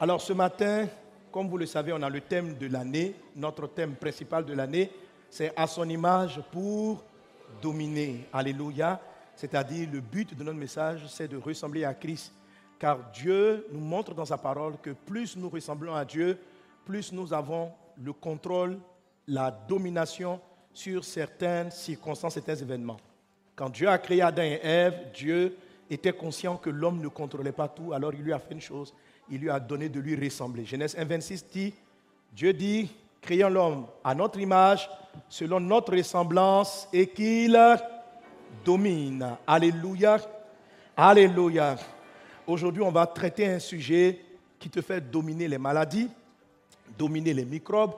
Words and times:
Alors 0.00 0.20
ce 0.20 0.32
matin, 0.32 0.88
comme 1.30 1.48
vous 1.48 1.56
le 1.56 1.66
savez, 1.66 1.92
on 1.92 2.02
a 2.02 2.10
le 2.10 2.20
thème 2.20 2.54
de 2.58 2.66
l'année. 2.66 3.14
Notre 3.36 3.68
thème 3.68 3.94
principal 3.94 4.44
de 4.44 4.52
l'année, 4.52 4.90
c'est 5.30 5.52
à 5.56 5.68
son 5.68 5.88
image 5.88 6.40
pour 6.50 7.04
dominer. 7.62 8.26
Alléluia. 8.32 9.00
C'est-à-dire 9.36 9.88
le 9.92 10.00
but 10.00 10.36
de 10.36 10.42
notre 10.42 10.58
message, 10.58 11.06
c'est 11.08 11.28
de 11.28 11.36
ressembler 11.36 11.84
à 11.84 11.94
Christ. 11.94 12.32
Car 12.76 12.98
Dieu 13.12 13.66
nous 13.70 13.80
montre 13.80 14.14
dans 14.14 14.24
sa 14.24 14.36
parole 14.36 14.74
que 14.82 14.90
plus 14.90 15.36
nous 15.36 15.48
ressemblons 15.48 15.94
à 15.94 16.04
Dieu, 16.04 16.38
plus 16.84 17.12
nous 17.12 17.32
avons 17.32 17.70
le 17.96 18.12
contrôle, 18.12 18.78
la 19.28 19.52
domination 19.52 20.40
sur 20.72 21.04
certaines 21.04 21.70
circonstances, 21.70 22.34
certains 22.34 22.56
événements. 22.56 22.98
Quand 23.54 23.70
Dieu 23.70 23.88
a 23.88 23.98
créé 23.98 24.22
Adam 24.22 24.42
et 24.42 24.60
Ève, 24.60 25.12
Dieu 25.14 25.56
était 25.88 26.12
conscient 26.12 26.56
que 26.56 26.70
l'homme 26.70 27.00
ne 27.00 27.08
contrôlait 27.08 27.52
pas 27.52 27.68
tout, 27.68 27.92
alors 27.92 28.12
il 28.12 28.22
lui 28.22 28.32
a 28.32 28.40
fait 28.40 28.54
une 28.54 28.60
chose, 28.60 28.92
il 29.30 29.40
lui 29.40 29.50
a 29.50 29.60
donné 29.60 29.88
de 29.88 30.00
lui 30.00 30.16
ressembler. 30.16 30.64
Genèse 30.64 30.96
1, 30.98 31.04
26 31.04 31.46
dit, 31.52 31.74
Dieu 32.32 32.52
dit, 32.52 32.90
créons 33.20 33.48
l'homme 33.48 33.86
à 34.02 34.14
notre 34.14 34.38
image, 34.38 34.88
selon 35.28 35.60
notre 35.60 35.96
ressemblance, 35.96 36.88
et 36.92 37.06
qu'il 37.06 37.58
domine. 38.64 39.36
Alléluia. 39.46 40.18
Alléluia. 40.96 41.76
Aujourd'hui, 42.46 42.82
on 42.82 42.90
va 42.90 43.06
traiter 43.06 43.46
un 43.46 43.58
sujet 43.58 44.20
qui 44.58 44.68
te 44.68 44.80
fait 44.80 45.00
dominer 45.00 45.48
les 45.48 45.58
maladies, 45.58 46.08
dominer 46.98 47.34
les 47.34 47.44
microbes, 47.44 47.94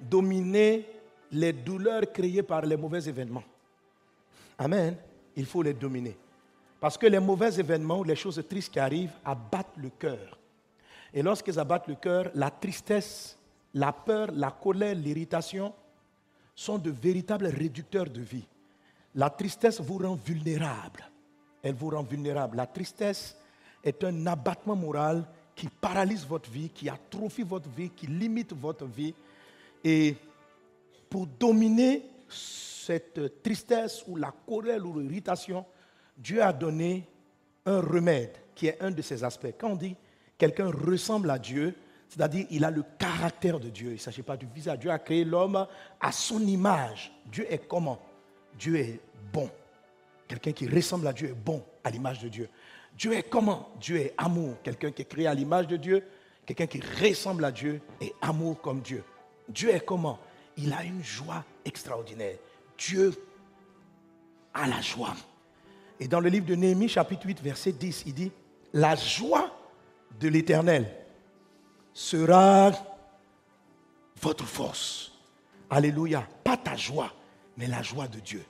dominer 0.00 0.86
les 1.32 1.52
douleurs 1.52 2.02
créées 2.12 2.42
par 2.42 2.62
les 2.62 2.76
mauvais 2.76 3.08
événements. 3.08 3.44
Amen. 4.58 4.96
Il 5.36 5.46
faut 5.46 5.62
les 5.62 5.74
dominer. 5.74 6.16
Parce 6.80 6.96
que 6.96 7.06
les 7.06 7.18
mauvais 7.18 7.54
événements 7.58 8.02
les 8.02 8.16
choses 8.16 8.42
tristes 8.48 8.72
qui 8.72 8.78
arrivent 8.78 9.12
abattent 9.24 9.76
le 9.76 9.90
cœur. 9.90 10.35
Et 11.16 11.22
lorsqu'ils 11.22 11.58
abattent 11.58 11.88
le 11.88 11.94
cœur, 11.94 12.30
la 12.34 12.50
tristesse, 12.50 13.38
la 13.72 13.90
peur, 13.90 14.28
la 14.32 14.50
colère, 14.50 14.94
l'irritation 14.94 15.72
sont 16.54 16.76
de 16.76 16.90
véritables 16.90 17.46
réducteurs 17.46 18.10
de 18.10 18.20
vie. 18.20 18.46
La 19.14 19.30
tristesse 19.30 19.80
vous 19.80 19.96
rend 19.96 20.14
vulnérable. 20.14 21.08
Elle 21.62 21.74
vous 21.74 21.88
rend 21.88 22.02
vulnérable. 22.02 22.58
La 22.58 22.66
tristesse 22.66 23.34
est 23.82 24.04
un 24.04 24.26
abattement 24.26 24.76
moral 24.76 25.24
qui 25.54 25.68
paralyse 25.68 26.26
votre 26.26 26.50
vie, 26.50 26.68
qui 26.68 26.86
atrophie 26.90 27.44
votre 27.44 27.70
vie, 27.70 27.88
qui 27.88 28.06
limite 28.08 28.52
votre 28.52 28.84
vie. 28.84 29.14
Et 29.82 30.16
pour 31.08 31.26
dominer 31.26 32.02
cette 32.28 33.42
tristesse 33.42 34.04
ou 34.06 34.16
la 34.16 34.34
colère 34.46 34.84
ou 34.84 35.00
l'irritation, 35.00 35.64
Dieu 36.14 36.42
a 36.42 36.52
donné 36.52 37.08
un 37.64 37.80
remède 37.80 38.36
qui 38.54 38.66
est 38.66 38.82
un 38.82 38.90
de 38.90 39.00
ces 39.00 39.24
aspects. 39.24 39.54
Quand 39.58 39.70
on 39.70 39.76
dit 39.76 39.96
quelqu'un 40.38 40.70
ressemble 40.70 41.30
à 41.30 41.38
Dieu, 41.38 41.74
c'est-à-dire 42.08 42.46
il 42.50 42.64
a 42.64 42.70
le 42.70 42.84
caractère 42.98 43.58
de 43.58 43.68
Dieu. 43.68 43.90
Il 43.90 43.94
ne 43.94 43.98
s'agit 43.98 44.22
pas 44.22 44.36
du 44.36 44.46
visage. 44.46 44.78
Dieu 44.78 44.90
a 44.90 44.98
créé 44.98 45.24
l'homme 45.24 45.66
à 46.00 46.12
son 46.12 46.40
image. 46.40 47.12
Dieu 47.26 47.46
est 47.50 47.66
comment? 47.66 48.00
Dieu 48.58 48.76
est 48.76 49.00
bon. 49.32 49.50
Quelqu'un 50.28 50.52
qui 50.52 50.68
ressemble 50.68 51.06
à 51.06 51.12
Dieu 51.12 51.28
est 51.28 51.44
bon 51.44 51.62
à 51.84 51.90
l'image 51.90 52.20
de 52.20 52.28
Dieu. 52.28 52.48
Dieu 52.96 53.12
est 53.12 53.24
comment? 53.24 53.70
Dieu 53.80 53.96
est 53.96 54.14
amour. 54.16 54.56
Quelqu'un 54.62 54.90
qui 54.90 55.02
est 55.02 55.06
créé 55.06 55.26
à 55.26 55.34
l'image 55.34 55.66
de 55.66 55.76
Dieu, 55.76 56.02
quelqu'un 56.44 56.66
qui 56.66 56.80
ressemble 56.80 57.44
à 57.44 57.52
Dieu 57.52 57.80
est 58.00 58.14
amour 58.22 58.60
comme 58.60 58.80
Dieu. 58.80 59.04
Dieu 59.48 59.70
est 59.70 59.84
comment? 59.84 60.18
Il 60.56 60.72
a 60.72 60.82
une 60.84 61.02
joie 61.02 61.44
extraordinaire. 61.64 62.36
Dieu 62.78 63.12
a 64.54 64.66
la 64.66 64.80
joie. 64.80 65.14
Et 66.00 66.08
dans 66.08 66.20
le 66.20 66.28
livre 66.28 66.46
de 66.46 66.54
Néhémie, 66.54 66.88
chapitre 66.88 67.26
8, 67.26 67.42
verset 67.42 67.72
10, 67.72 68.04
il 68.06 68.14
dit, 68.14 68.32
la 68.72 68.94
joie 68.94 69.50
de 70.20 70.28
l'Éternel 70.28 70.86
sera 71.92 72.72
votre 74.20 74.44
force. 74.44 75.12
Alléluia. 75.70 76.26
Pas 76.44 76.56
ta 76.56 76.76
joie, 76.76 77.12
mais 77.56 77.66
la 77.66 77.82
joie 77.82 78.08
de 78.08 78.20
Dieu. 78.20 78.44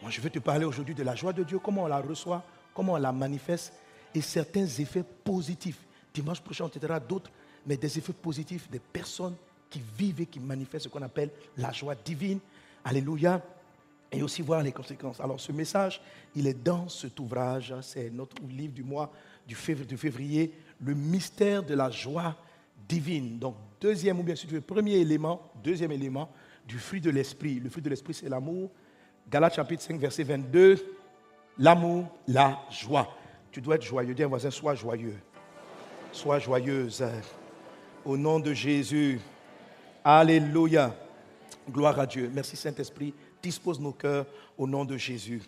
Moi, 0.00 0.10
je 0.10 0.20
veux 0.20 0.30
te 0.30 0.38
parler 0.38 0.64
aujourd'hui 0.64 0.94
de 0.94 1.02
la 1.02 1.14
joie 1.14 1.32
de 1.32 1.42
Dieu, 1.42 1.58
comment 1.58 1.84
on 1.84 1.88
la 1.88 2.00
reçoit, 2.00 2.42
comment 2.74 2.94
on 2.94 2.98
la 2.98 3.12
manifeste 3.12 3.72
et 4.14 4.20
certains 4.20 4.66
effets 4.66 5.04
positifs. 5.24 5.78
Dimanche 6.12 6.40
prochain, 6.40 6.64
on 6.64 6.68
te 6.68 6.78
d'autres, 7.08 7.30
mais 7.66 7.76
des 7.76 7.98
effets 7.98 8.12
positifs 8.12 8.68
des 8.70 8.80
personnes 8.80 9.36
qui 9.70 9.80
vivent 9.96 10.20
et 10.20 10.26
qui 10.26 10.40
manifestent 10.40 10.84
ce 10.84 10.88
qu'on 10.88 11.02
appelle 11.02 11.30
la 11.56 11.72
joie 11.72 11.94
divine. 11.94 12.40
Alléluia 12.84 13.40
et 14.10 14.22
aussi 14.22 14.42
voir 14.42 14.62
les 14.62 14.72
conséquences. 14.72 15.20
Alors 15.20 15.40
ce 15.40 15.52
message, 15.52 16.00
il 16.36 16.46
est 16.46 16.62
dans 16.62 16.88
cet 16.88 17.18
ouvrage, 17.18 17.74
c'est 17.80 18.10
notre 18.10 18.36
livre 18.42 18.74
du 18.74 18.82
mois 18.82 19.10
du 19.46 19.54
février, 19.54 20.52
le 20.80 20.94
mystère 20.94 21.62
de 21.62 21.74
la 21.74 21.90
joie 21.90 22.36
divine. 22.88 23.38
Donc 23.38 23.56
deuxième, 23.80 24.20
ou 24.20 24.22
bien 24.22 24.34
si 24.34 24.46
tu 24.46 24.54
veux, 24.54 24.60
premier 24.60 24.94
élément, 24.94 25.52
deuxième 25.62 25.92
élément 25.92 26.30
du 26.66 26.78
fruit 26.78 27.00
de 27.00 27.10
l'esprit. 27.10 27.60
Le 27.60 27.68
fruit 27.68 27.82
de 27.82 27.90
l'esprit, 27.90 28.14
c'est 28.14 28.28
l'amour. 28.28 28.70
Galates 29.30 29.54
chapitre 29.54 29.82
5, 29.82 29.98
verset 30.00 30.24
22, 30.24 30.76
l'amour, 31.58 32.08
la 32.28 32.60
joie. 32.70 33.16
Tu 33.50 33.60
dois 33.60 33.76
être 33.76 33.82
joyeux. 33.82 34.14
Dis 34.14 34.22
à 34.22 34.26
un 34.26 34.28
voisin, 34.28 34.50
sois 34.50 34.74
joyeux. 34.74 35.16
Sois 36.12 36.38
joyeuse. 36.38 37.04
Au 38.04 38.16
nom 38.16 38.40
de 38.40 38.52
Jésus. 38.52 39.20
Alléluia. 40.04 40.94
Gloire 41.70 41.98
à 41.98 42.06
Dieu. 42.06 42.30
Merci 42.34 42.56
Saint-Esprit 42.56 43.14
dispose 43.42 43.80
nos 43.80 43.92
cœurs 43.92 44.26
au 44.56 44.66
nom 44.66 44.84
de 44.84 44.96
Jésus. 44.96 45.42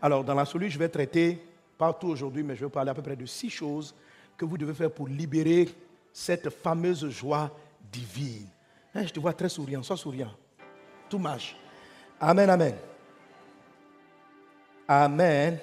Alors, 0.00 0.24
dans 0.24 0.34
la 0.34 0.44
solution, 0.44 0.74
je 0.74 0.78
vais 0.78 0.88
traiter, 0.88 1.42
partout 1.80 2.08
aujourd'hui, 2.08 2.42
mais 2.42 2.54
je 2.54 2.66
vais 2.66 2.70
parler 2.70 2.90
à 2.90 2.94
peu 2.94 3.00
près 3.00 3.16
de 3.16 3.24
six 3.24 3.48
choses 3.48 3.94
que 4.36 4.44
vous 4.44 4.58
devez 4.58 4.74
faire 4.74 4.92
pour 4.92 5.08
libérer 5.08 5.66
cette 6.12 6.50
fameuse 6.50 7.08
joie 7.08 7.50
divine. 7.90 8.46
Hein, 8.94 9.06
je 9.06 9.12
te 9.14 9.18
vois 9.18 9.32
très 9.32 9.48
souriant, 9.48 9.82
sois 9.82 9.96
souriant. 9.96 10.30
Tout 11.08 11.18
marche. 11.18 11.56
Amen, 12.20 12.50
amen. 12.50 12.74
Amen. 14.86 15.58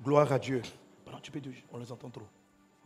Gloire 0.00 0.30
à 0.32 0.38
Dieu. 0.38 0.62
Tu 1.20 1.32
peux 1.32 1.40
on 1.72 1.78
les 1.78 1.90
entend 1.90 2.10
trop. 2.10 2.28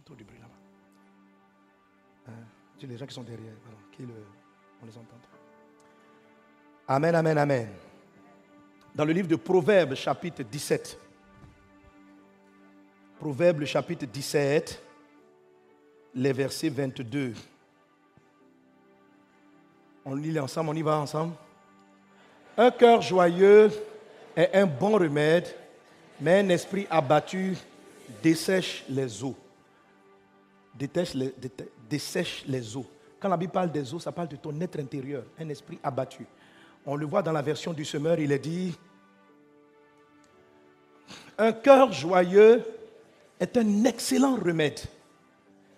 Trop 0.02 0.14
du 0.14 0.24
bruit 0.24 0.38
là-bas. 0.38 2.32
Hein, 2.32 2.86
les 2.88 2.96
gens 2.96 3.06
qui 3.06 3.14
sont 3.14 3.22
derrière, 3.22 3.52
qui 3.94 4.02
le, 4.02 4.14
on 4.82 4.86
les 4.86 4.96
entend 4.96 5.18
trop. 5.20 5.38
Amen, 6.88 7.14
amen, 7.14 7.36
amen 7.36 7.68
dans 8.94 9.04
le 9.04 9.12
livre 9.12 9.28
de 9.28 9.36
Proverbes 9.36 9.94
chapitre 9.94 10.42
17. 10.42 10.98
Proverbes 13.22 13.64
chapitre 13.66 14.04
17, 14.04 14.82
les 16.16 16.32
versets 16.32 16.70
22. 16.70 17.34
On 20.04 20.16
lit 20.16 20.36
ensemble, 20.40 20.70
on 20.70 20.74
y 20.74 20.82
va 20.82 20.98
ensemble. 20.98 21.34
Un 22.58 22.72
cœur 22.72 23.00
joyeux 23.00 23.70
est 24.34 24.52
un 24.54 24.66
bon 24.66 24.98
remède, 24.98 25.46
mais 26.20 26.40
un 26.40 26.48
esprit 26.48 26.84
abattu 26.90 27.56
dessèche 28.20 28.84
les 28.88 29.22
eaux. 29.22 29.36
dessèche 31.88 32.42
les 32.48 32.76
eaux. 32.76 32.86
Quand 33.20 33.28
la 33.28 33.36
Bible 33.36 33.52
parle 33.52 33.70
des 33.70 33.94
eaux, 33.94 34.00
ça 34.00 34.10
parle 34.10 34.26
de 34.26 34.36
ton 34.36 34.60
être 34.60 34.80
intérieur, 34.80 35.22
un 35.38 35.48
esprit 35.48 35.78
abattu. 35.80 36.26
On 36.84 36.96
le 36.96 37.06
voit 37.06 37.22
dans 37.22 37.30
la 37.30 37.42
version 37.42 37.72
du 37.72 37.84
semeur, 37.84 38.18
il 38.18 38.32
est 38.32 38.40
dit, 38.40 38.76
un 41.38 41.52
cœur 41.52 41.92
joyeux 41.92 42.64
est 43.42 43.56
un 43.56 43.84
excellent 43.84 44.36
remède, 44.36 44.80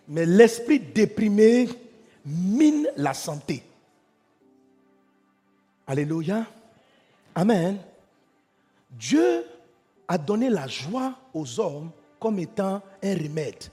mais 0.07 0.27
l'esprit 0.27 0.81
déprimé 0.81 1.69
mine 2.27 2.89
la 2.97 3.15
santé. 3.15 3.63
Alléluia. 5.87 6.47
Amen. 7.35 7.79
Dieu 8.91 9.45
a 10.07 10.19
donné 10.19 10.51
la 10.51 10.67
joie 10.67 11.19
aux 11.33 11.59
hommes 11.59 11.91
comme 12.21 12.39
étant 12.39 12.83
un 13.03 13.15
remède. 13.15 13.65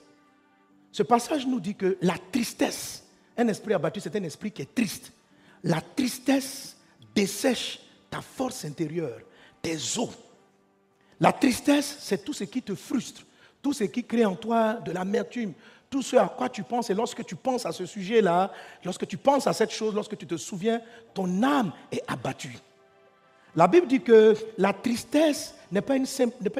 Ce 0.90 1.02
passage 1.02 1.46
nous 1.46 1.60
dit 1.60 1.74
que 1.74 1.98
la 2.00 2.16
tristesse, 2.32 3.04
un 3.36 3.48
esprit 3.48 3.74
abattu, 3.74 4.00
c'est 4.00 4.16
un 4.16 4.24
esprit 4.24 4.52
qui 4.52 4.62
est 4.62 4.74
triste. 4.74 5.12
La 5.64 5.80
tristesse 5.80 6.76
dessèche 7.14 7.80
ta 8.10 8.22
force 8.22 8.64
intérieure, 8.64 9.20
tes 9.60 9.76
os. 9.98 10.10
La 11.20 11.32
tristesse, 11.32 11.98
c'est 12.00 12.24
tout 12.24 12.32
ce 12.32 12.44
qui 12.44 12.62
te 12.62 12.74
frustre, 12.74 13.22
tout 13.62 13.72
ce 13.72 13.84
qui 13.84 14.04
crée 14.04 14.24
en 14.24 14.34
toi 14.34 14.74
de 14.74 14.90
l'amertume, 14.90 15.52
tout 15.88 16.02
ce 16.02 16.16
à 16.16 16.26
quoi 16.26 16.48
tu 16.48 16.64
penses. 16.64 16.90
Et 16.90 16.94
lorsque 16.94 17.24
tu 17.24 17.36
penses 17.36 17.64
à 17.64 17.72
ce 17.72 17.86
sujet-là, 17.86 18.50
lorsque 18.84 19.06
tu 19.06 19.16
penses 19.16 19.46
à 19.46 19.52
cette 19.52 19.70
chose, 19.70 19.94
lorsque 19.94 20.16
tu 20.16 20.26
te 20.26 20.36
souviens, 20.36 20.80
ton 21.14 21.42
âme 21.42 21.72
est 21.90 22.02
abattue. 22.08 22.58
La 23.54 23.68
Bible 23.68 23.86
dit 23.86 24.00
que 24.00 24.34
la 24.58 24.72
tristesse 24.72 25.54
n'est 25.70 25.82
pas, 25.82 25.96
une, 25.96 26.06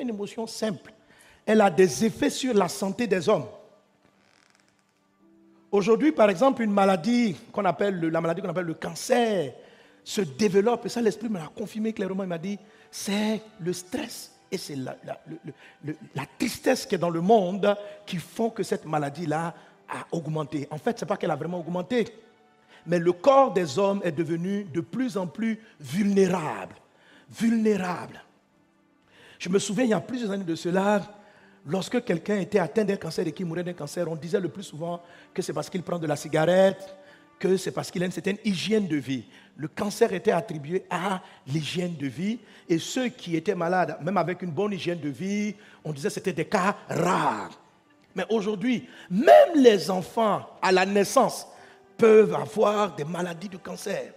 émotion 0.09 0.47
simple. 0.47 0.93
Elle 1.47 1.61
a 1.61 1.71
des 1.71 2.05
effets 2.05 2.31
sur 2.31 2.55
la 2.55 2.69
santé 2.69 3.07
des 3.07 3.29
hommes. 3.29 3.47
Aujourd'hui, 5.71 6.13
par 6.13 6.29
exemple, 6.29 6.63
une 6.63 6.71
maladie 6.71 7.35
qu'on 7.51 7.65
appelle 7.65 7.99
la 7.99 8.21
maladie 8.21 8.43
qu'on 8.43 8.51
appelle 8.51 8.67
le 8.67 8.75
cancer 8.75 9.55
se 10.05 10.21
développe, 10.21 10.85
et 10.85 10.89
ça 10.91 11.01
l'Esprit 11.01 11.31
me 11.31 11.39
l'a 11.39 11.51
confirmé 11.55 11.93
clairement, 11.95 12.25
il 12.25 12.29
m'a 12.29 12.37
dit, 12.37 12.59
c'est 12.91 13.41
le 13.61 13.73
stress 13.73 14.32
et 14.53 14.59
c'est 14.59 14.77
la, 14.77 16.27
tristesse 16.39 16.85
qui 16.85 16.95
est 16.95 16.99
dans 16.99 17.11
le 17.11 17.23
monde 17.23 17.75
qui 18.05 18.19
font 18.19 18.51
que 18.51 18.63
cette 18.63 18.85
maladie-là 18.85 19.55
a 19.89 20.07
augmenté. 20.13 20.69
En 20.71 20.77
fait, 20.77 20.99
ce 20.99 21.05
n'est 21.05 21.09
pas 21.09 21.17
qu'elle 21.17 21.31
a 21.31 21.37
vraiment 21.37 21.59
augmenté, 21.59 22.07
mais 22.87 22.99
le 22.99 23.13
corps 23.13 23.53
des 23.53 23.79
hommes 23.79 24.03
est 24.05 24.13
devenu 24.13 24.65
de 24.65 24.83
plus 24.83 25.17
en 25.17 25.27
plus 25.27 25.59
vulnérable. 25.81 26.77
Vulnérable. 27.31 28.23
Je 29.39 29.49
me 29.49 29.59
souviens, 29.59 29.85
il 29.85 29.91
y 29.91 29.95
a 29.95 30.01
plusieurs 30.01 30.31
années 30.31 30.45
de 30.45 30.55
cela, 30.55 31.01
lorsque 31.67 32.05
quelqu'un 32.05 32.39
était 32.39 32.59
atteint 32.59 32.85
d'un 32.85 32.97
cancer 32.97 33.27
et 33.27 33.33
qui 33.33 33.45
mourait 33.45 33.65
d'un 33.65 33.73
cancer, 33.73 34.07
on 34.07 34.17
disait 34.17 34.39
le 34.39 34.51
plus 34.51 34.65
souvent 34.65 35.01
que 35.33 35.41
c'est 35.41 35.55
parce 35.55 35.71
qu'il 35.71 35.83
prend 35.83 35.99
de 35.99 36.07
la 36.07 36.17
cigarette, 36.17 36.95
c'est 37.57 37.73
parce 37.73 37.91
qu'il 37.91 38.03
a 38.03 38.07
une 38.07 38.13
certaine 38.13 38.39
hygiène 38.45 38.87
de 38.87 38.97
vie. 38.97 39.25
Le 39.57 39.69
cancer 39.69 40.13
était 40.13 40.31
attribué 40.33 40.85
à 40.91 41.21
l'hygiène 41.47 41.97
de 41.97 42.07
vie 42.07 42.39
et 42.69 42.79
ceux 42.79 43.09
qui 43.09 43.37
étaient 43.37 43.55
malades, 43.55 43.99
même 44.03 44.17
avec 44.17 44.43
une 44.43 44.51
bonne 44.51 44.73
hygiène 44.73 45.01
de 45.01 45.09
vie, 45.09 45.55
on 45.85 45.93
disait 45.93 46.09
que 46.09 46.15
c'était 46.15 46.33
des 46.33 46.47
cas 46.47 46.77
rares. 46.89 47.59
Mais 48.15 48.25
aujourd'hui, 48.29 48.89
même 49.11 49.57
les 49.57 49.91
enfants 49.91 50.47
à 50.61 50.73
la 50.73 50.87
naissance 50.87 51.47
peuvent 51.97 52.35
avoir 52.35 52.95
des 52.95 53.05
maladies 53.05 53.49
de 53.49 53.57
cancer. 53.57 54.13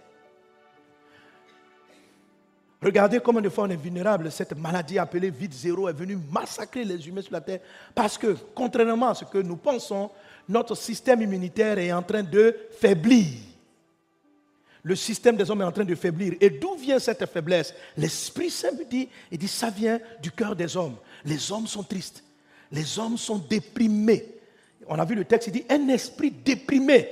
Regardez 2.82 3.20
comment 3.20 3.40
de 3.40 3.48
fois 3.48 3.64
on 3.64 3.70
est 3.70 3.76
vulnérable. 3.76 4.30
Cette 4.30 4.56
maladie 4.56 4.98
appelée 4.98 5.30
vide 5.30 5.52
zéro 5.52 5.88
est 5.88 5.92
venue 5.92 6.18
massacrer 6.30 6.84
les 6.84 7.08
humains 7.08 7.22
sur 7.22 7.32
la 7.32 7.40
terre 7.40 7.60
parce 7.94 8.18
que, 8.18 8.36
contrairement 8.54 9.08
à 9.08 9.14
ce 9.14 9.24
que 9.24 9.38
nous 9.38 9.56
pensons, 9.56 10.10
notre 10.48 10.74
système 10.74 11.22
immunitaire 11.22 11.78
est 11.78 11.92
en 11.92 12.02
train 12.02 12.22
de 12.22 12.56
faiblir. 12.78 13.26
Le 14.82 14.94
système 14.94 15.36
des 15.36 15.50
hommes 15.50 15.62
est 15.62 15.64
en 15.64 15.72
train 15.72 15.84
de 15.84 15.94
faiblir. 15.94 16.34
Et 16.40 16.50
d'où 16.50 16.76
vient 16.76 16.98
cette 16.98 17.26
faiblesse? 17.26 17.74
L'Esprit 17.96 18.50
Saint 18.50 18.72
me 18.72 18.84
dit, 18.84 19.08
il 19.32 19.38
dit, 19.38 19.48
ça 19.48 19.70
vient 19.70 19.98
du 20.22 20.30
cœur 20.30 20.54
des 20.54 20.76
hommes. 20.76 20.96
Les 21.24 21.50
hommes 21.50 21.66
sont 21.66 21.82
tristes. 21.82 22.22
Les 22.70 22.98
hommes 22.98 23.18
sont 23.18 23.38
déprimés. 23.38 24.24
On 24.86 24.98
a 24.98 25.04
vu 25.04 25.16
le 25.16 25.24
texte, 25.24 25.48
il 25.48 25.52
dit, 25.54 25.64
un 25.68 25.88
esprit 25.88 26.30
déprimé 26.30 27.08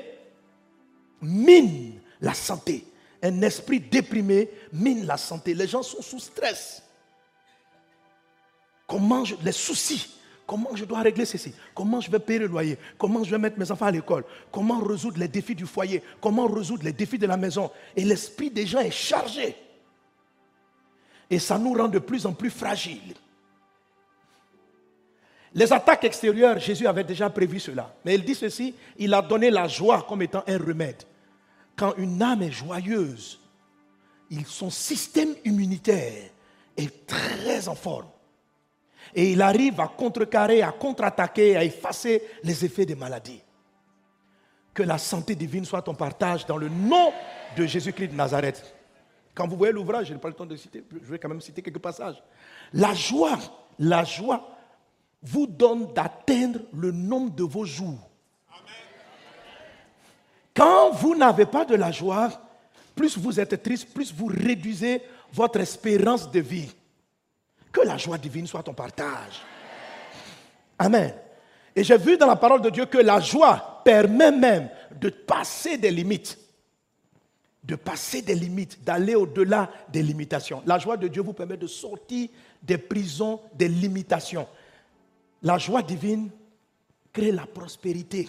mine 1.21 2.01
la 2.21 2.35
santé 2.35 2.85
un 3.25 3.41
esprit 3.41 3.81
déprimé 3.81 4.51
mine 4.71 5.07
la 5.07 5.17
santé. 5.17 5.55
Les 5.55 5.67
gens 5.67 5.83
sont 5.83 6.03
sous 6.03 6.21
stress. 6.21 6.83
Comment 8.87 9.25
je, 9.25 9.35
les 9.43 9.53
soucis, 9.53 10.15
comment 10.47 10.75
je 10.75 10.85
dois 10.85 11.01
régler 11.01 11.25
ceci, 11.25 11.55
comment 11.75 12.01
je 12.01 12.11
vais 12.11 12.19
payer 12.19 12.41
le 12.41 12.47
loyer, 12.47 12.79
comment 12.99 13.25
je 13.25 13.31
vais 13.31 13.39
mettre 13.39 13.59
mes 13.59 13.71
enfants 13.71 13.87
à 13.87 13.91
l'école, 13.91 14.25
comment 14.51 14.79
résoudre 14.81 15.19
les 15.19 15.29
défis 15.29 15.55
du 15.55 15.67
foyer, 15.67 16.03
comment 16.21 16.47
résoudre 16.47 16.85
les 16.85 16.93
défis 16.93 17.19
de 17.19 17.27
la 17.27 17.37
maison? 17.37 17.71
Et 17.97 18.05
l'esprit 18.05 18.51
des 18.51 18.67
gens 18.67 18.81
est 18.81 18.91
chargé. 18.91 19.57
Et 21.31 21.39
ça 21.39 21.59
nous 21.59 21.73
rend 21.73 21.89
de 21.89 21.99
plus 21.99 22.27
en 22.27 22.33
plus 22.33 22.51
fragiles. 22.51 23.15
Les 25.55 25.73
attaques 25.73 26.05
extérieures, 26.05 26.59
Jésus 26.59 26.87
avait 26.87 27.05
déjà 27.05 27.31
prévu 27.31 27.61
cela. 27.61 27.95
Mais 28.05 28.15
il 28.17 28.25
dit 28.25 28.35
ceci, 28.35 28.75
il 28.99 29.15
a 29.15 29.23
donné 29.23 29.51
la 29.51 29.69
joie 29.69 30.05
comme 30.09 30.23
étant 30.23 30.43
un 30.47 30.59
remède 30.59 31.05
quand 31.77 31.95
une 31.97 32.23
âme 32.23 32.43
est 32.43 32.53
joyeuse, 32.53 33.41
son 34.47 34.71
système 34.71 35.35
immunitaire 35.45 36.31
est 36.77 37.07
très 37.07 37.69
en 37.69 37.75
forme. 37.75 38.09
Et 39.15 39.33
il 39.33 39.43
arrive 39.43 39.81
à 39.81 39.89
contrecarrer, 39.89 40.63
à 40.63 40.73
contre-attaquer, 40.73 41.57
à 41.57 41.65
effacer 41.65 42.23
les 42.43 42.65
effets 42.65 42.87
des 42.87 42.97
maladies. 42.97 43.41
Que 44.73 44.83
la 44.83 44.99
santé 44.99 45.35
divine 45.35 45.65
soit 45.65 45.83
ton 45.83 45.95
partage 45.95 46.47
dans 46.47 46.57
le 46.57 46.69
nom 46.69 47.13
de 47.57 47.65
Jésus-Christ 47.65 48.09
de 48.09 48.17
Nazareth. 48.17 48.75
Quand 49.35 49.49
vous 49.49 49.57
voyez 49.57 49.73
l'ouvrage, 49.73 50.09
je 50.09 50.13
n'ai 50.13 50.19
pas 50.19 50.29
le 50.29 50.35
temps 50.35 50.47
de 50.47 50.57
citer, 50.57 50.85
je 50.91 51.11
vais 51.11 51.19
quand 51.19 51.29
même 51.29 51.41
citer 51.41 51.63
quelques 51.63 51.81
passages. 51.81 52.23
La 52.73 52.95
joie, 52.95 53.39
la 53.79 54.05
joie 54.05 54.49
vous 55.23 55.47
donne 55.47 55.93
d'atteindre 55.93 56.61
le 56.73 56.93
nombre 56.93 57.35
de 57.35 57.43
vos 57.43 57.65
jours. 57.65 58.11
Quand 60.55 60.93
vous 60.93 61.17
n'avez 61.17 61.47
pas 61.47 61.65
de 61.65 61.75
la 61.75 61.91
joie, 61.91 62.31
plus 62.95 63.19
vous 63.19 63.41
êtes 63.41 63.61
triste, 63.63 63.93
plus 63.93 64.13
vous 64.15 64.27
réduisez 64.27 65.03
votre 65.33 65.59
espérance 65.59 66.31
de 66.31 66.41
vie. 66.41 66.73
Que 67.75 67.81
la 67.81 67.97
joie 67.97 68.17
divine 68.19 68.47
soit 68.47 68.63
ton 68.63 68.73
partage. 68.73 69.43
Amen. 70.79 71.13
Et 71.75 71.83
j'ai 71.83 71.99
vu 71.99 72.17
dans 72.17 72.29
la 72.29 72.37
parole 72.37 72.63
de 72.63 72.71
Dieu 72.71 72.87
que 72.87 72.99
la 72.99 73.19
joie 73.19 73.83
permet 73.85 74.31
même 74.31 74.71
de 74.93 75.09
passer 75.11 75.77
des 75.77 75.91
limites. 75.91 76.39
De 77.65 77.75
passer 77.75 78.23
des 78.23 78.37
limites, 78.37 78.85
d'aller 78.85 79.17
au-delà 79.17 79.69
des 79.89 80.05
limitations. 80.05 80.63
La 80.67 80.79
joie 80.79 80.97
de 80.97 81.09
Dieu 81.09 81.21
vous 81.21 81.33
permet 81.33 81.57
de 81.57 81.67
sortir 81.67 82.29
des 82.63 82.79
prisons, 82.79 83.41
des 83.55 83.69
limitations. 83.69 84.47
La 85.43 85.59
joie 85.59 85.83
divine 85.83 86.31
crée 87.13 87.33
la 87.33 87.47
prospérité. 87.47 88.29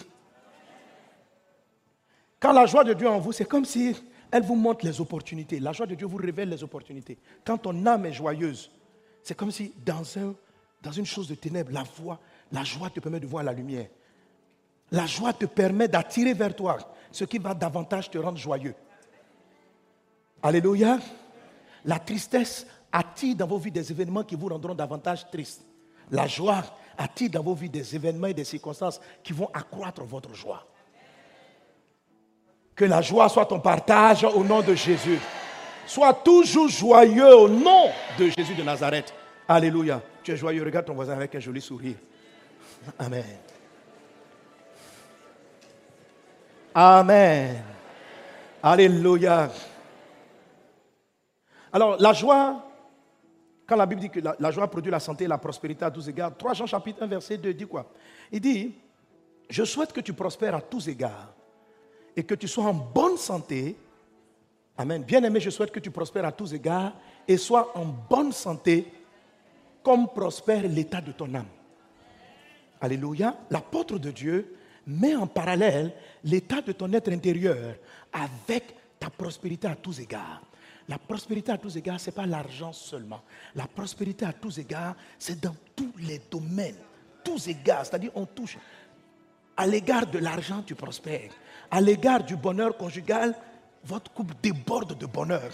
Quand 2.40 2.52
la 2.52 2.66
joie 2.66 2.82
de 2.82 2.94
Dieu 2.94 3.08
en 3.08 3.20
vous, 3.20 3.30
c'est 3.30 3.44
comme 3.44 3.64
si 3.64 3.94
elle 4.32 4.42
vous 4.42 4.56
montre 4.56 4.84
les 4.84 5.00
opportunités. 5.00 5.60
La 5.60 5.72
joie 5.72 5.86
de 5.86 5.94
Dieu 5.94 6.06
vous 6.08 6.16
révèle 6.16 6.48
les 6.48 6.64
opportunités. 6.64 7.16
Quand 7.44 7.58
ton 7.58 7.86
âme 7.86 8.06
est 8.06 8.12
joyeuse, 8.12 8.70
c'est 9.26 9.34
comme 9.34 9.50
si 9.50 9.72
dans, 9.84 10.04
un, 10.18 10.36
dans 10.80 10.92
une 10.92 11.04
chose 11.04 11.26
de 11.26 11.34
ténèbres, 11.34 11.72
la 11.72 11.82
voix, 11.82 12.20
la 12.52 12.62
joie 12.62 12.90
te 12.90 13.00
permet 13.00 13.18
de 13.18 13.26
voir 13.26 13.42
la 13.42 13.52
lumière. 13.52 13.88
La 14.92 15.04
joie 15.04 15.32
te 15.32 15.46
permet 15.46 15.88
d'attirer 15.88 16.32
vers 16.32 16.54
toi 16.54 16.78
ce 17.10 17.24
qui 17.24 17.38
va 17.38 17.52
davantage 17.52 18.08
te 18.08 18.18
rendre 18.18 18.38
joyeux. 18.38 18.76
Alléluia. 20.40 21.00
La 21.86 21.98
tristesse 21.98 22.68
attire 22.92 23.34
dans 23.34 23.48
vos 23.48 23.58
vies 23.58 23.72
des 23.72 23.90
événements 23.90 24.22
qui 24.22 24.36
vous 24.36 24.46
rendront 24.46 24.76
davantage 24.76 25.28
tristes. 25.28 25.66
La 26.12 26.28
joie 26.28 26.62
attire 26.96 27.30
dans 27.30 27.42
vos 27.42 27.54
vies 27.54 27.68
des 27.68 27.96
événements 27.96 28.28
et 28.28 28.34
des 28.34 28.44
circonstances 28.44 29.00
qui 29.24 29.32
vont 29.32 29.50
accroître 29.52 30.04
votre 30.04 30.32
joie. 30.34 30.64
Que 32.76 32.84
la 32.84 33.02
joie 33.02 33.28
soit 33.28 33.46
ton 33.46 33.58
partage 33.58 34.22
au 34.22 34.44
nom 34.44 34.62
de 34.62 34.76
Jésus. 34.76 35.18
Sois 35.86 36.14
toujours 36.14 36.68
joyeux 36.68 37.34
au 37.34 37.48
nom 37.48 37.86
de 38.18 38.28
Jésus 38.36 38.54
de 38.54 38.62
Nazareth. 38.62 39.14
Alléluia. 39.48 40.02
Tu 40.22 40.32
es 40.32 40.36
joyeux. 40.36 40.64
Regarde 40.64 40.86
ton 40.86 40.94
voisin 40.94 41.14
avec 41.14 41.34
un 41.34 41.40
joli 41.40 41.60
sourire. 41.60 41.96
Amen. 42.98 43.24
Amen. 46.74 47.62
Alléluia. 48.62 49.50
Alors, 51.72 51.96
la 52.00 52.12
joie, 52.12 52.64
quand 53.66 53.76
la 53.76 53.86
Bible 53.86 54.00
dit 54.00 54.10
que 54.10 54.20
la, 54.20 54.50
joie 54.50 54.68
produit 54.68 54.90
la 54.90 55.00
santé 55.00 55.24
et 55.24 55.28
la 55.28 55.38
prospérité 55.38 55.84
à 55.84 55.90
tous 55.90 56.08
égards, 56.08 56.36
3 56.36 56.54
Jean 56.54 56.66
chapitre 56.66 57.02
1, 57.02 57.06
verset 57.06 57.38
2 57.38 57.54
dit 57.54 57.66
quoi? 57.66 57.86
Il 58.32 58.40
dit, 58.40 58.74
je 59.48 59.64
souhaite 59.64 59.92
que 59.92 60.00
tu 60.00 60.12
prospères 60.12 60.54
à 60.54 60.60
tous 60.60 60.88
égards 60.88 61.32
et 62.16 62.24
que 62.24 62.34
tu 62.34 62.48
sois 62.48 62.64
en 62.64 62.74
bonne 62.74 63.16
santé. 63.16 63.76
Amen. 64.78 65.02
Bien-aimé, 65.02 65.40
je 65.40 65.50
souhaite 65.50 65.70
que 65.70 65.80
tu 65.80 65.90
prospères 65.90 66.26
à 66.26 66.32
tous 66.32 66.52
égards 66.52 66.92
et 67.26 67.38
sois 67.38 67.76
en 67.76 67.86
bonne 67.86 68.32
santé 68.32 68.92
comme 69.82 70.08
prospère 70.08 70.62
l'état 70.68 71.00
de 71.00 71.12
ton 71.12 71.32
âme. 71.34 71.46
Alléluia. 72.80 73.36
L'apôtre 73.50 73.98
de 73.98 74.10
Dieu 74.10 74.54
met 74.86 75.16
en 75.16 75.26
parallèle 75.26 75.92
l'état 76.24 76.60
de 76.60 76.72
ton 76.72 76.92
être 76.92 77.10
intérieur 77.10 77.74
avec 78.12 78.74
ta 78.98 79.08
prospérité 79.08 79.66
à 79.66 79.74
tous 79.74 79.98
égards. 80.00 80.42
La 80.88 80.98
prospérité 80.98 81.52
à 81.52 81.58
tous 81.58 81.76
égards, 81.76 81.98
ce 81.98 82.10
n'est 82.10 82.14
pas 82.14 82.26
l'argent 82.26 82.72
seulement. 82.72 83.22
La 83.54 83.66
prospérité 83.66 84.24
à 84.24 84.32
tous 84.32 84.58
égards, 84.58 84.94
c'est 85.18 85.40
dans 85.40 85.56
tous 85.74 85.92
les 85.98 86.20
domaines. 86.30 86.76
Tous 87.24 87.48
égards, 87.48 87.86
c'est-à-dire 87.86 88.12
on 88.14 88.26
touche. 88.26 88.58
À 89.56 89.66
l'égard 89.66 90.06
de 90.06 90.18
l'argent, 90.18 90.62
tu 90.64 90.74
prospères. 90.74 91.32
À 91.70 91.80
l'égard 91.80 92.22
du 92.22 92.36
bonheur 92.36 92.76
conjugal, 92.76 93.34
votre 93.86 94.10
couple 94.12 94.34
déborde 94.42 94.98
de 94.98 95.06
bonheur. 95.06 95.50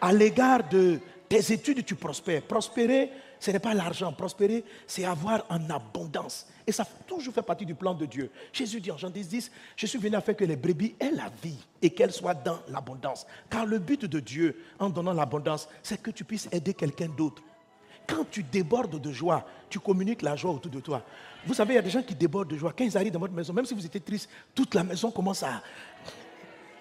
À 0.00 0.12
l'égard 0.12 0.68
de 0.68 1.00
tes 1.28 1.52
études, 1.52 1.84
tu 1.84 1.94
prospères. 1.94 2.42
Prospérer, 2.42 3.10
ce 3.40 3.50
n'est 3.50 3.58
pas 3.58 3.74
l'argent. 3.74 4.12
Prospérer, 4.12 4.64
c'est 4.86 5.04
avoir 5.04 5.44
en 5.48 5.70
abondance. 5.70 6.46
Et 6.66 6.72
ça 6.72 6.84
toujours 7.06 7.34
fait 7.34 7.42
partie 7.42 7.66
du 7.66 7.74
plan 7.74 7.94
de 7.94 8.06
Dieu. 8.06 8.30
Jésus 8.52 8.80
dit 8.80 8.90
en 8.90 8.96
Jean 8.96 9.10
10, 9.10 9.28
10, 9.28 9.50
je 9.76 9.86
suis 9.86 9.98
venu 9.98 10.16
afin 10.16 10.34
que 10.34 10.44
les 10.44 10.56
brebis 10.56 10.94
aient 11.00 11.12
la 11.12 11.30
vie 11.42 11.58
et 11.80 11.90
qu'elles 11.90 12.12
soient 12.12 12.34
dans 12.34 12.58
l'abondance. 12.68 13.26
Car 13.50 13.66
le 13.66 13.78
but 13.78 14.04
de 14.04 14.20
Dieu, 14.20 14.56
en 14.78 14.90
donnant 14.90 15.12
l'abondance, 15.12 15.68
c'est 15.82 16.00
que 16.00 16.10
tu 16.10 16.24
puisses 16.24 16.48
aider 16.52 16.74
quelqu'un 16.74 17.08
d'autre. 17.08 17.42
Quand 18.06 18.24
tu 18.30 18.42
débordes 18.44 19.00
de 19.00 19.12
joie, 19.12 19.44
tu 19.68 19.80
communiques 19.80 20.22
la 20.22 20.36
joie 20.36 20.52
autour 20.52 20.70
de 20.70 20.80
toi. 20.80 21.02
Vous 21.44 21.54
savez, 21.54 21.74
il 21.74 21.76
y 21.76 21.80
a 21.80 21.82
des 21.82 21.90
gens 21.90 22.02
qui 22.02 22.14
débordent 22.14 22.50
de 22.50 22.56
joie. 22.56 22.72
Quand 22.76 22.84
ils 22.84 22.96
arrivent 22.96 23.12
dans 23.12 23.18
votre 23.18 23.34
maison, 23.34 23.52
même 23.52 23.66
si 23.66 23.74
vous 23.74 23.84
étiez 23.84 24.00
triste, 24.00 24.28
toute 24.54 24.74
la 24.74 24.84
maison 24.84 25.10
commence 25.10 25.42
à... 25.42 25.62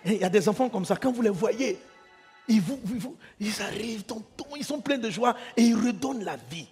il 0.06 0.18
y 0.18 0.24
a 0.24 0.30
des 0.30 0.48
enfants 0.48 0.70
comme 0.70 0.86
ça, 0.86 0.96
quand 0.96 1.12
vous 1.12 1.22
les 1.22 1.30
voyez, 1.30 1.80
ils, 2.48 2.62
vous, 2.62 2.80
ils 3.40 3.62
arrivent, 3.62 4.04
ils 4.58 4.64
sont 4.66 4.80
pleins 4.80 4.98
de 4.98 5.10
joie 5.10 5.36
et 5.58 5.64
ils 5.64 5.76
redonnent 5.76 6.24
la 6.24 6.36
vie. 6.36 6.68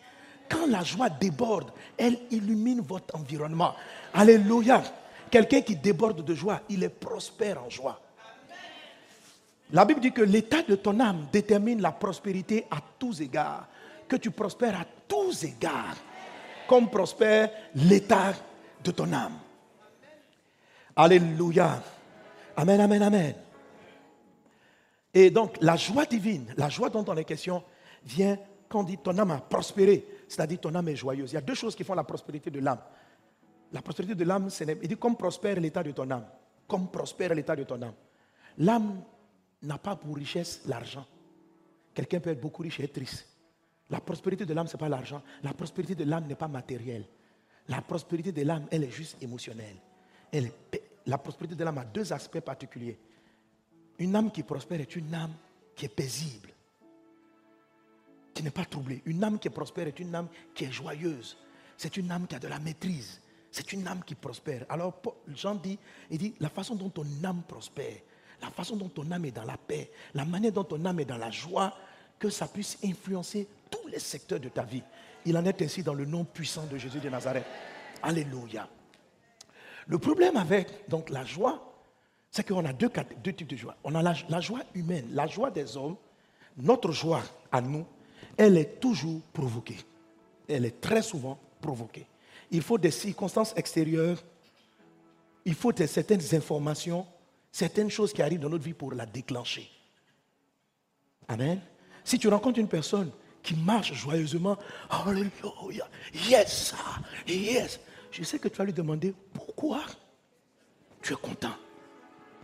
Quand 0.50 0.68
la 0.68 0.84
joie 0.84 1.10
déborde, 1.10 1.72
elle 1.98 2.18
illumine 2.30 2.82
votre 2.82 3.16
environnement. 3.16 3.74
Alléluia. 4.14 4.84
Quelqu'un 5.32 5.62
qui 5.62 5.76
déborde 5.76 6.24
de 6.24 6.36
joie, 6.36 6.62
il 6.70 6.84
est 6.84 6.90
prospère 6.90 7.64
en 7.64 7.70
joie. 7.70 8.00
La 9.72 9.86
Bible 9.86 10.00
dit 10.00 10.12
que 10.12 10.22
l'état 10.22 10.62
de 10.62 10.76
ton 10.76 11.00
âme 11.00 11.26
détermine 11.32 11.82
la 11.82 11.92
prospérité 11.92 12.66
à 12.70 12.78
tous 13.00 13.22
égards 13.22 13.68
que 14.14 14.16
tu 14.18 14.30
prospères 14.30 14.80
à 14.80 14.86
tous 15.08 15.44
égards, 15.44 15.98
comme 16.68 16.88
prospère 16.90 17.50
l'état 17.74 18.34
de 18.84 18.92
ton 18.92 19.12
âme. 19.12 19.40
Alléluia. 20.96 21.82
Amen, 22.56 22.80
amen, 22.80 23.02
amen. 23.02 23.36
Et 25.14 25.30
donc, 25.30 25.58
la 25.62 25.76
joie 25.76 26.06
divine, 26.06 26.54
la 26.58 26.70
joie 26.70 26.90
dont 26.90 27.06
on 27.08 27.16
est 27.16 27.24
question, 27.24 27.64
vient 28.04 28.38
quand 28.68 28.80
on 28.80 28.84
dit 28.84 28.98
ton 28.98 29.18
âme 29.20 29.32
a 29.32 29.38
prospéré, 29.38 30.06
c'est-à-dire 30.28 30.60
ton 30.60 30.74
âme 30.74 30.88
est 30.90 30.96
joyeuse. 30.96 31.32
Il 31.32 31.36
y 31.36 31.38
a 31.38 31.42
deux 31.42 31.54
choses 31.54 31.76
qui 31.76 31.84
font 31.84 31.94
la 31.94 32.04
prospérité 32.04 32.50
de 32.50 32.60
l'âme. 32.60 32.80
La 33.72 33.82
prospérité 33.82 34.16
de 34.16 34.24
l'âme, 34.24 34.50
c'est, 34.50 34.66
il 34.82 34.88
dit 34.88 34.98
comme 34.98 35.16
prospère 35.16 35.60
l'état 35.60 35.84
de 35.84 35.92
ton 35.92 36.10
âme. 36.10 36.26
Comme 36.68 36.90
prospère 36.90 37.34
l'état 37.36 37.56
de 37.56 37.64
ton 37.64 37.82
âme. 37.82 37.94
L'âme 38.58 39.04
n'a 39.62 39.78
pas 39.78 39.96
pour 39.96 40.16
richesse 40.16 40.62
l'argent. 40.66 41.06
Quelqu'un 41.94 42.20
peut 42.20 42.32
être 42.32 42.42
beaucoup 42.42 42.64
riche 42.64 42.80
et 42.80 42.84
être 42.84 42.94
triste. 42.94 43.28
La 43.90 44.00
prospérité 44.00 44.46
de 44.46 44.54
l'âme, 44.54 44.68
ce 44.68 44.74
n'est 44.74 44.80
pas 44.80 44.90
l'argent. 44.90 45.22
La 45.44 45.54
prospérité 45.54 45.94
de 45.94 46.04
l'âme 46.04 46.26
n'est 46.26 46.36
pas 46.36 46.48
matérielle. 46.48 47.06
La 47.68 47.82
prospérité 47.82 48.32
de 48.32 48.42
l'âme, 48.42 48.66
elle 48.72 48.84
est 48.84 48.92
juste 48.92 49.22
émotionnelle. 49.22 49.76
La 51.06 51.18
prospérité 51.18 51.56
de 51.56 51.64
l'âme 51.64 51.78
a 51.78 51.86
deux 51.86 52.14
aspects 52.14 52.40
particuliers. 52.40 52.98
Une 54.00 54.16
âme 54.16 54.32
qui 54.32 54.44
prospère 54.44 54.82
est 54.82 54.96
une 54.96 55.14
âme 55.14 55.34
qui 55.76 55.86
est 55.86 55.90
paisible, 55.90 56.50
qui 58.34 58.44
n'est 58.44 58.52
pas 58.52 58.66
troublée. 58.66 59.02
Une 59.06 59.24
âme 59.24 59.40
qui 59.40 59.50
prospère 59.50 59.88
est 59.88 60.00
une 60.00 60.14
âme 60.16 60.28
qui 60.54 60.66
est 60.66 60.72
joyeuse. 60.72 61.38
C'est 61.78 61.98
une 61.98 62.12
âme 62.12 62.28
qui 62.28 62.36
a 62.36 62.40
de 62.40 62.48
la 62.48 62.60
maîtrise. 62.60 63.22
C'est 63.52 63.72
une 63.74 63.88
âme 63.88 64.04
qui 64.04 64.16
prospère. 64.16 64.66
Alors 64.70 65.02
Jean 65.28 65.56
dit, 65.56 65.78
dit, 66.10 66.34
la 66.40 66.50
façon 66.50 66.76
dont 66.76 66.90
ton 66.90 67.06
âme 67.24 67.44
prospère, 67.48 68.00
la 68.42 68.50
façon 68.50 68.76
dont 68.76 68.90
ton 68.90 69.10
âme 69.12 69.26
est 69.26 69.32
dans 69.32 69.44
la 69.44 69.58
paix, 69.58 69.92
la 70.14 70.26
manière 70.26 70.52
dont 70.52 70.64
ton 70.64 70.84
âme 70.86 71.00
est 71.00 71.06
dans 71.06 71.18
la 71.18 71.30
joie, 71.30 71.78
que 72.18 72.30
ça 72.30 72.48
puisse 72.48 72.78
influencer 72.84 73.48
tous 73.70 73.88
les 73.90 74.00
secteurs 74.00 74.40
de 74.40 74.50
ta 74.50 74.64
vie. 74.64 74.84
Il 75.26 75.38
en 75.38 75.46
est 75.46 75.62
ainsi 75.62 75.84
dans 75.84 75.94
le 75.94 76.06
nom 76.06 76.24
puissant 76.26 76.66
de 76.66 76.78
Jésus 76.78 77.00
de 77.00 77.10
Nazareth. 77.10 77.46
Alléluia. 78.02 78.68
Le 79.88 79.98
problème 79.98 80.38
avec 80.38 80.90
donc 80.90 81.10
la 81.10 81.26
joie, 81.26 81.74
c'est 82.32 82.48
qu'on 82.48 82.66
a 82.66 82.74
deux, 82.74 82.90
types 83.32 83.48
de 83.48 83.56
joie. 83.56 83.76
On 83.84 83.94
a 83.96 84.02
la, 84.02 84.42
joie 84.42 84.62
humaine, 84.74 85.08
la 85.12 85.28
joie 85.28 85.52
des 85.52 85.78
hommes. 85.78 85.98
Notre 86.58 86.92
joie 86.92 87.24
à 87.52 87.62
nous, 87.62 87.86
elle 88.38 88.58
est 88.58 88.80
toujours 88.80 89.22
provoquée. 89.34 89.78
Elle 90.48 90.66
est 90.66 90.82
très 90.82 91.02
souvent 91.02 91.38
provoquée. 91.62 92.06
Il 92.52 92.62
faut 92.62 92.78
des 92.78 92.92
circonstances 92.92 93.54
extérieures, 93.56 94.24
il 95.46 95.56
faut 95.56 95.72
certaines 95.76 96.24
informations, 96.34 97.06
certaines 97.52 97.90
choses 97.90 98.14
qui 98.14 98.22
arrivent 98.22 98.40
dans 98.40 98.50
notre 98.50 98.64
vie 98.64 98.74
pour 98.74 98.94
la 98.94 99.06
déclencher. 99.06 99.70
Amen. 101.28 101.60
Si 102.04 102.20
tu 102.20 102.28
rencontres 102.28 102.60
une 102.60 102.68
personne 102.68 103.12
qui 103.42 103.56
marche 103.56 103.94
joyeusement, 103.94 104.58
Alléluia, 104.90 105.88
yes, 106.14 106.74
yes, 107.28 107.80
je 108.14 108.24
sais 108.24 108.38
que 108.38 108.48
tu 108.48 108.58
vas 108.58 108.66
lui 108.66 108.74
demander 108.74 109.14
pourquoi 109.34 109.82
tu 111.02 111.14
es 111.14 111.16
content? 111.16 111.56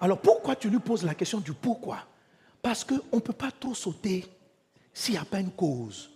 Alors 0.01 0.19
pourquoi 0.19 0.55
tu 0.55 0.69
lui 0.69 0.79
poses 0.79 1.03
la 1.03 1.13
question 1.13 1.39
du 1.39 1.53
pourquoi? 1.53 1.99
Parce 2.61 2.83
qu'on 2.83 3.15
ne 3.17 3.21
peut 3.21 3.33
pas 3.33 3.51
trop 3.51 3.75
sauter 3.75 4.25
s'il 4.93 5.13
n'y 5.13 5.19
a 5.19 5.25
pas 5.25 5.39
une 5.39 5.51
cause. 5.51 6.09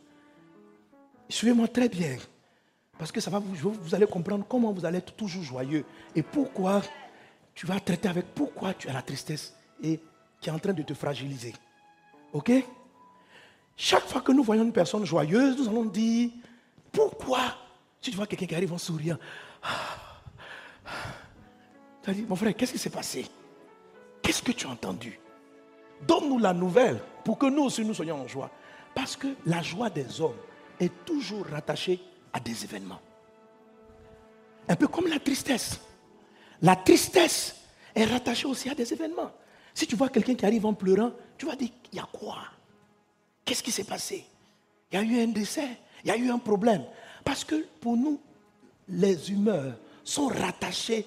Suivez-moi 1.29 1.67
très 1.67 1.87
bien. 1.87 2.17
Parce 2.97 3.11
que 3.11 3.21
ça 3.21 3.29
va 3.29 3.39
vous, 3.39 3.71
vous 3.71 3.95
allez 3.95 4.07
comprendre 4.07 4.45
comment 4.47 4.71
vous 4.71 4.85
allez 4.85 4.97
être 4.97 5.13
toujours 5.13 5.43
joyeux. 5.43 5.85
Et 6.15 6.23
pourquoi 6.23 6.81
tu 7.53 7.67
vas 7.67 7.79
traiter 7.79 8.09
avec 8.09 8.25
pourquoi 8.33 8.73
tu 8.73 8.89
as 8.89 8.93
la 8.93 9.01
tristesse 9.01 9.55
et 9.81 9.99
qui 10.41 10.49
est 10.49 10.51
en 10.51 10.59
train 10.59 10.73
de 10.73 10.83
te 10.83 10.93
fragiliser. 10.93 11.53
OK? 12.33 12.51
Chaque 13.77 14.07
fois 14.07 14.21
que 14.21 14.31
nous 14.31 14.43
voyons 14.43 14.63
une 14.63 14.73
personne 14.73 15.05
joyeuse, 15.05 15.57
nous 15.57 15.69
allons 15.69 15.85
dire 15.85 16.31
pourquoi 16.91 17.62
Si 18.03 18.11
tu 18.11 18.17
vois 18.17 18.27
quelqu'un 18.27 18.47
qui 18.47 18.55
arrive 18.55 18.73
en 18.73 18.77
souriant, 18.77 19.17
tu 22.03 22.09
as 22.09 22.13
dit, 22.13 22.25
mon 22.27 22.35
frère, 22.35 22.53
qu'est-ce 22.53 22.73
qui 22.73 22.77
s'est 22.77 22.89
passé? 22.89 23.25
Qu'est-ce 24.21 24.43
que 24.43 24.51
tu 24.51 24.67
as 24.67 24.71
entendu? 24.71 25.17
Donne-nous 26.05 26.37
la 26.37 26.53
nouvelle 26.53 26.99
pour 27.23 27.37
que 27.37 27.45
nous 27.45 27.63
aussi 27.63 27.85
nous 27.85 27.93
soyons 27.93 28.19
en 28.19 28.27
joie. 28.27 28.51
Parce 28.93 29.15
que 29.15 29.27
la 29.45 29.61
joie 29.61 29.89
des 29.89 30.19
hommes 30.19 30.35
est 30.81 31.05
toujours 31.05 31.45
rattachée 31.45 32.01
à 32.33 32.41
des 32.41 32.65
événements. 32.65 32.99
Un 34.67 34.75
peu 34.75 34.89
comme 34.89 35.07
la 35.07 35.19
tristesse. 35.19 35.79
La 36.61 36.75
tristesse 36.75 37.55
est 37.95 38.03
rattachée 38.03 38.47
aussi 38.47 38.69
à 38.69 38.75
des 38.75 38.91
événements. 38.91 39.31
Si 39.73 39.87
tu 39.87 39.95
vois 39.95 40.09
quelqu'un 40.09 40.35
qui 40.35 40.45
arrive 40.45 40.65
en 40.65 40.73
pleurant, 40.73 41.13
tu 41.37 41.45
vas 41.45 41.55
dire, 41.55 41.69
il 41.93 41.97
y 41.97 42.01
a 42.01 42.07
quoi? 42.11 42.39
Qu'est-ce 43.45 43.63
qui 43.63 43.71
s'est 43.71 43.85
passé? 43.85 44.25
Il 44.91 44.95
y 44.95 44.97
a 44.97 45.03
eu 45.03 45.23
un 45.23 45.27
décès, 45.27 45.77
il 46.03 46.09
y 46.09 46.11
a 46.11 46.17
eu 46.17 46.29
un 46.29 46.37
problème. 46.37 46.83
Parce 47.23 47.43
que 47.43 47.65
pour 47.79 47.97
nous, 47.97 48.19
les 48.87 49.31
humeurs 49.31 49.75
sont 50.03 50.27
rattachées 50.27 51.05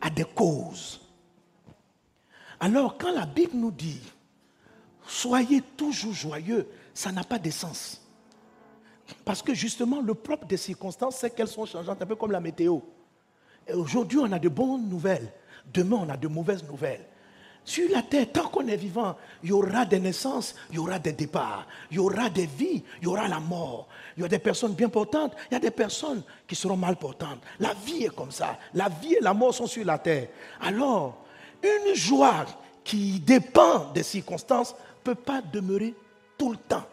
à 0.00 0.10
des 0.10 0.24
causes. 0.24 1.00
Alors 2.60 2.96
quand 2.98 3.12
la 3.12 3.26
Bible 3.26 3.56
nous 3.56 3.70
dit, 3.70 4.00
soyez 5.06 5.62
toujours 5.76 6.12
joyeux, 6.12 6.68
ça 6.94 7.10
n'a 7.10 7.24
pas 7.24 7.38
de 7.38 7.50
sens. 7.50 8.00
Parce 9.24 9.42
que 9.42 9.54
justement, 9.54 10.00
le 10.00 10.14
propre 10.14 10.46
des 10.46 10.56
circonstances, 10.56 11.16
c'est 11.16 11.34
qu'elles 11.34 11.48
sont 11.48 11.66
changeantes, 11.66 12.00
un 12.00 12.06
peu 12.06 12.16
comme 12.16 12.30
la 12.30 12.40
météo. 12.40 12.78
Aujourd'hui, 13.72 14.18
on 14.18 14.30
a 14.30 14.38
de 14.38 14.48
bonnes 14.48 14.88
nouvelles. 14.88 15.32
Demain, 15.72 15.98
on 16.02 16.08
a 16.08 16.16
de 16.16 16.28
mauvaises 16.28 16.64
nouvelles. 16.64 17.06
Sur 17.70 17.88
la 17.88 18.02
terre, 18.02 18.26
tant 18.32 18.48
qu'on 18.48 18.66
est 18.66 18.74
vivant, 18.74 19.16
il 19.44 19.50
y 19.50 19.52
aura 19.52 19.84
des 19.84 20.00
naissances, 20.00 20.56
il 20.70 20.74
y 20.74 20.78
aura 20.80 20.98
des 20.98 21.12
départs, 21.12 21.68
il 21.92 21.98
y 21.98 22.00
aura 22.00 22.28
des 22.28 22.46
vies, 22.46 22.82
il 23.00 23.04
y 23.04 23.06
aura 23.06 23.28
la 23.28 23.38
mort. 23.38 23.86
Il 24.16 24.24
y 24.24 24.26
a 24.26 24.28
des 24.28 24.40
personnes 24.40 24.72
bien 24.72 24.88
portantes, 24.88 25.34
il 25.48 25.54
y 25.54 25.56
a 25.56 25.60
des 25.60 25.70
personnes 25.70 26.24
qui 26.48 26.56
seront 26.56 26.76
mal 26.76 26.96
portantes. 26.96 27.38
La 27.60 27.72
vie 27.86 28.06
est 28.06 28.12
comme 28.16 28.32
ça. 28.32 28.58
La 28.74 28.88
vie 28.88 29.14
et 29.14 29.20
la 29.20 29.32
mort 29.32 29.54
sont 29.54 29.68
sur 29.68 29.84
la 29.84 29.98
terre. 29.98 30.26
Alors, 30.60 31.18
une 31.62 31.94
joie 31.94 32.44
qui 32.82 33.20
dépend 33.20 33.92
des 33.94 34.02
circonstances 34.02 34.72
ne 34.72 35.04
peut 35.04 35.14
pas 35.14 35.40
demeurer 35.40 35.94
tout 36.36 36.50
le 36.50 36.58
temps. 36.58 36.88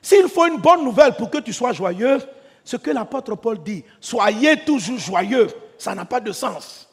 S'il 0.00 0.28
faut 0.28 0.46
une 0.46 0.60
bonne 0.60 0.84
nouvelle 0.84 1.16
pour 1.16 1.28
que 1.28 1.38
tu 1.38 1.52
sois 1.52 1.72
joyeux, 1.72 2.20
ce 2.62 2.76
que 2.76 2.92
l'apôtre 2.92 3.34
Paul 3.34 3.60
dit, 3.64 3.82
soyez 4.00 4.60
toujours 4.64 4.98
joyeux, 4.98 5.48
ça 5.76 5.92
n'a 5.92 6.04
pas 6.04 6.20
de 6.20 6.30
sens. 6.30 6.87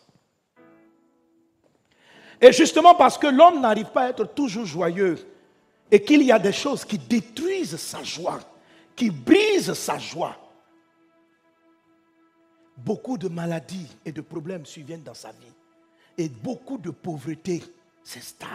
Et 2.42 2.52
justement 2.52 2.96
parce 2.96 3.18
que 3.18 3.28
l'homme 3.28 3.62
n'arrive 3.62 3.92
pas 3.92 4.04
à 4.04 4.10
être 4.10 4.26
toujours 4.26 4.66
joyeux 4.66 5.18
et 5.92 6.02
qu'il 6.02 6.24
y 6.24 6.32
a 6.32 6.40
des 6.40 6.52
choses 6.52 6.84
qui 6.84 6.98
détruisent 6.98 7.78
sa 7.78 8.04
joie, 8.04 8.40
qui 8.96 9.10
brisent 9.10 9.74
sa 9.74 9.98
joie, 9.98 10.36
beaucoup 12.78 13.18
de 13.18 13.28
maladies 13.28 13.88
et 14.06 14.12
de 14.12 14.22
problèmes 14.22 14.66
surviennent 14.66 15.04
dans 15.04 15.14
sa 15.14 15.30
vie. 15.30 15.54
Et 16.18 16.30
beaucoup 16.30 16.78
de 16.78 16.92
pauvreté 16.92 17.62
s'installe. 18.04 18.50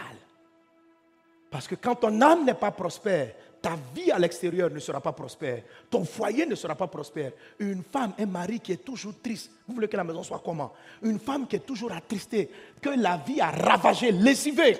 Parce 1.49 1.67
que 1.67 1.75
quand 1.75 1.95
ton 1.95 2.21
âme 2.21 2.45
n'est 2.45 2.53
pas 2.53 2.71
prospère, 2.71 3.33
ta 3.61 3.77
vie 3.93 4.11
à 4.11 4.17
l'extérieur 4.17 4.71
ne 4.71 4.79
sera 4.79 4.99
pas 4.99 5.11
prospère. 5.11 5.61
Ton 5.89 6.03
foyer 6.03 6.45
ne 6.45 6.55
sera 6.55 6.73
pas 6.73 6.87
prospère. 6.87 7.31
Une 7.59 7.83
femme, 7.83 8.13
un 8.17 8.25
mari 8.25 8.59
qui 8.59 8.71
est 8.71 8.83
toujours 8.83 9.13
triste, 9.21 9.51
vous 9.67 9.75
voulez 9.75 9.87
que 9.87 9.97
la 9.97 10.03
maison 10.03 10.23
soit 10.23 10.41
comment? 10.43 10.73
Une 11.03 11.19
femme 11.19 11.47
qui 11.47 11.57
est 11.57 11.65
toujours 11.65 11.91
attristée, 11.91 12.49
que 12.81 12.89
la 12.89 13.17
vie 13.17 13.39
a 13.39 13.51
ravagé, 13.51 14.11
lessivé. 14.11 14.79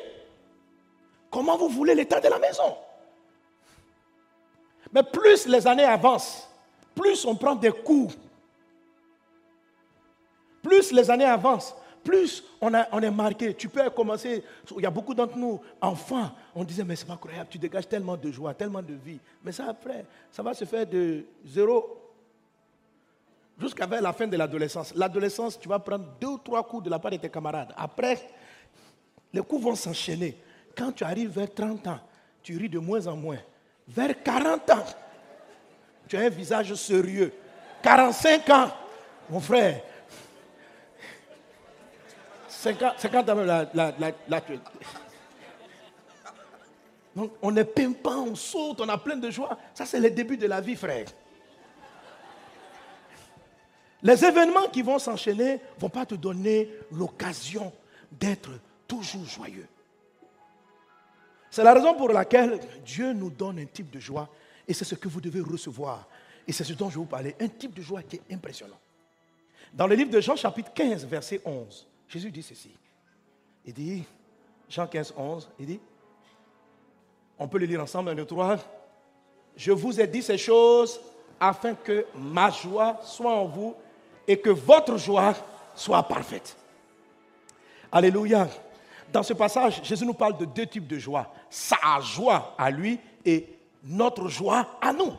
Comment 1.29 1.57
vous 1.57 1.69
voulez 1.69 1.93
l'état 1.93 2.19
de 2.19 2.27
la 2.27 2.39
maison? 2.39 2.75
Mais 4.91 5.03
plus 5.03 5.45
les 5.45 5.65
années 5.67 5.85
avancent, 5.85 6.49
plus 6.95 7.23
on 7.25 7.35
prend 7.35 7.55
des 7.55 7.71
coups. 7.71 8.17
Plus 10.63 10.91
les 10.91 11.09
années 11.09 11.25
avancent, 11.25 11.75
plus 12.03 12.43
on, 12.59 12.73
est 12.73 13.11
marqué. 13.11 13.53
Tu 13.53 13.69
peux 13.69 13.89
commencer, 13.89 14.43
il 14.75 14.83
y 14.83 14.85
a 14.85 14.91
beaucoup 14.91 15.13
d'entre 15.13 15.37
nous, 15.37 15.59
enfants, 15.79 16.31
on 16.55 16.63
disait, 16.63 16.83
mais 16.83 16.95
c'est 16.95 17.07
pas 17.07 17.17
croyable, 17.17 17.47
tu 17.49 17.57
dégages 17.57 17.87
tellement 17.87 18.17
de 18.17 18.31
joie, 18.31 18.53
tellement 18.53 18.81
de 18.81 18.93
vie. 18.93 19.19
Mais 19.43 19.51
ça, 19.51 19.67
après, 19.69 20.05
ça 20.31 20.43
va 20.43 20.53
se 20.53 20.65
faire 20.65 20.85
de 20.85 21.25
zéro 21.45 21.97
jusqu'à 23.59 23.85
la 23.85 24.13
fin 24.13 24.27
de 24.27 24.37
l'adolescence. 24.37 24.93
L'adolescence, 24.95 25.59
tu 25.59 25.69
vas 25.69 25.79
prendre 25.79 26.05
deux 26.19 26.27
ou 26.27 26.37
trois 26.37 26.63
coups 26.67 26.85
de 26.85 26.89
la 26.89 26.99
part 26.99 27.11
de 27.11 27.17
tes 27.17 27.29
camarades. 27.29 27.73
Après, 27.77 28.17
les 29.31 29.41
coups 29.41 29.63
vont 29.63 29.75
s'enchaîner. 29.75 30.37
Quand 30.75 30.91
tu 30.91 31.03
arrives 31.03 31.29
vers 31.29 31.53
30 31.53 31.87
ans, 31.87 31.99
tu 32.41 32.57
ris 32.57 32.69
de 32.69 32.79
moins 32.79 33.05
en 33.07 33.15
moins. 33.15 33.39
Vers 33.87 34.21
40 34.23 34.69
ans, 34.71 34.85
tu 36.07 36.17
as 36.17 36.21
un 36.21 36.29
visage 36.29 36.73
sérieux. 36.75 37.33
45 37.81 38.49
ans, 38.49 38.71
mon 39.29 39.39
frère, 39.39 39.81
50, 42.61 43.29
ans, 43.29 43.35
la, 43.35 43.67
la, 43.73 43.91
la, 44.27 44.41
Donc, 47.15 47.31
on 47.41 47.55
est 47.55 47.65
pimpant, 47.65 48.27
on 48.27 48.35
saute, 48.35 48.81
on 48.81 48.89
a 48.89 48.99
plein 48.99 49.15
de 49.15 49.31
joie. 49.31 49.57
Ça, 49.73 49.87
c'est 49.87 49.99
le 49.99 50.11
début 50.11 50.37
de 50.37 50.45
la 50.45 50.61
vie, 50.61 50.75
frère. 50.75 51.07
Les 54.03 54.23
événements 54.23 54.67
qui 54.71 54.83
vont 54.83 54.99
s'enchaîner 54.99 55.53
ne 55.53 55.79
vont 55.79 55.89
pas 55.89 56.05
te 56.05 56.13
donner 56.13 56.69
l'occasion 56.91 57.73
d'être 58.11 58.51
toujours 58.87 59.25
joyeux. 59.25 59.67
C'est 61.49 61.63
la 61.63 61.73
raison 61.73 61.95
pour 61.95 62.09
laquelle 62.09 62.59
Dieu 62.85 63.11
nous 63.13 63.31
donne 63.31 63.57
un 63.57 63.65
type 63.65 63.89
de 63.89 63.99
joie 63.99 64.29
et 64.67 64.73
c'est 64.73 64.85
ce 64.85 64.95
que 64.95 65.07
vous 65.07 65.19
devez 65.19 65.41
recevoir. 65.41 66.07
Et 66.47 66.51
c'est 66.53 66.63
ce 66.63 66.73
dont 66.73 66.89
je 66.89 66.95
vais 66.95 67.01
vous 67.01 67.05
parler, 67.05 67.35
un 67.39 67.47
type 67.47 67.73
de 67.73 67.81
joie 67.81 68.03
qui 68.03 68.17
est 68.17 68.33
impressionnant. 68.33 68.79
Dans 69.73 69.87
le 69.87 69.95
livre 69.95 70.11
de 70.11 70.21
Jean 70.21 70.35
chapitre 70.35 70.71
15, 70.73 71.05
verset 71.05 71.41
11, 71.43 71.87
Jésus 72.11 72.29
dit 72.29 72.43
ceci. 72.43 72.71
Il 73.65 73.73
dit, 73.73 74.03
Jean 74.67 74.85
15, 74.85 75.13
11, 75.15 75.49
il 75.59 75.65
dit, 75.65 75.79
on 77.39 77.47
peut 77.47 77.57
le 77.57 77.65
lire 77.65 77.81
ensemble, 77.81 78.09
un, 78.09 78.15
deux, 78.15 78.25
trois. 78.25 78.57
Je 79.55 79.71
vous 79.71 79.99
ai 80.01 80.07
dit 80.07 80.21
ces 80.21 80.37
choses 80.37 80.99
afin 81.39 81.73
que 81.73 82.05
ma 82.13 82.49
joie 82.49 82.99
soit 83.01 83.33
en 83.33 83.45
vous 83.45 83.75
et 84.27 84.37
que 84.37 84.49
votre 84.49 84.97
joie 84.97 85.33
soit 85.73 86.03
parfaite. 86.03 86.57
Alléluia. 87.89 88.49
Dans 89.11 89.23
ce 89.23 89.33
passage, 89.33 89.81
Jésus 89.81 90.05
nous 90.05 90.13
parle 90.13 90.37
de 90.37 90.45
deux 90.45 90.67
types 90.67 90.87
de 90.87 90.99
joie. 90.99 91.33
Sa 91.49 92.01
joie 92.01 92.55
à 92.57 92.69
lui 92.71 92.99
et 93.23 93.57
notre 93.85 94.27
joie 94.27 94.67
à 94.81 94.91
nous. 94.91 95.13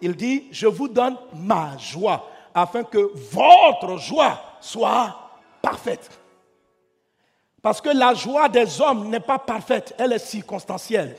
Il 0.00 0.16
dit, 0.16 0.48
je 0.50 0.66
vous 0.66 0.88
donne 0.88 1.16
ma 1.34 1.76
joie 1.76 2.30
afin 2.54 2.84
que 2.84 3.12
votre 3.14 3.98
joie 3.98 4.40
soit 4.60 5.30
parfaite. 5.60 6.18
Parce 7.62 7.80
que 7.80 7.90
la 7.90 8.14
joie 8.14 8.48
des 8.48 8.80
hommes 8.80 9.08
n'est 9.08 9.20
pas 9.20 9.38
parfaite, 9.38 9.94
elle 9.98 10.12
est 10.12 10.18
circonstancielle. 10.18 11.16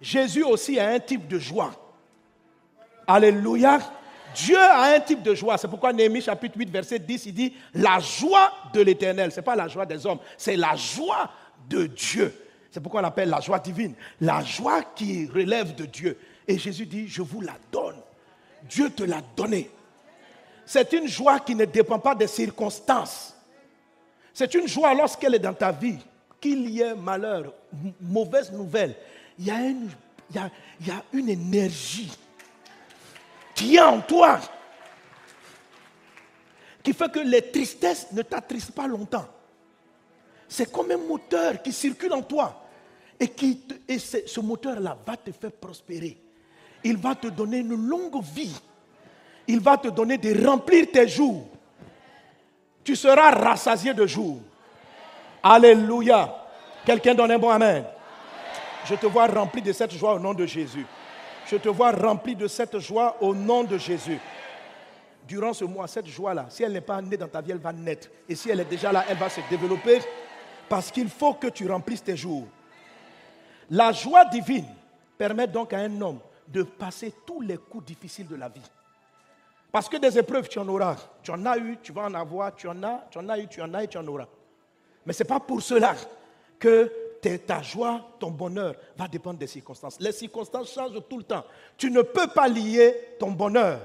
Jésus 0.00 0.44
aussi 0.44 0.78
a 0.78 0.88
un 0.88 0.98
type 0.98 1.28
de 1.28 1.38
joie. 1.38 1.72
Alléluia. 3.06 3.80
Dieu 4.34 4.58
a 4.58 4.94
un 4.94 5.00
type 5.00 5.22
de 5.22 5.34
joie. 5.34 5.58
C'est 5.58 5.68
pourquoi 5.68 5.92
Néhémie 5.92 6.22
chapitre 6.22 6.56
8, 6.56 6.70
verset 6.70 6.98
10, 7.00 7.26
il 7.26 7.34
dit 7.34 7.54
la 7.74 7.98
joie 7.98 8.52
de 8.72 8.80
l'éternel. 8.80 9.32
Ce 9.32 9.36
n'est 9.36 9.42
pas 9.42 9.56
la 9.56 9.68
joie 9.68 9.84
des 9.84 10.06
hommes, 10.06 10.20
c'est 10.36 10.56
la 10.56 10.76
joie 10.76 11.30
de 11.68 11.86
Dieu. 11.86 12.32
C'est 12.70 12.80
pourquoi 12.80 13.00
on 13.00 13.02
l'appelle 13.02 13.28
la 13.28 13.40
joie 13.40 13.58
divine. 13.58 13.94
La 14.20 14.42
joie 14.44 14.82
qui 14.94 15.26
relève 15.26 15.74
de 15.74 15.86
Dieu. 15.86 16.18
Et 16.46 16.56
Jésus 16.56 16.86
dit, 16.86 17.08
je 17.08 17.22
vous 17.22 17.40
la 17.40 17.54
donne. 17.72 17.96
Dieu 18.68 18.90
te 18.90 19.02
l'a 19.02 19.20
donnée. 19.36 19.70
C'est 20.64 20.92
une 20.92 21.08
joie 21.08 21.40
qui 21.40 21.56
ne 21.56 21.64
dépend 21.64 21.98
pas 21.98 22.14
des 22.14 22.28
circonstances. 22.28 23.36
C'est 24.40 24.54
une 24.54 24.66
joie 24.66 24.94
lorsqu'elle 24.94 25.34
est 25.34 25.38
dans 25.38 25.52
ta 25.52 25.70
vie, 25.70 25.98
qu'il 26.40 26.70
y 26.70 26.80
ait 26.80 26.94
malheur, 26.94 27.52
mauvaise 28.00 28.50
nouvelle. 28.50 28.94
Il 29.38 29.44
y 29.44 29.50
a 29.50 31.02
une, 31.12 31.28
énergie 31.28 32.10
qui 33.54 33.76
est 33.76 33.82
en 33.82 34.00
toi, 34.00 34.40
qui 36.82 36.94
fait 36.94 37.12
que 37.12 37.18
les 37.18 37.50
tristesses 37.50 38.06
ne 38.12 38.22
t'attristent 38.22 38.72
pas 38.72 38.86
longtemps. 38.86 39.26
C'est 40.48 40.72
comme 40.72 40.90
un 40.90 40.96
moteur 40.96 41.60
qui 41.60 41.70
circule 41.70 42.14
en 42.14 42.22
toi. 42.22 42.66
Et, 43.20 43.30
et 43.88 43.98
ce 43.98 44.40
moteur-là 44.40 44.96
va 45.06 45.18
te 45.18 45.32
faire 45.32 45.52
prospérer. 45.52 46.16
Il 46.82 46.96
va 46.96 47.14
te 47.14 47.26
donner 47.26 47.58
une 47.58 47.76
longue 47.76 48.22
vie. 48.22 48.58
Il 49.46 49.60
va 49.60 49.76
te 49.76 49.88
donner 49.88 50.16
de 50.16 50.46
remplir 50.46 50.86
tes 50.90 51.08
jours. 51.08 51.46
Tu 52.84 52.96
seras 52.96 53.30
rassasié 53.30 53.94
de 53.94 54.06
jours. 54.06 54.40
Alléluia. 55.42 56.34
Quelqu'un 56.84 57.14
donne 57.14 57.30
un 57.30 57.38
bon 57.38 57.50
Amen. 57.50 57.84
Je 58.84 58.94
te 58.94 59.06
vois 59.06 59.26
rempli 59.26 59.60
de 59.62 59.72
cette 59.72 59.92
joie 59.92 60.14
au 60.14 60.18
nom 60.18 60.34
de 60.34 60.46
Jésus. 60.46 60.86
Je 61.46 61.56
te 61.56 61.68
vois 61.68 61.92
rempli 61.92 62.34
de 62.34 62.46
cette 62.48 62.78
joie 62.78 63.16
au 63.20 63.34
nom 63.34 63.64
de 63.64 63.76
Jésus. 63.76 64.18
Durant 65.26 65.52
ce 65.52 65.64
mois, 65.64 65.86
cette 65.86 66.06
joie-là, 66.06 66.46
si 66.48 66.62
elle 66.62 66.72
n'est 66.72 66.80
pas 66.80 67.00
née 67.00 67.16
dans 67.16 67.28
ta 67.28 67.40
vie, 67.40 67.52
elle 67.52 67.58
va 67.58 67.72
naître. 67.72 68.08
Et 68.28 68.34
si 68.34 68.50
elle 68.50 68.60
est 68.60 68.64
déjà 68.64 68.90
là, 68.90 69.04
elle 69.08 69.18
va 69.18 69.28
se 69.28 69.40
développer 69.48 70.00
parce 70.68 70.90
qu'il 70.90 71.08
faut 71.08 71.34
que 71.34 71.48
tu 71.48 71.70
remplisses 71.70 72.02
tes 72.02 72.16
jours. 72.16 72.46
La 73.70 73.92
joie 73.92 74.24
divine 74.24 74.66
permet 75.18 75.46
donc 75.46 75.72
à 75.72 75.78
un 75.78 76.00
homme 76.00 76.20
de 76.48 76.62
passer 76.62 77.12
tous 77.26 77.40
les 77.40 77.56
coups 77.58 77.84
difficiles 77.84 78.26
de 78.26 78.36
la 78.36 78.48
vie. 78.48 78.62
Parce 79.72 79.88
que 79.88 79.96
des 79.96 80.18
épreuves, 80.18 80.48
tu 80.48 80.58
en 80.58 80.68
auras. 80.68 80.96
Tu 81.22 81.30
en 81.30 81.44
as 81.46 81.58
eu, 81.58 81.78
tu 81.82 81.92
vas 81.92 82.02
en 82.02 82.14
avoir, 82.14 82.54
tu 82.54 82.68
en 82.68 82.82
as, 82.82 83.06
tu 83.10 83.18
en 83.18 83.28
as 83.28 83.38
eu, 83.38 83.46
tu 83.46 83.62
en 83.62 83.72
as 83.74 83.84
et 83.84 83.88
tu 83.88 83.98
en 83.98 84.06
auras. 84.06 84.26
Mais 85.06 85.12
ce 85.12 85.22
n'est 85.22 85.28
pas 85.28 85.40
pour 85.40 85.62
cela 85.62 85.94
que 86.58 86.90
ta 87.46 87.62
joie, 87.62 88.16
ton 88.18 88.30
bonheur 88.30 88.74
va 88.96 89.06
dépendre 89.06 89.38
des 89.38 89.46
circonstances. 89.46 90.00
Les 90.00 90.12
circonstances 90.12 90.72
changent 90.72 91.00
tout 91.08 91.18
le 91.18 91.24
temps. 91.24 91.44
Tu 91.76 91.90
ne 91.90 92.02
peux 92.02 92.28
pas 92.28 92.48
lier 92.48 93.16
ton 93.18 93.30
bonheur 93.30 93.80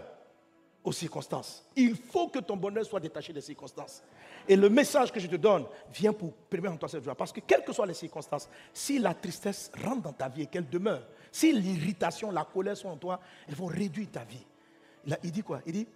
aux 0.84 0.91
circonstances. 0.91 1.65
Il 1.76 1.95
faut 1.95 2.28
que 2.30 2.39
ton 2.39 2.56
bonheur 2.56 2.86
soit 2.86 3.00
détaché 3.00 3.34
des 3.34 3.41
circonstances. 3.41 4.04
Et 4.48 4.56
le 4.56 4.69
message 4.69 5.12
que 5.12 5.19
je 5.19 5.28
te 5.28 5.36
donne 5.36 5.65
vient 5.91 6.13
pour 6.13 6.32
permettre 6.34 6.76
en 6.76 6.78
toi 6.78 6.89
cette 6.89 7.04
joie. 7.04 7.15
Parce 7.15 7.32
que 7.32 7.39
quelles 7.39 7.63
que 7.63 7.74
soient 7.74 7.88
les 7.88 7.95
circonstances, 7.95 8.48
si 8.74 9.00
la 9.00 9.13
tristesse 9.13 9.71
rentre 9.84 10.04
dans 10.04 10.13
ta 10.13 10.30
vie 10.30 10.43
et 10.43 10.48
qu'elle 10.48 10.69
demeure, 10.69 11.02
si 11.32 11.52
l'irritation, 11.52 12.32
la 12.32 12.45
colère 12.45 12.78
sont 12.78 12.89
en 12.89 12.98
toi, 12.98 13.19
elles 13.48 13.56
vont 13.56 13.65
réduire 13.65 14.08
ta 14.12 14.24
vie. 14.24 14.45
Il 15.24 15.32
dit 15.32 15.44
quoi? 15.44 15.62
Il 15.65 15.74
dit, 15.74 15.88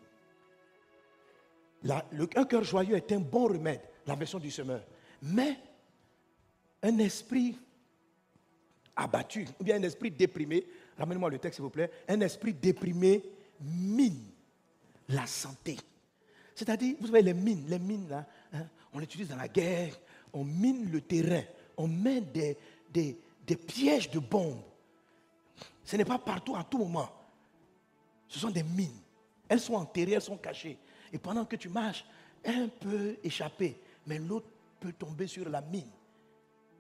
un 2.36 2.46
cœur 2.46 2.64
joyeux 2.64 2.96
est 2.96 3.12
un 3.12 3.20
bon 3.20 3.48
remède, 3.48 3.82
la 4.06 4.16
version 4.16 4.40
du 4.40 4.52
semeur. 4.52 4.82
Mais 5.22 5.58
un 6.84 6.98
esprit 7.00 7.58
abattu, 8.96 9.48
ou 9.60 9.64
bien 9.64 9.78
un 9.78 9.84
esprit 9.84 10.12
déprimé, 10.12 10.66
ramène-moi 10.98 11.30
le 11.30 11.40
texte 11.40 11.56
s'il 11.56 11.64
vous 11.64 11.70
plaît, 11.70 11.90
un 12.08 12.20
esprit 12.22 12.54
déprimé 12.54 13.24
mine 13.62 14.26
la 15.10 15.26
santé. 15.26 15.78
C'est-à-dire, 16.54 16.96
vous 17.00 17.08
savez, 17.08 17.22
les 17.22 17.34
mines, 17.34 17.66
les 17.68 17.80
mines 17.80 18.10
là, 18.10 18.26
hein, 18.54 18.68
on 18.94 19.00
utilise 19.02 19.30
dans 19.30 19.38
la 19.38 19.48
guerre, 19.48 19.98
on 20.34 20.44
mine 20.44 20.92
le 20.92 21.02
terrain, 21.02 21.44
on 21.78 21.88
met 21.88 22.22
des, 22.22 22.58
des, 22.92 23.18
des 23.48 23.56
pièges 23.56 24.10
de 24.10 24.20
bombes. 24.20 24.62
Ce 25.84 25.96
n'est 25.96 26.06
pas 26.06 26.20
partout, 26.20 26.56
à 26.56 26.64
tout 26.64 26.78
moment. 26.78 27.10
Ce 28.30 28.40
sont 28.40 28.52
des 28.52 28.64
mines. 28.64 29.02
Elles 29.50 29.60
sont 29.60 29.74
enterrées, 29.74 30.14
elles 30.14 30.22
sont 30.22 30.38
cachées. 30.38 30.78
Et 31.12 31.18
pendant 31.18 31.44
que 31.44 31.56
tu 31.56 31.68
marches, 31.68 32.06
un 32.46 32.68
peut 32.68 33.18
échapper, 33.24 33.82
mais 34.06 34.20
l'autre 34.20 34.48
peut 34.80 34.94
tomber 34.94 35.28
sur 35.28 35.50
la 35.50 35.62
mine. 35.62 35.90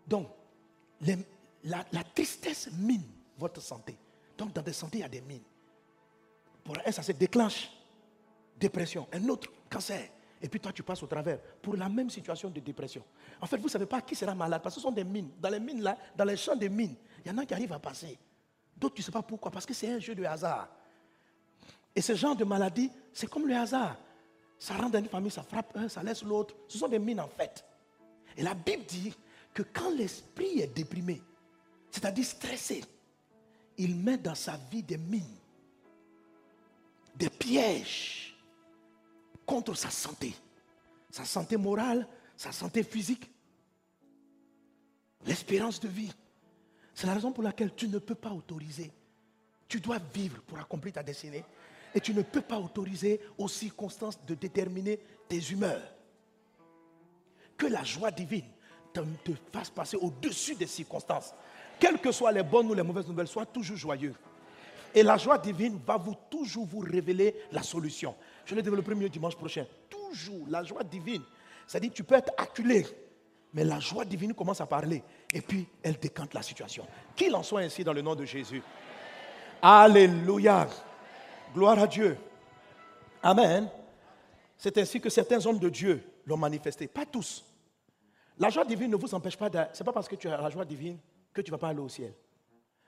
Donc, 0.08 0.30
la, 1.64 1.84
tristesse 2.16 2.70
mine 2.72 3.04
votre 3.38 3.62
santé. 3.62 3.98
Donc, 4.38 4.54
dans 4.54 4.62
des 4.62 4.74
santé, 4.74 5.00
il 5.00 5.02
y 5.02 5.04
a 5.04 5.10
des 5.10 5.22
mines. 5.22 5.44
Pour 6.64 6.78
un, 6.86 6.92
ça 6.92 7.04
se 7.04 7.12
déclenche. 7.12 7.70
Dépression. 8.58 9.08
Un 9.12 9.28
autre, 9.30 9.50
cancer. 9.70 10.10
Et 10.42 10.48
puis 10.48 10.60
toi, 10.60 10.72
tu 10.72 10.84
passes 10.84 11.04
au 11.04 11.08
travers 11.08 11.40
pour 11.62 11.76
la 11.76 11.90
même 11.90 12.10
situation 12.10 12.50
de 12.50 12.60
dépression. 12.60 13.04
En 13.42 13.46
fait, 13.46 13.58
vous 13.58 13.66
ne 13.66 13.70
savez 13.70 13.86
pas 13.86 14.02
qui 14.02 14.16
sera 14.16 14.34
malade 14.34 14.62
parce 14.62 14.76
que 14.76 14.82
ce 14.82 14.88
sont 14.88 14.92
des 14.92 15.04
mines. 15.04 15.32
Dans 15.40 15.50
les 15.50 15.60
mines 15.60 15.82
là, 15.82 15.98
dans 16.16 16.24
les 16.24 16.38
champs 16.38 16.56
des 16.56 16.70
mines, 16.70 16.96
il 17.26 17.32
y 17.32 17.34
en 17.34 17.38
a 17.38 17.46
qui 17.46 17.54
arrivent 17.54 17.74
à 17.74 17.80
passer. 17.80 18.18
D'autres, 18.78 18.96
tu 18.96 19.02
ne 19.02 19.06
sais 19.06 19.12
pas 19.12 19.22
pourquoi, 19.22 19.52
parce 19.52 19.66
que 19.66 19.74
c'est 19.74 19.92
un 19.92 20.00
jeu 20.00 20.16
de 20.16 20.24
hasard. 20.24 20.70
Et 22.00 22.02
ce 22.02 22.16
genre 22.16 22.34
de 22.34 22.46
maladie, 22.46 22.90
c'est 23.12 23.30
comme 23.30 23.46
le 23.46 23.54
hasard. 23.54 23.98
Ça 24.58 24.74
rentre 24.76 24.92
dans 24.92 25.00
une 25.00 25.10
famille, 25.10 25.32
ça 25.32 25.44
frappe 25.44 25.76
un, 25.76 25.90
ça 25.90 26.02
laisse 26.02 26.24
l'autre. 26.24 26.56
Ce 26.70 26.78
sont 26.78 26.88
des 26.88 26.98
mines 26.98 27.20
en 27.20 27.28
fait. 27.28 27.66
Et 28.38 28.42
la 28.42 28.54
Bible 28.54 28.86
dit 28.86 29.14
que 29.54 29.64
quand 29.64 29.90
l'esprit 29.90 30.62
est 30.62 30.74
déprimé, 30.74 31.22
c'est-à-dire 31.92 32.24
stressé, 32.24 32.86
il 33.78 33.98
met 33.98 34.18
dans 34.18 34.34
sa 34.34 34.56
vie 34.72 34.82
des 34.82 34.98
mines, 34.98 35.36
des 37.18 37.30
pièges 37.30 38.34
contre 39.46 39.74
sa 39.76 39.90
santé, 39.90 40.34
sa 41.12 41.26
santé 41.26 41.58
morale, 41.58 42.08
sa 42.38 42.54
santé 42.54 42.84
physique, 42.84 43.30
l'espérance 45.26 45.82
de 45.82 45.90
vie. 45.90 46.14
C'est 46.96 47.08
la 47.08 47.16
raison 47.16 47.34
pour 47.34 47.44
laquelle 47.44 47.76
tu 47.76 47.90
ne 47.90 48.00
peux 48.00 48.16
pas 48.16 48.32
autoriser. 48.32 48.90
Tu 49.68 49.82
dois 49.82 50.00
vivre 50.14 50.42
pour 50.44 50.58
accomplir 50.60 50.94
ta 50.94 51.04
destinée. 51.04 51.44
Et 51.96 52.00
tu 52.00 52.14
ne 52.14 52.22
peux 52.22 52.42
pas 52.42 52.58
autoriser 52.58 53.20
aux 53.38 53.48
circonstances 53.48 54.24
de 54.26 54.36
déterminer 54.36 55.00
tes 55.28 55.40
humeurs. 55.52 55.82
Que 57.58 57.68
la 57.68 57.84
joie 57.84 58.12
divine 58.12 58.46
te, 58.94 59.32
fasse 59.52 59.70
passer 59.70 59.98
au-dessus 59.98 60.56
des 60.56 60.68
circonstances. 60.68 61.34
Quelles 61.80 62.00
que 62.00 62.12
soient 62.12 62.32
les 62.32 62.44
bonnes 62.44 62.70
ou 62.70 62.74
les 62.74 62.84
mauvaises 62.84 63.08
nouvelles, 63.08 63.28
sois 63.28 63.46
toujours 63.46 63.78
joyeux. 63.78 64.14
Et 64.94 65.04
la 65.04 65.18
joie 65.18 65.38
divine 65.38 65.80
va 65.86 65.98
vous 65.98 66.16
toujours 66.30 66.66
vous 66.66 66.80
révéler 66.80 67.36
la 67.52 67.62
solution. 67.62 68.16
Je 68.46 68.56
le 68.56 68.62
développerai 68.62 68.96
mieux 68.96 69.10
dimanche 69.10 69.36
prochain. 69.36 69.66
Toujours 69.90 70.46
la 70.50 70.64
joie 70.64 70.84
divine. 70.84 71.22
C'est-à-dire 71.68 71.92
tu 71.94 72.04
peux 72.04 72.16
être 72.16 72.34
acculé, 72.38 72.86
mais 73.54 73.64
la 73.64 73.80
joie 73.80 74.04
divine 74.04 74.34
commence 74.34 74.62
à 74.62 74.66
parler. 74.66 75.04
Et 75.34 75.42
puis 75.42 75.68
elle 75.84 75.98
décante 75.98 76.34
la 76.34 76.42
situation. 76.42 76.86
Qu'il 77.16 77.36
en 77.36 77.44
soit 77.44 77.62
ainsi 77.62 77.84
dans 77.84 77.94
le 77.94 78.02
nom 78.02 78.16
de 78.16 78.26
Jésus. 78.26 78.64
Alléluia. 79.62 80.68
Gloire 81.54 81.80
à 81.80 81.88
Dieu. 81.88 82.18
Amen. 83.24 83.70
C'est 84.58 84.78
ainsi 84.78 85.00
que 85.00 85.10
certains 85.10 85.46
hommes 85.46 85.60
de 85.60 85.70
Dieu 85.70 86.04
l'ont 86.26 86.38
manifesté. 86.38 86.88
Pas 86.88 87.06
tous. 87.06 87.46
La 88.38 88.50
joie 88.50 88.66
divine 88.66 88.92
ne 88.92 88.96
vous 88.96 89.14
empêche 89.14 89.38
pas. 89.38 89.50
Ce 89.74 89.80
n'est 89.80 89.86
pas 89.86 89.94
parce 89.94 90.08
que 90.08 90.16
tu 90.16 90.30
as 90.30 90.40
la 90.40 90.50
joie 90.50 90.66
divine 90.66 90.98
que 91.34 91.42
tu 91.42 91.52
ne 91.52 91.56
vas 91.56 91.60
pas 91.60 91.70
aller 91.70 91.80
au 91.80 91.90
ciel. 91.90 92.14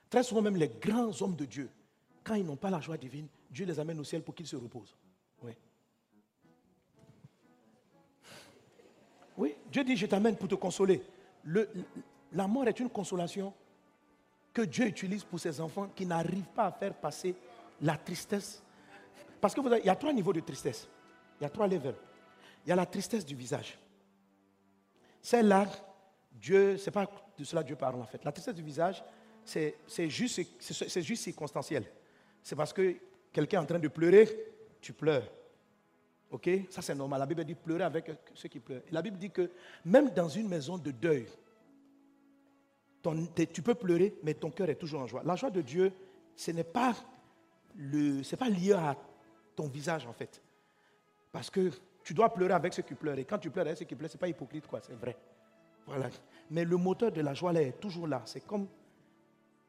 Très 0.08 0.22
souvent 0.22 0.42
même 0.42 0.56
les 0.56 0.68
grands 0.68 1.10
hommes 1.22 1.36
de 1.36 1.44
Dieu, 1.44 1.70
quand 2.22 2.34
ils 2.34 2.44
n'ont 2.44 2.56
pas 2.56 2.70
la 2.70 2.80
joie 2.80 2.96
divine, 2.96 3.26
Dieu 3.50 3.66
les 3.66 3.78
amène 3.80 3.98
au 3.98 4.04
ciel 4.04 4.22
pour 4.22 4.34
qu'ils 4.34 4.46
se 4.46 4.56
reposent. 4.56 4.94
Oui. 5.42 5.52
Oui, 9.36 9.54
Dieu 9.70 9.84
dit, 9.84 9.96
je 9.96 10.06
t'amène 10.06 10.36
pour 10.36 10.48
te 10.48 10.54
consoler. 10.54 11.02
la 11.44 12.46
mort 12.46 12.68
est 12.68 12.78
une 12.78 12.90
consolation 12.90 13.52
que 14.52 14.62
Dieu 14.62 14.86
utilise 14.86 15.24
pour 15.24 15.40
ses 15.40 15.60
enfants 15.60 15.88
qui 15.96 16.04
n'arrivent 16.04 16.52
pas 16.54 16.66
à 16.66 16.72
faire 16.72 16.94
passer 16.94 17.34
la 17.82 17.96
tristesse. 17.96 18.62
Parce 19.40 19.54
qu'il 19.54 19.62
y 19.84 19.88
a 19.88 19.96
trois 19.96 20.12
niveaux 20.12 20.32
de 20.32 20.40
tristesse. 20.40 20.88
Il 21.40 21.42
y 21.42 21.46
a 21.46 21.50
trois 21.50 21.66
levels. 21.66 21.96
il 22.64 22.70
y 22.70 22.72
a 22.72 22.76
la 22.76 22.86
tristesse 22.86 23.26
du 23.26 23.34
visage. 23.34 23.78
Celle-là, 25.20 25.66
Dieu, 26.32 26.76
c'est 26.76 26.90
pas 26.90 27.10
de 27.36 27.44
cela 27.44 27.62
Dieu 27.62 27.76
parle 27.76 28.00
en 28.00 28.06
fait. 28.06 28.24
La 28.24 28.32
tristesse 28.32 28.54
du 28.54 28.62
visage, 28.62 29.02
c'est 29.44 29.76
juste, 30.08 30.40
juste 31.00 31.22
circonstanciel. 31.24 31.84
C'est 32.42 32.56
parce 32.56 32.72
que 32.72 32.96
quelqu'un 33.32 33.58
est 33.58 33.62
en 33.62 33.66
train 33.66 33.78
de 33.78 33.88
pleurer, 33.88 34.28
tu 34.80 34.92
pleures. 34.92 35.28
Ok? 36.30 36.48
Ça, 36.70 36.80
c'est 36.82 36.94
normal. 36.94 37.20
La 37.20 37.26
Bible 37.26 37.44
dit 37.44 37.54
pleurer 37.54 37.84
avec 37.84 38.10
ceux 38.34 38.48
qui 38.48 38.60
pleurent. 38.60 38.82
la 38.90 39.02
Bible 39.02 39.18
dit 39.18 39.30
que 39.30 39.50
même 39.84 40.10
dans 40.10 40.28
une 40.28 40.48
maison 40.48 40.78
de 40.78 40.90
deuil, 40.90 41.26
tu 43.52 43.62
peux 43.62 43.74
pleurer, 43.74 44.14
mais 44.22 44.34
ton 44.34 44.50
cœur 44.50 44.70
est 44.70 44.76
toujours 44.76 45.02
en 45.02 45.06
joie. 45.06 45.22
La 45.24 45.36
joie 45.36 45.50
de 45.50 45.60
Dieu, 45.60 45.92
ce 46.36 46.52
n'est 46.52 46.64
pas, 46.64 46.94
le, 47.76 48.22
pas 48.36 48.48
lié 48.48 48.72
à 48.72 48.96
ton 49.56 49.68
visage, 49.68 50.06
en 50.06 50.12
fait. 50.12 50.42
Parce 51.30 51.50
que 51.50 51.70
tu 52.02 52.14
dois 52.14 52.32
pleurer 52.32 52.54
avec 52.54 52.74
ceux 52.74 52.82
qui 52.82 52.94
pleurent. 52.94 53.18
Et 53.18 53.24
quand 53.24 53.38
tu 53.38 53.50
pleures 53.50 53.66
avec 53.66 53.78
ceux 53.78 53.84
qui 53.84 53.94
pleurent, 53.94 54.10
ce 54.10 54.16
n'est 54.16 54.20
pas 54.20 54.28
hypocrite, 54.28 54.66
quoi, 54.66 54.80
c'est 54.80 54.94
vrai. 54.94 55.16
Voilà. 55.86 56.08
Mais 56.50 56.64
le 56.64 56.76
moteur 56.76 57.10
de 57.10 57.20
la 57.20 57.34
joie, 57.34 57.52
là, 57.52 57.62
est 57.62 57.80
toujours 57.80 58.06
là. 58.06 58.22
C'est 58.24 58.46
comme, 58.46 58.68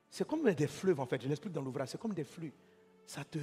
c'est 0.09 0.27
comme 0.27 0.51
des 0.51 0.67
fleuves, 0.67 0.99
en 0.99 1.05
fait. 1.05 1.21
Je 1.21 1.27
l'explique 1.27 1.53
dans 1.53 1.61
l'ouvrage. 1.61 1.89
C'est 1.89 1.99
comme 1.99 2.13
des 2.13 2.23
flux. 2.23 2.53
Ça 3.05 3.23
te, 3.23 3.39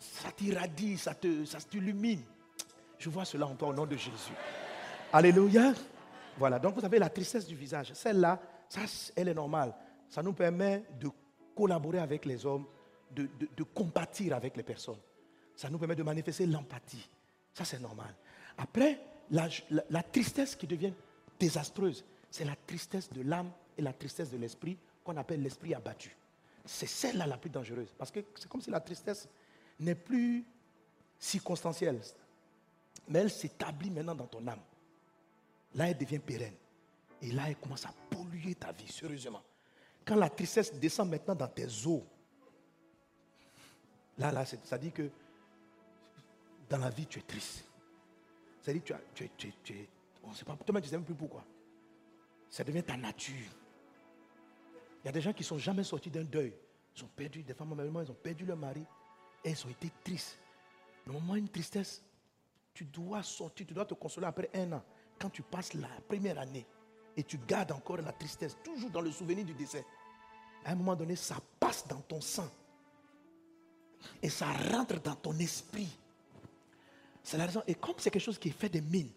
ça, 0.00 0.32
t'irradie, 0.32 0.98
ça 0.98 1.14
te, 1.14 1.44
ça 1.44 1.58
t'illumine. 1.60 2.22
Je 2.98 3.08
vois 3.08 3.24
cela 3.24 3.46
en 3.46 3.54
toi 3.54 3.68
au 3.68 3.72
nom 3.72 3.86
de 3.86 3.96
Jésus. 3.96 4.32
Alléluia. 5.12 5.72
Voilà, 6.36 6.58
donc 6.58 6.74
vous 6.74 6.84
avez 6.84 6.98
la 6.98 7.08
tristesse 7.08 7.46
du 7.46 7.54
visage. 7.54 7.92
Celle-là, 7.94 8.40
ça, 8.68 8.80
elle 9.16 9.28
est 9.28 9.34
normale. 9.34 9.74
Ça 10.08 10.22
nous 10.22 10.32
permet 10.32 10.84
de 11.00 11.10
collaborer 11.58 11.98
avec 11.98 12.24
les 12.24 12.46
hommes, 12.46 12.64
de, 13.10 13.28
de, 13.56 13.62
compatir 13.64 14.32
avec 14.36 14.56
les 14.56 14.62
personnes. 14.62 15.00
Ça 15.56 15.68
nous 15.68 15.78
permet 15.78 15.96
de 15.96 16.04
manifester 16.04 16.46
l'empathie. 16.46 17.08
Ça, 17.52 17.64
c'est 17.64 17.80
normal. 17.80 18.14
Après, 18.56 19.00
la, 19.32 19.48
la, 19.90 20.04
tristesse 20.04 20.54
qui 20.54 20.68
devient 20.68 20.92
désastreuse, 21.36 22.04
c'est 22.30 22.44
la 22.44 22.54
tristesse 22.54 23.10
de 23.10 23.22
l'âme 23.22 23.50
et 23.76 23.82
la 23.82 23.92
tristesse 23.92 24.30
de 24.30 24.36
l'esprit 24.36 24.78
qu'on 25.02 25.16
appelle 25.16 25.42
l'esprit 25.42 25.74
abattu. 25.74 26.14
C'est 26.64 26.86
celle-là 26.86 27.26
la 27.26 27.38
plus 27.38 27.50
dangereuse. 27.50 27.92
Parce 27.98 28.12
que 28.12 28.20
c'est 28.36 28.48
comme 28.48 28.60
si 28.60 28.70
la 28.70 28.80
tristesse 28.80 29.28
n'est 29.80 29.96
plus 29.96 30.44
circonstancielle, 31.18 32.00
mais 33.08 33.18
elle 33.18 33.30
s'établit 33.30 33.90
maintenant 33.90 34.14
dans 34.14 34.26
ton 34.26 34.46
âme. 34.46 34.62
Là, 35.74 35.90
elle 35.90 35.98
devient 35.98 36.20
pérenne. 36.20 36.54
Et 37.20 37.32
là, 37.32 37.48
elle 37.48 37.56
commence 37.56 37.84
à 37.84 37.92
polluer 38.10 38.54
ta 38.54 38.70
vie, 38.70 38.86
sérieusement. 38.86 39.42
Quand 40.08 40.16
la 40.16 40.30
tristesse 40.30 40.72
descend 40.72 41.10
maintenant 41.10 41.34
dans 41.34 41.48
tes 41.48 41.66
os, 41.66 42.00
là, 44.16 44.32
là, 44.32 44.46
ça 44.46 44.78
dit 44.78 44.90
que 44.90 45.10
dans 46.70 46.78
la 46.78 46.88
vie, 46.88 47.06
tu 47.06 47.18
es 47.18 47.22
triste. 47.22 47.68
Ça 48.62 48.72
dit 48.72 48.80
que 48.80 48.94
tu, 49.14 49.28
tu, 49.36 49.72
es, 49.74 49.88
on 50.24 50.30
ne 50.30 50.34
sait 50.34 50.46
pas, 50.46 50.56
toi 50.56 50.80
tu 50.80 50.86
ne 50.86 50.90
sais 50.90 50.96
même 50.96 51.04
plus 51.04 51.14
pourquoi. 51.14 51.44
Ça 52.48 52.64
devient 52.64 52.82
ta 52.82 52.96
nature. 52.96 53.52
Il 55.02 55.06
y 55.06 55.08
a 55.10 55.12
des 55.12 55.20
gens 55.20 55.34
qui 55.34 55.42
ne 55.42 55.46
sont 55.46 55.58
jamais 55.58 55.84
sortis 55.84 56.10
d'un 56.10 56.24
deuil. 56.24 56.54
Ils 56.96 57.04
ont 57.04 57.10
perdu, 57.14 57.42
des 57.42 57.52
femmes, 57.52 57.74
ils 57.78 58.10
ont 58.10 58.14
perdu 58.14 58.46
leur 58.46 58.56
mari. 58.56 58.86
Et 59.44 59.50
ils 59.50 59.66
ont 59.66 59.70
été 59.70 59.92
tristes. 60.02 60.38
Normalement, 61.06 61.36
une 61.36 61.50
tristesse, 61.50 62.02
tu 62.72 62.86
dois 62.86 63.22
sortir, 63.22 63.66
tu 63.66 63.74
dois 63.74 63.84
te 63.84 63.92
consoler 63.92 64.26
après 64.26 64.48
un 64.54 64.72
an 64.72 64.82
quand 65.20 65.28
tu 65.28 65.42
passes 65.42 65.74
la 65.74 65.88
première 66.08 66.38
année 66.38 66.66
et 67.18 67.24
tu 67.24 67.36
gardes 67.36 67.72
encore 67.72 67.96
la 67.96 68.12
tristesse, 68.12 68.56
toujours 68.62 68.90
dans 68.90 69.00
le 69.00 69.10
souvenir 69.10 69.44
du 69.44 69.52
décès, 69.52 69.84
à 70.64 70.72
un 70.72 70.74
moment 70.74 70.96
donné, 70.96 71.16
ça 71.16 71.36
passe 71.58 71.86
dans 71.86 72.00
ton 72.00 72.20
sang. 72.20 72.48
Et 74.22 74.28
ça 74.28 74.46
rentre 74.46 75.00
dans 75.00 75.14
ton 75.14 75.36
esprit. 75.38 75.88
C'est 77.22 77.36
la 77.36 77.46
raison. 77.46 77.62
Et 77.66 77.74
comme 77.74 77.94
c'est 77.98 78.10
quelque 78.10 78.22
chose 78.22 78.38
qui 78.38 78.50
fait 78.50 78.68
des 78.68 78.80
mines, 78.80 79.10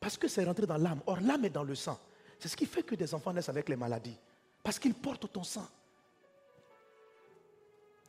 parce 0.00 0.16
que 0.16 0.28
c'est 0.28 0.44
rentré 0.44 0.66
dans 0.66 0.76
l'âme, 0.76 1.00
or 1.06 1.20
l'âme 1.20 1.44
est 1.44 1.50
dans 1.50 1.64
le 1.64 1.74
sang. 1.74 1.98
C'est 2.38 2.48
ce 2.48 2.56
qui 2.56 2.66
fait 2.66 2.82
que 2.82 2.94
des 2.94 3.12
enfants 3.14 3.32
naissent 3.32 3.48
avec 3.48 3.68
les 3.68 3.76
maladies. 3.76 4.16
Parce 4.62 4.78
qu'ils 4.78 4.94
portent 4.94 5.32
ton 5.32 5.42
sang. 5.42 5.66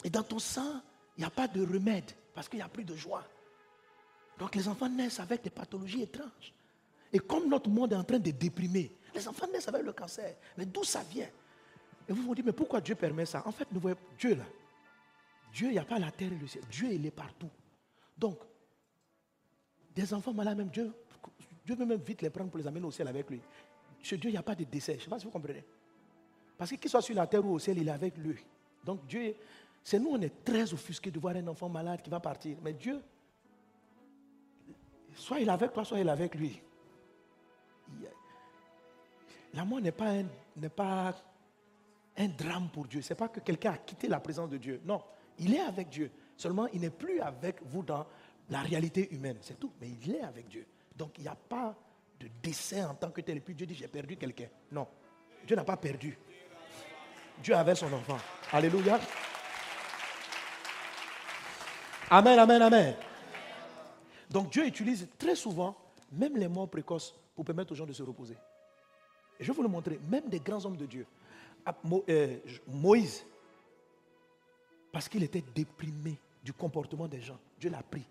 Et 0.03 0.09
dans 0.09 0.23
ton 0.23 0.39
sang, 0.39 0.81
il 1.17 1.21
n'y 1.21 1.25
a 1.25 1.29
pas 1.29 1.47
de 1.47 1.61
remède, 1.61 2.11
parce 2.33 2.47
qu'il 2.47 2.57
n'y 2.57 2.63
a 2.63 2.69
plus 2.69 2.85
de 2.85 2.95
joie. 2.95 3.23
Donc 4.37 4.55
les 4.55 4.67
enfants 4.67 4.87
naissent 4.87 5.19
avec 5.19 5.41
des 5.41 5.49
pathologies 5.49 6.03
étranges. 6.03 6.53
Et 7.11 7.19
comme 7.19 7.49
notre 7.49 7.69
monde 7.69 7.91
est 7.91 7.97
en 7.97 8.03
train 8.03 8.19
de 8.19 8.31
déprimer, 8.31 8.91
les 9.13 9.27
enfants 9.27 9.47
naissent 9.51 9.67
avec 9.67 9.83
le 9.83 9.91
cancer. 9.91 10.35
Mais 10.57 10.65
d'où 10.65 10.83
ça 10.83 11.01
vient? 11.03 11.27
Et 12.09 12.13
vous 12.13 12.23
vous 12.23 12.33
dites, 12.33 12.45
mais 12.45 12.51
pourquoi 12.51 12.81
Dieu 12.81 12.95
permet 12.95 13.25
ça? 13.25 13.43
En 13.45 13.51
fait, 13.51 13.67
nous 13.71 13.79
voyons 13.79 13.97
Dieu 14.17 14.35
là. 14.35 14.45
Dieu, 15.53 15.67
il 15.67 15.73
n'y 15.73 15.79
a 15.79 15.85
pas 15.85 15.99
la 15.99 16.11
terre 16.11 16.33
et 16.33 16.35
le 16.35 16.47
ciel. 16.47 16.63
Dieu, 16.69 16.91
il 16.91 17.05
est 17.05 17.11
partout. 17.11 17.49
Donc, 18.17 18.39
des 19.93 20.11
enfants 20.13 20.33
malades, 20.33 20.57
même 20.57 20.69
Dieu, 20.69 20.91
Dieu 21.63 21.75
veut 21.75 21.85
même 21.85 22.01
vite 22.01 22.23
les 22.23 22.31
prendre 22.31 22.49
pour 22.49 22.57
les 22.59 22.65
amener 22.65 22.85
au 22.85 22.91
ciel 22.91 23.07
avec 23.07 23.29
lui. 23.29 23.39
Chez 24.01 24.17
Dieu, 24.17 24.29
il 24.29 24.33
n'y 24.33 24.39
a 24.39 24.43
pas 24.43 24.55
de 24.55 24.63
décès. 24.63 24.93
Je 24.93 24.97
ne 24.97 25.03
sais 25.03 25.09
pas 25.09 25.19
si 25.19 25.25
vous 25.25 25.31
comprenez. 25.31 25.63
Parce 26.57 26.71
que 26.71 26.75
qu'il 26.77 26.89
soit 26.89 27.01
sur 27.01 27.15
la 27.15 27.27
terre 27.27 27.45
ou 27.45 27.53
au 27.53 27.59
ciel, 27.59 27.77
il 27.77 27.87
est 27.87 27.91
avec 27.91 28.17
lui. 28.17 28.43
Donc 28.83 29.05
Dieu, 29.05 29.35
c'est 29.83 29.99
nous, 29.99 30.09
on 30.09 30.21
est 30.21 30.43
très 30.43 30.73
offusqués 30.73 31.11
de 31.11 31.19
voir 31.19 31.35
un 31.35 31.47
enfant 31.47 31.69
malade 31.69 32.01
qui 32.01 32.09
va 32.09 32.19
partir. 32.19 32.57
Mais 32.63 32.73
Dieu, 32.73 33.01
soit 35.13 35.39
il 35.39 35.47
est 35.47 35.51
avec 35.51 35.73
toi, 35.73 35.85
soit 35.85 35.99
il 35.99 36.07
est 36.07 36.11
avec 36.11 36.33
lui. 36.33 36.59
L'amour 39.53 39.81
n'est 39.81 39.91
pas, 39.91 40.11
un, 40.11 40.25
pas 40.75 41.15
un 42.19 42.27
drame 42.27 42.69
pour 42.69 42.85
Dieu. 42.85 43.01
Ce 43.01 43.09
n'est 43.09 43.17
pas 43.17 43.29
que 43.29 43.39
quelqu'un 43.39 43.71
a 43.71 43.77
quitté 43.77 44.07
la 44.07 44.19
présence 44.19 44.49
de 44.49 44.57
Dieu. 44.57 44.81
Non, 44.85 45.01
il 45.39 45.55
est 45.55 45.61
avec 45.61 45.89
Dieu. 45.89 46.11
Seulement, 46.35 46.67
il 46.67 46.81
n'est 46.81 46.89
plus 46.89 47.19
avec 47.21 47.61
vous 47.63 47.81
dans 47.81 48.05
la 48.49 48.59
réalité 48.61 49.13
humaine. 49.13 49.37
C'est 49.41 49.59
tout. 49.59 49.71
Mais 49.81 49.89
il 49.89 50.15
est 50.15 50.21
avec 50.21 50.47
Dieu. 50.47 50.65
Donc, 50.95 51.17
il 51.17 51.21
n'y 51.21 51.27
a 51.27 51.35
pas 51.35 51.75
de 52.19 52.27
décès 52.43 52.83
en 52.83 52.93
tant 52.93 53.09
que 53.09 53.21
tel. 53.21 53.37
Et 53.37 53.41
puis 53.41 53.55
Dieu 53.55 53.65
dit, 53.65 53.75
j'ai 53.75 53.87
perdu 53.87 54.17
quelqu'un. 54.17 54.47
Non. 54.71 54.87
Dieu 55.47 55.55
n'a 55.55 55.63
pas 55.63 55.77
perdu. 55.77 56.17
Dieu 57.41 57.55
avait 57.55 57.75
son 57.75 57.91
enfant. 57.93 58.17
Alléluia. 58.51 58.99
Amen, 62.09 62.39
amen, 62.39 62.61
amen. 62.61 62.95
Donc 64.29 64.51
Dieu 64.51 64.65
utilise 64.65 65.07
très 65.17 65.35
souvent 65.35 65.75
même 66.11 66.37
les 66.37 66.47
morts 66.47 66.69
précoces 66.69 67.15
pour 67.35 67.45
permettre 67.45 67.71
aux 67.71 67.75
gens 67.75 67.85
de 67.85 67.93
se 67.93 68.03
reposer. 68.03 68.35
Et 69.39 69.43
je 69.43 69.51
vais 69.51 69.55
vous 69.55 69.63
le 69.63 69.69
montrer, 69.69 69.99
même 70.09 70.27
des 70.27 70.39
grands 70.39 70.63
hommes 70.65 70.75
de 70.75 70.85
Dieu. 70.85 71.05
Euh, 72.09 72.37
Moïse, 72.67 73.23
parce 74.91 75.07
qu'il 75.07 75.23
était 75.23 75.43
déprimé 75.53 76.17
du 76.43 76.53
comportement 76.53 77.07
des 77.07 77.21
gens, 77.21 77.37
Dieu 77.59 77.69
l'a 77.69 77.83
pris. 77.83 78.05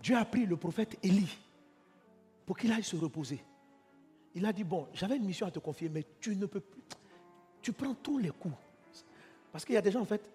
Dieu 0.00 0.16
a 0.16 0.24
pris 0.24 0.46
le 0.46 0.56
prophète 0.56 0.98
Élie 1.02 1.38
pour 2.44 2.56
qu'il 2.56 2.72
aille 2.72 2.84
se 2.84 2.96
reposer. 2.96 3.42
Il 4.34 4.44
a 4.44 4.52
dit, 4.52 4.64
bon, 4.64 4.88
j'avais 4.92 5.16
une 5.16 5.24
mission 5.24 5.46
à 5.46 5.50
te 5.50 5.60
confier, 5.60 5.88
mais 5.88 6.04
tu 6.20 6.34
ne 6.34 6.46
peux 6.46 6.60
plus. 6.60 6.82
Tu 7.62 7.72
prends 7.72 7.94
tous 7.94 8.18
les 8.18 8.30
coups. 8.30 8.54
Parce 9.52 9.64
qu'il 9.64 9.74
y 9.74 9.78
a 9.78 9.82
des 9.82 9.92
gens, 9.92 10.00
en 10.00 10.06
fait, 10.06 10.28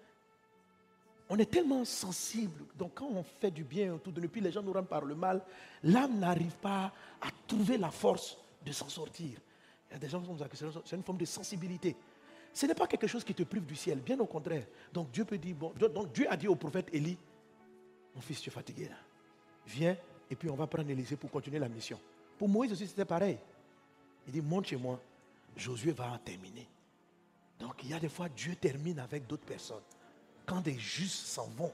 on 1.28 1.38
est 1.38 1.50
tellement 1.50 1.84
sensible. 1.84 2.64
Donc 2.76 2.94
quand 2.94 3.06
on 3.06 3.22
fait 3.22 3.52
du 3.52 3.62
bien 3.62 3.94
autour 3.94 4.12
de 4.12 4.20
nous, 4.20 4.28
puis 4.28 4.40
les 4.40 4.50
gens 4.50 4.62
nous 4.62 4.72
rendent 4.72 4.88
par 4.88 5.04
le 5.04 5.14
mal, 5.14 5.40
l'âme 5.84 6.18
n'arrive 6.18 6.56
pas 6.56 6.92
à 7.20 7.28
trouver 7.46 7.78
la 7.78 7.90
force 7.90 8.36
de 8.66 8.72
s'en 8.72 8.88
sortir. 8.88 9.38
Il 9.90 9.94
y 9.94 9.96
a 9.96 9.98
des 9.98 10.08
gens 10.08 10.20
qui 10.20 10.28
disent 10.28 10.46
que 10.48 10.56
c'est 10.84 10.96
une 10.96 11.02
forme 11.02 11.18
de 11.18 11.24
sensibilité. 11.24 11.96
Ce 12.52 12.66
n'est 12.66 12.74
pas 12.74 12.86
quelque 12.86 13.06
chose 13.06 13.24
qui 13.24 13.34
te 13.34 13.42
prive 13.42 13.64
du 13.64 13.76
ciel, 13.76 14.00
bien 14.00 14.18
au 14.18 14.26
contraire. 14.26 14.66
Donc 14.92 15.10
Dieu 15.10 15.24
peut 15.24 15.38
dire, 15.38 15.54
bon, 15.54 15.72
donc 15.92 16.12
Dieu 16.12 16.26
a 16.30 16.36
dit 16.36 16.48
au 16.48 16.56
prophète 16.56 16.88
Élie, 16.92 17.16
mon 18.14 18.20
fils, 18.20 18.40
tu 18.40 18.50
es 18.50 18.52
fatigué 18.52 18.88
là. 18.88 18.96
Viens 19.66 19.96
et 20.30 20.36
puis 20.36 20.48
on 20.48 20.56
va 20.56 20.66
prendre 20.66 20.90
Élisée 20.90 21.16
pour 21.16 21.30
continuer 21.30 21.58
la 21.58 21.68
mission. 21.68 22.00
Pour 22.38 22.48
Moïse 22.48 22.72
aussi, 22.72 22.86
c'était 22.86 23.04
pareil. 23.04 23.38
Il 24.26 24.32
dit, 24.32 24.40
monte 24.40 24.66
chez 24.66 24.76
moi. 24.76 25.00
Josué 25.56 25.92
va 25.92 26.12
en 26.12 26.18
terminer. 26.18 26.66
Donc 27.58 27.74
il 27.82 27.90
y 27.90 27.94
a 27.94 28.00
des 28.00 28.08
fois, 28.08 28.28
Dieu 28.28 28.54
termine 28.56 28.98
avec 29.00 29.26
d'autres 29.26 29.44
personnes 29.44 29.82
quand 30.50 30.60
des 30.62 30.76
justes 30.76 31.26
s'en 31.26 31.46
vont, 31.56 31.72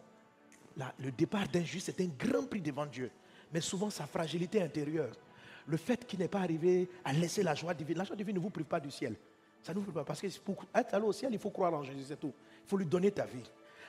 le 0.99 1.11
départ 1.11 1.49
d'un 1.49 1.65
juste 1.65 1.89
est 1.89 2.01
un 2.03 2.11
grand 2.19 2.47
prix 2.47 2.61
devant 2.61 2.85
Dieu. 2.85 3.11
Mais 3.51 3.63
souvent, 3.63 3.89
sa 3.89 4.07
fragilité 4.07 4.61
intérieure, 4.61 5.17
le 5.67 5.77
fait 5.77 6.07
qu'il 6.07 6.21
n'est 6.21 6.29
pas 6.29 6.41
arrivé 6.41 6.89
à 7.05 7.13
laisser 7.13 7.43
la 7.43 7.55
joie 7.55 7.75
divine, 7.75 7.99
la 7.99 8.05
joie 8.05 8.17
divine 8.17 8.37
ne 8.37 8.41
vous 8.41 8.51
prive 8.51 8.67
pas 8.67 8.81
du 8.81 8.91
ciel. 8.91 9.15
Ça 9.63 9.73
ne 9.73 9.79
vous 9.79 9.85
prive 9.85 9.95
pas. 9.95 10.05
Parce 10.05 10.21
que 10.21 10.29
pour 10.41 10.65
être 10.75 10.95
allé 10.95 11.05
au 11.05 11.13
ciel, 11.13 11.33
il 11.33 11.39
faut 11.39 11.51
croire 11.51 11.75
en 11.75 11.83
Jésus, 11.83 12.05
c'est 12.07 12.21
tout. 12.21 12.33
Il 12.65 12.69
faut 12.69 12.77
lui 12.77 12.87
donner 12.87 13.11
ta 13.11 13.25
vie. 13.25 13.43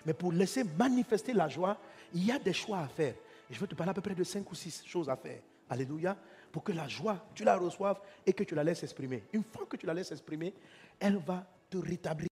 Mais 0.06 0.14
pour 0.14 0.32
laisser 0.32 0.64
manifester 0.64 1.34
la 1.34 1.48
joie, 1.48 1.78
il 2.14 2.26
y 2.26 2.32
a 2.32 2.40
des 2.40 2.54
choix 2.54 2.80
à 2.80 2.88
faire. 2.88 3.14
Et 3.50 3.54
je 3.54 3.60
veux 3.60 3.68
te 3.68 3.76
parler 3.76 3.92
à 3.92 3.94
peu 3.94 4.02
près 4.02 4.16
de 4.16 4.24
cinq 4.24 4.50
ou 4.52 4.56
six 4.56 4.84
choses 4.86 5.10
à 5.10 5.16
faire. 5.16 5.40
Alléluia. 5.70 6.18
Pour 6.52 6.64
que 6.64 6.72
la 6.72 6.88
joie, 6.88 7.28
tu 7.36 7.44
la 7.44 7.58
reçoives 7.58 8.00
et 8.26 8.34
que 8.34 8.44
tu 8.44 8.56
la 8.56 8.64
laisses 8.64 8.84
exprimer. 8.84 9.24
Une 9.34 9.44
fois 9.44 9.66
que 9.66 9.78
tu 9.78 9.86
la 9.86 9.94
laisses 9.94 10.12
exprimer, 10.12 10.54
elle 11.00 11.18
va 11.18 11.46
te 11.70 11.78
rétablir. 11.78 12.28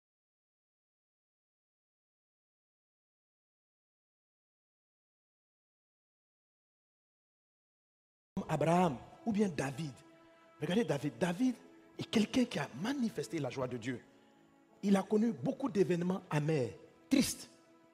Abraham 8.47 8.97
ou 9.25 9.31
bien 9.31 9.49
David. 9.49 9.91
Regardez 10.59 10.83
David. 10.83 11.13
David 11.19 11.55
est 11.97 12.09
quelqu'un 12.09 12.45
qui 12.45 12.59
a 12.59 12.67
manifesté 12.81 13.39
la 13.39 13.49
joie 13.49 13.67
de 13.67 13.77
Dieu. 13.77 13.99
Il 14.83 14.95
a 14.95 15.03
connu 15.03 15.31
beaucoup 15.31 15.69
d'événements 15.69 16.21
amers, 16.29 16.71
tristes. 17.09 17.49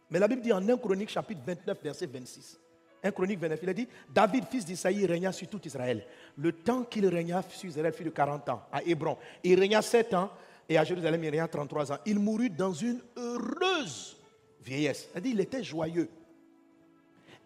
Mais 0.10 0.20
la 0.20 0.28
Bible 0.28 0.42
dit 0.42 0.54
en 0.54 0.68
1 0.68 0.78
Chronique 0.78 1.10
chapitre 1.10 1.42
29 1.46 1.78
verset 1.84 2.06
26. 2.06 2.60
1 3.04 3.12
Chronique 3.12 3.40
29, 3.40 3.60
il 3.64 3.70
a 3.70 3.74
dit 3.74 3.88
David, 4.14 4.46
fils 4.46 4.66
d'Isaïe, 4.66 5.06
régna 5.06 5.32
sur 5.32 5.48
tout 5.48 5.62
Israël. 5.66 6.06
Le 6.38 6.52
temps 6.52 6.84
qu'il 6.84 7.06
régna 7.08 7.44
sur 7.50 7.70
Israël 7.70 7.94
fut 7.94 8.04
de 8.04 8.10
40 8.10 8.50
ans 8.50 8.64
à 8.72 8.82
Hébron. 8.84 9.18
Il 9.44 9.60
régna 9.60 9.82
7 9.82 10.14
ans 10.14 10.32
et 10.70 10.78
à 10.78 10.84
Jérusalem, 10.84 11.24
il 11.24 11.30
régna 11.30 11.48
33 11.48 11.92
ans. 11.92 11.98
Il 12.06 12.20
mourut 12.20 12.50
dans 12.50 12.74
une 12.74 13.02
heureuse 13.16 14.18
vieillesse. 14.64 15.10
Dit 15.22 15.32
il 15.32 15.40
était 15.40 15.64
joyeux 15.64 16.10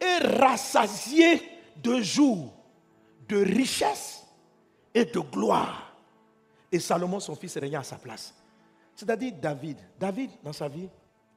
et 0.02 0.18
rassasié 0.40 1.42
de 1.78 2.02
jours, 2.02 2.54
de 3.32 3.38
richesse 3.38 4.24
et 4.94 5.06
de 5.06 5.20
gloire. 5.20 5.96
Et 6.70 6.80
Salomon, 6.80 7.20
son 7.22 7.36
fils, 7.36 7.58
régna 7.58 7.80
à 7.80 7.84
sa 7.84 7.96
place. 7.96 8.34
C'est-à-dire 8.94 9.34
David. 9.42 9.78
David, 9.98 10.32
dans 10.44 10.54
sa 10.54 10.68
vie, 10.68 10.90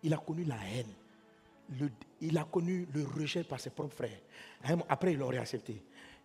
il 0.02 0.12
a 0.12 0.16
connu 0.16 0.44
la 0.44 0.56
haine. 0.56 1.88
il 2.20 2.36
a 2.36 2.44
connu 2.44 2.86
le 2.92 3.04
rejet 3.04 3.44
par 3.44 3.60
ses 3.60 3.70
propres 3.70 3.94
frères. 3.94 4.18
Après, 4.88 5.12
il 5.12 5.18
l'aurait 5.18 5.38
accepté. 5.38 5.80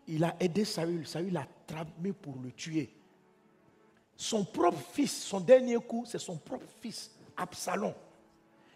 Il 0.07 0.23
a 0.23 0.35
aidé 0.39 0.65
Saül. 0.65 1.05
Saül 1.05 1.33
l'a 1.33 1.47
tramé 1.67 2.13
pour 2.13 2.35
le 2.43 2.51
tuer. 2.51 2.89
Son 4.17 4.43
propre 4.43 4.81
fils, 4.91 5.23
son 5.23 5.39
dernier 5.39 5.77
coup, 5.77 6.03
c'est 6.05 6.19
son 6.19 6.35
propre 6.35 6.65
fils, 6.81 7.11
Absalom, 7.37 7.93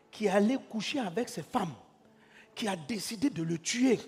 qui 0.09 0.29
allait 0.29 0.57
coucher 0.69 0.99
avec 0.99 1.27
ses 1.27 1.41
femmes, 1.41 1.73
qui 2.55 2.67
a 2.67 2.75
décidé 2.75 3.29
de 3.29 3.43
le 3.43 3.57
tuer 3.57 3.99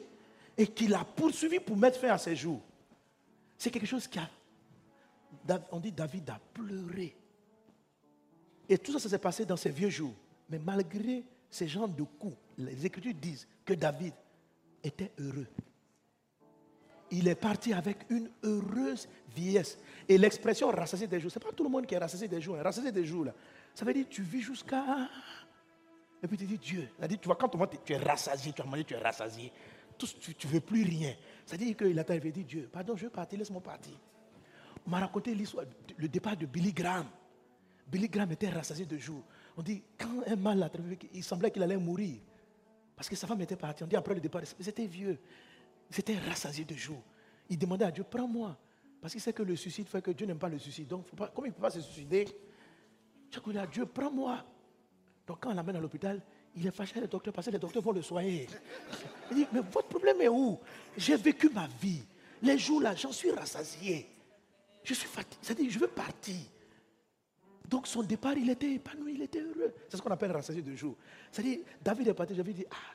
et 0.57 0.67
qui 0.67 0.87
l'a 0.87 1.03
poursuivi 1.03 1.59
pour 1.59 1.75
mettre 1.75 1.99
fin 1.99 2.09
à 2.09 2.17
ses 2.17 2.35
jours. 2.35 2.61
C'est 3.57 3.71
quelque 3.71 3.87
chose 3.87 4.07
qui 4.07 4.19
a. 4.19 4.29
On 5.71 5.79
dit 5.79 5.91
David 5.91 6.29
a 6.29 6.39
pleuré. 6.53 7.15
Et 8.67 8.77
tout 8.77 8.91
ça, 8.91 8.99
ça 8.99 9.09
s'est 9.09 9.19
passé 9.19 9.45
dans 9.45 9.57
ses 9.57 9.69
vieux 9.69 9.89
jours. 9.89 10.13
Mais 10.49 10.59
malgré 10.59 11.23
ces 11.49 11.67
genres 11.67 11.87
de 11.87 12.03
coups, 12.03 12.37
les 12.57 12.85
Écritures 12.85 13.13
disent 13.13 13.47
que 13.63 13.73
David 13.73 14.13
était 14.83 15.11
heureux. 15.19 15.47
Il 17.11 17.27
est 17.27 17.35
parti 17.35 17.73
avec 17.73 18.05
une 18.09 18.29
heureuse 18.43 19.07
vieillesse. 19.35 19.77
Et 20.07 20.17
l'expression 20.17 20.69
rassasié 20.69 21.07
des 21.07 21.19
jours, 21.19 21.31
ce 21.31 21.39
n'est 21.39 21.45
pas 21.45 21.51
tout 21.51 21.63
le 21.63 21.69
monde 21.69 21.85
qui 21.85 21.93
est 21.93 21.99
rassasié 21.99 22.27
des 22.27 22.41
jours. 22.41 22.57
Hein. 22.57 22.63
Rassasié 22.63 22.91
des 22.91 23.05
jours, 23.05 23.27
ça 23.73 23.85
veut 23.85 23.93
dire 23.93 24.05
tu 24.09 24.23
vis 24.23 24.41
jusqu'à. 24.41 25.09
Et 26.21 26.27
puis 26.27 26.37
tu 26.37 26.45
dis 26.45 26.57
Dieu. 26.57 26.89
tu 27.07 27.25
vois, 27.25 27.35
quand 27.35 27.49
tu 27.85 27.93
es 27.93 27.97
rassasié, 27.97 28.53
tu 28.53 28.61
as 28.61 28.65
mangé, 28.65 28.83
tu 28.83 28.93
es 28.95 28.97
rassasié. 28.97 29.51
tu 29.97 30.47
ne 30.47 30.51
veux 30.51 30.61
plus 30.61 30.83
rien. 30.83 31.13
Ça 31.45 31.55
veut 31.55 31.65
dire 31.65 31.77
qu'il 31.77 31.99
a 31.99 32.03
dit 32.03 32.43
Dieu, 32.43 32.69
pardon, 32.71 32.95
je 32.95 33.05
veux 33.05 33.11
partir, 33.11 33.37
laisse-moi 33.37 33.61
partir. 33.61 33.93
On 34.85 34.89
m'a 34.89 34.99
raconté 34.99 35.33
l'histoire, 35.33 35.65
le 35.97 36.07
départ 36.07 36.35
de 36.35 36.45
Billy 36.45 36.73
Graham. 36.73 37.07
Billy 37.87 38.09
Graham 38.09 38.31
était 38.31 38.49
rassasié 38.49 38.85
de 38.85 38.97
jour. 38.97 39.21
On 39.55 39.61
dit, 39.61 39.83
quand 39.97 40.23
un 40.25 40.35
mal 40.35 40.59
l'a 40.59 40.71
il 41.13 41.23
semblait 41.23 41.51
qu'il 41.51 41.61
allait 41.61 41.77
mourir. 41.77 42.17
Parce 42.95 43.09
que 43.09 43.15
sa 43.15 43.27
femme 43.27 43.41
était 43.41 43.55
partie. 43.55 43.83
On 43.83 43.87
dit 43.87 43.95
après 43.95 44.15
le 44.15 44.21
départ, 44.21 44.41
c'était 44.59 44.87
vieux. 44.87 45.19
Il 45.89 45.95
s'était 45.95 46.17
rassasié 46.17 46.65
de 46.65 46.73
jour. 46.73 47.01
Il 47.49 47.57
demandait 47.57 47.85
à 47.85 47.91
Dieu, 47.91 48.03
prends-moi. 48.03 48.57
Parce 49.01 49.13
qu'il 49.13 49.21
sait 49.21 49.33
que 49.33 49.43
le 49.43 49.55
suicide 49.55 49.87
fait 49.87 50.01
que 50.01 50.11
Dieu 50.11 50.25
n'aime 50.25 50.39
pas 50.39 50.49
le 50.49 50.57
suicide. 50.57 50.87
Donc, 50.87 51.05
faut 51.05 51.15
comme 51.15 51.45
il 51.45 51.49
ne 51.49 51.53
peut 51.53 51.61
pas 51.61 51.69
se 51.69 51.81
suicider, 51.81 52.25
J'ai 53.29 53.39
dit 53.39 53.57
à 53.57 53.67
Dieu, 53.67 53.85
prends-moi. 53.85 54.43
Donc, 55.27 55.39
quand 55.41 55.51
on 55.51 55.53
l'amène 55.53 55.75
à 55.75 55.79
l'hôpital, 55.79 56.21
il 56.55 56.67
est 56.67 56.71
fâché 56.71 56.99
les 57.01 57.07
docteurs 57.07 57.33
parce 57.33 57.47
que 57.47 57.51
les 57.51 57.59
docteurs 57.59 57.81
vont 57.81 57.91
le 57.91 58.01
soigner. 58.01 58.47
Il 59.31 59.37
dit, 59.37 59.47
mais 59.51 59.61
votre 59.71 59.87
problème 59.87 60.21
est 60.21 60.27
où? 60.27 60.59
J'ai 60.95 61.17
vécu 61.17 61.49
ma 61.49 61.67
vie. 61.81 62.03
Les 62.41 62.57
jours 62.57 62.81
là, 62.81 62.95
j'en 62.95 63.11
suis 63.11 63.31
rassasié. 63.31 64.09
Je 64.83 64.93
suis 64.93 65.07
fatigué. 65.07 65.37
C'est-à-dire, 65.41 65.71
je 65.71 65.79
veux 65.79 65.87
partir. 65.87 66.35
Donc 67.67 67.87
son 67.87 68.03
départ, 68.03 68.33
il 68.37 68.49
était 68.49 68.71
épanoui, 68.73 69.15
il 69.15 69.23
était 69.23 69.41
heureux. 69.41 69.73
C'est 69.89 69.97
ce 69.97 70.01
qu'on 70.01 70.11
appelle 70.11 70.31
rassasié 70.31 70.61
de 70.61 70.75
jour. 70.75 70.95
C'est-à-dire, 71.31 71.59
David 71.81 72.09
est 72.09 72.13
parti, 72.13 72.35
j'avais 72.35 72.53
dit, 72.53 72.65
ah, 72.69 72.93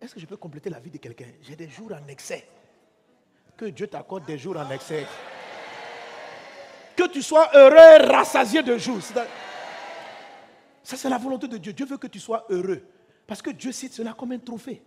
est-ce 0.00 0.14
que 0.14 0.20
je 0.20 0.26
peux 0.26 0.36
compléter 0.36 0.70
la 0.70 0.80
vie 0.80 0.90
de 0.90 0.98
quelqu'un? 0.98 1.26
J'ai 1.42 1.56
des 1.56 1.68
jours 1.68 1.92
en 1.92 2.06
excès. 2.08 2.46
Que 3.56 3.66
Dieu 3.66 3.86
t'accorde 3.86 4.24
des 4.26 4.38
jours 4.38 4.56
en 4.56 4.70
excès. 4.70 5.06
Que 6.96 7.08
tu 7.08 7.22
sois 7.22 7.48
heureux, 7.54 8.10
rassasié 8.10 8.62
de 8.62 8.76
jours. 8.76 9.00
Ça, 10.82 10.96
c'est 10.96 11.08
la 11.08 11.18
volonté 11.18 11.48
de 11.48 11.56
Dieu. 11.56 11.72
Dieu 11.72 11.86
veut 11.86 11.98
que 11.98 12.06
tu 12.06 12.20
sois 12.20 12.46
heureux. 12.50 12.82
Parce 13.26 13.42
que 13.42 13.50
Dieu 13.50 13.72
cite 13.72 13.92
cela 13.92 14.14
comme 14.14 14.32
un 14.32 14.38
trophée. 14.38 14.82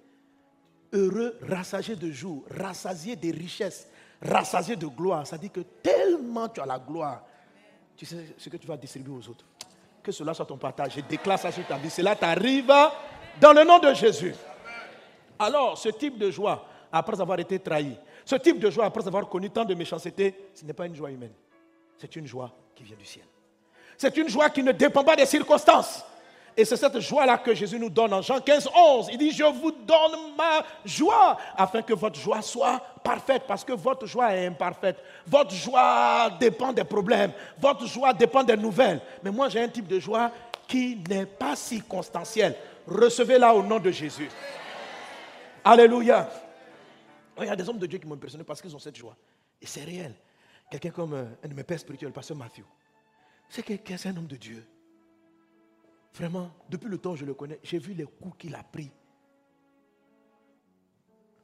Heureux, 0.93 1.37
rassasié 1.47 1.95
de 1.95 2.11
jours, 2.11 2.43
rassasié 2.49 3.15
des 3.15 3.31
richesses, 3.31 3.87
rassasié 4.21 4.75
de 4.75 4.87
gloire. 4.87 5.25
Ça 5.25 5.37
dit 5.37 5.49
que 5.49 5.61
tellement 5.61 6.49
tu 6.49 6.59
as 6.59 6.65
la 6.65 6.79
gloire, 6.79 7.23
tu 7.95 8.05
sais 8.05 8.33
ce 8.37 8.49
que 8.49 8.57
tu 8.57 8.67
vas 8.67 8.77
distribuer 8.77 9.13
aux 9.13 9.29
autres. 9.29 9.45
Que 10.01 10.11
cela 10.11 10.33
soit 10.33 10.45
ton 10.45 10.57
partage. 10.57 10.93
Je 10.95 11.01
déclare 11.01 11.37
ça 11.39 11.51
sur 11.51 11.65
ta 11.67 11.77
vie. 11.77 11.89
Cela 11.89 12.15
t'arrive 12.15 12.73
dans 13.39 13.53
le 13.53 13.63
nom 13.63 13.79
de 13.79 13.93
Jésus. 13.93 14.33
Alors, 15.37 15.77
ce 15.77 15.89
type 15.89 16.17
de 16.17 16.29
joie, 16.31 16.67
après 16.91 17.21
avoir 17.21 17.39
été 17.39 17.59
trahi, 17.59 17.95
ce 18.25 18.35
type 18.35 18.59
de 18.59 18.69
joie, 18.69 18.85
après 18.85 19.07
avoir 19.07 19.29
connu 19.29 19.49
tant 19.49 19.65
de 19.65 19.73
méchanceté, 19.73 20.49
ce 20.53 20.65
n'est 20.65 20.73
pas 20.73 20.87
une 20.87 20.95
joie 20.95 21.11
humaine. 21.11 21.33
C'est 21.97 22.15
une 22.15 22.27
joie 22.27 22.51
qui 22.75 22.83
vient 22.83 22.97
du 22.97 23.05
ciel. 23.05 23.25
C'est 23.97 24.15
une 24.17 24.29
joie 24.29 24.49
qui 24.49 24.63
ne 24.63 24.71
dépend 24.71 25.03
pas 25.03 25.15
des 25.15 25.25
circonstances. 25.25 26.03
Et 26.55 26.65
c'est 26.65 26.75
cette 26.75 26.99
joie-là 26.99 27.37
que 27.37 27.53
Jésus 27.53 27.79
nous 27.79 27.89
donne 27.89 28.13
en 28.13 28.21
Jean 28.21 28.41
15, 28.41 28.69
11. 28.75 29.09
Il 29.11 29.17
dit, 29.17 29.31
je 29.31 29.43
vous 29.43 29.71
donne 29.71 30.35
ma 30.37 30.63
joie 30.83 31.37
afin 31.55 31.81
que 31.81 31.93
votre 31.93 32.19
joie 32.19 32.41
soit 32.41 32.81
parfaite 33.03 33.43
parce 33.47 33.63
que 33.63 33.73
votre 33.73 34.05
joie 34.05 34.35
est 34.35 34.47
imparfaite. 34.47 34.97
Votre 35.25 35.53
joie 35.53 36.29
dépend 36.39 36.73
des 36.73 36.83
problèmes. 36.83 37.31
Votre 37.57 37.85
joie 37.85 38.13
dépend 38.13 38.43
des 38.43 38.57
nouvelles. 38.57 38.99
Mais 39.23 39.31
moi, 39.31 39.47
j'ai 39.47 39.61
un 39.61 39.69
type 39.69 39.87
de 39.87 39.99
joie 39.99 40.29
qui 40.67 41.01
n'est 41.09 41.25
pas 41.25 41.55
circonstanciel. 41.55 42.55
Recevez-la 42.85 43.53
au 43.55 43.63
nom 43.63 43.79
de 43.79 43.91
Jésus. 43.91 44.29
Alléluia. 45.63 46.29
Il 47.39 47.45
y 47.45 47.49
a 47.49 47.55
des 47.55 47.67
hommes 47.67 47.79
de 47.79 47.85
Dieu 47.85 47.97
qui 47.97 48.07
m'ont 48.07 48.15
impressionné 48.15 48.43
parce 48.43 48.61
qu'ils 48.61 48.75
ont 48.75 48.79
cette 48.79 48.97
joie. 48.97 49.15
Et 49.61 49.65
c'est 49.65 49.83
réel. 49.83 50.13
Quelqu'un 50.69 50.89
comme 50.89 51.13
euh, 51.13 51.25
un 51.43 51.47
de 51.47 51.53
mes 51.53 51.63
pères 51.63 51.79
spirituels, 51.79 52.09
le 52.09 52.13
pasteur 52.13 52.37
Matthew. 52.37 52.63
C'est 53.51 53.63
quelqu'un, 53.63 53.97
c'est 53.97 54.07
un 54.07 54.15
homme 54.15 54.27
de 54.27 54.37
Dieu. 54.37 54.65
Vraiment, 56.13 56.53
depuis 56.69 56.87
le 56.87 56.97
temps 56.97 57.11
où 57.11 57.15
je 57.17 57.25
le 57.25 57.33
connais, 57.33 57.59
j'ai 57.61 57.79
vu 57.79 57.93
les 57.93 58.05
coups 58.05 58.37
qu'il 58.37 58.55
a 58.55 58.63
pris. 58.63 58.89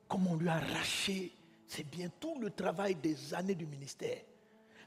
Comment 0.08 0.32
on 0.32 0.36
lui 0.38 0.48
a 0.48 0.54
arraché, 0.54 1.34
c'est 1.68 1.84
bien 1.84 2.10
tout 2.18 2.40
le 2.40 2.50
travail 2.52 2.96
des 2.96 3.34
années 3.34 3.56
du 3.56 3.66
ministère. 3.66 4.22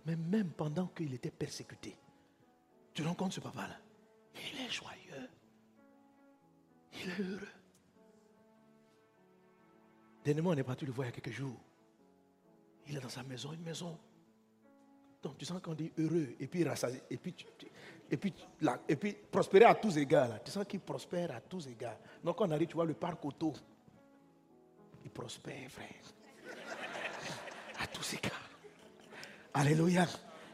Mais 0.06 0.16
même 0.16 0.52
pendant 0.52 0.86
qu'il 0.86 1.12
était 1.12 1.30
persécuté, 1.30 1.94
tu 2.94 3.02
rencontres 3.02 3.34
ce 3.34 3.40
papa-là. 3.40 3.76
Il 4.34 4.64
est 4.64 4.70
joyeux. 4.70 5.28
Il 6.94 7.00
est 7.10 7.20
heureux. 7.20 7.48
Dernièrement, 10.24 10.50
on 10.50 10.56
est 10.56 10.64
parti 10.64 10.86
le 10.86 10.92
voir 10.92 11.06
il 11.06 11.10
y 11.10 11.12
a 11.12 11.20
quelques 11.20 11.36
jours. 11.36 11.60
Il 12.86 12.96
est 12.96 13.00
dans 13.00 13.10
sa 13.10 13.22
maison, 13.22 13.52
une 13.52 13.60
maison. 13.60 13.98
Donc 15.22 15.36
tu 15.36 15.44
sens 15.44 15.60
qu'on 15.60 15.74
dit 15.74 15.92
heureux 15.98 16.34
et 16.38 16.46
puis 16.46 16.64
rassasié. 16.64 17.02
Et 17.10 17.16
puis 17.16 17.34
et 18.10 18.16
puis, 18.16 18.34
et 18.88 18.96
puis 18.96 19.16
prospérer 19.30 19.66
à 19.66 19.74
tous 19.74 19.96
égards. 19.96 20.28
Là. 20.28 20.38
Tu 20.44 20.50
sens 20.50 20.64
qu'il 20.66 20.80
prospère 20.80 21.30
à 21.30 21.40
tous 21.40 21.68
égards. 21.68 21.96
Donc 22.24 22.36
quand 22.36 22.48
on 22.48 22.50
arrive, 22.50 22.66
tu 22.66 22.74
vois 22.74 22.84
le 22.84 22.94
parc 22.94 23.24
auto. 23.24 23.52
Il 25.04 25.10
prospère, 25.10 25.70
frère. 25.70 25.86
à 27.78 27.86
tous 27.86 28.14
égards. 28.14 28.50
Alléluia. 29.54 30.06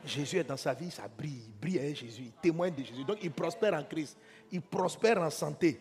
Jésus 0.04 0.36
est 0.36 0.44
dans 0.44 0.56
sa 0.56 0.74
vie, 0.74 0.90
ça 0.90 1.08
brille. 1.08 1.44
Il 1.46 1.60
brille 1.60 1.78
avec 1.78 1.96
Jésus. 1.96 2.24
Il 2.26 2.32
témoigne 2.32 2.74
de 2.74 2.84
Jésus. 2.84 3.04
Donc 3.04 3.18
il 3.22 3.30
prospère 3.30 3.74
en 3.74 3.84
Christ. 3.84 4.18
Il 4.52 4.60
prospère 4.60 5.20
en 5.22 5.30
santé. 5.30 5.80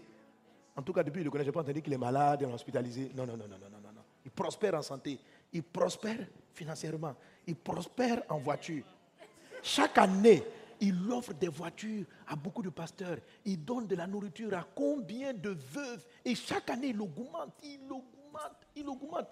En 0.78 0.82
tout 0.82 0.94
cas, 0.94 1.04
depuis 1.04 1.22
il 1.22 1.26
le 1.26 1.32
connaît, 1.32 1.44
je 1.44 1.50
n'ai 1.50 1.54
pas 1.54 1.62
entendu 1.62 1.82
qu'il 1.82 1.94
est 1.94 1.98
malade, 1.98 2.40
il 2.42 2.50
est 2.50 2.54
hospitalisé. 2.54 3.12
Non, 3.16 3.26
non, 3.26 3.38
non, 3.38 3.48
non, 3.48 3.58
non, 3.58 3.70
non, 3.70 3.92
non. 3.94 4.02
Il 4.26 4.32
prospère 4.32 4.76
en 4.76 4.82
santé. 4.82 5.20
Il 5.56 5.64
prospère 5.64 6.28
financièrement. 6.54 7.16
Il 7.48 7.56
prospère 7.56 8.24
en 8.28 8.40
voiture. 8.40 8.84
Chaque 9.64 9.98
année, 9.98 10.44
il 10.82 11.10
offre 11.10 11.34
des 11.34 11.48
voitures 11.48 12.06
à 12.28 12.36
beaucoup 12.36 12.62
de 12.62 12.70
pasteurs. 12.70 13.18
Il 13.46 13.64
donne 13.64 13.88
de 13.88 13.96
la 13.96 14.06
nourriture 14.06 14.54
à 14.54 14.68
combien 14.76 15.34
de 15.34 15.52
veuves. 15.52 16.06
Et 16.26 16.36
chaque 16.36 16.70
année, 16.70 16.88
il 16.88 17.00
augmente, 17.00 17.54
il 17.64 17.80
augmente, 17.90 18.68
il 18.76 18.86
augmente. 18.86 19.30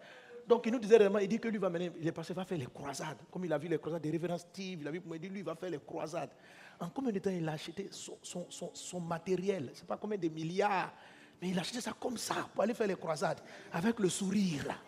Donc 0.48 0.66
il 0.66 0.72
nous 0.72 0.80
disait 0.80 0.96
réellement, 0.96 1.20
il 1.20 1.28
dit 1.28 1.40
que 1.40 1.50
lui 1.50 1.58
va 1.58 1.70
mener, 1.70 1.92
il 2.00 2.08
est 2.08 2.14
passé, 2.14 2.34
va 2.34 2.46
faire 2.46 2.58
les 2.58 2.68
croisades. 2.68 3.18
Comme 3.30 3.44
il 3.44 3.52
a 3.52 3.58
vu 3.58 3.68
les 3.68 3.78
croisades 3.78 4.02
des 4.02 4.12
révérends 4.12 4.38
Steve, 4.38 4.80
il 4.80 4.88
a 4.88 4.92
vu, 4.92 5.02
il 5.14 5.20
dit 5.20 5.28
lui 5.28 5.40
il 5.40 5.46
va 5.46 5.56
faire 5.56 5.70
les 5.70 5.80
croisades. 5.80 6.32
En 6.80 6.88
combien 6.88 7.12
de 7.12 7.20
temps 7.20 7.32
il 7.32 7.48
a 7.50 7.52
acheté 7.52 7.90
son, 7.92 8.18
son, 8.24 8.72
son, 8.74 9.00
matériel? 9.02 9.72
C'est 9.74 9.86
pas 9.86 9.98
combien 9.98 10.18
de 10.18 10.30
milliards, 10.30 10.94
mais 11.42 11.50
il 11.50 11.58
a 11.58 11.62
acheté 11.62 11.82
ça 11.82 11.92
comme 12.00 12.18
ça 12.18 12.48
pour 12.54 12.64
aller 12.64 12.74
faire 12.74 12.88
les 12.88 12.96
croisades 12.96 13.42
avec 13.74 14.00
le 14.00 14.08
sourire. 14.08 14.80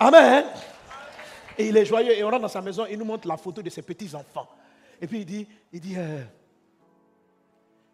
Amen. 0.00 0.44
Et 1.56 1.68
il 1.68 1.76
est 1.76 1.84
joyeux. 1.84 2.12
Et 2.12 2.22
on 2.22 2.30
rentre 2.30 2.42
dans 2.42 2.48
sa 2.48 2.62
maison, 2.62 2.86
il 2.88 2.98
nous 2.98 3.04
montre 3.04 3.26
la 3.26 3.36
photo 3.36 3.62
de 3.62 3.70
ses 3.70 3.82
petits-enfants. 3.82 4.48
Et 5.00 5.06
puis 5.06 5.20
il 5.20 5.24
dit, 5.24 5.46
il 5.72 5.80
dit 5.80 5.94
euh, 5.96 6.22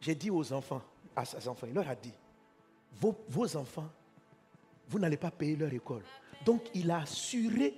j'ai 0.00 0.14
dit 0.14 0.30
aux 0.30 0.52
enfants, 0.52 0.82
à 1.16 1.24
ses 1.24 1.48
enfants, 1.48 1.66
il 1.66 1.74
leur 1.74 1.88
a 1.88 1.94
dit, 1.94 2.12
vos, 3.00 3.14
vos 3.28 3.56
enfants, 3.56 3.88
vous 4.88 4.98
n'allez 4.98 5.16
pas 5.16 5.30
payer 5.30 5.56
leur 5.56 5.72
école. 5.72 6.02
Donc 6.44 6.62
il 6.74 6.90
a 6.90 6.98
assuré 6.98 7.74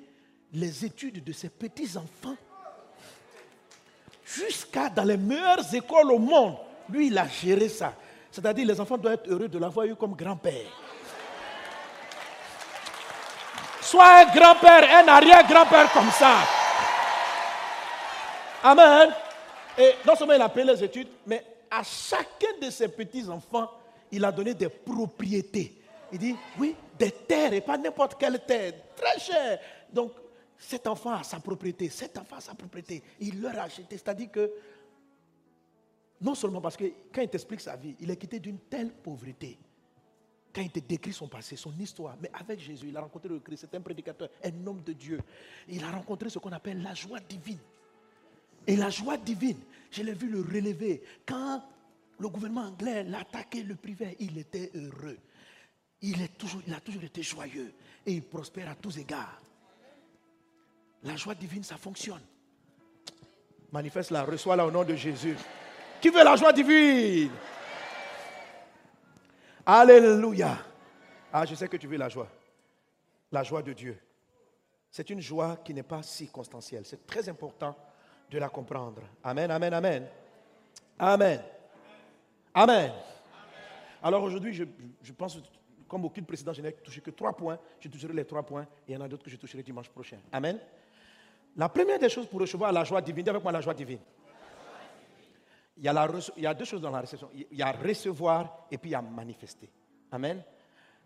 les 0.53 0.85
études 0.85 1.23
de 1.23 1.33
ses 1.33 1.49
petits-enfants 1.49 2.37
jusqu'à 4.25 4.89
dans 4.89 5.05
les 5.05 5.17
meilleures 5.17 5.73
écoles 5.73 6.11
au 6.11 6.19
monde. 6.19 6.57
Lui, 6.89 7.09
il 7.09 7.19
a 7.19 7.29
géré 7.29 7.69
ça. 7.69 7.95
C'est-à-dire 8.31 8.67
les 8.67 8.81
enfants 8.81 8.99
doivent 8.99 9.15
être 9.15 9.31
heureux 9.31 9.49
de 9.49 9.59
l'avoir 9.59 9.87
eu 9.87 9.95
comme 9.95 10.15
grand-père. 10.15 10.86
Un 14.05 14.25
grand-père, 14.27 15.05
un 15.05 15.09
arrière-grand-père 15.09 15.93
comme 15.93 16.11
ça. 16.11 16.39
Amen. 18.63 19.15
Et 19.79 19.95
non 20.07 20.17
seulement 20.17 20.35
il 20.35 20.43
a 20.43 20.49
payé 20.49 20.67
les 20.67 20.85
études, 20.85 21.09
mais 21.27 21.45
à 21.71 21.83
chacun 21.83 22.59
de 22.61 22.71
ses 22.71 22.89
petits-enfants, 22.89 23.71
il 24.11 24.25
a 24.25 24.33
donné 24.33 24.55
des 24.55 24.69
propriétés. 24.69 25.81
Il 26.13 26.19
dit, 26.19 26.37
oui, 26.59 26.75
des 26.99 27.11
terres, 27.11 27.53
et 27.53 27.61
pas 27.61 27.77
n'importe 27.77 28.19
quelle 28.19 28.41
terre, 28.45 28.73
très 28.97 29.19
cher. 29.19 29.59
Donc, 29.93 30.13
cet 30.59 30.87
enfant 30.87 31.13
a 31.13 31.23
sa 31.23 31.39
propriété, 31.39 31.89
cet 31.91 32.17
enfant 32.17 32.37
a 32.37 32.41
sa 32.41 32.55
propriété. 32.55 33.03
Il 33.21 33.43
leur 33.43 33.59
a 33.59 33.63
acheté. 33.63 33.87
C'est-à-dire 33.91 34.31
que, 34.31 34.51
non 36.21 36.35
seulement 36.35 36.61
parce 36.61 36.77
que 36.77 36.85
quand 37.13 37.21
il 37.21 37.29
t'explique 37.29 37.61
sa 37.61 37.77
vie, 37.77 37.95
il 38.01 38.11
est 38.11 38.17
quitté 38.17 38.39
d'une 38.39 38.59
telle 38.61 38.91
pauvreté. 38.91 39.59
Quand 40.57 40.63
il 40.63 40.71
te 40.71 40.81
décrit 40.81 41.13
son 41.13 41.29
passé, 41.29 41.55
son 41.55 41.71
histoire, 41.79 42.17
mais 42.19 42.31
avec 42.33 42.59
Jésus, 42.61 42.87
il 42.89 42.97
a 42.97 43.03
rencontré 43.03 43.29
le 43.29 43.41
Christ, 43.41 43.67
c'est 43.71 43.77
un 43.77 43.81
prédicateur, 43.83 44.31
un 44.43 44.67
homme 44.67 44.83
de 44.83 44.95
Dieu. 44.95 45.21
Il 45.69 45.85
a 45.85 45.91
rencontré 45.91 46.31
ce 46.31 46.39
qu'on 46.39 46.53
appelle 46.53 46.83
la 46.83 46.95
joie 46.95 47.21
divine. 47.21 47.59
Et 48.67 48.75
la 48.75 48.89
joie 48.89 49.19
divine, 49.19 49.61
je 49.91 50.03
l'ai 50.03 50.15
vu 50.15 50.31
le 50.31 50.41
relever. 50.41 51.03
Quand 51.27 51.63
le 52.19 52.29
gouvernement 52.31 52.69
anglais 52.69 53.05
l'a 53.05 53.19
attaqué, 53.19 53.65
le 53.65 53.75
privé, 53.75 54.17
il 54.19 54.39
était 54.39 54.71
heureux. 54.75 55.19
Il, 56.01 56.23
est 56.23 56.39
toujours, 56.39 56.63
il 56.67 56.73
a 56.73 56.81
toujours 56.81 57.05
été 57.05 57.23
joyeux 57.23 57.75
et 58.07 58.15
il 58.15 58.23
prospère 58.23 58.71
à 58.71 58.77
tous 58.77 58.97
égards. 58.97 59.43
La 61.03 61.17
joie 61.17 61.35
divine, 61.35 61.65
ça 61.65 61.77
fonctionne. 61.77 62.23
Manifeste-la, 63.73 64.25
reçois-la 64.25 64.67
au 64.67 64.71
nom 64.71 64.85
de 64.85 64.95
Jésus. 64.97 65.37
Qui 66.01 66.09
veut 66.09 66.25
la 66.25 66.35
joie 66.35 66.55
divine? 66.55 67.31
Alléluia. 69.67 70.59
Ah, 71.33 71.45
je 71.45 71.57
sais 71.57 71.67
que 71.69 71.77
tu 71.77 71.89
veux 71.89 71.97
la 71.97 72.09
joie. 72.09 72.29
La 73.33 73.43
joie 73.43 73.63
de 73.63 73.73
Dieu. 73.73 73.99
C'est 74.91 75.11
une 75.11 75.21
joie 75.21 75.57
qui 75.65 75.75
n'est 75.75 75.83
pas 75.83 76.03
circonstancielle. 76.03 76.85
C'est 76.87 77.05
très 77.05 77.29
important 77.29 77.77
de 78.31 78.39
la 78.39 78.49
comprendre. 78.49 79.03
Amen, 79.25 79.51
amen, 79.51 79.75
amen. 79.75 80.09
Amen. 80.99 81.43
Amen. 82.55 82.93
Alors 84.03 84.23
aujourd'hui, 84.23 84.55
je, 84.55 84.65
je, 85.03 85.13
pense, 85.13 85.39
comme 85.89 86.05
aucune 86.05 86.25
précédent, 86.25 86.53
je 86.53 86.63
n'ai 86.63 86.73
touché 86.73 87.01
que 87.01 87.11
trois 87.11 87.37
points. 87.37 87.59
Je 87.81 87.89
toucherai 87.89 88.13
les 88.13 88.25
trois 88.25 88.45
points 88.45 88.63
et 88.87 88.93
il 88.93 88.95
y 88.95 88.97
en 88.97 89.01
a 89.01 89.09
d'autres 89.09 89.25
que 89.25 89.31
je 89.31 89.37
toucherai 89.37 89.63
dimanche 89.65 89.89
prochain. 89.89 90.19
Amen. 90.33 90.59
La 91.57 91.69
première 91.69 91.99
des 91.99 92.09
choses 92.09 92.27
pour 92.27 92.41
recevoir 92.41 92.71
la 92.71 92.85
joie 92.85 93.01
divine, 93.01 93.25
dis 93.25 93.31
avec 93.31 93.43
moi 93.43 93.51
la 93.51 93.61
joie 93.61 93.75
divine. 93.75 93.99
Il 95.79 95.85
y, 95.85 96.47
a 96.47 96.55
deux 96.55 96.65
choses 96.65 96.81
dans 96.81 96.91
la 96.91 97.01
réception. 97.01 97.31
Il 97.35 97.57
y 97.57 97.63
a 97.63 97.71
recevoir 97.71 98.67
et 98.71 98.79
puis 98.79 98.91
il 98.91 98.93
y 98.93 98.97
a 98.97 99.03
manifester. 99.03 99.69
Amen. 100.11 100.43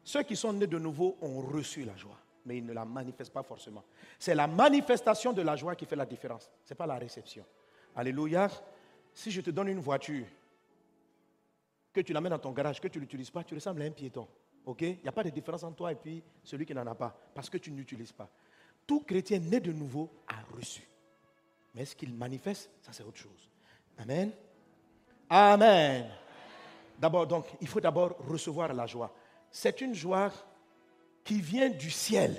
Ceux 0.04 0.22
qui 0.22 0.36
sont 0.36 0.52
nés 0.52 0.66
de 0.66 0.78
nouveau 0.78 1.18
ont 1.20 1.40
reçu 1.40 1.84
la 1.84 1.96
joie, 1.96 2.18
mais 2.44 2.58
ils 2.58 2.64
ne 2.64 2.72
la 2.72 2.84
manifestent 2.84 3.32
pas 3.32 3.42
forcément. 3.42 3.84
C'est 4.18 4.34
la 4.34 4.46
manifestation 4.46 5.32
de 5.32 5.42
la 5.42 5.56
joie 5.56 5.74
qui 5.74 5.86
fait 5.86 5.96
la 5.96 6.06
différence. 6.06 6.48
Ce 6.64 6.72
n'est 6.72 6.76
pas 6.76 6.86
la 6.86 6.96
réception. 6.96 7.44
Alléluia. 7.96 8.48
Si 9.12 9.30
je 9.30 9.40
te 9.40 9.50
donne 9.50 9.68
une 9.68 9.80
voiture, 9.80 10.26
que 11.92 12.00
tu 12.00 12.12
la 12.12 12.20
mets 12.20 12.28
dans 12.28 12.38
ton 12.38 12.52
garage, 12.52 12.80
que 12.80 12.88
tu 12.88 12.98
ne 12.98 13.02
l'utilises 13.02 13.30
pas, 13.30 13.42
tu 13.42 13.54
ressembles 13.54 13.82
à 13.82 13.86
un 13.86 13.90
piéton. 13.90 14.28
Il 14.80 14.98
n'y 15.02 15.08
a 15.08 15.12
pas 15.12 15.24
de 15.24 15.30
différence 15.30 15.64
entre 15.64 15.76
toi 15.76 15.92
et 15.92 15.96
puis 15.96 16.22
celui 16.44 16.64
qui 16.64 16.74
n'en 16.74 16.86
a 16.86 16.94
pas, 16.94 17.16
parce 17.34 17.50
que 17.50 17.58
tu 17.58 17.72
n'utilises 17.72 18.12
pas. 18.12 18.30
Tout 18.86 19.00
chrétien 19.00 19.40
né 19.40 19.58
de 19.58 19.72
nouveau 19.72 20.10
a 20.28 20.40
reçu. 20.54 20.82
Mais 21.74 21.84
ce 21.84 21.96
qu'il 21.96 22.14
manifeste, 22.14 22.70
ça 22.80 22.92
c'est 22.92 23.02
autre 23.02 23.18
chose. 23.18 23.50
Amen. 23.98 24.32
Amen. 25.30 26.06
D'abord, 26.98 27.26
donc, 27.26 27.46
il 27.60 27.68
faut 27.68 27.80
d'abord 27.80 28.16
recevoir 28.28 28.74
la 28.74 28.86
joie. 28.86 29.12
C'est 29.50 29.80
une 29.80 29.94
joie 29.94 30.32
qui 31.24 31.40
vient 31.40 31.70
du 31.70 31.90
ciel. 31.90 32.36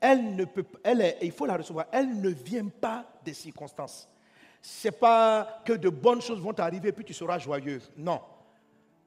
Elle 0.00 0.34
ne 0.34 0.46
peut, 0.46 0.64
elle 0.82 1.16
il 1.20 1.30
faut 1.30 1.44
la 1.44 1.58
recevoir. 1.58 1.86
Elle 1.92 2.20
ne 2.20 2.30
vient 2.30 2.66
pas 2.68 3.04
des 3.22 3.34
circonstances. 3.34 4.08
C'est 4.62 4.98
pas 4.98 5.62
que 5.64 5.74
de 5.74 5.90
bonnes 5.90 6.22
choses 6.22 6.40
vont 6.40 6.52
t'arriver 6.52 6.92
puis 6.92 7.04
tu 7.04 7.14
seras 7.14 7.38
joyeux. 7.38 7.80
Non. 7.96 8.20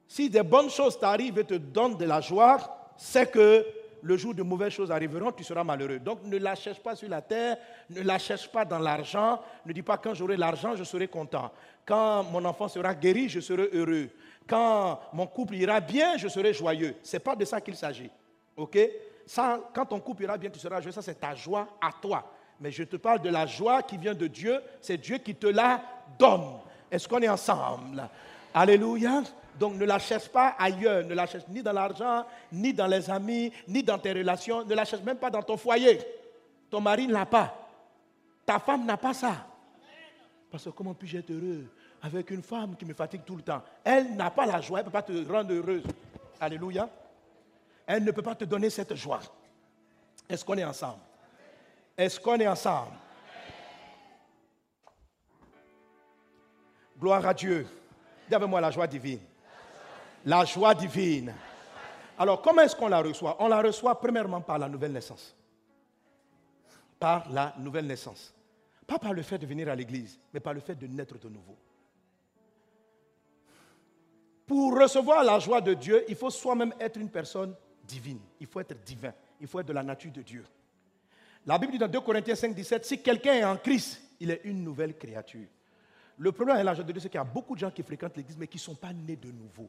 Si 0.06 0.30
des 0.30 0.42
bonnes 0.42 0.70
choses 0.70 0.98
t'arrivent 0.98 1.38
et 1.38 1.44
te 1.44 1.54
donnent 1.54 1.96
de 1.96 2.04
la 2.04 2.20
joie, 2.20 2.92
c'est 2.96 3.30
que 3.30 3.66
le 4.04 4.16
jour 4.18 4.34
de 4.34 4.42
mauvaises 4.42 4.72
choses 4.72 4.92
arriveront, 4.92 5.32
tu 5.32 5.42
seras 5.42 5.64
malheureux. 5.64 5.98
Donc 5.98 6.22
ne 6.24 6.36
la 6.36 6.54
cherche 6.54 6.78
pas 6.78 6.94
sur 6.94 7.08
la 7.08 7.22
terre, 7.22 7.56
ne 7.88 8.02
la 8.02 8.18
cherche 8.18 8.50
pas 8.52 8.64
dans 8.64 8.78
l'argent, 8.78 9.40
ne 9.64 9.72
dis 9.72 9.82
pas 9.82 9.96
quand 9.96 10.12
j'aurai 10.12 10.36
l'argent, 10.36 10.76
je 10.76 10.84
serai 10.84 11.08
content. 11.08 11.50
Quand 11.86 12.22
mon 12.24 12.44
enfant 12.44 12.68
sera 12.68 12.94
guéri, 12.94 13.30
je 13.30 13.40
serai 13.40 13.70
heureux. 13.72 14.10
Quand 14.46 15.00
mon 15.14 15.26
couple 15.26 15.54
ira 15.54 15.80
bien, 15.80 16.18
je 16.18 16.28
serai 16.28 16.52
joyeux. 16.52 16.94
Ce 17.02 17.16
n'est 17.16 17.20
pas 17.20 17.34
de 17.34 17.46
ça 17.46 17.62
qu'il 17.62 17.76
s'agit. 17.76 18.10
OK? 18.56 18.78
Ça, 19.26 19.58
Quand 19.74 19.86
ton 19.86 20.00
couple 20.00 20.24
ira 20.24 20.36
bien, 20.36 20.50
tu 20.50 20.58
seras 20.58 20.80
joyeux. 20.82 20.92
Ça, 20.92 21.00
c'est 21.00 21.18
ta 21.18 21.34
joie 21.34 21.66
à 21.80 21.90
toi. 22.00 22.30
Mais 22.60 22.70
je 22.70 22.84
te 22.84 22.96
parle 22.96 23.22
de 23.22 23.30
la 23.30 23.46
joie 23.46 23.82
qui 23.82 23.96
vient 23.96 24.14
de 24.14 24.26
Dieu. 24.26 24.60
C'est 24.82 24.98
Dieu 24.98 25.16
qui 25.16 25.34
te 25.34 25.46
la 25.46 25.80
donne. 26.18 26.58
Est-ce 26.90 27.08
qu'on 27.08 27.20
est 27.22 27.28
ensemble? 27.28 28.06
Alléluia. 28.52 29.22
Donc 29.58 29.74
ne 29.74 29.84
la 29.84 29.98
cherche 29.98 30.28
pas 30.28 30.54
ailleurs, 30.58 31.04
ne 31.04 31.14
la 31.14 31.26
cherche 31.26 31.44
ni 31.48 31.62
dans 31.62 31.72
l'argent, 31.72 32.26
ni 32.50 32.72
dans 32.72 32.86
les 32.86 33.08
amis, 33.08 33.52
ni 33.68 33.82
dans 33.82 33.98
tes 33.98 34.12
relations, 34.12 34.64
ne 34.64 34.74
la 34.74 34.84
cherche 34.84 35.02
même 35.02 35.16
pas 35.16 35.30
dans 35.30 35.42
ton 35.42 35.56
foyer. 35.56 36.00
Ton 36.70 36.80
mari 36.80 37.06
ne 37.06 37.12
l'a 37.12 37.26
pas. 37.26 37.54
Ta 38.44 38.58
femme 38.58 38.84
n'a 38.84 38.96
pas 38.96 39.14
ça. 39.14 39.46
Parce 40.50 40.64
que 40.64 40.70
comment 40.70 40.94
puis-je 40.94 41.18
être 41.18 41.30
heureux 41.30 41.66
avec 42.02 42.30
une 42.30 42.42
femme 42.42 42.76
qui 42.76 42.84
me 42.84 42.94
fatigue 42.94 43.22
tout 43.24 43.36
le 43.36 43.42
temps? 43.42 43.62
Elle 43.82 44.14
n'a 44.16 44.30
pas 44.30 44.46
la 44.46 44.60
joie, 44.60 44.80
elle 44.80 44.86
ne 44.86 44.90
peut 44.90 44.92
pas 44.92 45.02
te 45.02 45.32
rendre 45.32 45.52
heureuse. 45.52 45.84
Alléluia. 46.40 46.88
Elle 47.86 48.04
ne 48.04 48.10
peut 48.10 48.22
pas 48.22 48.34
te 48.34 48.44
donner 48.44 48.70
cette 48.70 48.94
joie. 48.94 49.20
Est-ce 50.28 50.44
qu'on 50.44 50.56
est 50.56 50.64
ensemble? 50.64 51.00
Est-ce 51.96 52.18
qu'on 52.18 52.36
est 52.36 52.48
ensemble? 52.48 52.92
Gloire 56.98 57.26
à 57.26 57.34
Dieu. 57.34 57.66
Dis 58.28 58.36
moi 58.46 58.60
la 58.60 58.70
joie 58.70 58.86
divine. 58.86 59.20
La 60.24 60.44
joie 60.44 60.74
divine. 60.74 61.34
Alors, 62.18 62.40
comment 62.40 62.62
est-ce 62.62 62.74
qu'on 62.74 62.88
la 62.88 63.02
reçoit? 63.02 63.36
On 63.40 63.48
la 63.48 63.60
reçoit 63.60 64.00
premièrement 64.00 64.40
par 64.40 64.58
la 64.58 64.68
nouvelle 64.68 64.92
naissance. 64.92 65.34
Par 66.98 67.30
la 67.30 67.54
nouvelle 67.58 67.86
naissance. 67.86 68.32
Pas 68.86 68.98
par 68.98 69.12
le 69.12 69.22
fait 69.22 69.38
de 69.38 69.46
venir 69.46 69.68
à 69.68 69.74
l'église, 69.74 70.18
mais 70.32 70.40
par 70.40 70.54
le 70.54 70.60
fait 70.60 70.74
de 70.74 70.86
naître 70.86 71.18
de 71.18 71.28
nouveau. 71.28 71.56
Pour 74.46 74.78
recevoir 74.78 75.24
la 75.24 75.38
joie 75.38 75.60
de 75.60 75.74
Dieu, 75.74 76.04
il 76.08 76.16
faut 76.16 76.30
soi-même 76.30 76.74
être 76.78 76.98
une 76.98 77.10
personne 77.10 77.54
divine. 77.82 78.20
Il 78.40 78.46
faut 78.46 78.60
être 78.60 78.82
divin. 78.82 79.12
Il 79.40 79.46
faut 79.46 79.60
être 79.60 79.66
de 79.66 79.72
la 79.72 79.82
nature 79.82 80.12
de 80.12 80.22
Dieu. 80.22 80.44
La 81.46 81.58
Bible 81.58 81.72
dit 81.72 81.78
dans 81.78 81.88
2 81.88 82.00
Corinthiens 82.00 82.34
5, 82.34 82.54
17, 82.54 82.84
si 82.84 83.02
quelqu'un 83.02 83.34
est 83.34 83.44
en 83.44 83.56
Christ, 83.56 84.00
il 84.20 84.30
est 84.30 84.40
une 84.44 84.62
nouvelle 84.62 84.96
créature. 84.96 85.48
Le 86.16 86.32
problème 86.32 86.56
avec 86.56 86.66
la 86.66 86.74
joie 86.74 86.84
de 86.84 86.92
Dieu, 86.92 87.00
c'est 87.00 87.08
qu'il 87.08 87.18
y 87.18 87.20
a 87.20 87.24
beaucoup 87.24 87.54
de 87.54 87.60
gens 87.60 87.70
qui 87.70 87.82
fréquentent 87.82 88.16
l'église, 88.16 88.38
mais 88.38 88.46
qui 88.46 88.56
ne 88.56 88.62
sont 88.62 88.74
pas 88.74 88.92
nés 88.92 89.16
de 89.16 89.30
nouveau 89.30 89.68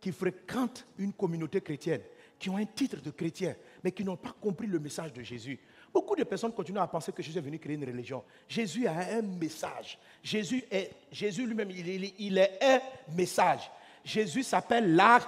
qui 0.00 0.12
fréquentent 0.12 0.86
une 0.98 1.12
communauté 1.12 1.60
chrétienne, 1.60 2.02
qui 2.38 2.50
ont 2.50 2.56
un 2.56 2.64
titre 2.64 3.00
de 3.00 3.10
chrétien, 3.10 3.54
mais 3.82 3.92
qui 3.92 4.04
n'ont 4.04 4.16
pas 4.16 4.34
compris 4.40 4.66
le 4.66 4.78
message 4.78 5.12
de 5.12 5.22
Jésus. 5.22 5.58
Beaucoup 5.92 6.14
de 6.14 6.24
personnes 6.24 6.52
continuent 6.52 6.78
à 6.78 6.86
penser 6.86 7.12
que 7.12 7.22
Jésus 7.22 7.38
est 7.38 7.42
venu 7.42 7.58
créer 7.58 7.76
une 7.76 7.84
religion. 7.84 8.22
Jésus 8.46 8.86
a 8.86 9.16
un 9.16 9.22
message. 9.22 9.98
Jésus, 10.22 10.62
est, 10.70 10.92
Jésus 11.10 11.46
lui-même, 11.46 11.70
il, 11.70 12.38
est 12.38 12.58
un 12.62 12.80
message. 13.14 13.70
Jésus 14.04 14.42
s'appelle 14.42 14.94
la 14.94 15.18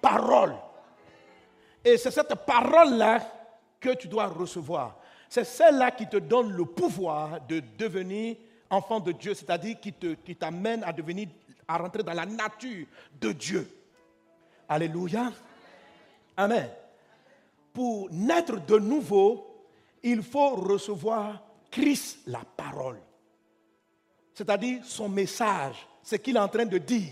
parole. 0.00 0.54
Et 1.84 1.96
c'est 1.96 2.10
cette 2.10 2.34
parole-là 2.46 3.20
que 3.80 3.94
tu 3.94 4.08
dois 4.08 4.26
recevoir. 4.26 4.98
C'est 5.28 5.44
celle-là 5.44 5.90
qui 5.92 6.06
te 6.06 6.18
donne 6.18 6.52
le 6.52 6.64
pouvoir 6.66 7.40
de 7.46 7.62
devenir 7.78 8.36
enfant 8.68 9.00
de 9.00 9.12
Dieu, 9.12 9.34
c'est-à-dire 9.34 9.78
qui 9.80 10.36
t'amène 10.36 10.84
à 10.84 10.92
devenir, 10.92 11.28
à 11.66 11.78
rentrer 11.78 12.02
dans 12.02 12.12
la 12.12 12.26
nature 12.26 12.86
de 13.20 13.32
Dieu. 13.32 13.79
Alléluia. 14.70 15.32
Amen. 16.36 16.70
Pour 17.72 18.08
naître 18.12 18.64
de 18.64 18.78
nouveau, 18.78 19.66
il 20.00 20.22
faut 20.22 20.50
recevoir 20.54 21.42
Christ 21.72 22.20
la 22.28 22.42
parole. 22.56 23.00
C'est-à-dire 24.32 24.84
son 24.84 25.08
message, 25.08 25.84
ce 26.04 26.14
qu'il 26.14 26.36
est 26.36 26.40
en 26.40 26.48
train 26.48 26.66
de 26.66 26.78
dire. 26.78 27.10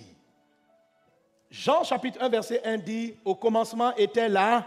Jean 1.50 1.82
chapitre 1.82 2.22
1 2.22 2.28
verset 2.28 2.62
1 2.64 2.78
dit, 2.78 3.16
au 3.24 3.34
commencement 3.34 3.92
était 3.96 4.28
la 4.28 4.64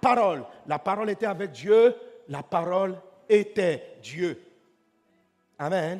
parole. 0.00 0.44
La 0.64 0.78
parole 0.78 1.10
était 1.10 1.26
avec 1.26 1.50
Dieu, 1.50 1.92
la 2.28 2.44
parole 2.44 3.00
était 3.28 3.96
Dieu. 4.00 4.40
Amen. 5.58 5.98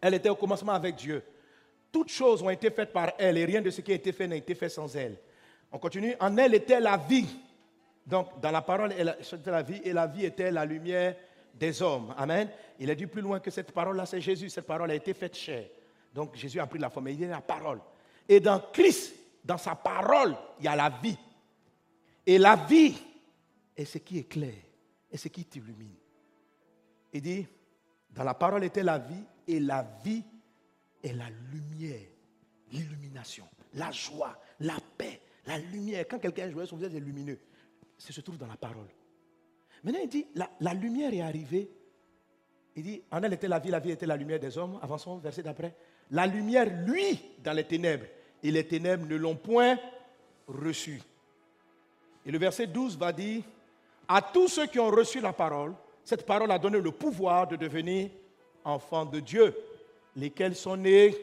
Elle 0.00 0.14
était 0.14 0.28
au 0.28 0.36
commencement 0.36 0.74
avec 0.74 0.94
Dieu. 0.94 1.24
Toutes 1.90 2.10
choses 2.10 2.42
ont 2.42 2.50
été 2.50 2.70
faites 2.70 2.92
par 2.92 3.12
elle 3.18 3.38
et 3.38 3.44
rien 3.44 3.62
de 3.62 3.70
ce 3.70 3.80
qui 3.80 3.92
a 3.92 3.94
été 3.94 4.12
fait 4.12 4.26
n'a 4.26 4.36
été 4.36 4.54
fait 4.54 4.68
sans 4.68 4.94
elle. 4.94 5.16
On 5.72 5.78
continue. 5.78 6.14
En 6.20 6.36
elle 6.36 6.54
était 6.54 6.80
la 6.80 6.96
vie. 6.96 7.28
Donc, 8.06 8.40
dans 8.40 8.50
la 8.50 8.62
parole, 8.62 8.92
était 8.92 9.50
la 9.50 9.62
vie 9.62 9.80
et 9.84 9.92
la 9.92 10.06
vie 10.06 10.24
était 10.24 10.50
la 10.50 10.64
lumière 10.64 11.16
des 11.54 11.82
hommes. 11.82 12.14
Amen. 12.16 12.48
Il 12.78 12.90
a 12.90 12.94
dit 12.94 13.06
plus 13.06 13.22
loin 13.22 13.40
que 13.40 13.50
cette 13.50 13.72
parole-là, 13.72 14.06
c'est 14.06 14.20
Jésus. 14.20 14.48
Cette 14.48 14.66
parole 14.66 14.90
a 14.90 14.94
été 14.94 15.12
faite 15.12 15.36
chair. 15.36 15.66
Donc, 16.14 16.36
Jésus 16.36 16.60
a 16.60 16.66
pris 16.66 16.78
la 16.78 16.90
forme. 16.90 17.08
Il 17.08 17.22
est 17.22 17.28
la 17.28 17.40
parole. 17.40 17.80
Et 18.28 18.40
dans 18.40 18.60
Christ, 18.72 19.14
dans 19.44 19.58
sa 19.58 19.74
parole, 19.74 20.36
il 20.58 20.64
y 20.64 20.68
a 20.68 20.76
la 20.76 20.90
vie. 20.90 21.16
Et 22.26 22.38
la 22.38 22.56
vie 22.56 22.96
est 23.76 23.84
ce 23.84 23.98
qui 23.98 24.18
est 24.18 24.24
clair. 24.24 24.54
et 25.10 25.16
ce 25.16 25.28
qui 25.28 25.44
t'illumine. 25.44 25.94
Il 27.12 27.22
dit, 27.22 27.46
dans 28.10 28.24
la 28.24 28.34
parole 28.34 28.64
était 28.64 28.82
la 28.82 28.98
vie, 28.98 29.22
et 29.46 29.60
la 29.60 29.86
vie 30.04 30.22
est 31.02 31.12
la 31.12 31.28
lumière, 31.52 32.08
l'illumination, 32.72 33.44
la 33.74 33.90
joie, 33.90 34.38
la 34.60 34.76
paix, 34.96 35.20
la 35.46 35.58
lumière. 35.58 36.06
Quand 36.08 36.18
quelqu'un 36.18 36.46
est 36.46 36.50
joyeux, 36.50 36.66
son 36.66 36.76
visage 36.76 36.94
est 36.94 37.00
lumineux. 37.00 37.38
Ça 37.96 38.12
se 38.12 38.20
trouve 38.20 38.38
dans 38.38 38.46
la 38.46 38.56
parole. 38.56 38.88
Maintenant, 39.82 40.00
il 40.02 40.08
dit, 40.08 40.26
la, 40.34 40.50
la 40.60 40.74
lumière 40.74 41.12
est 41.12 41.20
arrivée. 41.20 41.70
Il 42.76 42.82
dit, 42.82 43.02
en 43.10 43.22
elle 43.22 43.32
était 43.32 43.48
la 43.48 43.58
vie, 43.58 43.70
la 43.70 43.80
vie 43.80 43.90
était 43.90 44.06
la 44.06 44.16
lumière 44.16 44.40
des 44.40 44.56
hommes. 44.58 44.78
Avançons, 44.82 45.18
verset 45.18 45.42
d'après. 45.42 45.74
La 46.10 46.26
lumière, 46.26 46.66
lui, 46.86 47.20
dans 47.42 47.52
les 47.52 47.64
ténèbres, 47.64 48.06
et 48.42 48.50
les 48.50 48.66
ténèbres 48.66 49.06
ne 49.06 49.16
l'ont 49.16 49.36
point 49.36 49.78
reçu. 50.46 51.00
Et 52.24 52.30
le 52.30 52.38
verset 52.38 52.66
12 52.66 52.96
va 52.96 53.12
dire, 53.12 53.42
à 54.06 54.22
tous 54.22 54.48
ceux 54.48 54.66
qui 54.66 54.78
ont 54.78 54.90
reçu 54.90 55.20
la 55.20 55.32
parole, 55.32 55.74
cette 56.04 56.24
parole 56.24 56.50
a 56.50 56.58
donné 56.58 56.80
le 56.80 56.90
pouvoir 56.90 57.46
de 57.46 57.56
devenir 57.56 58.10
enfants 58.64 59.04
de 59.04 59.20
Dieu, 59.20 59.54
lesquels 60.18 60.56
sont 60.56 60.76
nés 60.76 61.16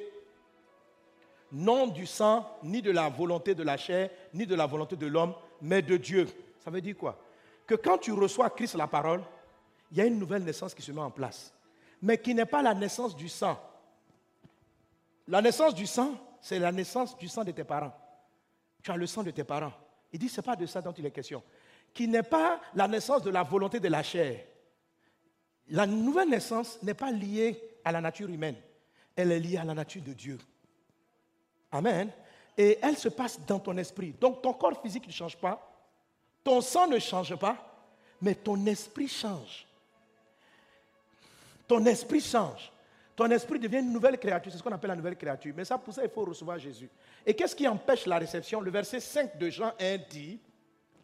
non 1.52 1.88
du 1.88 2.06
sang, 2.06 2.50
ni 2.64 2.82
de 2.82 2.92
la 2.92 3.10
volonté 3.10 3.54
de 3.54 3.64
la 3.64 3.78
chair, 3.78 4.10
ni 4.34 4.46
de 4.46 4.56
la 4.56 4.66
volonté 4.66 4.96
de 4.96 5.06
l'homme, 5.06 5.34
mais 5.62 5.82
de 5.82 5.98
Dieu. 5.98 6.28
Ça 6.64 6.72
veut 6.72 6.82
dire 6.82 6.98
quoi? 6.98 7.18
Que 7.68 7.76
quand 7.76 7.98
tu 7.98 8.12
reçois 8.12 8.50
Christ 8.50 8.76
la 8.76 8.88
parole, 8.88 9.24
il 9.92 9.98
y 9.98 10.02
a 10.02 10.06
une 10.06 10.18
nouvelle 10.18 10.44
naissance 10.44 10.74
qui 10.74 10.82
se 10.82 10.92
met 10.92 11.02
en 11.02 11.12
place, 11.12 11.54
mais 12.02 12.18
qui 12.18 12.34
n'est 12.34 12.46
pas 12.46 12.62
la 12.62 12.74
naissance 12.74 13.16
du 13.16 13.30
sang. 13.30 13.58
La 15.28 15.42
naissance 15.42 15.76
du 15.76 15.86
sang, 15.86 16.16
c'est 16.42 16.60
la 16.60 16.72
naissance 16.72 17.18
du 17.18 17.28
sang 17.28 17.44
de 17.44 17.52
tes 17.52 17.64
parents. 17.64 17.94
Tu 18.82 18.92
as 18.92 18.98
le 18.98 19.08
sang 19.08 19.24
de 19.24 19.32
tes 19.32 19.44
parents. 19.44 19.74
Il 20.12 20.20
dit, 20.20 20.30
ce 20.30 20.40
n'est 20.40 20.46
pas 20.46 20.56
de 20.56 20.66
ça 20.66 20.82
dont 20.82 20.94
il 20.94 21.06
est 21.06 21.12
question. 21.12 21.44
Qui 21.94 22.08
n'est 22.08 22.24
pas 22.24 22.62
la 22.74 22.88
naissance 22.88 23.24
de 23.24 23.30
la 23.30 23.44
volonté 23.44 23.80
de 23.80 23.88
la 23.88 24.04
chair. 24.04 24.46
La 25.70 25.86
nouvelle 25.86 26.30
naissance 26.30 26.82
n'est 26.84 26.94
pas 26.94 27.12
liée 27.12 27.62
à 27.84 27.92
la 27.92 28.02
nature 28.02 28.30
humaine. 28.30 28.56
Elle 29.16 29.32
est 29.32 29.40
liée 29.40 29.58
à 29.58 29.64
la 29.64 29.74
nature 29.74 30.02
de 30.02 30.14
Dieu. 30.14 30.38
Amen. 31.72 32.12
Et 32.58 32.80
elle 32.82 32.98
se 32.98 33.10
passe 33.10 33.40
dans 33.46 33.60
ton 33.60 33.76
esprit. 33.78 34.14
Donc 34.20 34.42
ton 34.42 34.54
corps 34.54 34.82
physique 34.82 35.08
ne 35.08 35.12
change 35.12 35.38
pas. 35.38 35.72
Ton 36.44 36.62
sang 36.62 36.88
ne 36.88 37.00
change 37.00 37.36
pas. 37.36 37.58
Mais 38.22 38.36
ton 38.36 38.66
esprit 38.66 39.08
change. 39.08 39.68
Ton 41.68 41.86
esprit 41.86 42.22
change. 42.22 42.72
Ton 43.16 43.30
esprit 43.32 43.60
devient 43.60 43.80
une 43.80 43.94
nouvelle 43.94 44.18
créature. 44.18 44.52
C'est 44.52 44.58
ce 44.58 44.64
qu'on 44.64 44.72
appelle 44.72 44.90
la 44.90 44.96
nouvelle 44.96 45.18
créature. 45.18 45.54
Mais 45.56 45.66
ça, 45.66 45.78
pour 45.78 45.94
ça, 45.94 46.04
il 46.04 46.10
faut 46.10 46.26
recevoir 46.26 46.60
Jésus. 46.60 46.90
Et 47.26 47.34
qu'est-ce 47.34 47.56
qui 47.56 47.68
empêche 47.68 48.06
la 48.06 48.18
réception? 48.18 48.60
Le 48.60 48.72
verset 48.72 49.00
5 49.00 49.38
de 49.38 49.50
Jean 49.50 49.72
1 49.80 49.98
dit 50.10 50.40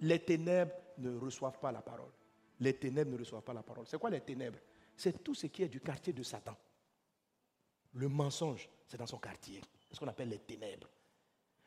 Les 0.02 0.20
ténèbres 0.20 0.74
ne 0.98 1.18
reçoivent 1.18 1.60
pas 1.60 1.72
la 1.72 1.82
parole. 1.82 2.12
Les 2.60 2.74
ténèbres 2.74 3.12
ne 3.12 3.18
reçoivent 3.18 3.44
pas 3.44 3.54
la 3.54 3.64
parole. 3.64 3.86
C'est 3.88 3.98
quoi 3.98 4.10
les 4.10 4.20
ténèbres? 4.20 4.60
C'est 4.96 5.24
tout 5.24 5.34
ce 5.34 5.48
qui 5.48 5.64
est 5.64 5.70
du 5.70 5.80
quartier 5.80 6.14
de 6.14 6.22
Satan. 6.22 6.56
Le 7.94 8.08
mensonge, 8.08 8.70
c'est 8.88 8.98
dans 8.98 9.08
son 9.08 9.18
quartier. 9.18 9.62
C'est 9.88 9.96
ce 9.96 10.00
qu'on 10.00 10.08
appelle 10.08 10.30
les 10.30 10.40
ténèbres. 10.40 10.88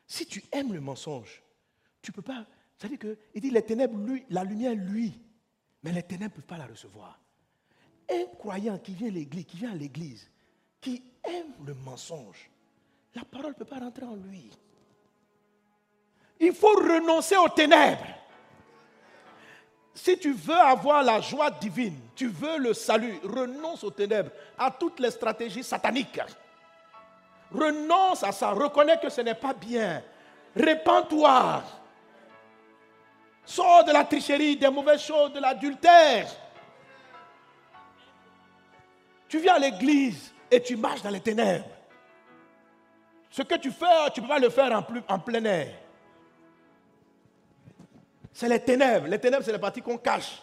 Si 0.07 0.25
tu 0.25 0.43
aimes 0.51 0.73
le 0.73 0.81
mensonge, 0.81 1.41
tu 2.01 2.11
ne 2.11 2.15
peux 2.15 2.21
pas. 2.21 2.45
C'est-à-dire 2.77 2.99
qu'il 2.99 3.41
dit 3.41 3.51
les 3.51 3.63
ténèbres, 3.63 3.97
lui, 3.97 4.25
la 4.29 4.43
lumière, 4.43 4.75
lui. 4.75 5.19
Mais 5.83 5.91
les 5.91 6.03
ténèbres 6.03 6.35
ne 6.35 6.41
peuvent 6.41 6.47
pas 6.47 6.57
la 6.57 6.67
recevoir. 6.67 7.19
Un 8.09 8.25
croyant 8.37 8.77
qui 8.77 8.93
vient 8.93 9.07
à 9.07 9.11
l'église, 9.11 9.45
qui 9.45 9.57
vient 9.57 9.71
à 9.71 9.75
l'église, 9.75 10.29
qui 10.81 11.03
aime 11.23 11.53
le 11.65 11.73
mensonge, 11.73 12.49
la 13.15 13.23
parole 13.23 13.51
ne 13.51 13.55
peut 13.55 13.65
pas 13.65 13.79
rentrer 13.79 14.05
en 14.05 14.15
lui. 14.15 14.51
Il 16.39 16.53
faut 16.53 16.75
renoncer 16.75 17.37
aux 17.37 17.49
ténèbres. 17.49 18.05
Si 19.95 20.19
tu 20.19 20.33
veux 20.33 20.53
avoir 20.53 21.01
la 21.01 21.21
joie 21.21 21.49
divine, 21.49 21.97
tu 22.15 22.27
veux 22.27 22.57
le 22.57 22.73
salut, 22.73 23.17
renonce 23.23 23.83
aux 23.85 23.91
ténèbres, 23.91 24.29
à 24.57 24.69
toutes 24.69 24.99
les 24.99 25.09
stratégies 25.09 25.63
sataniques. 25.63 26.19
Renonce 27.49 28.21
à 28.21 28.33
ça, 28.33 28.51
reconnais 28.51 28.99
que 29.01 29.09
ce 29.09 29.21
n'est 29.21 29.35
pas 29.35 29.53
bien. 29.53 30.03
Répands-toi. 30.53 31.63
Sors 33.45 33.85
de 33.85 33.93
la 33.93 34.03
tricherie, 34.03 34.57
des 34.57 34.69
mauvaises 34.69 35.01
choses, 35.01 35.31
de 35.31 35.39
l'adultère. 35.39 36.27
Tu 39.29 39.39
viens 39.39 39.55
à 39.55 39.59
l'église 39.59 40.33
et 40.51 40.61
tu 40.61 40.75
marches 40.75 41.03
dans 41.03 41.09
les 41.09 41.21
ténèbres. 41.21 41.65
Ce 43.29 43.41
que 43.43 43.55
tu 43.55 43.71
fais, 43.71 44.09
tu 44.13 44.21
ne 44.21 44.25
peux 44.25 44.33
pas 44.33 44.39
le 44.39 44.49
faire 44.49 44.83
en, 45.07 45.19
plein 45.19 45.43
air. 45.45 45.73
C'est 48.35 48.49
les 48.49 48.59
ténèbres. 48.59 49.07
Les 49.07 49.17
ténèbres, 49.17 49.45
c'est 49.45 49.53
les 49.53 49.59
parties 49.59 49.81
qu'on 49.81 49.97
cache. 49.97 50.41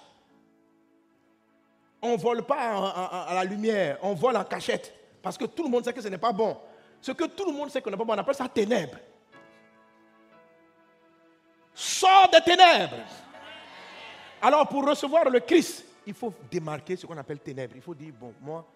On 2.01 2.13
ne 2.13 2.17
vole 2.17 2.43
pas 2.43 3.29
à 3.29 3.35
la 3.35 3.45
lumière, 3.45 3.99
on 4.01 4.15
vole 4.15 4.35
en 4.39 4.45
cachette. 4.45 4.93
Parce 5.21 5.37
que 5.37 5.45
tout 5.45 5.63
le 5.63 5.69
monde 5.69 5.85
sait 5.85 5.93
que 5.93 6.01
ce 6.01 6.09
n'est 6.09 6.17
pas 6.17 6.33
bon. 6.33 6.57
Ce 7.03 7.13
que 7.13 7.25
tout 7.25 7.45
le 7.45 7.53
monde 7.53 7.71
sait 7.71 7.83
qu'on 7.83 7.91
n'est 7.91 7.97
pas 7.99 8.05
bon, 8.05 8.15
on 8.15 8.19
appelle 8.19 8.35
ça 8.35 8.49
ténèbres. 8.49 8.97
Sors 11.75 12.31
des 12.31 12.41
ténèbres. 12.41 12.97
Alors 14.41 14.67
pour 14.69 14.89
recevoir 14.89 15.29
le 15.29 15.41
Christ, 15.41 15.85
il 16.07 16.15
faut 16.15 16.33
démarquer 16.51 16.97
ce 16.97 17.05
qu'on 17.05 17.19
appelle 17.19 17.41
ténèbres. 17.41 17.75
Il 17.77 17.83
faut 17.83 17.95
dire, 17.95 18.15
bon, 18.19 18.33
moi, 18.41 18.67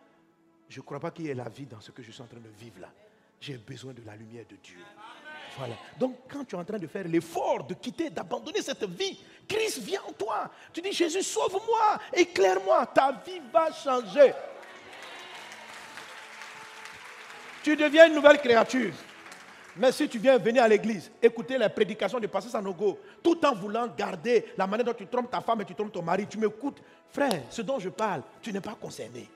je 0.68 0.78
ne 0.78 0.84
crois 0.84 1.00
pas 1.00 1.10
qu'il 1.10 1.24
y 1.24 1.30
ait 1.30 1.34
la 1.34 1.48
vie 1.48 1.64
dans 1.64 1.80
ce 1.80 1.90
que 1.90 2.02
je 2.02 2.10
suis 2.10 2.22
en 2.22 2.26
train 2.26 2.38
de 2.38 2.50
vivre 2.50 2.80
là. 2.82 2.90
J'ai 3.40 3.56
besoin 3.56 3.94
de 3.94 4.02
la 4.04 4.14
lumière 4.14 4.44
de 4.46 4.56
Dieu. 4.56 4.78
Donc, 5.98 6.16
quand 6.28 6.44
tu 6.44 6.54
es 6.54 6.58
en 6.58 6.64
train 6.64 6.78
de 6.78 6.86
faire 6.86 7.06
l'effort 7.06 7.64
de 7.64 7.74
quitter, 7.74 8.10
d'abandonner 8.10 8.62
cette 8.62 8.84
vie, 8.84 9.18
Christ 9.48 9.78
vient 9.78 10.02
en 10.08 10.12
toi. 10.12 10.50
Tu 10.72 10.80
dis, 10.80 10.92
Jésus, 10.92 11.22
sauve-moi, 11.22 11.98
éclaire-moi. 12.12 12.86
Ta 12.86 13.12
vie 13.24 13.40
va 13.52 13.72
changer. 13.72 14.32
Tu 17.62 17.76
deviens 17.76 18.06
une 18.06 18.14
nouvelle 18.14 18.38
créature. 18.38 18.92
Mais 19.76 19.92
si 19.92 20.08
tu 20.08 20.18
viens 20.18 20.38
venir 20.38 20.62
à 20.62 20.68
l'église, 20.68 21.10
écouter 21.20 21.58
les 21.58 21.68
prédications 21.68 22.18
de 22.18 22.26
Pasteur 22.26 22.52
Sanogo, 22.52 22.98
tout 23.22 23.44
en 23.44 23.54
voulant 23.54 23.86
garder 23.88 24.46
la 24.56 24.66
manière 24.66 24.86
dont 24.86 24.94
tu 24.94 25.06
trompes 25.06 25.30
ta 25.30 25.40
femme 25.40 25.60
et 25.60 25.64
tu 25.64 25.74
trompes 25.74 25.92
ton 25.92 26.02
mari, 26.02 26.26
tu 26.26 26.38
m'écoutes, 26.38 26.80
frère, 27.10 27.42
ce 27.50 27.60
dont 27.60 27.78
je 27.78 27.90
parle, 27.90 28.22
tu 28.40 28.52
n'es 28.52 28.60
pas 28.60 28.76
concerné. 28.80 29.28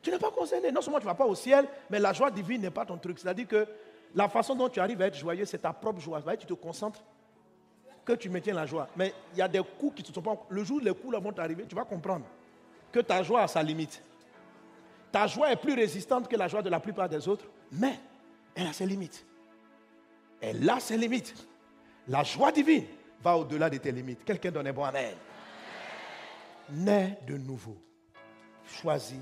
Tu 0.00 0.10
n'es 0.10 0.18
pas 0.18 0.30
concerné. 0.30 0.70
Non 0.70 0.82
seulement 0.82 0.98
tu 0.98 1.06
ne 1.06 1.10
vas 1.10 1.16
pas 1.16 1.24
au 1.24 1.34
ciel, 1.34 1.66
mais 1.90 1.98
la 1.98 2.12
joie 2.12 2.30
divine 2.30 2.62
n'est 2.62 2.70
pas 2.70 2.84
ton 2.84 2.96
truc. 2.98 3.18
C'est-à-dire 3.18 3.48
que 3.48 3.66
la 4.14 4.28
façon 4.28 4.54
dont 4.54 4.68
tu 4.68 4.80
arrives 4.80 5.00
à 5.02 5.06
être 5.06 5.16
joyeux, 5.16 5.44
c'est 5.44 5.58
ta 5.58 5.72
propre 5.72 6.00
joie. 6.00 6.22
Tu 6.36 6.46
te 6.46 6.54
concentres, 6.54 7.02
que 8.04 8.12
tu 8.12 8.28
maintiens 8.28 8.54
la 8.54 8.66
joie. 8.66 8.88
Mais 8.96 9.12
il 9.32 9.38
y 9.38 9.42
a 9.42 9.48
des 9.48 9.62
coups 9.78 9.96
qui 9.96 10.08
ne 10.08 10.14
sont 10.14 10.22
pas. 10.22 10.36
Le 10.48 10.62
jour 10.62 10.76
où 10.76 10.80
les 10.80 10.94
coups 10.94 11.16
vont 11.16 11.32
t'arriver, 11.32 11.64
tu 11.66 11.74
vas 11.74 11.84
comprendre 11.84 12.26
que 12.92 13.00
ta 13.00 13.22
joie 13.22 13.42
a 13.42 13.48
sa 13.48 13.62
limite. 13.62 14.02
Ta 15.10 15.26
joie 15.26 15.50
est 15.52 15.56
plus 15.56 15.74
résistante 15.74 16.28
que 16.28 16.36
la 16.36 16.48
joie 16.48 16.62
de 16.62 16.70
la 16.70 16.80
plupart 16.80 17.08
des 17.08 17.26
autres, 17.28 17.46
mais 17.72 17.98
elle 18.54 18.66
a 18.66 18.72
ses 18.72 18.86
limites. 18.86 19.24
Elle 20.40 20.68
a 20.68 20.78
ses 20.80 20.96
limites. 20.96 21.34
La 22.08 22.22
joie 22.22 22.52
divine 22.52 22.84
va 23.22 23.36
au-delà 23.36 23.70
de 23.70 23.78
tes 23.78 23.90
limites. 23.90 24.24
Quelqu'un 24.24 24.50
donne 24.50 24.66
un 24.66 24.72
bon 24.72 24.84
amen. 24.84 25.14
Nais 26.70 27.18
de 27.26 27.36
nouveau. 27.36 27.76
Choisis 28.66 29.20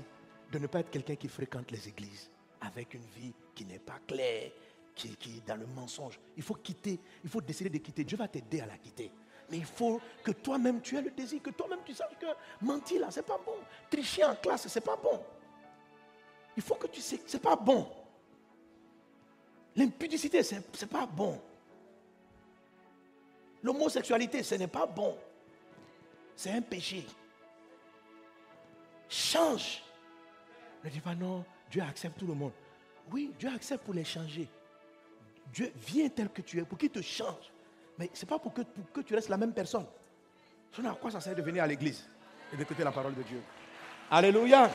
de 0.51 0.59
ne 0.59 0.67
pas 0.67 0.79
être 0.79 0.91
quelqu'un 0.91 1.15
qui 1.15 1.27
fréquente 1.27 1.71
les 1.71 1.87
églises 1.87 2.29
avec 2.61 2.93
une 2.93 3.05
vie 3.17 3.33
qui 3.53 3.65
n'est 3.65 3.79
pas 3.79 3.99
claire, 4.07 4.51
qui, 4.95 5.09
est 5.09 5.47
dans 5.47 5.55
le 5.55 5.65
mensonge. 5.65 6.19
Il 6.37 6.43
faut 6.43 6.55
quitter, 6.55 6.99
il 7.23 7.29
faut 7.29 7.41
décider 7.41 7.69
de 7.69 7.77
quitter. 7.77 8.03
Dieu 8.03 8.17
va 8.17 8.27
t'aider 8.27 8.61
à 8.61 8.65
la 8.65 8.77
quitter. 8.77 9.11
Mais 9.49 9.57
il 9.57 9.65
faut 9.65 9.99
que 10.23 10.31
toi-même 10.31 10.81
tu 10.81 10.97
aies 10.97 11.01
le 11.01 11.11
désir, 11.11 11.41
que 11.41 11.49
toi-même 11.49 11.79
tu 11.85 11.93
saches 11.93 12.17
que 12.19 12.25
mentir 12.65 13.01
là, 13.01 13.11
c'est 13.11 13.25
pas 13.25 13.39
bon. 13.45 13.55
Tricher 13.89 14.23
en 14.23 14.35
classe, 14.35 14.67
c'est 14.67 14.81
pas 14.81 14.95
bon. 14.95 15.21
Il 16.55 16.63
faut 16.63 16.75
que 16.75 16.87
tu 16.87 17.01
sais, 17.01 17.21
c'est 17.25 17.41
pas 17.41 17.55
bon. 17.55 17.87
L'impudicité, 19.75 20.43
c'est 20.43 20.89
pas 20.89 21.05
bon. 21.05 21.41
L'homosexualité, 23.63 24.43
ce 24.43 24.55
n'est 24.55 24.67
pas 24.67 24.85
bon. 24.85 25.17
C'est 26.35 26.51
un 26.51 26.61
péché. 26.61 27.05
Change. 29.09 29.83
Ne 30.83 30.89
dis 30.89 30.99
pas 30.99 31.15
non, 31.15 31.45
Dieu 31.71 31.81
accepte 31.81 32.19
tout 32.19 32.27
le 32.27 32.33
monde. 32.33 32.51
Oui, 33.11 33.33
Dieu 33.39 33.49
accepte 33.49 33.83
pour 33.83 33.93
les 33.93 34.03
changer. 34.03 34.47
Dieu 35.53 35.71
vient 35.75 36.09
tel 36.09 36.29
que 36.29 36.41
tu 36.41 36.59
es 36.59 36.63
pour 36.63 36.77
qu'il 36.77 36.89
te 36.89 37.01
change. 37.01 37.51
Mais 37.99 38.09
ce 38.13 38.25
n'est 38.25 38.29
pas 38.29 38.39
pour 38.39 38.53
que, 38.53 39.01
tu 39.05 39.13
restes 39.13 39.29
la 39.29 39.37
même 39.37 39.53
personne. 39.53 39.85
Sinon, 40.73 40.91
à 40.91 40.95
quoi 40.95 41.11
ça 41.11 41.21
sert 41.21 41.35
de 41.35 41.43
venir 41.43 41.63
à 41.63 41.67
l'église 41.67 42.09
et 42.51 42.57
d'écouter 42.57 42.83
la 42.83 42.91
parole 42.91 43.13
de 43.13 43.21
Dieu 43.21 43.39
Alléluia. 44.09 44.71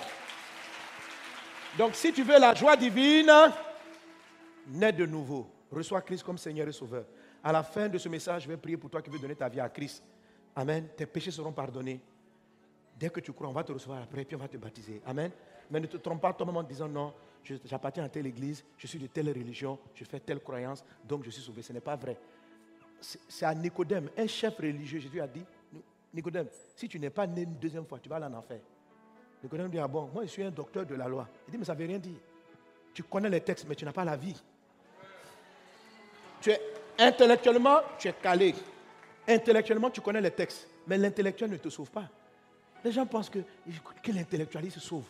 Donc, 1.76 1.96
si 1.96 2.12
tu 2.12 2.22
veux 2.22 2.38
la 2.38 2.54
joie 2.54 2.76
divine, 2.76 3.30
nais 4.68 4.92
de 4.92 5.04
nouveau. 5.04 5.50
Reçois 5.70 6.00
Christ 6.02 6.22
comme 6.22 6.38
Seigneur 6.38 6.68
et 6.68 6.72
Sauveur. 6.72 7.04
À 7.42 7.50
la 7.50 7.64
fin 7.64 7.88
de 7.88 7.98
ce 7.98 8.08
message, 8.08 8.44
je 8.44 8.48
vais 8.48 8.56
prier 8.56 8.76
pour 8.76 8.88
toi 8.88 9.02
qui 9.02 9.10
veux 9.10 9.18
donner 9.18 9.34
ta 9.34 9.48
vie 9.48 9.60
à 9.60 9.68
Christ. 9.68 10.02
Amen. 10.54 10.88
Tes 10.96 11.06
péchés 11.06 11.32
seront 11.32 11.52
pardonnés. 11.52 12.00
Dès 12.96 13.10
que 13.10 13.20
tu 13.20 13.32
crois, 13.32 13.48
on 13.48 13.52
va 13.52 13.64
te 13.64 13.72
recevoir 13.72 14.02
après, 14.02 14.24
puis 14.24 14.36
on 14.36 14.40
va 14.40 14.48
te 14.48 14.56
baptiser. 14.56 15.02
Amen. 15.06 15.30
Mais 15.70 15.80
ne 15.80 15.86
te 15.86 15.96
trompe 15.96 16.20
pas 16.20 16.32
toi-même 16.32 16.56
en 16.56 16.62
disant 16.62 16.88
non, 16.88 17.12
j'appartiens 17.64 18.04
à 18.04 18.08
telle 18.08 18.26
église, 18.26 18.64
je 18.76 18.86
suis 18.86 18.98
de 18.98 19.06
telle 19.06 19.28
religion, 19.28 19.78
je 19.94 20.04
fais 20.04 20.20
telle 20.20 20.40
croyance, 20.40 20.84
donc 21.06 21.24
je 21.24 21.30
suis 21.30 21.42
sauvé. 21.42 21.62
Ce 21.62 21.72
n'est 21.72 21.80
pas 21.80 21.96
vrai. 21.96 22.16
C'est 23.00 23.46
à 23.46 23.54
Nicodème, 23.54 24.10
un 24.16 24.26
chef 24.26 24.56
religieux, 24.56 24.98
Jésus 24.98 25.20
a 25.20 25.26
dit, 25.26 25.44
Nicodème, 26.12 26.48
si 26.74 26.88
tu 26.88 26.98
n'es 26.98 27.10
pas 27.10 27.26
né 27.26 27.42
une 27.42 27.54
deuxième 27.54 27.86
fois, 27.86 27.98
tu 27.98 28.08
vas 28.08 28.16
aller 28.16 28.26
en 28.26 28.34
enfer. 28.34 28.58
Nicodème 29.42 29.70
dit, 29.70 29.78
ah 29.78 29.86
bon, 29.86 30.10
moi 30.12 30.24
je 30.24 30.28
suis 30.28 30.42
un 30.42 30.50
docteur 30.50 30.84
de 30.84 30.94
la 30.94 31.06
loi. 31.06 31.28
Il 31.46 31.52
dit, 31.52 31.58
mais 31.58 31.64
ça 31.64 31.74
ne 31.74 31.78
veut 31.78 31.86
rien 31.86 31.98
dire. 31.98 32.18
Tu 32.92 33.02
connais 33.04 33.30
les 33.30 33.40
textes, 33.40 33.66
mais 33.68 33.74
tu 33.74 33.84
n'as 33.84 33.92
pas 33.92 34.04
la 34.04 34.16
vie. 34.16 34.34
Tu 36.40 36.50
es 36.50 36.60
intellectuellement, 36.98 37.78
tu 37.98 38.08
es 38.08 38.12
calé. 38.12 38.54
Intellectuellement, 39.26 39.90
tu 39.90 40.00
connais 40.00 40.20
les 40.20 40.30
textes, 40.30 40.66
mais 40.86 40.98
l'intellectuel 40.98 41.50
ne 41.50 41.56
te 41.56 41.68
sauve 41.68 41.90
pas. 41.90 42.08
Les 42.82 42.90
gens 42.90 43.06
pensent 43.06 43.30
que, 43.30 43.40
que 44.02 44.12
l'intellectualiste 44.12 44.78
sauve. 44.78 45.04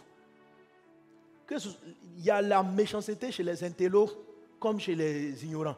Il 1.51 2.24
y 2.24 2.30
a 2.30 2.42
la 2.42 2.62
méchanceté 2.62 3.32
chez 3.32 3.42
les 3.42 3.62
intellos 3.64 4.11
comme 4.61 4.78
chez 4.78 4.94
les 4.94 5.44
ignorants. 5.44 5.76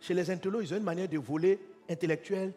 Chez 0.00 0.14
les 0.14 0.30
intellos, 0.30 0.60
ils 0.60 0.72
ont 0.72 0.76
une 0.76 0.82
manière 0.82 1.08
de 1.08 1.18
voler 1.18 1.58
intellectuelle. 1.88 2.52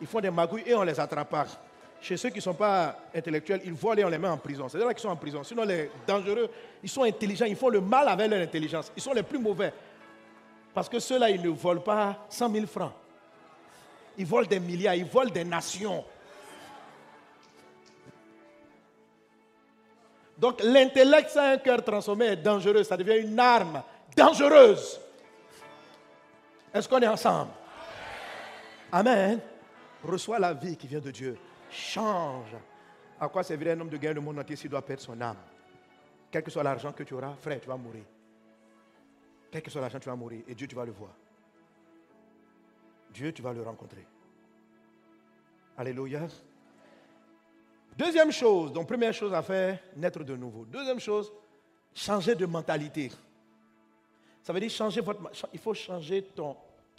Ils 0.00 0.06
font 0.06 0.20
des 0.20 0.30
magouilles 0.30 0.64
et 0.66 0.74
on 0.74 0.82
les 0.82 0.98
attrape. 0.98 1.34
Chez 2.00 2.16
ceux 2.16 2.30
qui 2.30 2.36
ne 2.36 2.42
sont 2.42 2.54
pas 2.54 2.96
intellectuels, 3.14 3.60
ils 3.64 3.74
volent 3.74 4.00
et 4.00 4.04
on 4.04 4.08
les 4.08 4.18
met 4.18 4.28
en 4.28 4.38
prison. 4.38 4.68
C'est 4.68 4.78
là 4.78 4.92
qu'ils 4.94 5.02
sont 5.02 5.08
en 5.08 5.16
prison. 5.16 5.42
Sinon, 5.44 5.64
les 5.64 5.90
dangereux, 6.06 6.48
ils 6.82 6.88
sont 6.88 7.02
intelligents, 7.02 7.44
ils 7.44 7.56
font 7.56 7.68
le 7.68 7.80
mal 7.80 8.08
avec 8.08 8.30
leur 8.30 8.40
intelligence. 8.40 8.90
Ils 8.96 9.02
sont 9.02 9.12
les 9.12 9.22
plus 9.22 9.38
mauvais. 9.38 9.72
Parce 10.72 10.88
que 10.88 10.98
ceux-là, 10.98 11.28
ils 11.28 11.42
ne 11.42 11.50
volent 11.50 11.82
pas 11.82 12.26
100 12.30 12.52
000 12.52 12.66
francs. 12.66 12.92
Ils 14.16 14.24
volent 14.24 14.46
des 14.46 14.60
milliards, 14.60 14.94
ils 14.94 15.04
volent 15.04 15.30
des 15.30 15.44
nations. 15.44 16.04
Donc 20.40 20.62
l'intellect 20.62 21.28
sans 21.28 21.52
un 21.52 21.58
cœur 21.58 21.84
transformé 21.84 22.24
est 22.26 22.36
dangereux, 22.36 22.82
ça 22.82 22.96
devient 22.96 23.18
une 23.18 23.38
arme 23.38 23.82
dangereuse. 24.16 24.98
Est-ce 26.72 26.88
qu'on 26.88 27.00
est 27.00 27.06
ensemble? 27.06 27.50
Amen. 28.90 29.38
Reçois 30.02 30.38
la 30.38 30.54
vie 30.54 30.78
qui 30.78 30.86
vient 30.86 31.00
de 31.00 31.10
Dieu. 31.10 31.36
Change. 31.70 32.56
À 33.20 33.28
quoi 33.28 33.42
servirait 33.42 33.72
un 33.72 33.80
homme 33.80 33.90
de 33.90 33.98
gagner 33.98 34.14
le 34.14 34.22
monde 34.22 34.38
entier 34.38 34.56
s'il 34.56 34.70
doit 34.70 34.80
perdre 34.80 35.02
son 35.02 35.20
âme? 35.20 35.36
Quel 36.30 36.42
que 36.42 36.50
soit 36.50 36.62
l'argent 36.62 36.92
que 36.92 37.02
tu 37.02 37.12
auras, 37.12 37.34
frère, 37.34 37.60
tu 37.60 37.68
vas 37.68 37.76
mourir. 37.76 38.04
Quel 39.50 39.60
que 39.60 39.70
soit 39.70 39.82
l'argent, 39.82 40.00
tu 40.00 40.08
vas 40.08 40.16
mourir. 40.16 40.42
Et 40.48 40.54
Dieu, 40.54 40.66
tu 40.66 40.74
vas 40.74 40.86
le 40.86 40.92
voir. 40.92 41.10
Dieu, 43.12 43.30
tu 43.32 43.42
vas 43.42 43.52
le 43.52 43.62
rencontrer. 43.62 44.06
Alléluia. 45.76 46.20
Deuxième 48.00 48.32
chose, 48.32 48.72
donc 48.72 48.88
première 48.88 49.12
chose 49.12 49.34
à 49.34 49.42
faire, 49.42 49.78
naître 49.94 50.24
de 50.24 50.34
nouveau. 50.34 50.64
Deuxième 50.64 50.98
chose, 50.98 51.30
changer 51.94 52.34
de 52.34 52.46
mentalité. 52.46 53.12
Ça 54.42 54.54
veut 54.54 54.60
dire 54.60 54.70
changer 54.70 55.02
votre, 55.02 55.20
il 55.52 55.58
faut 55.58 55.74
changer 55.74 56.22
ton, 56.34 56.56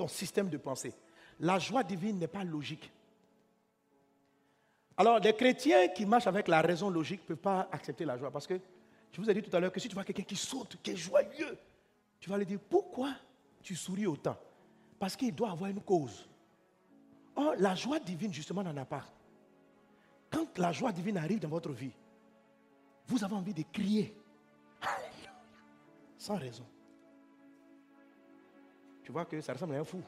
système 0.08 0.48
de 0.48 0.58
pensée. 0.58 0.94
La 1.40 1.58
joie 1.58 1.84
divine 1.84 2.20
n'est 2.20 2.28
pas 2.28 2.44
logique. 2.44 2.92
Alors, 4.96 5.18
les 5.18 5.34
chrétiens 5.34 5.88
qui 5.88 6.06
marchent 6.06 6.28
avec 6.28 6.48
la 6.48 6.62
raison 6.62 6.88
logique 6.92 7.22
ne 7.22 7.28
peuvent 7.30 7.38
pas 7.38 7.68
accepter 7.72 8.06
la 8.06 8.16
joie 8.16 8.30
parce 8.30 8.46
que 8.46 8.60
je 9.12 9.20
vous 9.20 9.28
ai 9.28 9.34
dit 9.34 9.42
tout 9.42 9.56
à 9.56 9.60
l'heure 9.60 9.72
que 9.72 9.80
si 9.80 9.88
tu 9.88 9.96
vois 9.96 10.04
quelqu'un 10.04 10.22
qui 10.22 10.36
saute, 10.36 10.78
qui 10.84 10.92
est 10.92 10.96
joyeux, 10.96 11.58
tu 12.20 12.30
vas 12.30 12.38
lui 12.38 12.46
dire 12.46 12.60
pourquoi 12.70 13.10
tu 13.64 13.76
souris 13.76 14.06
autant? 14.06 14.38
Parce 15.00 15.16
qu'il 15.16 15.34
doit 15.34 15.50
avoir 15.50 15.72
une 15.72 15.82
cause. 15.82 16.30
Or, 17.36 17.56
la 17.58 17.74
joie 17.74 17.98
divine, 17.98 18.32
justement, 18.32 18.62
n'en 18.62 18.78
a 18.78 18.86
pas. 18.86 19.04
Quand 20.32 20.58
la 20.58 20.72
joie 20.72 20.92
divine 20.92 21.18
arrive 21.18 21.40
dans 21.40 21.50
votre 21.50 21.72
vie, 21.72 21.92
vous 23.08 23.24
avez 23.24 23.36
envie 23.36 23.54
de 23.54 23.64
crier. 23.72 24.16
Sans 26.18 26.38
raison. 26.38 26.66
Tu 29.04 29.12
vois 29.12 29.26
que 29.26 29.42
ça 29.42 29.54
ressemble 29.54 29.76
à 29.76 29.80
un 29.80 29.84
fou. 29.84 30.02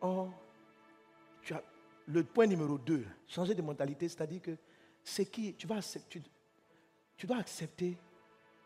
Oh, 0.00 0.30
tu 1.42 1.52
as 1.52 1.62
le 2.06 2.22
point 2.24 2.46
numéro 2.46 2.78
2, 2.78 3.04
changer 3.26 3.54
de 3.54 3.62
mentalité, 3.62 4.08
c'est-à-dire 4.08 4.40
que 4.40 4.56
c'est 5.02 5.26
qui 5.26 5.54
tu, 5.54 5.66
vas 5.66 5.80
tu, 6.08 6.22
tu 7.16 7.26
dois 7.26 7.38
accepter 7.38 7.96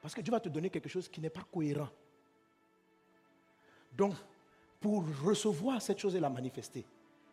parce 0.00 0.14
que 0.14 0.20
Dieu 0.20 0.30
va 0.30 0.40
te 0.40 0.48
donner 0.48 0.70
quelque 0.70 0.88
chose 0.88 1.08
qui 1.08 1.20
n'est 1.20 1.30
pas 1.30 1.44
cohérent. 1.50 1.88
Donc, 3.92 4.14
pour 4.80 5.04
recevoir 5.22 5.82
cette 5.82 5.98
chose 5.98 6.16
et 6.16 6.20
la 6.20 6.30
manifester, 6.30 6.86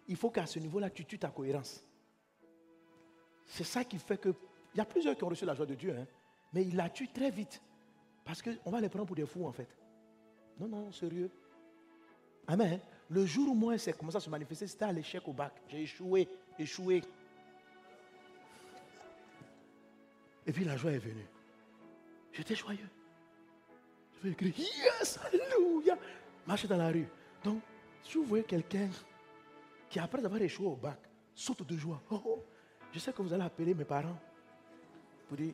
il 0.08 0.16
faut 0.16 0.30
qu'à 0.30 0.46
ce 0.46 0.60
niveau-là, 0.60 0.90
tu 0.90 1.06
tues 1.06 1.20
ta 1.20 1.30
cohérence. 1.30 1.84
C'est 3.46 3.64
ça 3.64 3.84
qui 3.84 3.98
fait 3.98 4.18
que. 4.18 4.30
Il 4.74 4.78
y 4.78 4.82
a 4.82 4.86
plusieurs 4.86 5.16
qui 5.16 5.24
ont 5.24 5.30
reçu 5.30 5.46
la 5.46 5.56
joie 5.56 5.66
de 5.66 5.76
Dieu, 5.76 5.96
hein, 5.98 6.06
mais 6.54 6.64
il 6.64 6.76
la 6.76 6.90
tue 6.90 7.08
très 7.08 7.32
vite. 7.32 7.62
Parce 8.24 8.42
qu'on 8.42 8.70
va 8.70 8.82
les 8.82 8.90
prendre 8.90 9.06
pour 9.06 9.16
des 9.16 9.26
fous, 9.26 9.46
en 9.46 9.52
fait. 9.52 9.70
Non, 10.60 10.68
non, 10.68 10.92
sérieux. 10.92 11.32
Amen. 12.48 12.80
Le 13.10 13.26
jour 13.26 13.50
où 13.50 13.54
moi, 13.54 13.78
c'est 13.78 13.94
commencé 13.98 14.18
à 14.18 14.20
se 14.20 14.30
manifester, 14.30 14.68
c'était 14.68 14.86
à 14.86 14.92
l'échec 14.92 15.26
au 15.28 15.34
bac. 15.34 15.54
J'ai 15.70 15.82
échoué, 15.82 16.28
échoué. 16.60 17.02
Et 20.46 20.52
puis 20.52 20.64
la 20.64 20.76
joie 20.78 20.92
est 20.92 21.00
venue. 21.00 21.28
J'étais 22.32 22.56
joyeux. 22.56 22.90
Je 24.18 24.24
vais 24.24 24.32
écrire 24.32 24.54
Yes, 24.58 25.20
Alléluia. 25.26 25.98
Marcher 26.46 26.68
dans 26.68 26.78
la 26.78 26.90
rue. 26.90 27.08
Donc, 27.44 27.62
si 28.04 28.18
vous 28.18 28.24
voyez 28.26 28.44
quelqu'un 28.44 28.90
qui, 29.90 30.00
après 30.00 30.24
avoir 30.24 30.42
échoué 30.42 30.68
au 30.68 30.76
bac, 30.76 31.00
saute 31.34 31.66
de 31.68 31.78
joie. 31.78 32.02
Oh, 32.10 32.22
oh, 32.26 32.46
je 32.92 33.00
sais 33.00 33.14
que 33.14 33.22
vous 33.22 33.34
allez 33.34 33.44
appeler 33.44 33.74
mes 33.74 33.86
parents 33.86 34.18
pour 35.28 35.38
dire 35.38 35.54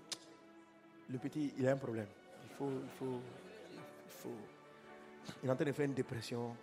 le 1.10 1.18
petit, 1.18 1.54
il 1.58 1.68
a 1.68 1.74
un 1.74 1.78
problème. 1.78 2.08
Il 2.44 2.56
faut, 2.56 2.70
il 2.72 2.90
faut, 2.98 3.20
il 4.06 4.12
faut. 4.12 4.30
Il 5.42 5.50
est 5.50 5.52
en 5.52 5.56
train 5.56 5.66
de 5.66 5.72
faire 5.72 5.86
une 5.86 5.94
dépression. 5.94 6.56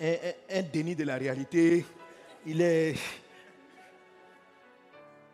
Un, 0.00 0.62
déni 0.72 0.96
de 0.96 1.04
la 1.04 1.16
réalité. 1.16 1.84
Il 2.44 2.60
est. 2.60 2.94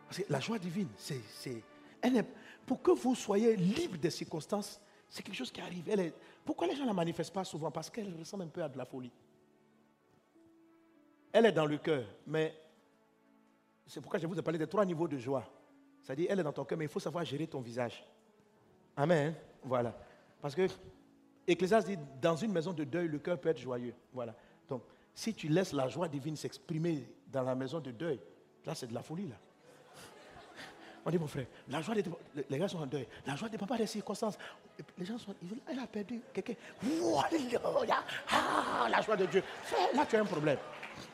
Parce 0.07 0.19
que 0.19 0.33
la 0.33 0.41
joie 0.41 0.59
divine, 0.59 0.89
c'est. 0.97 1.63
Pour 2.67 2.83
que 2.83 2.91
vous 2.91 3.15
soyez 3.15 3.57
libre 3.57 3.97
des 3.97 4.11
circonstances, 4.11 4.81
c'est 5.09 5.23
quelque 5.23 5.37
chose 5.37 5.51
qui 5.51 5.61
arrive. 5.61 5.85
Pourquoi 6.45 6.67
les 6.67 6.77
gens 6.77 6.83
ne 6.83 6.89
la 6.89 6.95
manifestent 6.95 7.33
pas 7.33 7.45
souvent? 7.45 7.71
Parce 7.71 7.89
qu'elle 7.89 8.15
ressemble 8.19 8.45
un 8.45 8.49
peu 8.49 8.63
à 8.63 8.69
de 8.69 8.77
la 8.77 8.85
folie. 8.85 9.11
Elle 11.39 11.47
est 11.47 11.53
dans 11.53 11.67
le 11.67 11.79
cœur, 11.79 12.03
mais 12.27 12.53
c'est 13.87 14.01
pourquoi 14.01 14.19
je 14.19 14.27
vous 14.27 14.37
ai 14.37 14.43
parlé 14.43 14.59
des 14.59 14.67
trois 14.67 14.85
niveaux 14.85 15.07
de 15.07 15.19
joie. 15.19 15.45
C'est-à-dire, 16.03 16.27
elle 16.31 16.41
est 16.41 16.43
dans 16.43 16.53
ton 16.53 16.65
cœur, 16.65 16.77
mais 16.77 16.87
il 16.87 16.91
faut 16.91 16.99
savoir 16.99 17.25
gérer 17.25 17.47
ton 17.47 17.61
visage. 17.61 18.05
Amen. 18.97 19.33
Voilà. 19.63 19.97
Parce 20.43 20.57
que 20.57 20.67
Ecclésias 21.47 21.83
dit, 21.83 21.97
dans 22.21 22.35
une 22.35 22.51
maison 22.51 22.73
de 22.73 22.83
deuil, 22.83 23.07
le 23.07 23.21
cœur 23.21 23.39
peut 23.39 23.51
être 23.51 23.61
joyeux. 23.61 23.95
Voilà. 24.13 24.35
Donc, 24.69 24.83
si 25.15 25.33
tu 25.33 25.47
laisses 25.47 25.73
la 25.73 25.87
joie 25.87 26.09
divine 26.09 26.35
s'exprimer 26.35 27.09
dans 27.29 27.45
la 27.45 27.55
maison 27.55 27.79
de 27.79 27.93
deuil, 27.93 28.19
là, 28.67 28.75
c'est 28.75 28.89
de 28.89 28.95
la 28.95 29.05
folie, 29.05 29.29
là. 29.29 29.37
On 31.07 31.11
dit, 31.13 31.19
mon 31.19 31.29
frère, 31.29 31.47
la 31.69 31.81
joie 31.81 31.95
des, 31.95 32.03
les 32.51 32.59
gars 32.59 32.67
sont 32.67 32.81
en 32.81 32.87
deuil. 32.87 33.07
La 33.25 33.37
joie 33.37 33.49
dépend 33.49 33.67
pas 33.67 33.79
des 33.79 33.87
circonstances. 33.87 34.37
Les 34.99 35.07
gens 35.07 35.19
sont, 35.19 35.37
elle 35.71 35.79
a 35.79 35.87
perdu 35.87 36.21
quelqu'un. 36.35 36.55
Ah, 38.29 38.89
la 38.91 39.01
joie 39.01 39.17
de 39.17 39.27
Dieu. 39.27 39.45
Là, 39.95 40.05
tu 40.05 40.17
as 40.17 40.21
un 40.21 40.25
problème. 40.25 40.59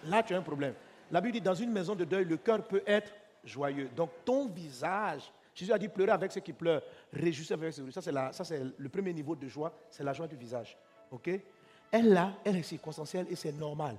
Là, 0.06 0.22
tu 0.22 0.34
as 0.34 0.38
un 0.38 0.42
problème. 0.42 0.74
La 1.10 1.20
Bible 1.20 1.34
dit, 1.34 1.40
dans 1.40 1.54
une 1.54 1.70
maison 1.70 1.94
de 1.94 2.04
deuil, 2.04 2.24
le 2.24 2.36
cœur 2.36 2.62
peut 2.66 2.82
être 2.86 3.12
joyeux. 3.44 3.88
Donc, 3.94 4.10
ton 4.24 4.48
visage, 4.48 5.32
Jésus 5.54 5.72
a 5.72 5.78
dit, 5.78 5.88
pleurer 5.88 6.12
avec 6.12 6.32
ceux 6.32 6.40
qui 6.40 6.52
pleurent, 6.52 6.82
réjouissez 7.12 7.54
avec 7.54 7.72
ceux 7.72 7.84
qui 7.84 7.92
Ça, 7.92 8.02
c'est, 8.02 8.12
ça, 8.12 8.44
c'est 8.44 8.62
le 8.76 8.88
premier 8.88 9.12
niveau 9.12 9.36
de 9.36 9.48
joie, 9.48 9.72
c'est 9.90 10.04
la 10.04 10.12
joie 10.12 10.26
du 10.26 10.36
visage. 10.36 10.76
OK? 11.10 11.30
Elle, 11.90 12.12
là, 12.12 12.32
elle 12.44 12.56
est 12.56 12.62
circonstancielle 12.62 13.26
et 13.30 13.36
c'est 13.36 13.52
normal 13.52 13.96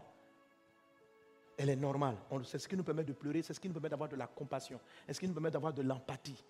elle 1.58 1.70
est 1.70 1.76
normale. 1.76 2.16
C'est 2.44 2.60
ce 2.60 2.68
qui 2.68 2.76
nous 2.76 2.84
permet 2.84 3.04
de 3.04 3.14
pleurer, 3.14 3.42
c'est 3.42 3.54
ce 3.54 3.60
qui 3.60 3.68
nous 3.68 3.74
permet 3.74 3.90
d'avoir 3.90 4.10
de 4.10 4.16
la 4.16 4.28
compassion, 4.28 4.80
c'est 5.08 5.14
ce 5.14 5.20
qui 5.20 5.28
nous 5.28 5.34
permet 5.34 5.52
d'avoir 5.52 5.74
de 5.74 5.82
l'empathie. 5.82 6.44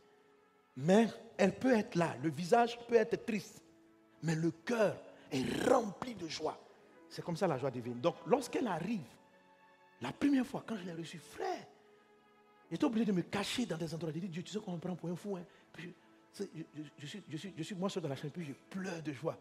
Mais 0.78 1.08
elle 1.38 1.54
peut 1.54 1.76
être 1.76 1.96
là, 1.96 2.16
le 2.22 2.30
visage 2.30 2.78
peut 2.88 2.96
être 2.96 3.26
triste, 3.26 3.62
mais 4.24 4.36
le 4.36 4.52
cœur 4.52 4.98
est 5.32 5.70
rempli 5.70 6.16
de 6.16 6.28
joie. 6.28 6.58
C'est 7.10 7.24
comme 7.24 7.38
ça 7.38 7.48
la 7.48 7.58
joie 7.58 7.72
divine. 7.72 8.00
Donc 8.02 8.16
lorsqu'elle 8.26 8.68
arrive, 8.68 9.06
la 10.02 10.12
première 10.12 10.46
fois, 10.46 10.64
quand 10.66 10.78
je 10.78 10.84
l'ai 10.84 10.94
reçue, 10.94 11.20
frère, 11.20 11.66
j'étais 12.70 12.86
obligé 12.86 13.06
de 13.06 13.12
me 13.12 13.22
cacher 13.22 13.66
dans 13.66 13.78
des 13.78 13.94
endroits. 13.94 14.12
J'ai 14.12 14.20
dit, 14.20 14.30
Dieu, 14.30 14.44
tu 14.44 14.52
sais 14.52 14.60
qu'on 14.60 14.74
me 14.74 14.80
prend 14.80 14.96
pour 14.96 15.10
un 15.10 15.16
fou. 15.16 15.38
Hein? 15.38 15.46
je, 15.78 17.06
suis, 17.06 17.24
je, 17.30 17.38
suis, 17.38 17.54
je 17.58 17.64
suis 17.64 17.76
moi 17.76 17.90
seul 17.90 18.04
dans 18.04 18.10
la 18.10 18.16
chambre, 18.16 18.34
puis 18.34 18.46
je 18.46 18.54
pleure 18.70 19.02
de 19.02 19.14
joie. 19.14 19.38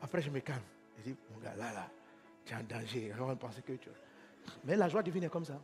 Après, 0.00 0.22
je 0.22 0.30
me 0.30 0.40
calme. 0.40 0.62
Je 0.98 1.10
dis, 1.10 1.16
mon 1.32 1.38
gars, 1.38 1.54
là, 1.56 1.72
là, 1.72 1.90
tu 2.44 2.52
es 2.52 2.56
en 2.56 2.62
danger. 2.62 3.12
Que. 3.66 3.72
Mais 4.64 4.76
la 4.76 4.88
joie 4.88 5.02
divine 5.02 5.24
est 5.24 5.28
comme 5.30 5.44
ça. 5.44 5.60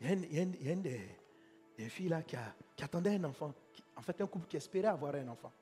Il 0.00 0.06
y 0.06 0.10
a 0.10 0.12
une, 0.12 0.24
il 0.24 0.66
y 0.66 0.68
a 0.68 0.72
une, 0.72 0.82
des, 0.82 1.88
filles 1.88 2.08
là 2.08 2.22
qui, 2.22 2.36
a, 2.36 2.54
qui, 2.76 2.84
attendait 2.84 3.16
un 3.16 3.24
enfant. 3.24 3.52
en 3.96 4.02
fait, 4.02 4.20
un 4.20 4.26
couple 4.26 4.46
qui 4.46 4.56
espérait 4.56 4.88
avoir 4.88 5.14
un 5.14 5.26
enfant. 5.28 5.52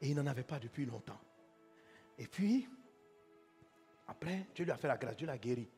Et 0.00 0.08
il 0.08 0.16
n'en 0.16 0.26
avait 0.26 0.42
pas 0.42 0.58
depuis 0.58 0.84
longtemps. 0.84 1.20
Et 2.18 2.26
puis, 2.26 2.68
après, 4.08 4.46
Dieu 4.54 4.64
lui 4.64 4.72
a 4.72 4.76
fait 4.76 4.88
la 4.88 4.96
grâce, 4.96 5.16
Dieu 5.16 5.26
l'a 5.26 5.38
guéri. 5.38 5.68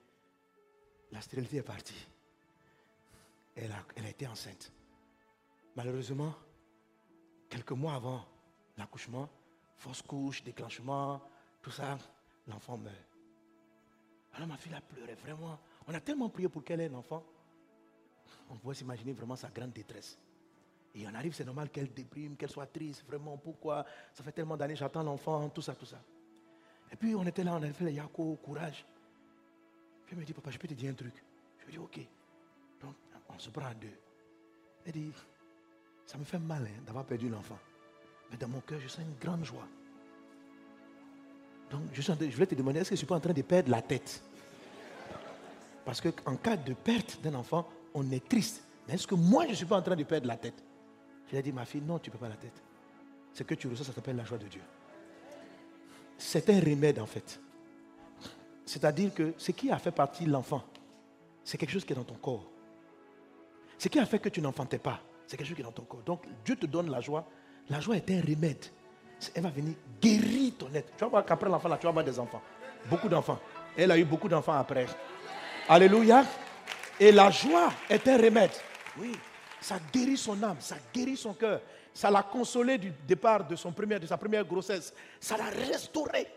La 1.13 1.21
stérilité 1.21 1.59
est 1.59 1.63
partie. 1.63 2.07
Elle 3.57 3.73
a, 3.73 3.85
elle 3.97 4.05
a 4.05 4.11
été 4.11 4.27
enceinte. 4.27 4.73
Malheureusement, 5.75 6.35
quelques 7.49 7.73
mois 7.73 7.95
avant 7.95 8.25
l'accouchement, 8.77 9.29
fausse 9.77 10.03
couche, 10.03 10.43
déclenchement, 10.43 11.23
tout 11.63 11.71
ça, 11.71 11.99
l'enfant 12.47 12.77
meurt. 12.77 12.97
Alors 14.35 14.49
ma 14.49 14.57
fille 14.57 14.75
a 14.75 14.81
pleuré, 14.81 15.15
vraiment. 15.15 15.59
On 15.87 15.95
a 15.95 16.01
tellement 16.01 16.29
prié 16.29 16.49
pour 16.49 16.63
qu'elle 16.63 16.81
ait 16.81 16.89
un 16.89 16.95
enfant. 16.95 17.25
On 18.51 18.57
pouvait 18.57 18.75
s'imaginer 18.75 19.13
vraiment 19.13 19.37
sa 19.37 19.49
grande 19.49 19.73
détresse. 19.73 20.19
Et 20.95 21.07
on 21.07 21.15
arrive, 21.15 21.35
c'est 21.35 21.45
normal 21.45 21.71
qu'elle 21.71 21.93
déprime, 21.93 22.37
qu'elle 22.37 22.51
soit 22.51 22.67
triste. 22.67 23.05
Vraiment, 23.07 23.37
pourquoi? 23.39 23.85
Ça 24.13 24.23
fait 24.23 24.33
tellement 24.33 24.57
d'années, 24.57 24.77
j'attends 24.77 25.03
l'enfant, 25.03 25.49
tout 25.49 25.63
ça, 25.63 25.75
tout 25.75 25.87
ça. 25.87 26.01
Et 26.93 26.97
puis 26.97 27.15
on 27.15 27.27
était 27.27 27.45
là, 27.45 27.53
on 27.55 27.57
avait 27.57 27.73
fait 27.73 27.85
le 27.85 27.93
Yako, 27.93 28.39
courage. 28.43 28.85
Puis 30.07 30.15
elle 30.15 30.21
me 30.21 30.25
dit, 30.25 30.33
papa, 30.33 30.51
je 30.51 30.59
peux 30.59 30.69
te 30.69 30.75
dire 30.75 30.91
un 30.91 30.95
truc. 30.95 31.13
Je 31.59 31.67
lui 31.67 31.73
dis, 31.73 31.79
ok. 31.79 32.01
Donc, 32.81 32.95
on 33.29 33.39
se 33.39 33.51
prend 33.51 33.67
à 33.67 33.75
deux. 33.75 33.93
Elle 34.87 34.93
dit, 34.93 35.13
ça 36.07 36.17
me 36.17 36.25
fait 36.25 36.39
mal 36.39 36.65
hein, 36.65 36.83
d'avoir 36.87 37.05
perdu 37.05 37.29
l'enfant. 37.29 37.59
Mais 38.31 38.39
dans 38.39 38.49
mon 38.49 38.61
cœur, 38.61 38.81
je 38.81 38.89
sens 38.89 39.05
une 39.05 39.19
grande 39.21 39.45
joie. 39.45 39.67
Donc, 41.71 41.83
je, 41.93 42.01
je 42.01 42.35
voulais 42.35 42.47
te 42.47 42.55
demander, 42.55 42.81
est-ce 42.81 42.91
que 42.91 42.97
je 42.97 43.01
ne 43.03 43.05
suis 43.05 43.07
pas 43.07 43.17
en 43.17 43.21
train 43.21 43.35
de 43.35 43.43
perdre 43.43 43.71
la 43.71 43.83
tête? 43.83 44.23
Parce 45.85 46.01
qu'en 46.01 46.37
cas 46.37 46.57
de 46.57 46.73
perte 46.73 47.21
d'un 47.23 47.35
enfant, 47.35 47.69
on 47.93 48.11
est 48.11 48.27
triste. 48.27 48.63
Mais 48.87 48.95
est-ce 48.95 49.07
que 49.07 49.15
moi, 49.15 49.45
je 49.45 49.51
ne 49.51 49.55
suis 49.55 49.67
pas 49.67 49.77
en 49.77 49.83
train 49.83 49.97
de 49.97 50.05
perdre 50.05 50.27
la 50.27 50.37
tête? 50.39 50.63
Je 51.27 51.33
lui 51.33 51.39
ai 51.39 51.43
dit, 51.43 51.53
ma 51.53 51.67
fille, 51.67 51.83
non, 51.83 51.99
tu 51.99 52.09
ne 52.09 52.13
peux 52.13 52.19
pas 52.19 52.29
la 52.31 52.37
tête. 52.37 52.63
Ce 53.35 53.43
que 53.43 53.55
tu 53.55 53.69
ressens, 53.69 53.85
ça 53.85 53.93
s'appelle 53.93 54.17
la 54.17 54.25
joie 54.25 54.39
de 54.39 54.49
Dieu. 54.49 54.63
C'est 56.19 56.51
un 56.51 56.61
remède, 56.61 56.99
en 56.99 57.07
fait. 57.07 57.41
C'est-à-dire 58.67 59.15
que 59.15 59.33
ce 59.39 59.53
qui 59.53 59.71
a 59.71 59.79
fait 59.79 59.93
partie 59.93 60.25
de 60.25 60.31
l'enfant, 60.31 60.63
c'est 61.43 61.57
quelque 61.57 61.71
chose 61.71 61.85
qui 61.85 61.95
est 61.95 61.97
dans 61.97 62.05
ton 62.05 62.17
corps. 62.17 62.45
Ce 63.79 63.89
qui 63.89 63.99
a 63.99 64.05
fait 64.05 64.19
que 64.19 64.29
tu 64.29 64.43
n'enfantais 64.43 64.79
pas, 64.79 65.01
c'est 65.27 65.37
quelque 65.37 65.47
chose 65.47 65.57
qui 65.57 65.63
est 65.63 65.65
dans 65.65 65.73
ton 65.73 65.85
corps. 65.85 66.03
Donc 66.05 66.25
Dieu 66.45 66.57
te 66.57 66.67
donne 66.67 66.91
la 66.91 67.01
joie. 67.01 67.27
La 67.71 67.81
joie 67.81 67.97
est 67.97 68.11
un 68.11 68.21
remède. 68.21 68.67
Elle 69.35 69.43
va 69.43 69.51
venir 69.51 69.75
guérir 70.01 70.53
ton 70.59 70.69
être. 70.75 70.91
Tu 70.97 71.05
vas 71.05 71.09
voir 71.09 71.25
qu'après 71.25 71.49
l'enfant, 71.49 71.69
là, 71.69 71.77
tu 71.77 71.85
vas 71.85 71.91
avoir 71.91 72.05
des 72.05 72.19
enfants. 72.19 72.43
Beaucoup 72.91 73.09
d'enfants. 73.09 73.39
Elle 73.77 73.91
a 73.91 73.99
eu 73.99 74.05
beaucoup 74.05 74.29
d'enfants 74.29 74.55
après. 74.55 74.87
Alléluia. 75.69 76.25
Et 76.99 77.13
la 77.13 77.31
joie 77.31 77.73
est 77.89 78.07
un 78.09 78.17
remède. 78.17 78.51
Oui. 78.99 79.13
Ça 79.61 79.79
guérit 79.93 80.17
son 80.17 80.43
âme, 80.43 80.57
ça 80.61 80.77
guérit 80.95 81.17
son 81.17 81.35
cœur. 81.35 81.61
Ça 81.99 82.13
l'a 82.13 82.23
consolé 82.23 82.79
du 82.79 82.93
départ 83.09 83.45
de, 83.45 83.57
sa 83.57 83.73
première 83.73 84.45
grossesse. 84.45 84.95
Ça 85.19 85.37
l'a 85.37 85.47
restauré. 85.47 86.29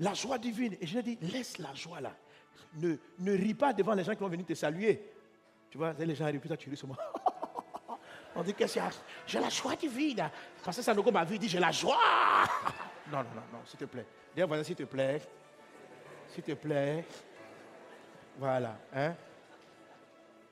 La 0.00 0.14
joie 0.14 0.36
divine. 0.36 0.76
Et 0.80 0.84
je 0.88 0.94
lui 0.94 0.98
ai 0.98 1.02
dit, 1.14 1.18
laisse 1.30 1.58
la 1.58 1.72
joie 1.74 2.00
là. 2.00 2.12
Ne, 2.74 2.96
ris 3.36 3.54
pas 3.54 3.72
devant 3.72 3.94
les 3.94 4.02
gens 4.02 4.12
qui 4.12 4.18
vont 4.18 4.28
venir 4.28 4.44
te 4.44 4.54
saluer. 4.54 5.00
Tu 5.70 5.78
vois, 5.78 5.92
les 5.92 6.16
gens 6.16 6.24
arrivent, 6.24 6.40
putain, 6.40 6.56
tu 6.56 6.68
ris 6.68 6.76
sur 6.76 6.88
moi. 6.88 6.96
On 8.34 8.42
dit 8.42 8.52
que 8.52 8.66
c'est 8.66 8.80
j'ai 9.28 9.38
la 9.38 9.48
joie 9.48 9.76
divine. 9.76 10.28
Parce 10.64 10.78
que 10.78 10.82
Sanogo 10.82 11.12
m'a 11.12 11.22
vu, 11.22 11.38
dit 11.38 11.48
j'ai 11.48 11.60
la 11.60 11.70
joie. 11.70 11.96
Non, 13.12 13.18
non, 13.18 13.24
non, 13.36 13.42
non, 13.52 13.58
s'il 13.64 13.78
te 13.78 13.84
plaît. 13.84 14.06
Dis 14.34 14.42
voilà, 14.42 14.64
s'il 14.64 14.74
te 14.74 14.82
plaît. 14.82 15.22
S'il 16.30 16.42
te 16.42 16.52
plaît. 16.54 17.04
Voilà. 18.36 18.76
Hein? 18.92 19.14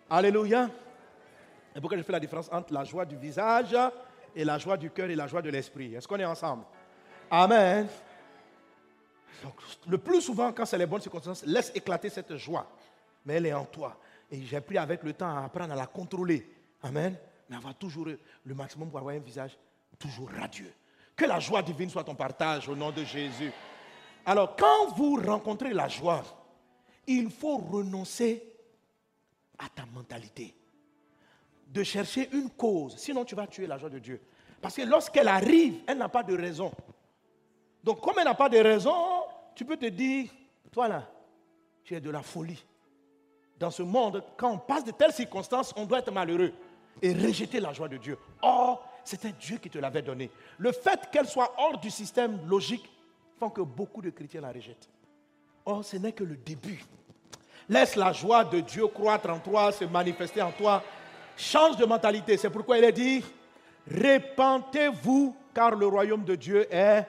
Alléluia. 0.09 0.71
Et 1.75 1.81
pourquoi 1.81 1.97
je 1.99 2.03
fais 2.03 2.13
la 2.13 2.21
différence 2.21 2.49
entre 2.53 2.73
la 2.73 2.85
joie 2.85 3.05
du 3.05 3.17
visage 3.17 3.77
et 4.35 4.45
la 4.45 4.59
joie 4.59 4.77
du 4.77 4.91
cœur 4.91 5.09
et 5.11 5.15
la 5.15 5.27
joie 5.27 5.43
de 5.43 5.51
l'esprit? 5.51 5.95
Est-ce 5.95 6.09
qu'on 6.09 6.19
est 6.19 6.25
ensemble? 6.25 6.65
Amen. 7.31 7.87
le 9.87 9.99
plus 9.99 10.23
souvent, 10.23 10.53
quand 10.53 10.67
c'est 10.67 10.79
les 10.79 10.87
bonnes 10.87 11.01
circonstances, 11.01 11.45
laisse 11.45 11.71
éclater 11.75 12.11
cette 12.11 12.37
joie. 12.37 12.67
Mais 13.25 13.35
elle 13.35 13.47
est 13.47 13.53
en 13.53 13.65
toi. 13.65 13.97
Et 14.31 14.43
j'ai 14.43 14.61
pris 14.61 14.79
avec 14.79 15.03
le 15.03 15.13
temps 15.13 15.37
à 15.37 15.45
apprendre 15.45 15.73
à 15.73 15.77
la 15.77 15.87
contrôler. 15.87 16.51
Amen. 16.83 17.17
Mais 17.49 17.57
avoir 17.57 17.75
toujours 17.75 18.07
le 18.07 18.55
maximum 18.55 18.91
pour 18.91 18.99
avoir 18.99 19.15
un 19.15 19.21
visage 19.21 19.57
toujours 19.99 20.31
radieux. 20.31 20.73
Que 21.17 21.25
la 21.25 21.41
joie 21.41 21.63
divine 21.63 21.91
soit 21.91 22.05
ton 22.05 22.15
partage 22.15 22.69
au 22.69 22.77
nom 22.77 22.91
de 22.91 23.05
Jésus. 23.05 23.53
Alors, 24.25 24.57
quand 24.57 24.95
vous 24.95 25.17
rencontrez 25.17 25.73
la 25.73 25.89
joie, 25.89 26.23
il 27.07 27.31
faut 27.31 27.57
renoncer 27.57 28.43
à 29.59 29.69
ta 29.69 29.87
mentalité. 29.87 30.55
De 31.69 31.83
chercher 31.83 32.29
une 32.33 32.51
cause. 32.51 32.97
Sinon, 32.97 33.25
tu 33.25 33.35
vas 33.35 33.47
tuer 33.47 33.67
la 33.67 33.79
joie 33.79 33.91
de 33.91 33.99
Dieu. 33.99 34.21
Parce 34.61 34.75
que 34.75 34.83
lorsqu'elle 34.83 35.29
arrive, 35.29 35.81
elle 35.87 35.99
n'a 35.99 36.09
pas 36.09 36.23
de 36.23 36.37
raison. 36.37 36.73
Donc, 37.85 38.01
comme 38.01 38.15
elle 38.19 38.25
n'a 38.25 38.35
pas 38.35 38.49
de 38.49 38.59
raison, 38.59 38.95
tu 39.55 39.65
peux 39.65 39.77
te 39.77 39.87
dire, 39.87 40.31
toi 40.73 40.89
là, 40.89 41.09
tu 41.85 41.95
es 41.95 42.01
de 42.01 42.11
la 42.11 42.23
folie 42.23 42.65
dans 43.59 43.71
ce 43.71 43.83
monde, 43.83 44.23
quand 44.37 44.53
on 44.53 44.59
passe 44.59 44.85
de 44.85 44.93
telles 44.93 45.13
circonstances, 45.13 45.75
on 45.77 45.85
doit 45.85 45.99
être 45.99 46.13
malheureux 46.13 46.53
et 47.03 47.13
rejeter 47.13 47.61
la 47.61 47.73
joie 47.73 47.89
de 47.89 47.97
Dieu. 47.97 48.17
Or, 48.43 48.87
c'était 49.05 49.33
Dieu 49.33 49.59
qui 49.59 49.71
te 49.71 49.79
l'avait 49.79 50.03
donné. 50.03 50.31
Le 50.59 50.73
fait 50.73 51.09
qu'elle 51.11 51.27
soit 51.27 51.53
hors 51.59 51.79
du 51.79 51.91
système 51.91 52.39
logique 52.47 52.89
font 53.39 53.51
que 53.51 53.61
beaucoup 53.61 54.03
de 54.03 54.11
chrétiens 54.11 54.41
la 54.41 54.53
rejettent. 54.53 54.89
Or, 55.65 55.85
ce 55.85 55.97
n'est 55.97 56.13
que 56.13 56.25
le 56.25 56.37
début. 56.37 56.85
Laisse 57.69 57.97
la 57.97 58.13
joie 58.13 58.45
de 58.45 58.61
Dieu 58.61 58.87
croître 58.87 59.29
en 59.29 59.39
toi, 59.41 59.73
se 59.73 59.85
manifester 59.85 60.41
en 60.41 60.53
toi. 60.53 60.83
Change 61.39 61.77
de 61.77 61.87
mentalité. 61.87 62.37
C'est 62.37 62.51
pourquoi 62.51 62.79
il 62.79 62.85
est 62.85 62.91
dit, 62.91 63.25
répentez-vous 63.89 65.37
car 65.55 65.77
le 65.77 65.87
royaume 65.87 66.25
de 66.25 66.35
Dieu 66.35 66.67
est 66.69 67.07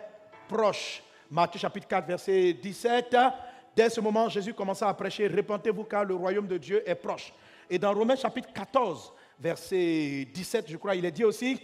proche. 0.48 1.02
Matthieu 1.32 1.60
chapitre 1.60 1.88
4, 1.88 2.06
verset 2.06 2.54
17. 2.54 3.18
Dès 3.76 3.90
ce 3.90 4.00
moment, 4.00 4.30
Jésus 4.30 4.54
commença 4.54 4.88
à 4.88 4.94
prêcher, 4.94 5.26
répentez-vous 5.26 5.84
car 5.86 6.06
le 6.06 6.14
royaume 6.14 6.46
de 6.46 6.60
Dieu 6.60 6.88
est 6.88 6.94
proche. 6.94 7.34
Et 7.68 7.80
dans 7.80 7.92
Romains 7.92 8.16
chapitre 8.16 8.54
14, 8.54 9.12
verset 9.40 10.28
17, 10.32 10.66
je 10.70 10.78
crois, 10.78 10.96
il 10.96 11.06
est 11.06 11.12
dit 11.12 11.24
aussi, 11.24 11.60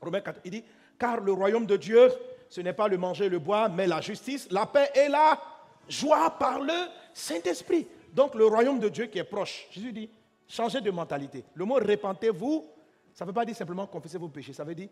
Romains 0.00 0.20
14, 0.20 0.42
il 0.44 0.50
dit, 0.50 0.64
car 0.98 1.20
le 1.20 1.32
royaume 1.32 1.66
de 1.66 1.76
Dieu, 1.76 2.10
ce 2.48 2.60
n'est 2.62 2.72
pas 2.72 2.88
le 2.88 2.98
manger, 2.98 3.28
le 3.28 3.38
boire, 3.38 3.70
mais 3.70 3.86
la 3.86 4.00
justice, 4.00 4.48
la 4.50 4.66
paix 4.66 4.90
et 4.92 5.08
la 5.08 5.40
joie 5.88 6.30
par 6.36 6.58
le 6.58 6.88
Saint-Esprit. 7.14 7.86
Donc 8.12 8.34
le 8.34 8.46
royaume 8.46 8.80
de 8.80 8.88
Dieu 8.88 9.06
qui 9.06 9.18
est 9.18 9.24
proche. 9.24 9.68
Jésus 9.70 9.92
dit, 9.92 10.10
changez 10.48 10.80
de 10.80 10.90
mentalité. 10.90 11.44
Le 11.54 11.64
mot 11.64 11.74
répentez-vous, 11.74 12.64
ça 13.12 13.24
ne 13.24 13.30
veut 13.30 13.34
pas 13.34 13.44
dire 13.44 13.56
simplement 13.56 13.86
confesser 13.86 14.18
vos 14.18 14.28
péchés, 14.28 14.52
ça 14.52 14.64
veut 14.64 14.74
dire, 14.74 14.88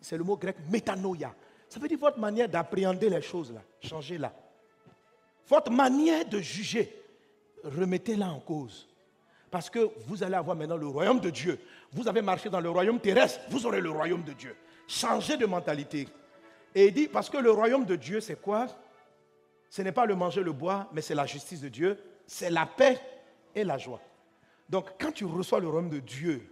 c'est 0.00 0.16
le 0.16 0.24
mot 0.24 0.36
grec 0.36 0.56
métanoïa. 0.70 1.34
Ça 1.68 1.80
veut 1.80 1.88
dire 1.88 1.98
votre 1.98 2.18
manière 2.18 2.48
d'appréhender 2.48 3.10
les 3.10 3.22
choses 3.22 3.52
là. 3.52 3.62
Changez-la. 3.80 4.32
Votre 5.48 5.70
manière 5.70 6.24
de 6.26 6.38
juger, 6.38 7.02
remettez-la 7.64 8.28
en 8.28 8.40
cause. 8.40 8.88
Parce 9.50 9.70
que 9.70 9.90
vous 10.06 10.22
allez 10.22 10.34
avoir 10.34 10.56
maintenant 10.56 10.76
le 10.76 10.86
royaume 10.86 11.20
de 11.20 11.30
Dieu. 11.30 11.60
Vous 11.92 12.08
avez 12.08 12.22
marché 12.22 12.48
dans 12.48 12.60
le 12.60 12.70
royaume 12.70 12.98
terrestre, 12.98 13.40
vous 13.50 13.66
aurez 13.66 13.80
le 13.80 13.90
royaume 13.90 14.24
de 14.24 14.32
Dieu. 14.32 14.56
Changez 14.86 15.36
de 15.36 15.46
mentalité. 15.46 16.08
Et 16.74 16.86
il 16.86 16.92
dit, 16.92 17.06
parce 17.08 17.30
que 17.30 17.36
le 17.36 17.50
royaume 17.50 17.84
de 17.84 17.94
Dieu, 17.94 18.20
c'est 18.20 18.40
quoi? 18.40 18.66
Ce 19.70 19.82
n'est 19.82 19.92
pas 19.92 20.06
le 20.06 20.14
manger, 20.14 20.42
le 20.42 20.52
boire, 20.52 20.88
mais 20.92 21.00
c'est 21.00 21.14
la 21.14 21.26
justice 21.26 21.60
de 21.60 21.68
Dieu, 21.68 21.98
c'est 22.26 22.50
la 22.50 22.66
paix 22.66 23.00
et 23.54 23.64
la 23.64 23.78
joie. 23.78 24.00
Donc, 24.68 24.90
quand 24.98 25.12
tu 25.12 25.24
reçois 25.24 25.60
le 25.60 25.68
royaume 25.68 25.90
de 25.90 26.00
Dieu, 26.00 26.42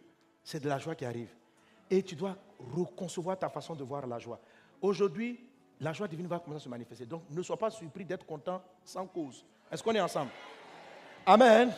c'est 0.42 0.62
de 0.62 0.68
la 0.68 0.78
joie 0.78 0.94
qui 0.94 1.04
arrive. 1.04 1.30
Et 1.90 2.02
tu 2.02 2.14
dois 2.14 2.36
reconcevoir 2.58 3.38
ta 3.38 3.48
façon 3.48 3.74
de 3.74 3.84
voir 3.84 4.06
la 4.06 4.18
joie. 4.18 4.40
Aujourd'hui, 4.80 5.44
la 5.80 5.92
joie 5.92 6.08
divine 6.08 6.26
va 6.26 6.38
commencer 6.38 6.62
à 6.62 6.64
se 6.64 6.68
manifester. 6.68 7.06
Donc 7.06 7.24
ne 7.28 7.42
sois 7.42 7.56
pas 7.56 7.70
surpris 7.70 8.04
d'être 8.04 8.24
content 8.24 8.62
sans 8.84 9.06
cause. 9.06 9.44
Est-ce 9.70 9.82
qu'on 9.82 9.94
est 9.94 10.00
ensemble? 10.00 10.30
Amen. 11.26 11.72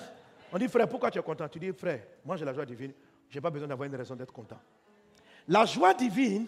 On 0.52 0.58
dit, 0.58 0.68
frère, 0.68 0.88
pourquoi 0.88 1.10
tu 1.10 1.18
es 1.18 1.22
content? 1.22 1.48
Tu 1.48 1.58
dis, 1.58 1.72
frère, 1.72 2.02
moi 2.24 2.36
j'ai 2.36 2.44
la 2.44 2.52
joie 2.52 2.66
divine. 2.66 2.92
Je 3.28 3.36
n'ai 3.36 3.40
pas 3.40 3.50
besoin 3.50 3.66
d'avoir 3.66 3.88
une 3.88 3.96
raison 3.96 4.14
d'être 4.14 4.32
content. 4.32 4.58
La 5.48 5.64
joie 5.64 5.94
divine 5.94 6.46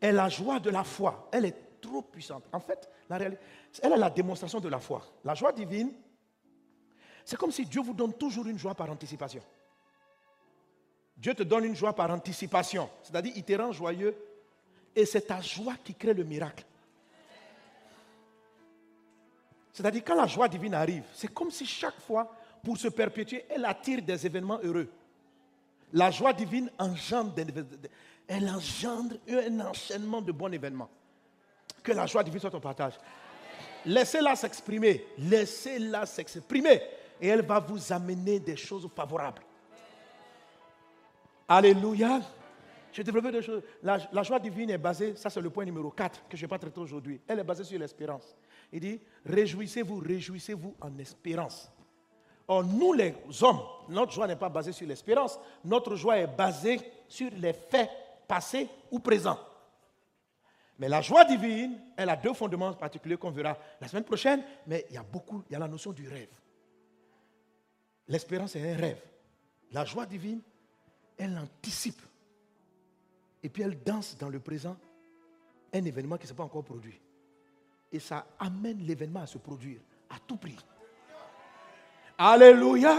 est 0.00 0.12
la 0.12 0.28
joie 0.28 0.60
de 0.60 0.70
la 0.70 0.84
foi. 0.84 1.28
Elle 1.32 1.46
est 1.46 1.80
trop 1.80 2.02
puissante. 2.02 2.44
En 2.52 2.60
fait, 2.60 2.88
la 3.08 3.16
réalité, 3.16 3.42
elle 3.82 3.92
est 3.92 3.96
la 3.96 4.10
démonstration 4.10 4.60
de 4.60 4.68
la 4.68 4.78
foi. 4.78 5.02
La 5.24 5.34
joie 5.34 5.52
divine, 5.52 5.92
c'est 7.30 7.36
comme 7.36 7.52
si 7.52 7.64
Dieu 7.64 7.80
vous 7.80 7.94
donne 7.94 8.12
toujours 8.12 8.44
une 8.48 8.58
joie 8.58 8.74
par 8.74 8.90
anticipation. 8.90 9.40
Dieu 11.16 11.32
te 11.32 11.44
donne 11.44 11.64
une 11.64 11.76
joie 11.76 11.94
par 11.94 12.10
anticipation. 12.10 12.90
C'est-à-dire, 13.04 13.32
il 13.36 13.44
te 13.44 13.52
rend 13.52 13.70
joyeux 13.70 14.16
et 14.96 15.06
c'est 15.06 15.20
ta 15.20 15.40
joie 15.40 15.76
qui 15.84 15.94
crée 15.94 16.12
le 16.12 16.24
miracle. 16.24 16.64
C'est-à-dire 19.72 20.02
quand 20.04 20.16
la 20.16 20.26
joie 20.26 20.48
divine 20.48 20.74
arrive, 20.74 21.04
c'est 21.14 21.32
comme 21.32 21.52
si 21.52 21.64
chaque 21.66 22.00
fois, 22.00 22.34
pour 22.64 22.76
se 22.76 22.88
perpétuer, 22.88 23.44
elle 23.48 23.64
attire 23.64 24.02
des 24.02 24.26
événements 24.26 24.58
heureux. 24.64 24.90
La 25.92 26.10
joie 26.10 26.32
divine 26.32 26.68
engendre, 26.80 27.32
elle 28.26 28.48
engendre 28.48 29.14
un 29.28 29.60
enchaînement 29.60 30.20
de 30.20 30.32
bons 30.32 30.50
événements. 30.50 30.90
Que 31.80 31.92
la 31.92 32.06
joie 32.06 32.24
divine 32.24 32.40
soit 32.40 32.50
ton 32.50 32.58
partage. 32.58 32.94
Laissez-la 33.86 34.34
s'exprimer. 34.34 35.06
Laissez-la 35.16 36.06
s'exprimer. 36.06 36.82
Et 37.20 37.28
elle 37.28 37.42
va 37.42 37.60
vous 37.60 37.92
amener 37.92 38.40
des 38.40 38.56
choses 38.56 38.88
favorables. 38.94 39.42
Alléluia. 41.48 42.20
J'ai 42.92 43.04
développé 43.04 43.30
des 43.30 43.42
choses. 43.42 43.62
La, 43.82 44.22
joie 44.22 44.38
divine 44.38 44.70
est 44.70 44.78
basée, 44.78 45.14
ça 45.16 45.30
c'est 45.30 45.40
le 45.40 45.50
point 45.50 45.64
numéro 45.64 45.90
4 45.90 46.28
que 46.28 46.36
je 46.36 46.42
vais 46.42 46.48
pas 46.48 46.58
traiter 46.58 46.80
aujourd'hui. 46.80 47.20
Elle 47.26 47.38
est 47.40 47.44
basée 47.44 47.64
sur 47.64 47.78
l'espérance. 47.78 48.36
Il 48.72 48.80
dit, 48.80 49.00
réjouissez-vous, 49.24 49.98
réjouissez-vous 49.98 50.74
en 50.80 50.98
espérance. 50.98 51.70
Or, 52.48 52.64
nous 52.64 52.92
les 52.92 53.14
hommes, 53.42 53.60
notre 53.88 54.12
joie 54.12 54.26
n'est 54.26 54.36
pas 54.36 54.48
basée 54.48 54.72
sur 54.72 54.86
l'espérance, 54.86 55.38
notre 55.64 55.94
joie 55.94 56.18
est 56.18 56.26
basée 56.26 56.80
sur 57.06 57.30
les 57.36 57.52
faits 57.52 57.90
passés 58.26 58.68
ou 58.90 58.98
présents. 58.98 59.38
Mais 60.78 60.88
la 60.88 61.00
joie 61.00 61.24
divine, 61.24 61.78
elle 61.96 62.08
a 62.08 62.16
deux 62.16 62.32
fondements 62.32 62.72
particuliers 62.72 63.16
qu'on 63.16 63.30
verra 63.30 63.56
la 63.80 63.86
semaine 63.86 64.04
prochaine, 64.04 64.42
mais 64.66 64.86
il 64.88 64.94
y 64.94 64.98
a 64.98 65.02
beaucoup, 65.02 65.44
il 65.48 65.52
y 65.52 65.56
a 65.56 65.58
la 65.58 65.68
notion 65.68 65.92
du 65.92 66.08
rêve. 66.08 66.30
L'espérance 68.10 68.56
est 68.56 68.72
un 68.72 68.76
rêve. 68.76 69.00
La 69.70 69.84
joie 69.84 70.04
divine, 70.04 70.40
elle 71.16 71.38
anticipe. 71.38 72.02
Et 73.40 73.48
puis 73.48 73.62
elle 73.62 73.80
danse 73.82 74.16
dans 74.18 74.28
le 74.28 74.40
présent 74.40 74.76
un 75.72 75.84
événement 75.84 76.16
qui 76.16 76.24
ne 76.24 76.28
s'est 76.28 76.34
pas 76.34 76.42
encore 76.42 76.64
produit. 76.64 77.00
Et 77.92 78.00
ça 78.00 78.26
amène 78.40 78.78
l'événement 78.80 79.20
à 79.22 79.26
se 79.26 79.38
produire 79.38 79.80
à 80.10 80.16
tout 80.26 80.36
prix. 80.36 80.58
Alléluia. 82.18 82.98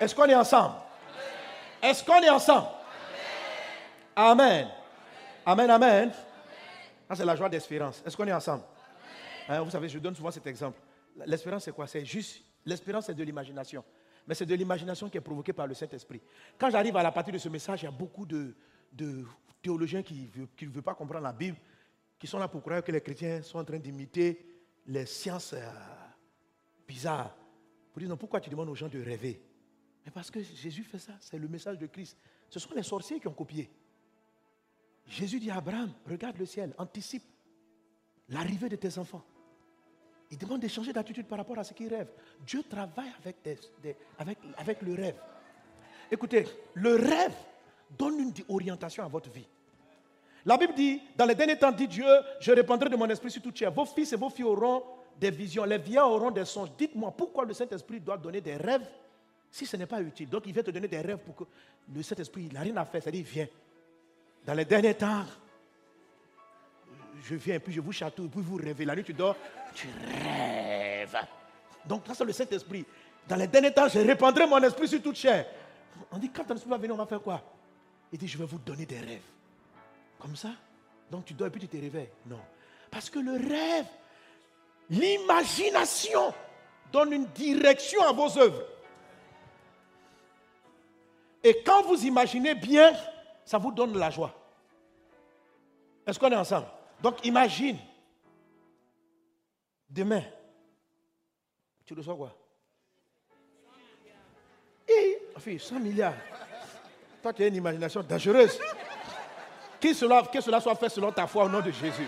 Est-ce 0.00 0.14
qu'on 0.14 0.24
est 0.24 0.34
ensemble? 0.34 0.76
Est-ce 1.82 2.02
qu'on 2.02 2.22
est 2.22 2.30
ensemble? 2.30 2.68
Amen. 4.16 4.68
Amen, 5.44 5.70
amen. 5.70 6.12
c'est 7.14 7.24
la 7.24 7.36
joie 7.36 7.50
d'espérance. 7.50 8.02
Est-ce 8.04 8.16
qu'on 8.16 8.26
est 8.26 8.32
ensemble? 8.32 8.64
Hein, 9.46 9.60
Vous 9.60 9.70
savez, 9.70 9.90
je 9.90 9.98
donne 9.98 10.16
souvent 10.16 10.30
cet 10.30 10.46
exemple. 10.46 10.80
L'espérance, 11.26 11.64
c'est 11.64 11.72
quoi? 11.72 11.86
C'est 11.86 12.04
juste, 12.04 12.42
l'espérance, 12.64 13.06
c'est 13.06 13.14
de 13.14 13.22
l'imagination. 13.22 13.84
Mais 14.26 14.34
c'est 14.34 14.46
de 14.46 14.54
l'imagination 14.54 15.08
qui 15.08 15.18
est 15.18 15.20
provoquée 15.20 15.52
par 15.52 15.66
le 15.66 15.74
Saint-Esprit. 15.74 16.20
Quand 16.58 16.70
j'arrive 16.70 16.96
à 16.96 17.02
la 17.02 17.12
partie 17.12 17.30
de 17.30 17.38
ce 17.38 17.48
message, 17.48 17.82
il 17.82 17.84
y 17.84 17.88
a 17.88 17.92
beaucoup 17.92 18.26
de, 18.26 18.54
théologiens 19.62 20.02
qui 20.02 20.30
ne 20.36 20.68
veulent, 20.68 20.82
pas 20.82 20.94
comprendre 20.94 21.24
la 21.24 21.32
Bible, 21.32 21.56
qui 22.18 22.26
sont 22.26 22.38
là 22.38 22.48
pour 22.48 22.62
croire 22.62 22.82
que 22.82 22.92
les 22.92 23.00
chrétiens 23.00 23.42
sont 23.42 23.58
en 23.58 23.64
train 23.64 23.78
d'imiter 23.78 24.44
les 24.86 25.06
sciences 25.06 25.52
euh, 25.52 25.70
bizarres. 26.86 27.36
Pour 27.92 28.00
dire, 28.00 28.08
non, 28.08 28.16
pourquoi 28.16 28.40
tu 28.40 28.50
demandes 28.50 28.68
aux 28.68 28.74
gens 28.74 28.88
de 28.88 29.02
rêver? 29.02 29.42
Mais 30.04 30.10
parce 30.10 30.30
que 30.30 30.42
Jésus 30.42 30.84
fait 30.84 30.98
ça, 30.98 31.12
c'est 31.20 31.38
le 31.38 31.48
message 31.48 31.78
de 31.78 31.86
Christ. 31.86 32.16
Ce 32.48 32.58
sont 32.58 32.74
les 32.74 32.82
sorciers 32.82 33.20
qui 33.20 33.28
ont 33.28 33.34
copié. 33.34 33.70
Jésus 35.06 35.40
dit 35.40 35.50
à 35.50 35.56
Abraham, 35.56 35.92
regarde 36.06 36.36
le 36.38 36.46
ciel, 36.46 36.74
anticipe 36.78 37.24
l'arrivée 38.28 38.68
de 38.68 38.76
tes 38.76 38.98
enfants. 38.98 39.24
Il 40.30 40.38
demande 40.38 40.60
de 40.60 40.68
changer 40.68 40.92
d'attitude 40.92 41.26
par 41.26 41.38
rapport 41.38 41.58
à 41.58 41.64
ce 41.64 41.72
qu'il 41.72 41.88
rêve. 41.88 42.08
Dieu 42.46 42.62
travaille 42.68 43.12
avec, 43.20 43.36
avec, 44.58 44.82
le 44.82 44.94
rêve. 44.94 45.16
Écoutez, 46.10 46.44
le 46.74 46.96
rêve 46.96 47.34
donne 47.96 48.18
une 48.18 48.32
orientation 48.48 49.04
à 49.04 49.08
votre 49.08 49.30
vie. 49.30 49.46
La 50.44 50.56
Bible 50.56 50.74
dit, 50.74 51.00
dans 51.16 51.26
les 51.26 51.34
derniers 51.34 51.58
temps, 51.58 51.72
dit 51.72 51.88
Dieu, 51.88 52.06
je 52.40 52.52
répandrai 52.52 52.88
de 52.88 52.96
mon 52.96 53.08
esprit 53.08 53.30
sur 53.30 53.42
toute 53.42 53.56
chair. 53.56 53.72
Vos 53.72 53.84
fils 53.84 54.12
et 54.12 54.16
vos 54.16 54.30
filles 54.30 54.44
auront 54.44 54.82
des 55.18 55.30
visions, 55.30 55.64
les 55.64 55.78
vieillards 55.78 56.10
auront 56.10 56.30
des 56.30 56.44
songes. 56.44 56.70
Dites-moi, 56.76 57.12
pourquoi 57.16 57.44
le 57.44 57.54
Saint-Esprit 57.54 58.00
doit 58.00 58.18
donner 58.18 58.40
des 58.40 58.56
rêves 58.56 58.86
si 59.50 59.64
ce 59.66 59.76
n'est 59.76 59.86
pas 59.86 60.00
utile? 60.00 60.28
Donc 60.28 60.42
il 60.46 60.52
vient 60.52 60.62
te 60.62 60.70
donner 60.70 60.88
des 60.88 61.00
rêves 61.00 61.18
pour 61.18 61.34
que 61.34 61.44
le 61.92 62.02
Saint-Esprit, 62.02 62.48
n'a 62.52 62.60
rien 62.60 62.76
à 62.76 62.84
faire, 62.84 63.02
c'est-à-dire, 63.02 63.24
viens. 63.26 63.48
Dans 64.44 64.54
les 64.54 64.64
derniers 64.64 64.94
temps, 64.94 65.24
je 67.22 67.34
viens, 67.34 67.58
puis 67.58 67.72
je 67.72 67.80
vous 67.80 67.92
chatouille, 67.92 68.28
puis 68.28 68.40
vous 68.40 68.56
rêvez. 68.56 68.84
La 68.84 68.94
nuit, 68.94 69.04
tu 69.04 69.12
dors, 69.12 69.36
tu 69.74 69.88
rêves. 70.24 71.16
Donc, 71.84 72.06
ça, 72.06 72.14
c'est 72.14 72.24
le 72.24 72.32
Saint-Esprit. 72.32 72.84
Dans 73.28 73.36
les 73.36 73.46
derniers 73.46 73.72
temps, 73.72 73.88
je 73.88 73.98
répandrai 73.98 74.46
mon 74.46 74.62
esprit 74.62 74.88
sur 74.88 75.02
toute 75.02 75.16
chair. 75.16 75.46
On 76.12 76.18
dit, 76.18 76.30
quand 76.30 76.44
ton 76.44 76.54
esprit 76.54 76.70
va 76.70 76.76
venir, 76.76 76.94
on 76.94 76.98
va 76.98 77.06
faire 77.06 77.20
quoi? 77.20 77.42
Il 78.12 78.18
dit, 78.18 78.28
je 78.28 78.38
vais 78.38 78.44
vous 78.44 78.58
donner 78.58 78.86
des 78.86 78.98
rêves. 78.98 79.22
Comme 80.18 80.36
ça? 80.36 80.50
Donc, 81.10 81.24
tu 81.24 81.34
dors 81.34 81.48
et 81.48 81.50
puis 81.50 81.60
tu 81.60 81.68
te 81.68 81.76
réveilles. 81.76 82.10
Non. 82.26 82.40
Parce 82.90 83.10
que 83.10 83.18
le 83.18 83.32
rêve, 83.32 83.86
l'imagination 84.90 86.32
donne 86.92 87.12
une 87.12 87.26
direction 87.26 88.02
à 88.02 88.12
vos 88.12 88.38
œuvres. 88.38 88.62
Et 91.42 91.62
quand 91.62 91.82
vous 91.82 92.04
imaginez 92.04 92.54
bien, 92.54 92.92
ça 93.44 93.58
vous 93.58 93.70
donne 93.70 93.96
la 93.96 94.10
joie. 94.10 94.34
Est-ce 96.06 96.18
qu'on 96.18 96.30
est 96.30 96.36
ensemble? 96.36 96.66
Donc 97.02 97.24
imagine, 97.24 97.78
demain, 99.88 100.22
tu 101.84 101.94
reçois 101.94 102.16
quoi? 102.16 102.34
Et, 104.88 105.18
enfin, 105.36 105.58
100 105.58 105.80
milliards. 105.80 106.14
Toi, 107.22 107.32
tu 107.32 107.42
as 107.42 107.46
une 107.48 107.56
imagination 107.56 108.02
dangereuse. 108.02 108.58
Que 109.80 109.92
cela, 109.92 110.22
que 110.22 110.40
cela 110.40 110.60
soit 110.60 110.74
fait 110.76 110.88
selon 110.88 111.12
ta 111.12 111.26
foi 111.26 111.44
au 111.44 111.48
nom 111.48 111.60
de 111.60 111.70
Jésus. 111.70 112.06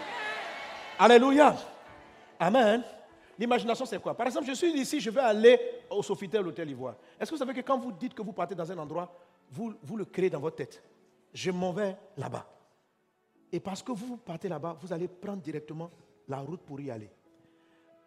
Alléluia. 0.99 1.57
Amen. 2.39 2.83
L'imagination, 3.39 3.85
c'est 3.85 4.01
quoi? 4.01 4.15
Par 4.15 4.27
exemple, 4.27 4.47
je 4.47 4.55
suis 4.55 4.73
ici, 4.73 5.01
je 5.01 5.11
vais 5.11 5.21
aller 5.21 5.61
au 5.91 6.03
Sofitel, 6.03 6.43
l'hôtel 6.43 6.71
Ivoire. 6.71 6.97
Est-ce 7.21 7.31
que 7.31 7.37
vous 7.37 7.39
savez 7.39 7.55
que 7.55 7.61
quand 7.61 7.79
vous 7.79 7.93
dites 7.93 8.15
que 8.15 8.23
vous 8.23 8.33
partez 8.33 8.55
dans 8.55 8.71
un 8.71 8.79
endroit, 8.79 9.13
vous, 9.51 9.75
vous 9.83 9.97
le 9.97 10.05
créez 10.05 10.31
dans 10.31 10.41
votre 10.41 10.57
tête? 10.57 10.83
Je 11.33 11.51
m'en 11.51 11.73
vais 11.73 11.97
là-bas. 12.17 12.47
Et 13.53 13.61
parce 13.61 13.83
que 13.83 13.93
vous 13.93 14.17
partez 14.19 14.49
là-bas, 14.49 14.77
vous 14.81 14.93
allez 14.93 15.09
prendre 15.09 15.43
directement 15.43 15.91
la 16.29 16.41
route 16.41 16.61
pour 16.61 16.81
y 16.81 16.91
aller. 16.91 17.11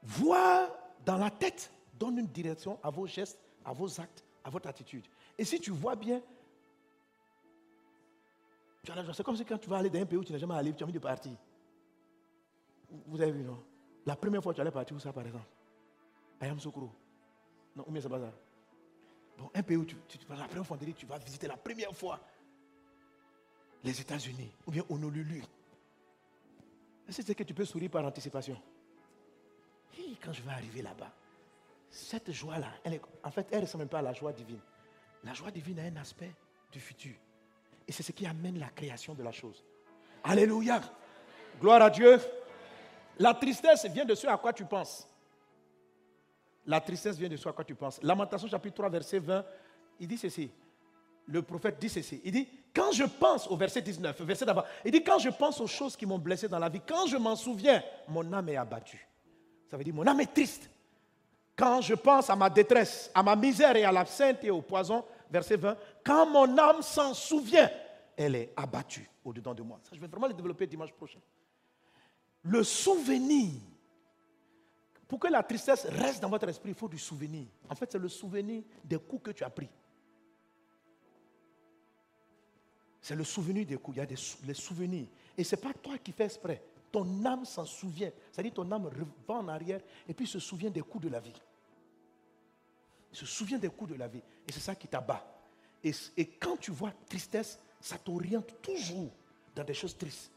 Voir 0.03 0.69
dans 1.05 1.17
la 1.17 1.31
tête 1.31 1.71
donne 1.93 2.19
une 2.19 2.27
direction 2.27 2.79
à 2.83 2.89
vos 2.89 3.07
gestes, 3.07 3.39
à 3.65 3.73
vos 3.73 3.99
actes, 3.99 4.23
à 4.43 4.49
votre 4.49 4.67
attitude. 4.69 5.05
Et 5.37 5.45
si 5.45 5.59
tu 5.59 5.71
vois 5.71 5.95
bien, 5.95 6.21
c'est 9.13 9.23
comme 9.23 9.35
si 9.35 9.45
quand 9.45 9.57
tu 9.57 9.69
vas 9.69 9.77
aller 9.77 9.89
dans 9.89 9.99
un 9.99 10.05
pays 10.05 10.17
où 10.17 10.23
tu 10.23 10.31
n'as 10.31 10.39
jamais 10.39 10.55
allé, 10.55 10.73
tu 10.73 10.83
as 10.83 10.85
envie 10.85 10.93
de 10.93 10.99
partir. 10.99 11.33
Vous 13.07 13.21
avez 13.21 13.31
vu, 13.31 13.43
non? 13.43 13.63
La 14.05 14.15
première 14.15 14.41
fois 14.41 14.51
que 14.53 14.55
tu 14.55 14.61
allais 14.61 14.71
partir, 14.71 14.95
où 14.95 14.99
ça 14.99 15.13
par 15.13 15.25
exemple? 15.25 15.45
Ayam 16.39 16.59
Sokoro. 16.59 16.91
Non, 17.75 17.83
ou 17.87 17.91
bien 17.91 18.01
c'est 18.01 18.09
ça. 18.09 18.33
Bon, 19.37 19.49
un 19.53 19.63
pays 19.63 19.77
où 19.77 19.85
tu, 19.85 19.95
tu, 20.07 20.17
la 20.29 20.47
première 20.47 20.65
fois, 20.65 20.77
tu 20.77 21.05
vas 21.05 21.17
visiter 21.19 21.47
la 21.47 21.57
première 21.57 21.95
fois 21.95 22.19
les 23.83 23.99
États-Unis 23.99 24.51
ou 24.65 24.71
bien 24.71 24.83
Honolulu. 24.89 25.43
C'est 27.09 27.35
que 27.35 27.43
tu 27.43 27.53
peux 27.53 27.65
sourire 27.65 27.89
par 27.89 28.05
anticipation? 28.05 28.59
Quand 30.23 30.33
je 30.33 30.41
vais 30.41 30.51
arriver 30.51 30.81
là-bas, 30.81 31.11
cette 31.89 32.31
joie-là, 32.31 32.71
en 33.23 33.31
fait, 33.31 33.47
elle 33.51 33.59
ne 33.59 33.65
ressemble 33.65 33.87
pas 33.87 33.99
à 33.99 34.01
la 34.03 34.13
joie 34.13 34.31
divine. 34.31 34.59
La 35.23 35.33
joie 35.33 35.51
divine 35.51 35.79
a 35.79 35.83
un 35.83 35.95
aspect 35.97 36.31
du 36.71 36.79
futur. 36.79 37.15
Et 37.87 37.91
c'est 37.91 38.03
ce 38.03 38.11
qui 38.11 38.25
amène 38.25 38.59
la 38.59 38.69
création 38.69 39.13
de 39.13 39.23
la 39.23 39.31
chose. 39.31 39.63
Alléluia. 40.23 40.81
Gloire 41.59 41.81
à 41.81 41.89
Dieu. 41.89 42.19
La 43.19 43.33
tristesse 43.33 43.85
vient 43.87 44.05
de 44.05 44.15
ce 44.15 44.27
à 44.27 44.37
quoi 44.37 44.53
tu 44.53 44.63
penses. 44.65 45.07
La 46.65 46.79
tristesse 46.79 47.17
vient 47.17 47.29
de 47.29 47.35
ce 47.35 47.49
à 47.49 47.53
quoi 47.53 47.65
tu 47.65 47.75
penses. 47.75 48.01
Lamentation 48.03 48.47
chapitre 48.47 48.75
3, 48.75 48.89
verset 48.89 49.19
20, 49.19 49.45
il 49.99 50.07
dit 50.07 50.17
ceci. 50.17 50.51
Le 51.27 51.41
prophète 51.41 51.79
dit 51.79 51.89
ceci. 51.89 52.21
Il 52.23 52.31
dit, 52.31 52.47
quand 52.73 52.91
je 52.91 53.03
pense, 53.03 53.47
au 53.47 53.55
verset 53.55 53.81
19, 53.81 54.21
verset 54.21 54.45
d'avant, 54.45 54.63
il 54.83 54.91
dit, 54.91 55.03
quand 55.03 55.19
je 55.19 55.29
pense 55.29 55.59
aux 55.61 55.67
choses 55.67 55.95
qui 55.95 56.05
m'ont 56.05 56.19
blessé 56.19 56.47
dans 56.47 56.59
la 56.59 56.69
vie, 56.69 56.81
quand 56.85 57.07
je 57.07 57.17
m'en 57.17 57.35
souviens, 57.35 57.83
mon 58.07 58.31
âme 58.33 58.49
est 58.49 58.57
abattue. 58.57 59.07
Ça 59.69 59.77
veut 59.77 59.83
dire, 59.83 59.93
mon 59.93 60.05
âme 60.07 60.19
est 60.19 60.33
triste. 60.33 60.69
Quand 61.55 61.81
je 61.81 61.93
pense 61.93 62.29
à 62.29 62.35
ma 62.35 62.49
détresse, 62.49 63.11
à 63.13 63.21
ma 63.21 63.35
misère 63.35 63.75
et 63.75 63.83
à 63.83 63.91
l'absinthe 63.91 64.43
et 64.43 64.49
au 64.49 64.61
poison, 64.61 65.05
verset 65.29 65.57
20, 65.57 65.77
quand 66.03 66.25
mon 66.29 66.57
âme 66.57 66.81
s'en 66.81 67.13
souvient, 67.13 67.69
elle 68.17 68.35
est 68.35 68.53
abattue 68.55 69.09
au-dedans 69.23 69.53
de 69.53 69.61
moi. 69.61 69.79
Ça, 69.83 69.91
je 69.93 69.99
vais 69.99 70.07
vraiment 70.07 70.27
le 70.27 70.33
développer 70.33 70.67
dimanche 70.67 70.91
prochain. 70.91 71.19
Le 72.43 72.63
souvenir. 72.63 73.51
Pour 75.07 75.19
que 75.19 75.27
la 75.27 75.43
tristesse 75.43 75.85
reste 75.85 76.21
dans 76.21 76.29
votre 76.29 76.47
esprit, 76.47 76.69
il 76.69 76.75
faut 76.75 76.87
du 76.87 76.97
souvenir. 76.97 77.45
En 77.69 77.75
fait, 77.75 77.91
c'est 77.91 77.99
le 77.99 78.09
souvenir 78.09 78.63
des 78.83 78.97
coups 78.97 79.23
que 79.23 79.31
tu 79.31 79.43
as 79.43 79.49
pris. 79.49 79.69
C'est 83.01 83.15
le 83.15 83.23
souvenir 83.23 83.65
des 83.65 83.77
coups. 83.77 83.97
Il 83.97 83.99
y 83.99 84.03
a 84.03 84.37
les 84.45 84.53
souvenirs. 84.53 85.07
Et 85.37 85.43
ce 85.43 85.55
n'est 85.55 85.61
pas 85.61 85.73
toi 85.73 85.97
qui 85.97 86.11
fais 86.11 86.25
exprès. 86.25 86.61
Ton 86.91 87.25
âme 87.25 87.45
s'en 87.45 87.65
souvient. 87.65 88.11
C'est-à-dire 88.31 88.53
ton 88.53 88.71
âme 88.71 88.89
va 89.27 89.33
en 89.35 89.47
arrière 89.47 89.81
et 90.07 90.13
puis 90.13 90.27
se 90.27 90.39
souvient 90.39 90.69
des 90.69 90.81
coups 90.81 91.05
de 91.05 91.09
la 91.09 91.19
vie. 91.19 91.33
Il 93.11 93.17
se 93.17 93.25
souvient 93.25 93.57
des 93.57 93.69
coups 93.69 93.91
de 93.91 93.97
la 93.97 94.07
vie. 94.07 94.21
Et 94.47 94.51
c'est 94.51 94.59
ça 94.59 94.75
qui 94.75 94.87
t'abat. 94.87 95.25
Et, 95.83 96.25
quand 96.39 96.57
tu 96.57 96.71
vois 96.71 96.91
tristesse, 97.09 97.59
ça 97.79 97.97
t'oriente 97.97 98.61
toujours 98.61 99.09
dans 99.55 99.63
des 99.63 99.73
choses 99.73 99.97
tristes. 99.97 100.31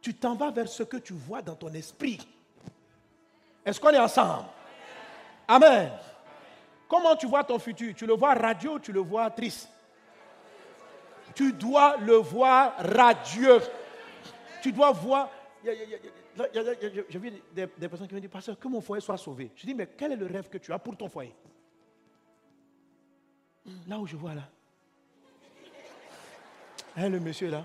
Tu 0.00 0.14
t'en 0.14 0.34
vas 0.34 0.50
vers 0.50 0.68
ce 0.68 0.82
que 0.82 0.96
tu 0.96 1.12
vois 1.12 1.42
dans 1.42 1.54
ton 1.54 1.72
esprit. 1.74 2.18
Est-ce 3.64 3.78
qu'on 3.78 3.90
est 3.90 3.98
ensemble? 3.98 4.48
Amen. 5.46 5.92
Comment 6.88 7.16
tu 7.16 7.26
vois 7.26 7.44
ton 7.44 7.58
futur? 7.58 7.94
Tu 7.94 8.06
le 8.06 8.14
vois 8.14 8.34
radieux 8.34 8.72
ou 8.72 8.78
tu 8.78 8.92
le 8.92 9.00
vois 9.00 9.30
triste? 9.30 9.68
Tu 11.34 11.52
dois 11.52 11.96
le 11.98 12.14
voir 12.16 12.74
radieux. 12.78 13.60
Tu 14.62 14.72
dois 14.72 14.92
voir. 14.92 15.30
J'ai 15.64 17.18
vu 17.18 17.32
des, 17.52 17.66
personnes 17.66 18.08
qui 18.08 18.14
me 18.14 18.20
disent, 18.20 18.30
Pasteur, 18.30 18.58
que 18.58 18.68
mon 18.68 18.80
foyer 18.80 19.00
soit 19.00 19.16
sauvé. 19.16 19.50
Je 19.56 19.66
dis, 19.66 19.74
mais 19.74 19.88
quel 19.96 20.12
est 20.12 20.16
le 20.16 20.26
rêve 20.26 20.48
que 20.48 20.58
tu 20.58 20.72
as 20.72 20.78
pour 20.78 20.96
ton 20.96 21.08
foyer? 21.08 21.34
Là 23.88 23.98
où 23.98 24.06
je 24.06 24.16
vois 24.16 24.34
là. 24.34 24.42
Hein, 26.96 27.08
le 27.08 27.18
monsieur 27.18 27.50
là? 27.50 27.64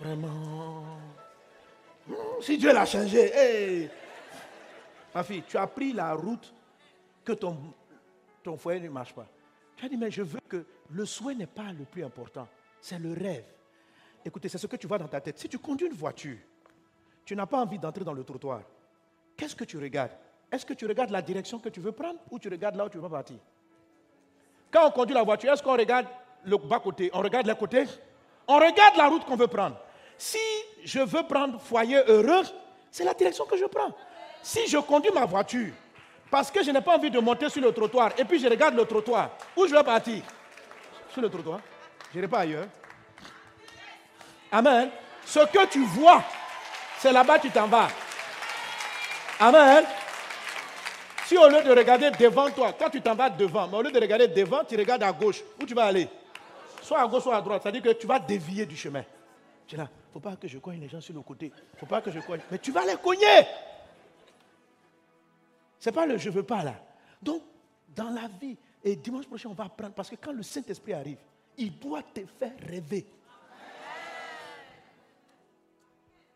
Vraiment. 0.00 0.98
Si 2.40 2.58
Dieu 2.58 2.72
l'a 2.72 2.84
changé, 2.84 3.88
ma 5.14 5.22
fille, 5.22 5.44
tu 5.46 5.56
as 5.56 5.66
pris 5.66 5.92
la 5.92 6.14
route 6.14 6.52
que 7.24 7.32
ton, 7.32 7.56
ton 8.42 8.56
foyer 8.56 8.80
ne 8.80 8.88
marche 8.88 9.14
pas. 9.14 9.28
Tu 9.82 9.86
as 9.86 9.88
dit, 9.88 9.96
mais 9.96 10.12
je 10.12 10.22
veux 10.22 10.38
que 10.48 10.64
le 10.90 11.04
souhait 11.04 11.34
n'est 11.34 11.44
pas 11.44 11.72
le 11.76 11.84
plus 11.84 12.04
important, 12.04 12.46
c'est 12.80 13.00
le 13.00 13.14
rêve. 13.14 13.42
écoutez, 14.24 14.48
c'est 14.48 14.56
ce 14.56 14.68
que 14.68 14.76
tu 14.76 14.86
vois 14.86 14.96
dans 14.96 15.08
ta 15.08 15.20
tête. 15.20 15.40
Si 15.40 15.48
tu 15.48 15.58
conduis 15.58 15.88
une 15.88 15.92
voiture, 15.92 16.36
tu 17.24 17.34
n'as 17.34 17.46
pas 17.46 17.58
envie 17.60 17.80
d'entrer 17.80 18.04
dans 18.04 18.12
le 18.12 18.22
trottoir. 18.22 18.62
Qu'est-ce 19.36 19.56
que 19.56 19.64
tu 19.64 19.78
regardes? 19.78 20.12
Est-ce 20.52 20.64
que 20.64 20.74
tu 20.74 20.86
regardes 20.86 21.10
la 21.10 21.20
direction 21.20 21.58
que 21.58 21.68
tu 21.68 21.80
veux 21.80 21.90
prendre 21.90 22.20
ou 22.30 22.38
tu 22.38 22.48
regardes 22.48 22.76
là 22.76 22.86
où 22.86 22.88
tu 22.88 22.98
veux 22.98 23.08
partir? 23.08 23.38
Quand 24.70 24.86
on 24.86 24.92
conduit 24.92 25.14
la 25.16 25.24
voiture, 25.24 25.52
est-ce 25.52 25.64
qu'on 25.64 25.76
regarde 25.76 26.06
le 26.44 26.56
bas-côté? 26.58 27.10
On 27.12 27.20
regarde 27.20 27.48
les 27.48 27.56
côtés? 27.56 27.86
On 28.46 28.58
regarde 28.58 28.96
la 28.96 29.08
route 29.08 29.24
qu'on 29.24 29.34
veut 29.34 29.48
prendre. 29.48 29.76
Si 30.16 30.38
je 30.84 31.00
veux 31.00 31.24
prendre 31.24 31.60
foyer 31.60 32.00
heureux, 32.06 32.44
c'est 32.88 33.02
la 33.02 33.14
direction 33.14 33.46
que 33.46 33.56
je 33.56 33.64
prends. 33.64 33.92
Si 34.44 34.64
je 34.68 34.78
conduis 34.78 35.10
ma 35.12 35.24
voiture 35.24 35.72
parce 36.32 36.50
que 36.50 36.64
je 36.64 36.70
n'ai 36.70 36.80
pas 36.80 36.96
envie 36.96 37.10
de 37.10 37.18
monter 37.20 37.50
sur 37.50 37.60
le 37.60 37.70
trottoir 37.72 38.12
et 38.16 38.24
puis 38.24 38.40
je 38.40 38.48
regarde 38.48 38.74
le 38.74 38.86
trottoir, 38.86 39.32
où 39.54 39.66
je 39.66 39.74
vais 39.74 39.84
partir? 39.84 40.22
Sur 41.12 41.20
le 41.20 41.28
trottoir. 41.28 41.60
Je 42.10 42.16
n'irai 42.16 42.26
pas 42.26 42.38
ailleurs. 42.38 42.66
Amen. 44.50 44.88
Ce 45.26 45.40
que 45.40 45.66
tu 45.66 45.84
vois, 45.84 46.24
c'est 46.98 47.12
là-bas 47.12 47.38
tu 47.38 47.50
t'en 47.50 47.66
vas. 47.66 47.88
Amen. 49.40 49.84
Si 51.26 51.36
au 51.36 51.48
lieu 51.48 51.62
de 51.62 51.70
regarder 51.70 52.10
devant 52.12 52.48
toi, 52.48 52.74
quand 52.78 52.88
tu 52.88 53.02
t'en 53.02 53.14
vas 53.14 53.28
devant, 53.28 53.68
mais 53.68 53.76
au 53.76 53.82
lieu 53.82 53.92
de 53.92 54.00
regarder 54.00 54.28
devant, 54.28 54.64
tu 54.64 54.74
regardes 54.74 55.02
à 55.02 55.12
gauche, 55.12 55.42
où 55.60 55.66
tu 55.66 55.74
vas 55.74 55.84
aller? 55.84 56.08
Soit 56.80 57.02
à 57.02 57.06
gauche, 57.06 57.24
soit 57.24 57.36
à 57.36 57.42
droite. 57.42 57.60
C'est-à-dire 57.62 57.82
que 57.82 57.92
tu 57.92 58.06
vas 58.06 58.18
dévier 58.18 58.64
du 58.64 58.76
chemin. 58.76 59.04
Tu 59.66 59.76
là, 59.76 59.86
il 59.90 60.08
ne 60.08 60.12
faut 60.14 60.30
pas 60.30 60.36
que 60.36 60.48
je 60.48 60.56
cogne 60.56 60.80
les 60.80 60.88
gens 60.88 61.02
sur 61.02 61.12
le 61.12 61.20
côté. 61.20 61.52
Il 61.54 61.74
ne 61.74 61.78
faut 61.78 61.86
pas 61.86 62.00
que 62.00 62.10
je 62.10 62.20
cogne. 62.20 62.40
Mais 62.50 62.58
tu 62.58 62.72
vas 62.72 62.86
les 62.86 62.96
cogner. 62.96 63.46
Ce 65.82 65.88
n'est 65.88 65.94
pas 65.94 66.06
le 66.06 66.16
je 66.16 66.30
veux 66.30 66.44
pas 66.44 66.62
là. 66.62 66.76
Donc, 67.20 67.42
dans 67.88 68.10
la 68.10 68.28
vie, 68.40 68.56
et 68.84 68.94
dimanche 68.94 69.26
prochain, 69.26 69.48
on 69.48 69.52
va 69.52 69.64
apprendre, 69.64 69.92
parce 69.94 70.08
que 70.08 70.14
quand 70.14 70.30
le 70.30 70.44
Saint-Esprit 70.44 70.92
arrive, 70.92 71.16
il 71.58 71.76
doit 71.76 72.04
te 72.14 72.20
faire 72.38 72.52
rêver. 72.68 73.04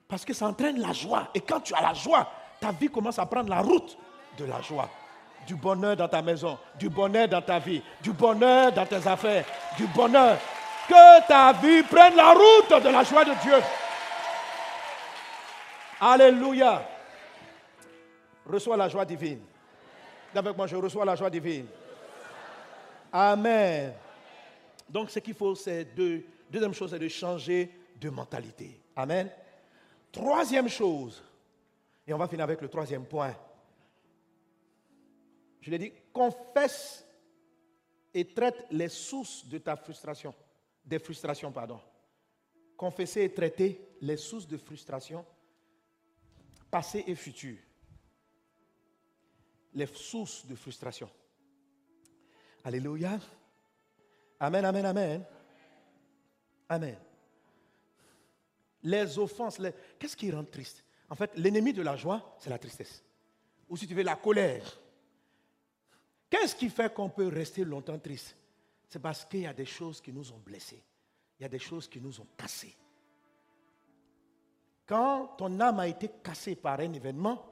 Parce 0.09 0.25
que 0.25 0.35
ça 0.35 0.49
entraîne 0.49 0.81
la 0.81 0.93
joie. 0.93 1.29
Et 1.33 1.41
quand 1.41 1.61
tu 1.61 1.75
as 1.75 1.81
la 1.81 1.95
joie, 1.95 2.29
ta 2.61 2.73
vie 2.73 2.89
commence 2.89 3.21
à 3.21 3.27
prendre 3.27 3.49
la 3.49 3.61
route 3.61 3.97
de 4.37 4.47
la 4.47 4.61
joie. 4.63 4.91
Du 5.47 5.55
bonheur 5.55 5.97
dans 5.97 6.09
ta 6.09 6.23
maison, 6.23 6.59
du 6.77 6.89
bonheur 6.89 7.29
dans 7.29 7.43
ta 7.43 7.61
vie, 7.61 7.81
du 8.03 8.13
bonheur 8.13 8.73
dans 8.73 8.85
tes 8.85 9.07
affaires, 9.07 9.45
du 9.77 9.87
bonheur. 9.87 10.41
Que 10.89 11.29
ta 11.29 11.53
vie 11.53 11.85
prenne 11.85 12.17
la 12.17 12.33
route 12.33 12.83
de 12.83 12.89
la 12.89 13.05
joie 13.05 13.25
de 13.25 13.35
Dieu. 13.43 13.63
Alléluia. 16.01 16.96
Reçois 18.47 18.77
la 18.77 18.89
joie 18.89 19.05
divine. 19.05 19.41
Avec 20.35 20.57
moi, 20.57 20.67
je 20.67 20.77
reçois 20.77 21.05
la 21.05 21.17
joie 21.17 21.31
divine. 21.31 21.67
Amen. 23.13 23.95
Donc, 24.89 25.11
ce 25.11 25.19
qu'il 25.19 25.35
faut, 25.35 25.55
c'est 25.55 25.95
de. 25.95 26.23
Deuxième 26.51 26.75
chose, 26.75 26.91
c'est 26.91 26.99
de 26.99 27.09
changer 27.09 27.71
de 28.01 28.09
mentalité. 28.09 28.81
Amen. 28.95 29.31
Troisième 30.13 30.69
chose, 30.69 31.23
et 32.07 32.15
on 32.15 32.19
va 32.19 32.29
finir 32.29 32.45
avec 32.45 32.61
le 32.61 32.69
troisième 32.69 33.05
point. 33.05 33.35
Je 35.61 35.71
l'ai 35.71 35.79
dit, 35.79 35.93
confesse 36.13 37.05
et 38.15 38.25
traite 38.25 38.67
les 38.71 38.89
sources 38.89 39.45
de 39.47 39.59
ta 39.59 39.77
frustration, 39.77 40.33
des 40.85 40.99
frustrations, 40.99 41.51
pardon. 41.51 41.81
Confesser 42.77 43.23
et 43.23 43.35
traiter 43.35 43.81
les 44.01 44.17
sources 44.17 44.47
de 44.47 44.57
frustration, 44.57 45.25
passé 46.71 47.05
et 47.07 47.15
futur. 47.15 47.57
Les 49.77 49.87
sources 49.87 50.45
de 50.45 50.57
frustration. 50.57 51.09
Alléluia. 52.65 53.21
Amen, 54.41 54.65
amen, 54.65 54.87
amen. 54.87 55.25
Amen 56.69 56.99
les 58.87 59.19
offenses. 59.19 59.61
Qu'est-ce 59.99 60.17
qui 60.17 60.31
rend 60.31 60.45
triste? 60.45 60.85
En 61.11 61.15
fait, 61.15 61.33
l'ennemi 61.37 61.73
de 61.73 61.83
la 61.83 61.97
joie, 61.97 62.37
c'est 62.39 62.51
la 62.51 62.59
tristesse. 62.59 63.03
Ou 63.69 63.77
si 63.77 63.87
tu 63.87 63.95
veux, 63.95 64.03
la 64.03 64.17
colère. 64.17 64.81
Qu'est-ce 66.31 66.55
qui 66.55 66.69
fait 66.69 66.93
qu'on 66.93 67.11
peut 67.11 67.29
rester 67.29 67.65
longtemps 67.65 67.99
triste? 67.99 68.37
C'est 68.89 69.01
parce 69.01 69.25
qu'il 69.25 69.41
y 69.41 69.47
a 69.47 69.53
des 69.53 69.67
choses 69.67 70.01
qui 70.01 70.13
nous 70.13 70.33
ont 70.33 70.39
blessés. 70.39 70.83
Il 71.39 71.43
y 71.43 71.47
a 71.47 71.49
des 71.49 71.59
choses 71.59 71.89
qui 71.89 72.01
nous 72.01 72.21
ont 72.21 72.27
cassés. 72.37 72.75
Quand 74.87 75.35
ton 75.37 75.59
âme 75.59 75.81
a 75.81 75.89
été 75.89 76.09
cassée 76.23 76.55
par 76.55 76.79
un 76.79 76.93
événement, 76.93 77.45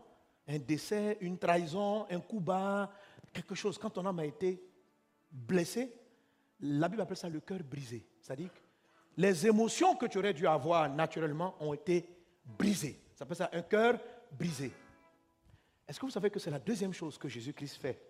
un 0.47 0.59
décès, 0.59 1.18
une 1.20 1.38
trahison, 1.38 2.07
un 2.11 2.20
coup 2.20 2.40
bas, 2.40 2.90
quelque 3.32 3.55
chose, 3.55 3.78
quand 3.78 3.90
ton 3.90 4.07
âme 4.07 4.18
a 4.18 4.26
été 4.26 4.62
blessée, 5.30 5.92
la 6.61 6.88
Bible 6.88 7.03
appelle 7.03 7.16
ça 7.16 7.28
le 7.28 7.40
cœur 7.40 7.61
brisé. 7.62 8.07
C'est-à-dire 8.20 8.51
les 9.16 9.47
émotions 9.47 9.95
que 9.95 10.07
tu 10.07 10.18
aurais 10.18 10.34
dû 10.34 10.47
avoir 10.47 10.88
naturellement 10.88 11.55
ont 11.61 11.72
été 11.72 12.09
brisées. 12.45 13.01
Ça 13.12 13.20
s'appelle 13.20 13.36
ça 13.36 13.51
un 13.53 13.62
cœur 13.62 13.99
brisé. 14.32 14.72
Est-ce 15.86 16.01
que 16.01 16.07
vous 16.07 16.12
savez 16.12 16.30
que 16.30 16.38
c'est 16.38 16.51
la 16.51 16.59
deuxième 16.59 16.92
chose 16.92 17.18
que 17.18 17.28
Jésus-Christ 17.28 17.76
fait? 17.76 18.01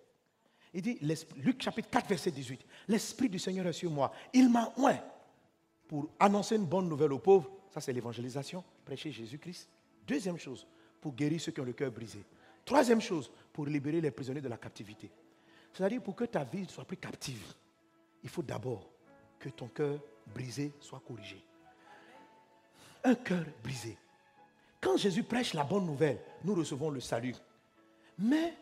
Il 0.73 0.81
dit, 0.81 0.99
Luc 1.37 1.61
chapitre 1.61 1.89
4, 1.89 2.09
verset 2.09 2.31
18, 2.31 2.65
L'Esprit 2.87 3.29
du 3.29 3.39
Seigneur 3.39 3.65
est 3.67 3.73
sur 3.73 3.91
moi. 3.91 4.11
Il 4.33 4.49
m'a 4.49 4.73
oint 4.77 4.99
pour 5.87 6.09
annoncer 6.19 6.55
une 6.55 6.65
bonne 6.65 6.89
nouvelle 6.89 7.13
aux 7.13 7.19
pauvres. 7.19 7.49
Ça, 7.69 7.79
c'est 7.79 7.93
l'évangélisation, 7.93 8.63
prêcher 8.83 9.11
Jésus-Christ. 9.11 9.69
Deuxième 10.05 10.37
chose, 10.37 10.67
pour 11.05 11.13
guérir 11.13 11.39
ceux 11.39 11.51
qui 11.51 11.61
ont 11.61 11.65
le 11.65 11.73
cœur 11.73 11.91
brisé. 11.91 12.25
Troisième 12.65 12.99
chose, 12.99 13.29
pour 13.53 13.67
libérer 13.67 14.01
les 14.01 14.09
prisonniers 14.09 14.41
de 14.41 14.49
la 14.49 14.57
captivité. 14.57 15.11
C'est-à-dire, 15.71 16.01
pour 16.01 16.15
que 16.15 16.23
ta 16.23 16.43
vie 16.43 16.65
soit 16.67 16.83
plus 16.83 16.97
captive, 16.97 17.53
il 18.23 18.29
faut 18.31 18.41
d'abord 18.41 18.89
que 19.37 19.49
ton 19.49 19.67
cœur 19.67 19.99
brisé 20.33 20.71
soit 20.79 21.03
corrigé. 21.07 21.45
Un 23.03 23.13
cœur 23.13 23.45
brisé. 23.63 23.95
Quand 24.81 24.97
Jésus 24.97 25.21
prêche 25.21 25.53
la 25.53 25.63
bonne 25.63 25.85
nouvelle, 25.85 26.17
nous 26.43 26.55
recevons 26.55 26.89
le 26.89 27.01
salut. 27.01 27.35
Mais 28.17 28.55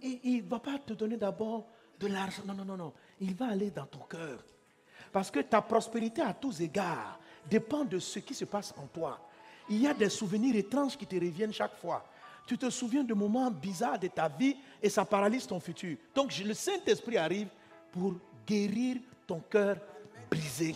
il 0.00 0.42
ne 0.42 0.48
va 0.48 0.60
pas 0.60 0.78
te 0.78 0.94
donner 0.94 1.18
d'abord 1.18 1.66
de 2.00 2.06
l'argent. 2.06 2.44
Non, 2.46 2.54
non, 2.54 2.64
non, 2.64 2.78
non. 2.78 2.92
Il 3.20 3.34
va 3.34 3.48
aller 3.48 3.70
dans 3.70 3.84
ton 3.84 4.06
cœur. 4.06 4.42
Parce 5.12 5.30
que 5.30 5.40
ta 5.40 5.60
prospérité 5.60 6.22
à 6.22 6.32
tous 6.32 6.62
égards 6.62 7.20
dépend 7.50 7.84
de 7.84 7.98
ce 7.98 8.20
qui 8.20 8.32
se 8.32 8.46
passe 8.46 8.72
en 8.78 8.86
toi. 8.86 9.20
Il 9.68 9.80
y 9.80 9.86
a 9.86 9.94
des 9.94 10.08
souvenirs 10.08 10.56
étranges 10.56 10.96
qui 10.96 11.06
te 11.06 11.14
reviennent 11.14 11.52
chaque 11.52 11.76
fois. 11.76 12.04
Tu 12.46 12.58
te 12.58 12.68
souviens 12.68 13.04
de 13.04 13.14
moments 13.14 13.50
bizarres 13.50 13.98
de 13.98 14.08
ta 14.08 14.28
vie 14.28 14.56
et 14.82 14.90
ça 14.90 15.04
paralyse 15.04 15.46
ton 15.46 15.60
futur. 15.60 15.96
Donc 16.14 16.36
le 16.38 16.52
Saint-Esprit 16.52 17.16
arrive 17.16 17.48
pour 17.90 18.14
guérir 18.46 18.98
ton 19.26 19.40
cœur 19.40 19.76
brisé 20.30 20.74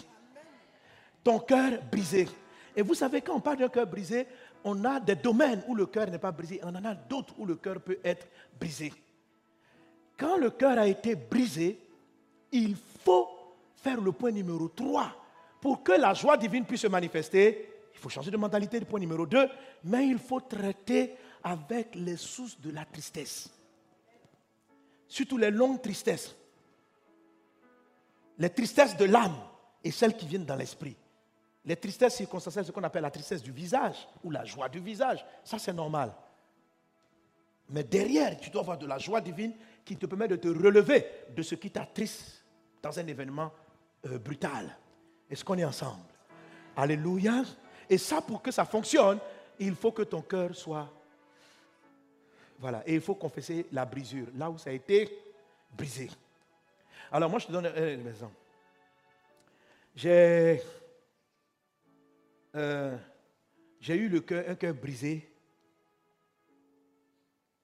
ton 1.28 1.39
cœur 1.41 1.72
brisé. 1.91 2.26
Et 2.74 2.80
vous 2.80 2.95
savez, 2.95 3.20
quand 3.20 3.34
on 3.34 3.41
parle 3.41 3.59
d'un 3.59 3.68
cœur 3.68 3.86
brisé, 3.86 4.26
on 4.64 4.82
a 4.84 4.99
des 4.99 5.14
domaines 5.14 5.62
où 5.68 5.74
le 5.74 5.84
cœur 5.84 6.11
n'est 6.11 6.18
pas 6.18 6.32
brisé, 6.32 6.59
on 6.62 6.74
en 6.74 6.84
a 6.84 6.95
d'autres 6.95 7.34
où 7.36 7.45
le 7.45 7.57
cœur 7.57 7.80
peut 7.80 7.99
être 8.03 8.26
brisé. 8.59 8.95
Quand 10.16 10.39
le 10.39 10.51
cœur 10.51 10.78
a 10.78 10.86
été 10.86 11.14
brisé, 11.14 11.78
il 12.51 12.74
faut 13.05 13.28
faire 13.76 14.01
le 14.01 14.11
point 14.11 14.30
numéro 14.30 14.68
3. 14.68 15.12
Pour 15.61 15.82
que 15.82 15.93
la 15.93 16.14
joie 16.14 16.39
divine 16.39 16.64
puisse 16.64 16.80
se 16.80 16.86
manifester, 16.86 17.68
il 17.99 18.01
faut 18.01 18.09
changer 18.09 18.31
de 18.31 18.37
mentalité, 18.37 18.81
point 18.83 19.01
numéro 19.01 19.27
2, 19.27 19.49
mais 19.85 20.07
il 20.07 20.19
faut 20.19 20.41
traiter 20.41 21.17
avec 21.43 21.97
les 21.97 22.17
sources 22.17 22.61
de 22.61 22.71
la 22.71 22.85
tristesse. 22.85 23.51
Surtout 25.09 25.37
les 25.37 25.51
longues 25.51 25.83
tristesses. 25.83 26.37
Les 28.39 28.51
tristesses 28.51 28.97
de 28.97 29.05
l'âme 29.05 29.37
et 29.83 29.91
celles 29.91 30.17
qui 30.17 30.29
viennent 30.29 30.45
dans 30.45 30.55
l'esprit. 30.55 30.97
Les 31.65 31.75
tristesses 31.75 32.15
circonstancielles, 32.15 32.67
ce 32.67 32.71
qu'on 32.71 32.85
appelle 32.85 33.03
la 33.03 33.11
tristesse 33.11 33.43
du 33.43 33.51
visage 33.51 34.07
ou 34.23 34.31
la 34.31 34.45
joie 34.45 34.69
du 34.69 34.79
visage, 34.79 35.27
ça 35.43 35.59
c'est 35.59 35.73
normal. 35.73 36.15
Mais 37.71 37.83
derrière, 37.83 38.39
tu 38.39 38.49
dois 38.49 38.61
avoir 38.61 38.79
de 38.79 38.87
la 38.87 38.99
joie 38.99 39.21
divine 39.21 39.55
qui 39.85 39.97
te 39.97 40.07
permet 40.07 40.29
de 40.29 40.37
te 40.37 40.47
relever 40.47 41.05
de 41.35 41.43
ce 41.43 41.57
qui 41.57 41.73
t'attriste 41.73 42.45
dans 42.81 42.97
un 42.97 43.07
événement 43.09 43.51
euh, 44.07 44.19
brutal. 44.19 44.79
Est-ce 45.29 45.45
qu'on 45.45 45.59
est 45.59 45.65
ensemble? 45.65 46.05
Alléluia. 46.77 47.43
Et 47.89 47.99
ça, 47.99 48.20
pour 48.20 48.43
que 48.43 48.51
ça 48.51 48.64
fonctionne, 48.64 49.18
il 49.59 49.74
faut 49.74 49.93
que 49.93 50.03
ton 50.03 50.22
cœur 50.22 50.55
soit... 50.55 50.89
Voilà. 52.59 52.82
Et 52.86 52.95
il 52.95 53.01
faut 53.01 53.14
confesser 53.14 53.66
la 53.72 53.84
brisure, 53.84 54.26
là 54.36 54.51
où 54.51 54.59
ça 54.59 54.70
a 54.70 54.72
été 54.72 55.09
brisé. 55.76 56.11
Alors 57.12 57.30
moi, 57.30 57.39
je 57.39 57.47
te 57.47 57.53
donne 57.53 57.66
un 57.66 58.07
exemple. 58.07 58.34
J'ai 59.95 60.61
euh, 62.55 62.97
j'ai 63.80 63.97
eu 63.97 64.09
le 64.09 64.20
cœur, 64.20 64.45
un 64.49 64.55
cœur 64.55 64.74
brisé, 64.74 65.30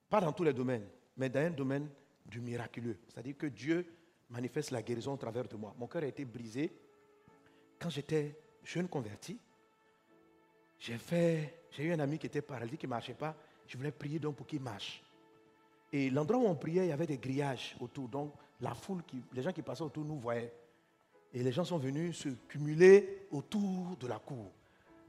pas 0.09 0.21
dans 0.21 0.31
tous 0.31 0.43
les 0.43 0.53
domaines, 0.53 0.87
mais 1.17 1.29
dans 1.29 1.41
un 1.41 1.49
domaine 1.49 1.89
du 2.25 2.39
miraculeux. 2.39 2.97
C'est-à-dire 3.07 3.37
que 3.37 3.47
Dieu 3.47 3.85
manifeste 4.29 4.71
la 4.71 4.81
guérison 4.81 5.13
au 5.13 5.17
travers 5.17 5.47
de 5.47 5.55
moi. 5.55 5.75
Mon 5.77 5.87
cœur 5.87 6.03
a 6.03 6.07
été 6.07 6.23
brisé 6.23 6.71
quand 7.79 7.89
j'étais 7.89 8.39
jeune 8.63 8.87
converti. 8.87 9.37
J'ai 10.79 10.97
fait, 10.97 11.61
j'ai 11.71 11.83
eu 11.83 11.93
un 11.93 11.99
ami 11.99 12.17
qui 12.17 12.27
était 12.27 12.41
paralytique, 12.41 12.81
qui 12.81 12.85
ne 12.85 12.91
marchait 12.91 13.13
pas. 13.13 13.35
Je 13.67 13.77
voulais 13.77 13.91
prier 13.91 14.19
donc 14.19 14.35
pour 14.35 14.45
qu'il 14.45 14.61
marche. 14.61 15.01
Et 15.91 16.09
l'endroit 16.09 16.39
où 16.39 16.45
on 16.45 16.55
priait, 16.55 16.85
il 16.85 16.89
y 16.89 16.91
avait 16.91 17.07
des 17.07 17.17
grillages 17.17 17.75
autour. 17.79 18.07
Donc 18.09 18.33
la 18.61 18.73
foule, 18.73 19.03
qui, 19.07 19.21
les 19.33 19.41
gens 19.41 19.51
qui 19.51 19.61
passaient 19.61 19.83
autour 19.83 20.05
nous 20.05 20.19
voyaient. 20.19 20.53
Et 21.33 21.43
les 21.43 21.51
gens 21.51 21.65
sont 21.65 21.77
venus 21.77 22.17
se 22.17 22.29
cumuler 22.47 23.27
autour 23.31 23.97
de 23.99 24.07
la 24.07 24.19
cour. 24.19 24.51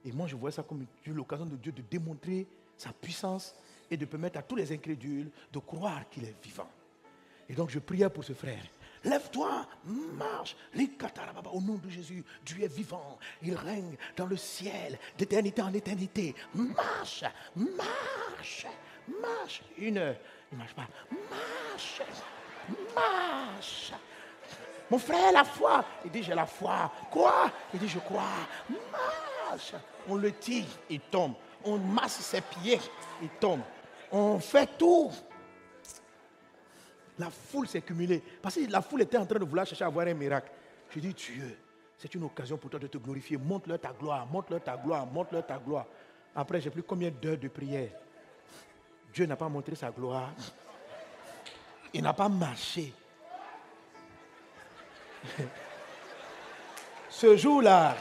Et 0.05 0.13
moi, 0.13 0.27
je 0.27 0.37
vois 0.37 0.51
ça 0.51 0.63
comme 0.63 0.87
l'occasion 1.07 1.47
de 1.47 1.57
Dieu 1.57 1.73
de 1.73 1.83
démontrer 1.83 2.47
sa 2.77 2.93
puissance 2.93 3.55
et 3.91 3.97
de 3.97 4.05
permettre 4.05 4.39
à 4.39 4.43
tous 4.43 4.57
les 4.57 4.73
incrédules 4.73 5.31
de 5.53 5.59
croire 5.59 6.09
qu'il 6.11 6.25
est 6.25 6.35
vivant. 6.43 6.69
Et 7.49 7.55
donc, 7.55 7.71
je 7.71 7.79
priais 7.79 8.09
pour 8.09 8.25
ce 8.25 8.33
frère. 8.33 8.65
Lève-toi, 9.07 9.65
marche. 10.19 10.57
Au 11.53 11.61
nom 11.61 11.75
de 11.75 11.89
Jésus, 11.89 12.25
Dieu 12.45 12.65
est 12.65 12.75
vivant. 12.75 13.19
Il 13.43 13.55
règne 13.55 13.97
dans 14.17 14.27
le 14.27 14.37
ciel 14.37 14.99
d'éternité 15.17 15.63
en 15.63 15.73
éternité. 15.73 16.35
Marche, 16.55 17.25
marche, 17.55 18.67
marche. 19.23 19.63
Une 19.79 20.15
il 20.53 20.59
ne 20.59 20.59
marche 20.59 20.75
pas. 20.75 20.87
Marche, 21.31 22.03
marche. 22.95 23.93
Mon 24.91 24.99
frère, 24.99 25.33
la 25.33 25.45
foi. 25.45 25.85
Il 26.05 26.11
dit, 26.11 26.23
j'ai 26.23 26.35
la 26.35 26.47
foi. 26.47 26.91
Quoi? 27.11 27.51
Il 27.75 27.81
dit, 27.81 27.89
je 27.89 27.99
crois. 27.99 28.23
Marche. 29.49 29.75
On 30.09 30.17
le 30.17 30.33
tire, 30.33 30.67
il 30.91 31.01
tombe. 31.01 31.35
On 31.65 31.79
masse 31.79 32.21
ses 32.21 32.41
pieds, 32.41 32.81
il 33.23 33.29
tombe. 33.41 33.63
On 34.13 34.39
fait 34.39 34.69
tout. 34.79 35.11
La 37.19 37.31
foule 37.31 37.67
s'est 37.69 37.81
cumulée. 37.81 38.23
Parce 38.43 38.57
que 38.57 38.71
la 38.71 38.83
foule 38.83 39.03
était 39.03 39.17
en 39.17 39.27
train 39.27 39.39
de 39.39 39.45
vouloir 39.45 39.67
chercher 39.67 39.85
à 39.85 39.89
voir 39.89 40.07
un 40.07 40.15
miracle. 40.15 40.51
Je 40.91 41.01
dis, 41.01 41.15
Dieu, 41.15 41.57
c'est 41.99 42.15
une 42.15 42.25
occasion 42.25 42.57
pour 42.59 42.71
toi 42.71 42.79
de 42.79 42.87
te 42.87 42.99
glorifier. 42.99 43.37
Montre-leur 43.37 43.81
ta 43.81 43.93
gloire, 43.93 44.27
montre-leur 44.27 44.63
ta 44.63 44.77
gloire, 44.77 45.07
montre-leur 45.07 45.47
ta 45.47 45.59
gloire. 45.59 45.87
Après, 46.35 46.61
j'ai 46.61 46.71
plus 46.71 46.83
combien 46.83 47.11
d'heures 47.11 47.39
de 47.39 47.49
prière? 47.49 47.91
Dieu 49.13 49.25
n'a 49.25 49.37
pas 49.37 49.49
montré 49.49 49.75
sa 49.75 49.91
gloire. 49.91 50.31
Il 51.95 52.03
n'a 52.03 52.13
pas 52.13 52.29
marché. 52.29 52.93
Ce 57.09 57.35
jour-là, 57.35 57.97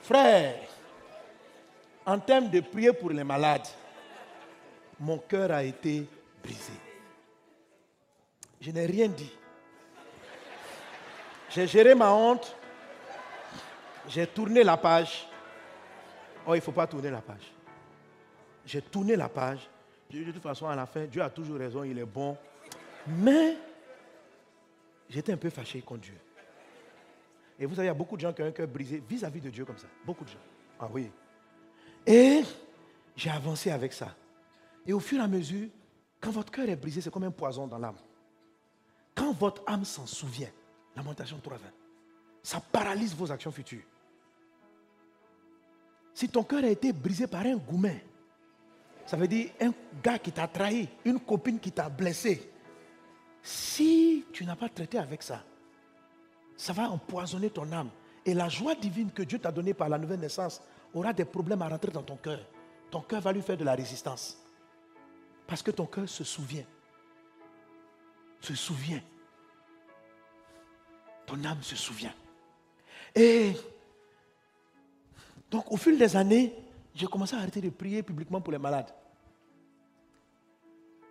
frère, 0.00 0.54
en 2.06 2.18
termes 2.18 2.48
de 2.48 2.60
prier 2.60 2.94
pour 2.94 3.10
les 3.10 3.24
malades, 3.24 3.66
mon 4.98 5.18
cœur 5.18 5.50
a 5.50 5.62
été 5.62 6.06
brisé. 6.42 6.72
Je 8.64 8.70
n'ai 8.70 8.86
rien 8.86 9.08
dit. 9.08 9.30
J'ai 11.50 11.66
géré 11.66 11.94
ma 11.94 12.10
honte. 12.10 12.56
J'ai 14.08 14.26
tourné 14.26 14.64
la 14.64 14.78
page. 14.78 15.28
Oh, 16.46 16.54
il 16.54 16.58
ne 16.58 16.62
faut 16.62 16.72
pas 16.72 16.86
tourner 16.86 17.10
la 17.10 17.20
page. 17.20 17.52
J'ai 18.64 18.80
tourné 18.80 19.16
la 19.16 19.28
page. 19.28 19.68
De 20.10 20.32
toute 20.32 20.42
façon, 20.42 20.66
à 20.66 20.74
la 20.74 20.86
fin, 20.86 21.04
Dieu 21.04 21.20
a 21.20 21.28
toujours 21.28 21.58
raison, 21.58 21.84
il 21.84 21.98
est 21.98 22.06
bon. 22.06 22.38
Mais 23.06 23.58
j'étais 25.10 25.32
un 25.32 25.36
peu 25.36 25.50
fâché 25.50 25.82
contre 25.82 26.00
Dieu. 26.00 26.18
Et 27.58 27.66
vous 27.66 27.74
savez, 27.74 27.88
il 27.88 27.88
y 27.88 27.90
a 27.90 27.94
beaucoup 27.94 28.16
de 28.16 28.22
gens 28.22 28.32
qui 28.32 28.40
ont 28.40 28.46
un 28.46 28.52
cœur 28.52 28.66
brisé 28.66 29.02
vis-à-vis 29.06 29.42
de 29.42 29.50
Dieu 29.50 29.66
comme 29.66 29.78
ça. 29.78 29.88
Beaucoup 30.06 30.24
de 30.24 30.30
gens. 30.30 30.38
Ah 30.80 30.88
oui. 30.90 31.10
Et 32.06 32.42
j'ai 33.14 33.30
avancé 33.30 33.70
avec 33.70 33.92
ça. 33.92 34.14
Et 34.86 34.94
au 34.94 35.00
fur 35.00 35.18
et 35.18 35.22
à 35.22 35.28
mesure, 35.28 35.68
quand 36.18 36.30
votre 36.30 36.50
cœur 36.50 36.66
est 36.66 36.76
brisé, 36.76 37.02
c'est 37.02 37.10
comme 37.10 37.24
un 37.24 37.30
poison 37.30 37.66
dans 37.66 37.78
l'âme. 37.78 37.96
Votre 39.38 39.62
âme 39.66 39.84
s'en 39.84 40.06
souvient, 40.06 40.50
Lamentation 40.96 41.38
3.20, 41.38 41.58
ça 42.42 42.60
paralyse 42.60 43.14
vos 43.14 43.30
actions 43.30 43.50
futures. 43.50 43.82
Si 46.12 46.28
ton 46.28 46.44
cœur 46.44 46.62
a 46.62 46.68
été 46.68 46.92
brisé 46.92 47.26
par 47.26 47.42
un 47.42 47.56
goumen, 47.56 47.98
ça 49.06 49.16
veut 49.16 49.26
dire 49.26 49.50
un 49.60 49.72
gars 50.02 50.18
qui 50.18 50.30
t'a 50.30 50.46
trahi, 50.46 50.88
une 51.04 51.18
copine 51.18 51.58
qui 51.58 51.72
t'a 51.72 51.88
blessé, 51.88 52.50
si 53.42 54.24
tu 54.32 54.44
n'as 54.46 54.56
pas 54.56 54.68
traité 54.68 54.98
avec 54.98 55.22
ça, 55.22 55.44
ça 56.56 56.72
va 56.72 56.88
empoisonner 56.88 57.50
ton 57.50 57.70
âme. 57.72 57.90
Et 58.24 58.32
la 58.32 58.48
joie 58.48 58.74
divine 58.74 59.10
que 59.10 59.22
Dieu 59.22 59.38
t'a 59.38 59.52
donnée 59.52 59.74
par 59.74 59.88
la 59.88 59.98
nouvelle 59.98 60.20
naissance 60.20 60.62
aura 60.94 61.12
des 61.12 61.24
problèmes 61.24 61.60
à 61.60 61.68
rentrer 61.68 61.90
dans 61.90 62.02
ton 62.02 62.16
cœur. 62.16 62.40
Ton 62.90 63.00
cœur 63.00 63.20
va 63.20 63.32
lui 63.32 63.42
faire 63.42 63.56
de 63.56 63.64
la 63.64 63.74
résistance. 63.74 64.38
Parce 65.46 65.62
que 65.62 65.72
ton 65.72 65.84
cœur 65.84 66.08
se 66.08 66.24
souvient. 66.24 66.64
Se 68.40 68.54
souvient. 68.54 69.02
Ton 71.26 71.42
âme 71.44 71.62
se 71.62 71.76
souvient. 71.76 72.14
Et 73.14 73.52
donc 75.50 75.70
au 75.70 75.76
fil 75.76 75.96
des 75.98 76.16
années, 76.16 76.52
j'ai 76.94 77.06
commencé 77.06 77.34
à 77.34 77.38
arrêter 77.38 77.60
de 77.60 77.70
prier 77.70 78.02
publiquement 78.02 78.40
pour 78.40 78.52
les 78.52 78.58
malades. 78.58 78.92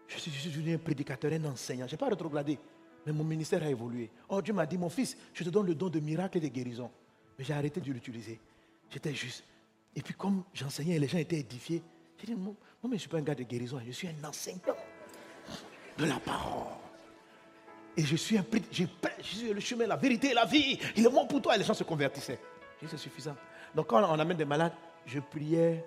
Je 0.08 0.18
suis, 0.18 0.50
devenu 0.50 0.76
un 0.76 0.78
prédicateur, 0.78 1.32
un 1.32 1.46
enseignant. 1.46 1.88
Je 1.88 1.94
n'ai 1.94 1.98
pas 1.98 2.08
rétrogradé, 2.08 2.60
mais 3.06 3.12
mon 3.12 3.24
ministère 3.24 3.64
a 3.64 3.70
évolué. 3.70 4.12
Oh, 4.30 4.42
Dieu 4.42 4.54
m'a 4.54 4.66
dit, 4.66 4.78
mon 4.78 4.90
fils, 4.90 5.18
je 5.34 5.44
te 5.44 5.50
donne 5.50 5.66
le 5.66 5.76
don 5.76 5.90
de 5.90 6.00
miracle 6.00 6.38
et 6.38 6.42
de 6.42 6.48
guérison. 6.48 6.92
Mais 7.38 7.44
j'ai 7.44 7.54
arrêté 7.54 7.82
de 7.82 7.92
l'utiliser. 7.92 8.40
J'étais 8.92 9.14
juste. 9.14 9.44
Et 9.96 10.02
puis 10.02 10.14
comme 10.14 10.44
j'enseignais 10.54 10.96
et 10.96 11.00
les 11.00 11.08
gens 11.08 11.18
étaient 11.18 11.40
édifiés, 11.40 11.82
j'ai 12.20 12.28
dit, 12.28 12.36
moi, 12.36 12.54
je 12.84 12.88
ne 12.88 12.98
suis 12.98 13.10
pas 13.10 13.18
un 13.18 13.22
gars 13.22 13.36
de 13.36 13.44
guérison, 13.44 13.80
je 13.86 13.92
suis 13.92 14.08
un 14.08 14.28
enseignant 14.28 14.76
de 15.98 16.06
la 16.06 16.20
parole. 16.20 16.83
Et 17.96 18.04
je 18.04 18.16
suis 18.16 18.38
un 18.38 18.46
je, 18.72 18.86
je 19.22 19.24
suis 19.24 19.54
le 19.54 19.60
chemin, 19.60 19.86
la 19.86 19.96
vérité 19.96 20.32
et 20.32 20.34
la 20.34 20.46
vie. 20.46 20.80
Il 20.96 21.06
est 21.06 21.10
bon 21.10 21.28
pour 21.28 21.42
toi. 21.42 21.56
Et 21.56 21.60
les 21.60 21.64
gens 21.64 21.74
se 21.74 21.84
convertissaient. 21.84 22.40
c'est 22.90 22.98
suffisant. 22.98 23.36
Donc 23.76 23.88
quand 23.88 24.04
on 24.04 24.20
amène 24.20 24.38
des 24.38 24.46
malades, 24.46 24.74
je 25.06 25.20
priais 25.20 25.84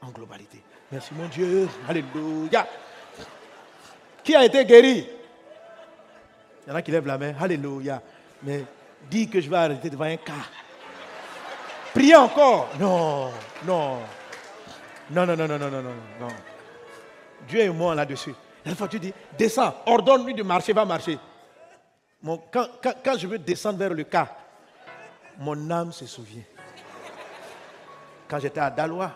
en 0.00 0.10
globalité. 0.10 0.62
Merci 0.92 1.14
mon 1.14 1.28
Dieu. 1.28 1.68
Alléluia. 1.88 2.66
Qui 4.22 4.34
a 4.34 4.44
été 4.44 4.64
guéri? 4.64 5.06
Il 6.66 6.70
y 6.70 6.72
en 6.72 6.76
a 6.76 6.82
qui 6.82 6.90
lèvent 6.90 7.06
la 7.06 7.18
main. 7.18 7.34
Alléluia. 7.40 8.02
Mais 8.42 8.64
dis 9.10 9.28
que 9.28 9.40
je 9.40 9.48
vais 9.48 9.56
arrêter 9.56 9.88
devant 9.88 10.04
un 10.04 10.16
cas. 10.16 10.32
Priez 11.94 12.16
encore. 12.16 12.68
Non, 12.78 13.30
non. 13.64 13.98
Non, 15.10 15.26
non, 15.26 15.36
non, 15.36 15.48
non, 15.48 15.58
non, 15.58 15.70
non, 15.70 15.82
non. 16.20 16.28
Dieu 17.48 17.60
est 17.60 17.70
moi 17.70 17.94
là-dessus. 17.94 18.34
Fois, 18.76 18.88
tu 18.88 18.98
dis, 18.98 19.12
descends, 19.38 19.74
ordonne-lui 19.86 20.34
de 20.34 20.42
marcher, 20.42 20.72
va 20.72 20.84
marcher. 20.84 21.18
quand, 22.24 22.66
quand, 22.82 23.18
je 23.18 23.26
veux 23.26 23.38
descendre 23.38 23.78
vers 23.78 23.94
le 23.94 24.04
cas, 24.04 24.28
mon 25.38 25.70
âme 25.70 25.92
se 25.92 26.06
souvient. 26.06 26.42
Quand 28.28 28.38
j'étais 28.38 28.60
à 28.60 28.70
Dalois, 28.70 29.12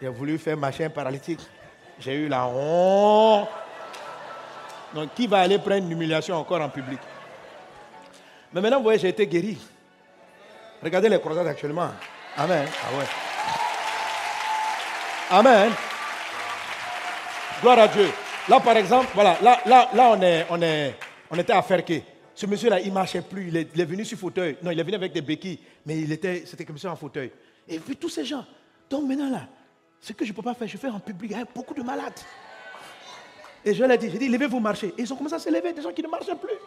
j'ai 0.00 0.08
voulu 0.08 0.38
faire 0.38 0.56
marcher 0.56 0.84
un 0.84 0.90
paralytique. 0.90 1.40
J'ai 1.98 2.14
eu 2.14 2.28
la 2.28 2.46
honte. 2.46 3.48
Donc, 4.94 5.14
qui 5.14 5.26
va 5.26 5.40
aller 5.40 5.58
prendre 5.58 5.76
une 5.76 5.90
humiliation 5.90 6.36
encore 6.36 6.60
en 6.60 6.68
public? 6.68 6.98
Mais 8.52 8.60
maintenant, 8.60 8.78
vous 8.78 8.84
voyez, 8.84 8.98
j'ai 8.98 9.08
été 9.08 9.26
guéri. 9.26 9.58
Regardez 10.82 11.08
les 11.08 11.20
croisades 11.20 11.46
actuellement. 11.46 11.90
Amen. 12.36 12.66
Ah 12.68 12.98
ouais. 12.98 13.04
Amen. 15.30 15.72
Gloire 17.62 17.78
à 17.78 17.88
Dieu. 17.88 18.10
Là, 18.48 18.58
par 18.58 18.76
exemple, 18.76 19.06
voilà, 19.14 19.38
là, 19.40 19.60
là, 19.66 19.88
là 19.94 20.10
on, 20.10 20.20
est, 20.20 20.46
on, 20.50 20.60
est, 20.60 20.96
on 21.30 21.38
était. 21.38 21.54
Ce 22.34 22.44
monsieur-là, 22.46 22.80
il 22.80 22.88
ne 22.88 22.94
marchait 22.94 23.22
plus. 23.22 23.48
Il 23.48 23.56
est, 23.56 23.84
venu 23.84 24.04
sur 24.04 24.18
fauteuil. 24.18 24.56
Non, 24.62 24.72
il 24.72 24.80
est 24.80 24.82
venu 24.82 24.96
avec 24.96 25.12
des 25.12 25.20
béquilles. 25.20 25.60
Mais 25.86 26.00
il 26.00 26.10
était, 26.10 26.42
c'était 26.44 26.64
comme 26.64 26.78
ça 26.78 26.90
en 26.90 26.96
fauteuil. 26.96 27.30
Et 27.68 27.78
puis 27.78 27.94
tous 27.94 28.08
ces 28.08 28.24
gens. 28.24 28.44
Donc 28.90 29.06
maintenant, 29.06 29.30
là, 29.30 29.46
ce 30.00 30.12
que 30.12 30.24
je 30.24 30.32
ne 30.32 30.36
peux 30.36 30.42
pas 30.42 30.54
faire, 30.54 30.66
je 30.66 30.76
fais 30.76 30.88
en 30.88 30.98
public. 30.98 31.30
Il 31.30 31.38
y 31.38 31.40
a 31.40 31.44
beaucoup 31.44 31.74
de 31.74 31.82
malades. 31.82 32.18
Et 33.64 33.72
je 33.74 33.80
leur 33.80 33.92
ai 33.92 33.98
dit, 33.98 34.10
j'ai 34.10 34.18
dit, 34.18 34.28
levez-vous 34.28 34.58
marcher. 34.58 34.88
Et 34.98 35.02
ils 35.02 35.12
ont 35.12 35.16
commencé 35.16 35.36
à 35.36 35.38
se 35.38 35.48
lever, 35.48 35.72
des 35.72 35.82
gens 35.82 35.92
qui 35.92 36.02
ne 36.02 36.08
marchaient 36.08 36.34
plus. 36.34 36.58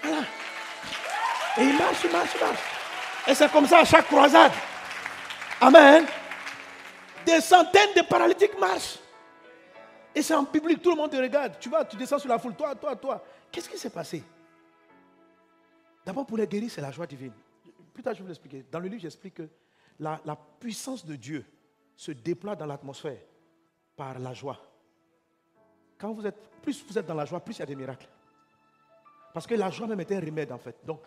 Voilà. 0.00 0.22
Et 1.58 1.62
ils 1.62 1.76
marchent, 1.76 2.04
ils 2.04 2.12
marchent, 2.12 2.30
ils 2.36 2.40
marchent. 2.40 2.60
Et 3.26 3.34
c'est 3.34 3.50
comme 3.50 3.66
ça 3.66 3.80
à 3.80 3.84
chaque 3.84 4.06
croisade. 4.06 4.52
Amen. 5.60 6.04
Des 7.26 7.40
centaines 7.40 7.94
de 7.96 8.02
paralytiques 8.02 8.58
marchent. 8.60 9.01
Et 10.14 10.22
c'est 10.22 10.34
en 10.34 10.44
public, 10.44 10.82
tout 10.82 10.90
le 10.90 10.96
monde 10.96 11.10
te 11.10 11.16
regarde. 11.16 11.58
Tu 11.58 11.68
vas, 11.68 11.84
tu 11.84 11.96
descends 11.96 12.18
sur 12.18 12.28
la 12.28 12.38
foule, 12.38 12.54
toi, 12.54 12.74
toi, 12.74 12.96
toi. 12.96 13.24
Qu'est-ce 13.50 13.68
qui 13.68 13.78
s'est 13.78 13.90
passé? 13.90 14.22
D'abord, 16.04 16.26
pour 16.26 16.36
les 16.36 16.46
guérir, 16.46 16.70
c'est 16.70 16.80
la 16.80 16.90
joie 16.90 17.06
divine. 17.06 17.32
Plus 17.94 18.02
tard, 18.02 18.12
je 18.14 18.18
vais 18.18 18.24
vous 18.24 18.28
l'expliquer. 18.28 18.64
Dans 18.70 18.80
le 18.80 18.88
livre, 18.88 19.02
j'explique 19.02 19.34
que 19.34 19.48
la, 19.98 20.36
puissance 20.58 21.04
de 21.04 21.16
Dieu 21.16 21.44
se 21.96 22.12
déploie 22.12 22.56
dans 22.56 22.66
l'atmosphère 22.66 23.18
par 23.96 24.18
la 24.18 24.34
joie. 24.34 24.58
Quand 25.98 26.12
vous 26.12 26.26
êtes, 26.26 26.50
plus 26.60 26.84
vous 26.86 26.98
êtes 26.98 27.06
dans 27.06 27.14
la 27.14 27.24
joie, 27.24 27.40
plus 27.40 27.56
il 27.56 27.60
y 27.60 27.62
a 27.62 27.66
des 27.66 27.76
miracles. 27.76 28.08
Parce 29.32 29.46
que 29.46 29.54
la 29.54 29.70
joie 29.70 29.86
même 29.86 30.00
est 30.00 30.12
un 30.12 30.20
remède 30.20 30.52
en 30.52 30.58
fait. 30.58 30.76
Donc, 30.84 31.00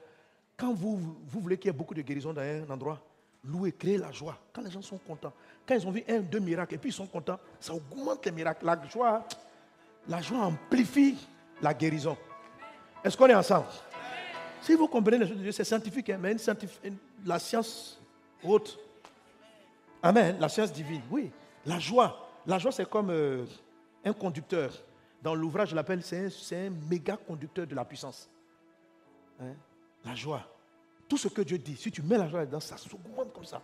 quand 0.58 0.74
vous, 0.74 0.98
vous 0.98 1.40
voulez 1.42 1.58
qu'il 1.58 1.68
y 1.68 1.74
ait 1.74 1.78
beaucoup 1.78 1.94
de 1.94 2.02
guérison 2.02 2.34
dans 2.34 2.42
un 2.42 2.70
endroit, 2.70 3.02
louer, 3.48 3.72
créer 3.72 3.98
la 3.98 4.12
joie. 4.12 4.38
Quand 4.54 4.62
les 4.62 4.72
gens 4.72 4.82
sont 4.82 4.98
contents, 4.98 5.34
quand 5.68 5.76
ils 5.76 5.88
ont 5.88 5.92
vu 5.92 6.04
un, 6.08 6.20
deux 6.20 6.40
miracles 6.40 6.76
et 6.76 6.78
puis 6.78 6.90
ils 6.90 6.94
sont 6.94 7.08
contents, 7.08 7.40
ça 7.60 7.74
augmente 7.74 8.26
les 8.26 8.32
miracles. 8.32 8.66
La 8.66 8.80
joie, 8.88 9.26
la 10.08 10.22
joie 10.22 10.40
amplifie 10.40 11.18
la 11.62 11.74
guérison. 11.74 12.18
Est-ce 13.04 13.16
qu'on 13.18 13.28
est 13.28 13.36
ensemble? 13.36 13.68
Si 14.62 14.74
vous 14.74 14.88
comprenez 14.88 15.20
les 15.20 15.28
choses 15.28 15.38
de 15.38 15.44
Dieu, 15.44 15.52
c'est 15.52 15.64
scientifique, 15.64 16.10
hein, 16.10 16.18
mais 16.20 16.36
la 17.26 17.40
science 17.40 18.02
haute. 18.44 18.80
Amen, 20.02 20.38
la 20.40 20.50
science 20.50 20.72
divine, 20.72 21.02
oui. 21.10 21.32
La 21.66 21.80
joie, 21.80 22.30
la 22.46 22.60
joie 22.60 22.72
c'est 22.72 22.88
comme 22.90 23.10
euh, 23.10 23.46
un 24.04 24.14
conducteur. 24.14 24.72
Dans 25.22 25.34
l'ouvrage, 25.34 25.70
je 25.70 25.76
l'appelle, 25.76 26.04
c'est 26.04 26.26
un, 26.26 26.68
un 26.68 26.70
méga 26.90 27.18
conducteur 27.18 27.66
de 27.66 27.74
la 27.76 27.86
puissance. 27.86 28.30
hein, 29.40 29.54
la 30.04 30.16
joie. 30.16 30.44
Tout 31.08 31.18
ce 31.18 31.28
que 31.28 31.42
Dieu 31.42 31.58
dit, 31.58 31.78
si 31.78 31.92
tu 31.92 32.02
mets 32.02 32.18
la 32.18 32.28
joie 32.28 32.46
dedans, 32.46 32.60
ça 32.60 32.78
s'augmente 32.78 33.32
comme 33.34 33.46
ça. 33.46 33.62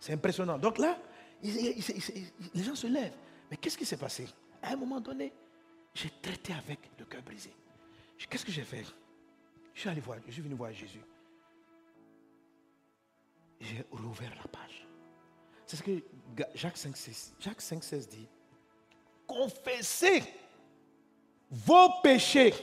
C'est 0.00 0.12
impressionnant. 0.12 0.58
Donc 0.58 0.78
là, 0.78 0.98
les 1.42 2.62
gens 2.62 2.74
se 2.74 2.86
lèvent. 2.86 3.16
Mais 3.50 3.56
qu'est-ce 3.56 3.78
qui 3.78 3.86
s'est 3.86 3.96
passé? 3.96 4.26
À 4.62 4.72
un 4.72 4.76
moment 4.76 5.00
donné, 5.00 5.32
j'ai 5.94 6.10
traité 6.20 6.52
avec 6.52 6.90
le 6.98 7.04
cœur 7.04 7.22
brisé. 7.22 7.52
Qu'est-ce 8.28 8.44
que 8.44 8.52
j'ai 8.52 8.64
fait? 8.64 8.84
Je 9.74 9.80
suis 9.80 9.88
allé 9.88 10.00
voir, 10.00 10.18
je 10.26 10.32
suis 10.32 10.42
venu 10.42 10.54
voir 10.54 10.72
Jésus. 10.72 11.00
J'ai 13.60 13.84
rouvert 13.90 14.34
la 14.36 14.48
page. 14.48 14.86
C'est 15.66 15.76
ce 15.76 15.82
que 15.82 16.02
Jacques 16.54 16.76
5,16 16.76 17.32
Jacques 17.38 17.60
5, 17.60 17.82
dit. 18.08 18.28
Confessez 19.26 20.22
vos 21.50 22.00
péchés 22.02 22.54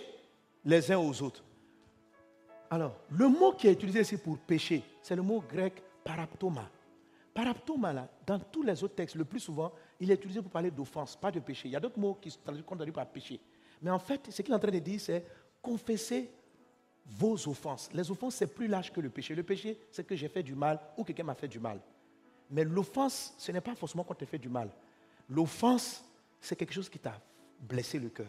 les 0.63 0.91
uns 0.91 0.97
aux 0.97 1.21
autres. 1.21 1.43
Alors, 2.75 2.97
le 3.09 3.29
mot 3.29 3.53
qui 3.53 3.69
est 3.69 3.71
utilisé 3.71 4.01
ici 4.01 4.17
pour 4.17 4.37
péché, 4.37 4.83
c'est 5.01 5.15
le 5.15 5.21
mot 5.21 5.41
grec 5.49 5.81
paraptoma. 6.03 6.69
Paraptoma, 7.33 7.93
là, 7.93 8.09
dans 8.27 8.37
tous 8.37 8.63
les 8.63 8.83
autres 8.83 8.95
textes, 8.95 9.15
le 9.15 9.23
plus 9.23 9.39
souvent, 9.39 9.71
il 9.97 10.11
est 10.11 10.15
utilisé 10.15 10.41
pour 10.41 10.51
parler 10.51 10.71
d'offense, 10.71 11.15
pas 11.15 11.31
de 11.31 11.39
péché. 11.39 11.69
Il 11.69 11.71
y 11.71 11.77
a 11.77 11.79
d'autres 11.79 11.97
mots 11.97 12.17
qui 12.21 12.29
sont 12.29 12.41
traduits 12.43 12.91
par 12.91 13.07
péché. 13.07 13.39
Mais 13.81 13.89
en 13.89 13.97
fait, 13.97 14.29
ce 14.29 14.41
qu'il 14.41 14.51
est 14.51 14.57
en 14.57 14.59
train 14.59 14.71
de 14.71 14.79
dire, 14.79 14.99
c'est 14.99 15.25
confesser 15.61 16.29
vos 17.05 17.47
offenses. 17.47 17.89
Les 17.93 18.11
offenses, 18.11 18.35
c'est 18.35 18.53
plus 18.53 18.67
large 18.67 18.91
que 18.91 18.99
le 18.99 19.09
péché. 19.09 19.33
Le 19.35 19.43
péché, 19.43 19.79
c'est 19.89 20.05
que 20.05 20.17
j'ai 20.17 20.27
fait 20.27 20.43
du 20.43 20.53
mal 20.53 20.77
ou 20.97 21.05
quelqu'un 21.05 21.23
m'a 21.23 21.35
fait 21.35 21.47
du 21.47 21.61
mal. 21.61 21.79
Mais 22.51 22.65
l'offense, 22.65 23.35
ce 23.37 23.53
n'est 23.53 23.61
pas 23.61 23.75
forcément 23.75 24.03
quand 24.03 24.15
tu 24.15 24.25
fait 24.25 24.37
du 24.37 24.49
mal. 24.49 24.69
L'offense, 25.29 26.03
c'est 26.41 26.57
quelque 26.57 26.73
chose 26.73 26.89
qui 26.89 26.99
t'a 26.99 27.21
blessé 27.57 27.99
le 27.99 28.09
cœur. 28.09 28.27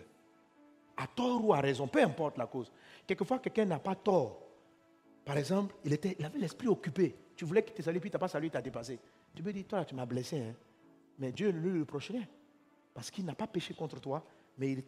À 0.97 1.07
tort 1.07 1.44
ou 1.44 1.53
à 1.53 1.61
raison, 1.61 1.86
peu 1.86 2.03
importe 2.03 2.38
la 2.38 2.47
cause. 2.47 2.72
Quelquefois, 3.07 3.38
quelqu'un 3.38 3.64
n'a 3.64 3.78
pas 3.78 3.94
tort. 3.94 4.42
Par 5.24 5.36
exemple, 5.36 5.74
il, 5.84 5.92
était, 5.92 6.16
il 6.18 6.24
avait 6.24 6.38
l'esprit 6.38 6.68
occupé. 6.68 7.14
Tu 7.36 7.44
voulais 7.44 7.62
qu'il 7.62 7.74
te 7.74 7.82
salue, 7.82 7.99
puis 7.99 8.11
tu 8.11 8.14
n'as 8.14 8.20
pas 8.20 8.28
salué, 8.28 8.47
il 8.47 8.51
t'a 8.51 8.62
dépassé. 8.62 8.99
Tu 9.34 9.42
peux 9.42 9.53
dire, 9.53 9.66
toi, 9.68 9.84
tu 9.84 9.94
m'as 9.94 10.07
blessé. 10.07 10.38
Hein. 10.38 10.55
Mais 11.18 11.32
Dieu 11.32 11.51
ne 11.51 11.59
le 11.59 11.80
reprocherait. 11.80 12.28
Parce 12.94 13.11
qu'il 13.11 13.26
n'a 13.26 13.34
pas 13.34 13.47
péché 13.47 13.74
contre 13.74 14.01
toi, 14.01 14.24
mais 14.57 14.72
il 14.72 14.82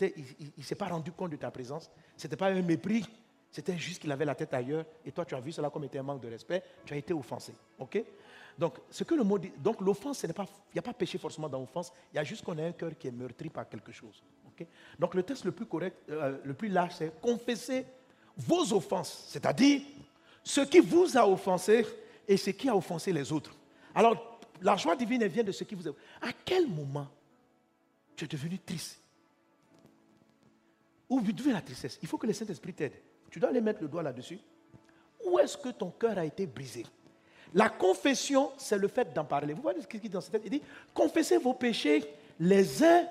ne 0.56 0.62
s'est 0.62 0.74
pas 0.74 0.86
rendu 0.86 1.12
compte 1.12 1.32
de 1.32 1.36
ta 1.36 1.50
présence. 1.50 1.90
Ce 2.16 2.26
n'était 2.26 2.36
pas 2.36 2.48
un 2.48 2.62
mépris, 2.62 3.04
c'était 3.50 3.76
juste 3.76 4.00
qu'il 4.00 4.12
avait 4.12 4.24
la 4.24 4.34
tête 4.34 4.52
ailleurs. 4.54 4.84
Et 5.04 5.12
toi, 5.12 5.24
tu 5.24 5.34
as 5.34 5.40
vu 5.40 5.52
cela 5.52 5.70
comme 5.70 5.84
étant 5.84 5.98
un 5.98 6.02
manque 6.02 6.22
de 6.22 6.28
respect. 6.28 6.62
Tu 6.84 6.94
as 6.94 6.96
été 6.96 7.12
offensé. 7.12 7.54
OK? 7.78 8.02
Donc, 8.56 8.78
ce 8.90 9.04
que 9.04 9.14
le 9.14 9.24
mot 9.24 9.38
dit, 9.38 9.52
donc 9.58 9.80
l'offense, 9.80 10.22
il 10.22 10.32
n'y 10.74 10.78
a 10.78 10.82
pas 10.82 10.94
péché 10.94 11.18
forcément 11.18 11.48
dans 11.48 11.60
l'offense. 11.60 11.92
Il 12.12 12.16
y 12.16 12.18
a 12.18 12.24
juste 12.24 12.44
qu'on 12.44 12.56
a 12.58 12.62
un 12.64 12.72
cœur 12.72 12.96
qui 12.98 13.08
est 13.08 13.12
meurtri 13.12 13.48
par 13.48 13.68
quelque 13.68 13.92
chose. 13.92 14.22
Donc, 14.98 15.14
le 15.14 15.22
texte 15.22 15.44
le 15.44 15.52
plus 15.52 15.66
correct, 15.66 15.96
euh, 16.10 16.38
le 16.44 16.54
plus 16.54 16.68
large, 16.68 16.94
c'est 16.96 17.20
confesser 17.20 17.86
vos 18.36 18.72
offenses, 18.72 19.24
c'est-à-dire 19.28 19.82
ce 20.42 20.60
qui 20.62 20.80
vous 20.80 21.16
a 21.16 21.28
offensé 21.28 21.84
et 22.26 22.36
ce 22.36 22.50
qui 22.50 22.68
a 22.68 22.76
offensé 22.76 23.12
les 23.12 23.32
autres. 23.32 23.54
Alors, 23.94 24.40
la 24.60 24.76
joie 24.76 24.96
divine 24.96 25.26
vient 25.26 25.44
de 25.44 25.52
ce 25.52 25.64
qui 25.64 25.74
vous 25.74 25.88
a. 25.88 25.92
À 26.20 26.32
quel 26.44 26.66
moment 26.68 27.08
tu 28.16 28.24
es 28.24 28.28
devenu 28.28 28.58
triste? 28.58 28.98
Vous 31.08 31.20
devez 31.32 31.52
la 31.52 31.62
tristesse? 31.62 31.98
Il 32.02 32.08
faut 32.08 32.18
que 32.18 32.26
le 32.26 32.32
Saint-Esprit 32.32 32.74
t'aide. 32.74 32.92
Tu 33.30 33.40
dois 33.40 33.50
aller 33.50 33.60
mettre 33.60 33.82
le 33.82 33.88
doigt 33.88 34.02
là-dessus. 34.02 34.38
Où 35.24 35.38
est-ce 35.38 35.56
que 35.56 35.70
ton 35.70 35.90
cœur 35.90 36.18
a 36.18 36.24
été 36.24 36.46
brisé? 36.46 36.84
La 37.54 37.70
confession, 37.70 38.50
c'est 38.58 38.78
le 38.78 38.88
fait 38.88 39.12
d'en 39.14 39.24
parler. 39.24 39.54
Vous 39.54 39.62
voyez 39.62 39.80
ce 39.80 39.86
qu'il 39.86 40.00
dit 40.00 40.08
dans 40.08 40.20
cette 40.20 40.32
tête? 40.32 40.42
Il 40.44 40.50
dit 40.50 40.62
Confessez 40.92 41.38
vos 41.38 41.54
péchés 41.54 42.04
les 42.38 42.84
uns 42.84 43.06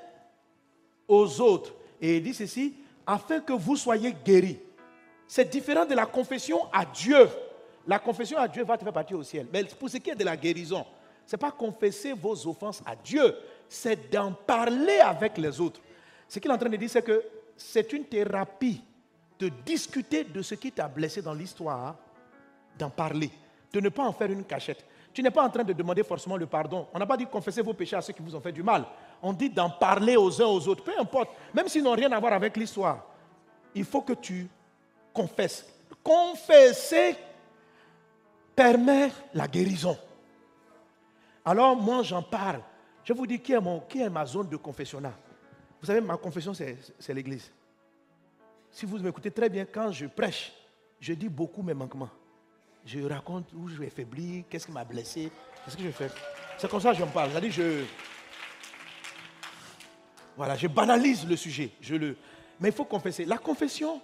aux 1.07 1.41
autres. 1.41 1.73
Et 2.01 2.17
il 2.17 2.23
dit 2.23 2.33
ceci 2.33 2.75
afin 3.05 3.39
que 3.39 3.53
vous 3.53 3.75
soyez 3.75 4.13
guéris. 4.25 4.59
C'est 5.27 5.49
différent 5.49 5.85
de 5.85 5.95
la 5.95 6.05
confession 6.05 6.71
à 6.71 6.85
Dieu. 6.85 7.27
La 7.85 7.99
confession 7.99 8.37
à 8.37 8.47
Dieu 8.47 8.63
va 8.63 8.77
te 8.77 8.83
faire 8.83 8.93
partir 8.93 9.17
au 9.17 9.23
ciel. 9.23 9.47
Mais 9.51 9.63
pour 9.63 9.89
ce 9.89 9.97
qui 9.97 10.09
est 10.09 10.15
de 10.15 10.23
la 10.23 10.35
guérison, 10.35 10.85
ce 11.25 11.35
n'est 11.35 11.39
pas 11.39 11.51
confesser 11.51 12.13
vos 12.13 12.47
offenses 12.47 12.81
à 12.85 12.95
Dieu, 12.95 13.35
c'est 13.67 14.11
d'en 14.11 14.31
parler 14.31 14.99
avec 14.99 15.37
les 15.37 15.59
autres. 15.59 15.81
Ce 16.27 16.39
qu'il 16.39 16.49
est 16.51 16.53
en 16.53 16.57
train 16.57 16.69
de 16.69 16.75
dire, 16.77 16.89
c'est 16.89 17.01
que 17.01 17.23
c'est 17.55 17.91
une 17.93 18.05
thérapie 18.05 18.81
de 19.39 19.49
discuter 19.65 20.23
de 20.23 20.41
ce 20.41 20.55
qui 20.55 20.71
t'a 20.71 20.87
blessé 20.87 21.21
dans 21.21 21.33
l'histoire, 21.33 21.95
d'en 22.77 22.89
parler, 22.89 23.31
de 23.71 23.79
ne 23.79 23.89
pas 23.89 24.03
en 24.03 24.13
faire 24.13 24.31
une 24.31 24.43
cachette. 24.43 24.85
Tu 25.13 25.21
n'es 25.23 25.31
pas 25.31 25.43
en 25.43 25.49
train 25.49 25.63
de 25.63 25.73
demander 25.73 26.03
forcément 26.03 26.37
le 26.37 26.45
pardon. 26.45 26.87
On 26.93 26.99
n'a 26.99 27.05
pas 27.05 27.17
dit 27.17 27.25
confesser 27.25 27.61
vos 27.61 27.73
péchés 27.73 27.95
à 27.95 28.01
ceux 28.01 28.13
qui 28.13 28.21
vous 28.21 28.35
ont 28.35 28.41
fait 28.41 28.51
du 28.51 28.63
mal. 28.63 28.85
On 29.21 29.33
dit 29.33 29.49
d'en 29.49 29.69
parler 29.69 30.15
aux 30.15 30.41
uns 30.41 30.45
aux 30.45 30.67
autres, 30.67 30.83
peu 30.83 30.93
importe, 30.99 31.31
même 31.53 31.67
s'ils 31.67 31.83
n'ont 31.83 31.93
rien 31.95 32.11
à 32.11 32.19
voir 32.19 32.33
avec 32.33 32.55
l'histoire. 32.57 33.05
Il 33.73 33.85
faut 33.85 34.01
que 34.01 34.13
tu 34.13 34.47
confesses. 35.13 35.65
Confesser 36.03 37.15
permet 38.55 39.11
la 39.33 39.47
guérison. 39.47 39.97
Alors 41.43 41.75
moi 41.75 42.03
j'en 42.03 42.23
parle. 42.23 42.61
Je 43.03 43.13
vous 43.13 43.25
dis 43.25 43.39
qui 43.39 43.53
est, 43.53 43.59
mon, 43.59 43.79
qui 43.81 44.01
est 44.01 44.09
ma 44.09 44.25
zone 44.25 44.49
de 44.49 44.57
confessionnat. 44.57 45.13
Vous 45.79 45.85
savez, 45.85 46.01
ma 46.01 46.17
confession, 46.17 46.53
c'est 46.53 47.13
l'église. 47.13 47.51
Si 48.71 48.85
vous 48.85 48.97
m'écoutez 48.97 49.31
très 49.31 49.47
bien, 49.47 49.65
quand 49.65 49.91
je 49.91 50.07
prêche, 50.07 50.53
je 50.99 51.13
dis 51.13 51.29
beaucoup 51.29 51.61
mes 51.61 51.73
manquements. 51.73 52.09
Je 52.85 52.99
raconte 53.01 53.53
où 53.53 53.67
je 53.67 53.75
vais 53.75 53.89
faiblir, 53.89 54.45
qu'est-ce 54.49 54.65
qui 54.65 54.71
m'a 54.71 54.83
blessé, 54.83 55.31
qu'est-ce 55.63 55.77
que 55.77 55.83
je 55.83 55.91
fais. 55.91 56.09
C'est 56.57 56.69
comme 56.69 56.81
ça 56.81 56.91
que 56.91 56.97
j'en 56.97 57.07
parle. 57.07 57.31
C'est-à-dire, 57.31 57.51
je. 57.51 57.83
Voilà, 60.37 60.55
je 60.55 60.67
banalise 60.67 61.27
le 61.27 61.35
sujet. 61.35 61.71
Je 61.81 61.95
le... 61.95 62.15
Mais 62.59 62.69
il 62.69 62.73
faut 62.73 62.85
confesser. 62.85 63.25
La 63.25 63.39
confession 63.39 63.99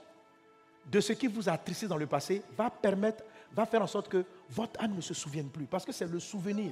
de 0.90 1.00
ce 1.00 1.14
qui 1.14 1.28
vous 1.28 1.48
a 1.48 1.58
trissé 1.58 1.88
dans 1.88 1.96
le 1.96 2.08
passé 2.08 2.42
va 2.58 2.72
permettre, 2.72 3.24
va 3.54 3.68
faire 3.68 3.84
en 3.84 3.88
sorte 3.88 4.10
que 4.10 4.26
votre 4.50 4.84
âme 4.84 4.96
ne 4.96 5.02
se 5.02 5.14
souvienne 5.14 5.50
plus. 5.50 5.66
Parce 5.66 5.86
que 5.86 5.92
c'est 5.92 6.10
le 6.10 6.20
souvenir 6.20 6.72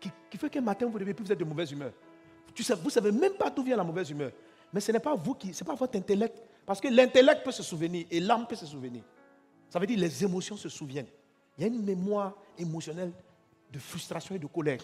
qui, 0.00 0.38
fait 0.38 0.48
qu'un 0.48 0.60
matin, 0.60 0.86
vous 0.86 0.98
devez 0.98 1.14
plus 1.14 1.24
vous 1.24 1.32
êtes 1.32 1.38
de 1.38 1.44
mauvaise 1.44 1.70
humeur. 1.72 1.92
vous 2.56 2.84
ne 2.84 2.90
savez 2.90 3.12
même 3.12 3.34
pas 3.34 3.50
d'où 3.50 3.62
vient 3.62 3.76
la 3.76 3.84
mauvaise 3.84 4.08
humeur. 4.10 4.30
Mais 4.72 4.80
ce 4.80 4.90
n'est 4.92 5.00
pas 5.00 5.14
vous 5.14 5.34
qui, 5.34 5.52
ce 5.52 5.62
n'est 5.62 5.68
pas 5.68 5.74
votre 5.74 5.96
intellect. 5.96 6.40
Parce 6.64 6.80
que 6.80 6.88
l'intellect 6.88 7.44
peut 7.44 7.52
se 7.52 7.62
souvenir 7.62 8.06
et 8.10 8.20
l'âme 8.20 8.46
peut 8.46 8.56
se 8.56 8.66
souvenir. 8.66 9.02
Ça 9.68 9.78
veut 9.78 9.86
dire 9.86 9.98
les 9.98 10.24
émotions 10.24 10.56
se 10.56 10.68
souviennent. 10.68 11.06
Il 11.58 11.62
y 11.62 11.64
a 11.64 11.66
une 11.68 11.82
mémoire 11.82 12.34
émotionnelle 12.56 13.12
de 13.70 13.78
frustration 13.78 14.34
et 14.34 14.38
de 14.38 14.46
colère. 14.46 14.80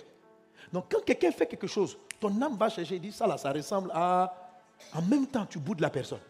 Donc 0.73 0.86
quand 0.90 1.05
quelqu'un 1.05 1.31
fait 1.31 1.47
quelque 1.47 1.66
chose, 1.66 1.97
ton 2.20 2.40
âme 2.43 2.57
va 2.57 2.69
chercher 2.69 2.99
dit 2.99 3.12
ça 3.12 3.27
là, 3.27 3.36
ça 3.39 3.53
ressemble 3.53 3.90
à... 3.93 4.35
En 4.95 5.03
même 5.03 5.27
temps, 5.27 5.47
tu 5.47 5.59
boudes 5.59 5.81
la 5.81 5.90
personne. 5.90 6.20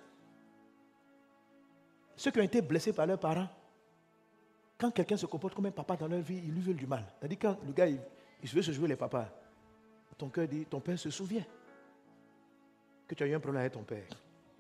Ceux 2.17 2.31
qui 2.31 2.41
ont 2.41 2.45
été 2.45 2.63
blessés 2.63 2.93
par 2.93 3.07
leurs 3.07 3.19
parents, 3.21 3.49
quand 4.79 4.91
quelqu'un 4.91 5.17
se 5.17 5.27
comporte 5.27 5.55
comme 5.55 5.67
un 5.67 5.71
papa 5.71 5.97
dans 5.97 6.09
leur 6.09 6.21
vie, 6.21 6.41
ils 6.45 6.53
lui 6.53 6.61
veulent 6.61 6.77
du 6.77 6.87
mal. 6.87 7.05
C'est-à-dire 7.19 7.39
quand 7.41 7.57
le 7.65 7.73
gars, 7.73 7.87
il, 7.87 8.01
il 8.43 8.49
veut 8.49 8.63
se 8.63 8.73
jouer 8.73 8.89
les 8.89 8.97
papas, 8.97 9.29
ton 10.17 10.29
cœur 10.29 10.49
dit, 10.49 10.67
ton 10.67 10.81
père 10.81 10.99
se 10.99 11.11
souvient 11.11 11.45
que 13.07 13.15
tu 13.15 13.23
as 13.23 13.27
eu 13.27 13.35
un 13.35 13.41
problème 13.41 13.61
avec 13.61 13.73
ton 13.73 13.85
père 13.85 14.09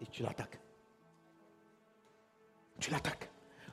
et 0.00 0.06
tu 0.06 0.22
l'attaques. 0.22 0.59
Tu 2.78 2.90
l'attaques. 2.90 3.28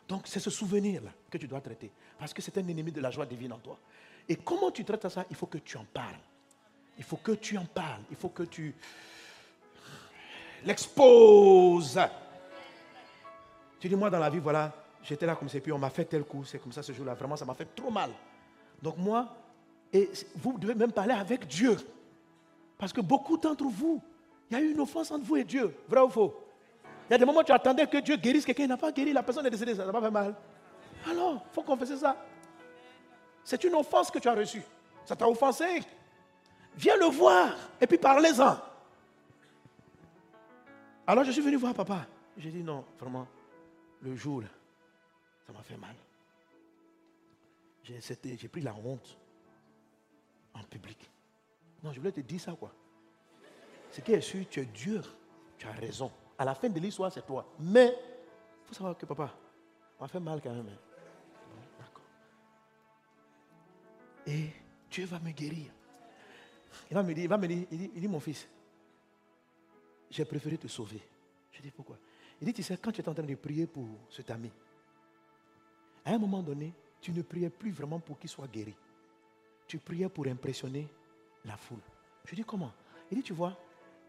Donc 0.07 0.27
c'est 0.27 0.39
ce 0.39 0.49
souvenir-là 0.49 1.11
que 1.29 1.37
tu 1.37 1.47
dois 1.47 1.61
traiter. 1.61 1.91
Parce 2.17 2.33
que 2.33 2.41
c'est 2.41 2.57
un 2.57 2.67
ennemi 2.67 2.91
de 2.91 3.01
la 3.01 3.11
joie 3.11 3.25
divine 3.25 3.53
en 3.53 3.59
toi. 3.59 3.79
Et 4.27 4.35
comment 4.35 4.71
tu 4.71 4.83
traites 4.83 5.07
ça 5.07 5.25
Il 5.29 5.35
faut 5.35 5.45
que 5.45 5.59
tu 5.59 5.77
en 5.77 5.85
parles. 5.85 6.19
Il 6.97 7.03
faut 7.03 7.17
que 7.17 7.33
tu 7.33 7.57
en 7.57 7.65
parles. 7.65 8.01
Il 8.09 8.15
faut 8.15 8.29
que 8.29 8.43
tu 8.43 8.73
l'exposes. 10.63 11.99
Tu 13.79 13.89
dis, 13.89 13.95
moi 13.95 14.09
dans 14.09 14.19
la 14.19 14.29
vie, 14.29 14.39
voilà, 14.39 14.71
j'étais 15.03 15.25
là 15.25 15.35
comme 15.35 15.49
c'est, 15.49 15.59
puis 15.59 15.71
on 15.71 15.77
m'a 15.77 15.89
fait 15.89 16.05
tel 16.05 16.23
coup, 16.23 16.43
c'est 16.43 16.59
comme 16.59 16.71
ça 16.71 16.81
ce 16.81 16.91
jour-là. 16.91 17.13
Vraiment, 17.13 17.35
ça 17.35 17.45
m'a 17.45 17.53
fait 17.53 17.75
trop 17.75 17.91
mal. 17.91 18.11
Donc 18.81 18.97
moi, 18.97 19.27
et 19.93 20.09
vous 20.35 20.57
devez 20.57 20.75
même 20.75 20.91
parler 20.91 21.13
avec 21.13 21.47
Dieu. 21.47 21.77
Parce 22.77 22.91
que 22.91 23.01
beaucoup 23.01 23.37
d'entre 23.37 23.65
vous, 23.65 24.01
il 24.49 24.57
y 24.57 24.59
a 24.59 24.63
eu 24.63 24.71
une 24.71 24.79
offense 24.79 25.11
entre 25.11 25.23
vous 25.23 25.37
et 25.37 25.43
Dieu. 25.43 25.75
Vrai 25.87 26.01
ou 26.01 26.09
faux? 26.09 26.33
Il 27.09 27.13
y 27.13 27.15
a 27.15 27.17
des 27.17 27.25
moments 27.25 27.41
où 27.41 27.43
tu 27.43 27.51
attendais 27.51 27.85
que 27.85 27.97
Dieu 27.97 28.15
guérisse 28.15 28.45
quelqu'un, 28.45 28.63
il 28.63 28.69
n'a 28.69 28.77
pas 28.77 28.91
guéri, 28.91 29.13
la 29.13 29.23
personne 29.23 29.45
est 29.45 29.51
décédée, 29.51 29.75
ça 29.75 29.85
n'a 29.85 29.91
pas 29.91 30.01
fait 30.01 30.11
mal. 30.11 30.35
Alors, 31.09 31.45
il 31.49 31.53
faut 31.53 31.61
confesser 31.61 31.97
ça. 31.97 32.15
C'est 33.43 33.63
une 33.63 33.75
offense 33.75 34.09
que 34.09 34.17
tu 34.17 34.27
as 34.27 34.33
reçue. 34.33 34.63
Ça 35.05 35.15
t'a 35.15 35.29
offensé. 35.29 35.83
Viens 36.77 36.97
le 36.97 37.05
voir 37.05 37.55
et 37.79 37.87
puis 37.87 37.97
parlez-en. 37.97 38.57
Alors 41.07 41.23
je 41.23 41.31
suis 41.31 41.41
venu 41.41 41.55
voir 41.55 41.73
papa. 41.73 42.05
J'ai 42.37 42.51
dit 42.51 42.63
non, 42.63 42.83
vraiment, 42.99 43.27
le 44.01 44.15
jour, 44.15 44.43
ça 45.45 45.53
m'a 45.53 45.61
fait 45.61 45.77
mal. 45.77 45.95
J'ai 47.83 48.47
pris 48.47 48.61
la 48.61 48.73
honte 48.73 49.17
en 50.53 50.63
public. 50.63 51.09
Non, 51.83 51.91
je 51.93 51.99
voulais 51.99 52.11
te 52.11 52.21
dire 52.21 52.41
ça, 52.41 52.53
quoi. 52.53 52.71
Ce 53.91 54.01
qui 54.01 54.11
est 54.11 54.21
sûr, 54.21 54.45
tu 54.49 54.59
es 54.59 54.65
dur, 54.65 55.15
tu 55.57 55.67
as 55.67 55.71
raison. 55.71 56.11
À 56.37 56.43
la 56.43 56.55
fin 56.55 56.67
de 56.67 56.79
l'histoire, 56.79 57.11
c'est 57.11 57.25
toi. 57.25 57.45
Mais, 57.59 57.95
il 58.63 58.67
faut 58.67 58.73
savoir 58.73 58.97
que 58.97 59.05
papa, 59.05 59.31
m'a 59.99 60.07
fait 60.07 60.19
mal 60.19 60.41
quand 60.41 60.51
même. 60.51 60.67
Hein. 60.67 60.79
D'accord. 61.79 62.03
Et 64.25 64.49
Dieu 64.89 65.05
va 65.05 65.19
me 65.19 65.31
guérir. 65.31 65.71
Il 66.89 66.93
va 66.93 67.03
me 67.03 67.13
dire, 67.13 67.23
il 67.23 67.29
va 67.29 67.37
me 67.37 67.47
dire, 67.47 67.65
il 67.71 67.99
dit, 67.99 68.07
mon 68.07 68.19
fils, 68.19 68.47
j'ai 70.09 70.25
préféré 70.25 70.57
te 70.57 70.67
sauver. 70.67 71.01
Je 71.51 71.61
dis 71.61 71.71
pourquoi? 71.71 71.97
Il 72.41 72.45
dit, 72.45 72.53
tu 72.53 72.63
sais, 72.63 72.77
quand 72.77 72.91
tu 72.91 73.01
es 73.01 73.09
en 73.09 73.13
train 73.13 73.23
de 73.23 73.35
prier 73.35 73.67
pour 73.67 73.87
cet 74.09 74.29
ami, 74.31 74.51
à 76.03 76.11
un 76.11 76.17
moment 76.17 76.43
donné, 76.43 76.73
tu 77.01 77.11
ne 77.11 77.21
priais 77.21 77.49
plus 77.49 77.71
vraiment 77.71 77.99
pour 77.99 78.19
qu'il 78.19 78.29
soit 78.29 78.47
guéri. 78.47 78.75
Tu 79.67 79.79
priais 79.79 80.09
pour 80.09 80.27
impressionner 80.27 80.87
la 81.43 81.57
foule. 81.57 81.79
Je 82.25 82.35
dis 82.35 82.43
comment? 82.43 82.71
Il 83.11 83.17
dit, 83.17 83.23
tu 83.23 83.33
vois, 83.33 83.57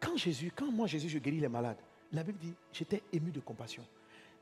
quand 0.01 0.17
Jésus, 0.17 0.53
quand 0.55 0.71
moi 0.71 0.87
Jésus, 0.87 1.09
je 1.09 1.19
guéris 1.19 1.41
les 1.41 1.49
malades, 1.49 1.79
la 2.13 2.23
Bible 2.23 2.39
dit, 2.39 2.55
j'étais 2.73 3.03
ému 3.13 3.31
de 3.31 3.41
compassion. 3.41 3.85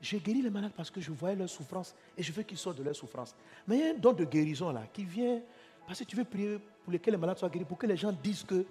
J'ai 0.01 0.19
guéri 0.19 0.41
les 0.41 0.49
malades 0.49 0.73
parce 0.75 0.91
que 0.91 0.99
je 1.01 1.11
voyais 1.11 1.35
leur 1.35 1.49
souffrance 1.49 1.95
et 2.17 2.23
je 2.23 2.31
veux 2.31 2.43
qu'ils 2.43 2.57
sortent 2.57 2.77
de 2.77 2.83
leur 2.83 2.95
souffrance. 2.95 3.35
Mais 3.67 3.77
il 3.77 3.81
y 3.81 3.87
a 3.87 3.91
un 3.91 3.97
don 3.97 4.13
de 4.13 4.25
guérison 4.25 4.71
là 4.71 4.85
qui 4.91 5.05
vient 5.05 5.41
parce 5.87 5.99
que 5.99 6.03
tu 6.03 6.15
veux 6.15 6.25
prier 6.25 6.59
pour 6.83 6.91
lesquels 6.91 7.13
les 7.13 7.19
malades 7.19 7.37
soient 7.37 7.49
guéris, 7.49 7.65
pour 7.65 7.77
que 7.77 7.87
les 7.87 7.97
gens 7.97 8.11
disent 8.11 8.43
que, 8.43 8.65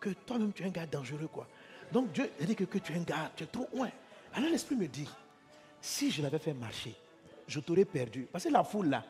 que 0.00 0.10
toi-même 0.10 0.52
tu 0.52 0.62
es 0.62 0.66
un 0.66 0.70
gars 0.70 0.86
dangereux. 0.86 1.28
quoi. 1.32 1.46
Donc 1.92 2.12
Dieu 2.12 2.30
a 2.40 2.44
dit 2.44 2.54
que, 2.54 2.64
que 2.64 2.78
tu 2.78 2.92
es 2.92 2.96
un 2.96 3.02
gars, 3.02 3.30
tu 3.34 3.44
es 3.44 3.46
trop 3.46 3.68
loin. 3.74 3.90
Alors 4.34 4.50
l'Esprit 4.50 4.76
me 4.76 4.86
dit, 4.86 5.08
si 5.80 6.10
je 6.10 6.22
l'avais 6.22 6.38
fait 6.38 6.54
marcher, 6.54 6.94
je 7.46 7.60
t'aurais 7.60 7.84
perdu. 7.84 8.28
Parce 8.30 8.44
que 8.44 8.50
la 8.50 8.64
foule 8.64 8.88
là, 8.88 9.04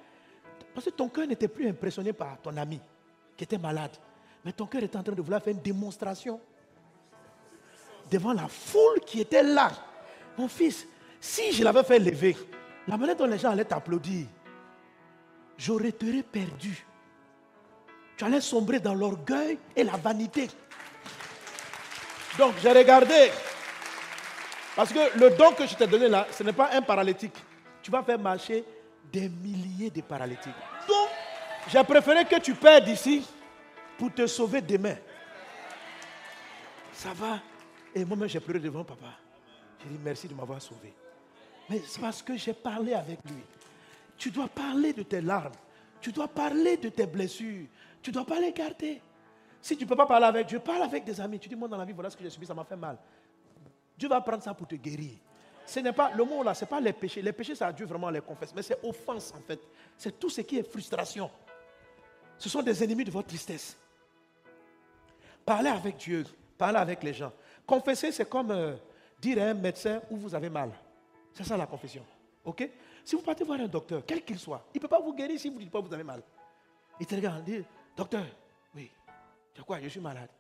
parce 0.74 0.86
que 0.86 0.90
ton 0.90 1.08
cœur 1.08 1.26
n'était 1.26 1.48
plus 1.48 1.68
impressionné 1.68 2.12
par 2.12 2.40
ton 2.40 2.56
ami 2.56 2.80
qui 3.36 3.44
était 3.44 3.58
malade. 3.58 3.96
Mais 4.44 4.52
ton 4.52 4.66
cœur 4.66 4.82
était 4.82 4.96
en 4.96 5.02
train 5.02 5.14
de 5.14 5.22
vouloir 5.22 5.42
faire 5.42 5.52
une 5.52 5.62
démonstration 5.62 6.40
devant 8.10 8.32
la 8.32 8.48
foule 8.48 9.00
qui 9.04 9.20
était 9.20 9.42
là. 9.42 9.70
Mon 10.36 10.48
fils, 10.48 10.86
si 11.20 11.52
je 11.52 11.64
l'avais 11.64 11.82
fait 11.82 11.98
lever, 11.98 12.36
la 12.86 12.96
manière 12.96 13.16
dont 13.16 13.26
les 13.26 13.38
gens 13.38 13.50
allaient 13.50 13.64
t'applaudir, 13.64 14.26
j'aurais 15.56 15.88
été 15.88 16.22
perdu. 16.22 16.86
Tu 18.18 18.24
allais 18.24 18.40
sombrer 18.40 18.80
dans 18.80 18.94
l'orgueil 18.94 19.58
et 19.76 19.84
la 19.84 19.96
vanité. 19.96 20.48
Donc 22.36 22.54
j'ai 22.60 22.72
regardé. 22.72 23.30
Parce 24.74 24.92
que 24.92 25.18
le 25.18 25.30
don 25.30 25.52
que 25.52 25.66
je 25.66 25.74
t'ai 25.76 25.86
donné 25.86 26.08
là, 26.08 26.26
ce 26.32 26.42
n'est 26.42 26.52
pas 26.52 26.70
un 26.72 26.82
paralytique. 26.82 27.34
Tu 27.80 27.92
vas 27.92 28.02
faire 28.02 28.18
marcher 28.18 28.64
des 29.12 29.28
milliers 29.28 29.90
de 29.90 30.00
paralytiques. 30.02 30.52
Donc, 30.86 31.08
j'ai 31.68 31.82
préféré 31.84 32.24
que 32.24 32.40
tu 32.40 32.54
perdes 32.54 32.88
ici 32.88 33.24
pour 33.96 34.12
te 34.12 34.26
sauver 34.26 34.60
demain. 34.62 34.96
Ça 36.92 37.12
va 37.14 37.40
Et 37.94 38.04
moi-même, 38.04 38.28
j'ai 38.28 38.40
pleuré 38.40 38.58
devant 38.58 38.84
papa. 38.84 39.12
J'ai 39.82 39.88
dit 39.90 39.98
merci 40.02 40.26
de 40.26 40.34
m'avoir 40.34 40.60
sauvé. 40.60 40.92
Mais 41.70 41.80
c'est 41.86 42.00
parce 42.00 42.22
que 42.22 42.36
j'ai 42.36 42.52
parlé 42.52 42.94
avec 42.94 43.20
lui. 43.24 43.42
Tu 44.16 44.30
dois 44.30 44.48
parler 44.48 44.92
de 44.92 45.02
tes 45.04 45.20
larmes. 45.20 45.52
Tu 46.00 46.12
dois 46.12 46.28
parler 46.28 46.76
de 46.76 46.88
tes 46.88 47.06
blessures. 47.06 47.66
Tu 48.02 48.10
ne 48.10 48.14
dois 48.14 48.26
pas 48.26 48.40
les 48.40 48.52
garder. 48.52 49.02
Si 49.60 49.76
tu 49.76 49.84
ne 49.84 49.88
peux 49.88 49.96
pas 49.96 50.06
parler 50.06 50.26
avec 50.26 50.46
Dieu, 50.46 50.60
parle 50.60 50.82
avec 50.82 51.04
des 51.04 51.20
amis. 51.20 51.38
Tu 51.38 51.48
dis, 51.48 51.56
moi 51.56 51.68
dans 51.68 51.76
la 51.76 51.84
vie, 51.84 51.92
voilà 51.92 52.10
ce 52.10 52.16
que 52.16 52.22
j'ai 52.22 52.30
subi, 52.30 52.46
ça 52.46 52.54
m'a 52.54 52.64
fait 52.64 52.76
mal. 52.76 52.98
Dieu 53.96 54.08
va 54.08 54.20
prendre 54.20 54.42
ça 54.42 54.54
pour 54.54 54.66
te 54.68 54.76
guérir. 54.76 55.18
Ce 55.66 55.80
n'est 55.80 55.92
pas, 55.92 56.12
le 56.12 56.24
mot 56.24 56.42
là, 56.42 56.54
ce 56.54 56.64
n'est 56.64 56.68
pas 56.68 56.80
les 56.80 56.92
péchés. 56.92 57.20
Les 57.20 57.32
péchés, 57.32 57.54
ça 57.54 57.72
Dieu 57.72 57.84
vraiment 57.84 58.08
les 58.08 58.20
confesse. 58.20 58.54
Mais 58.54 58.62
c'est 58.62 58.78
offense 58.84 59.34
en 59.36 59.40
fait. 59.40 59.60
C'est 59.96 60.18
tout 60.18 60.30
ce 60.30 60.40
qui 60.40 60.58
est 60.58 60.62
frustration. 60.62 61.30
Ce 62.38 62.48
sont 62.48 62.62
des 62.62 62.82
ennemis 62.82 63.04
de 63.04 63.10
votre 63.10 63.28
tristesse. 63.28 63.76
Parlez 65.44 65.70
avec 65.70 65.96
Dieu, 65.96 66.24
parlez 66.56 66.78
avec 66.78 67.02
les 67.02 67.12
gens. 67.12 67.32
Confesser, 67.66 68.12
c'est 68.12 68.28
comme 68.28 68.50
euh, 68.50 68.76
dire 69.20 69.42
à 69.42 69.46
un 69.46 69.54
médecin 69.54 70.00
où 70.10 70.16
vous 70.16 70.34
avez 70.34 70.48
mal. 70.48 70.70
C'est 71.34 71.44
ça 71.44 71.56
la 71.56 71.66
confession. 71.66 72.04
OK? 72.44 72.70
Si 73.04 73.16
vous 73.16 73.22
partez 73.22 73.44
voir 73.44 73.60
un 73.60 73.66
docteur, 73.66 74.02
quel 74.06 74.24
qu'il 74.24 74.38
soit, 74.38 74.64
il 74.74 74.78
ne 74.78 74.82
peut 74.82 74.88
pas 74.88 75.00
vous 75.00 75.12
guérir 75.12 75.38
si 75.38 75.48
vous 75.48 75.56
ne 75.56 75.60
dites 75.60 75.70
pas 75.70 75.80
que 75.82 75.86
vous 75.86 75.94
avez 75.94 76.04
mal. 76.04 76.22
Il 77.00 77.06
te 77.06 77.14
regarde, 77.14 77.42
il 77.46 77.58
dit, 77.58 77.64
docteur, 77.98 78.24
oui, 78.76 78.90
tu 79.52 79.60
as 79.60 79.64
quoi? 79.64 79.80
Je 79.80 79.88
suis 79.88 80.00
malade. 80.00 80.30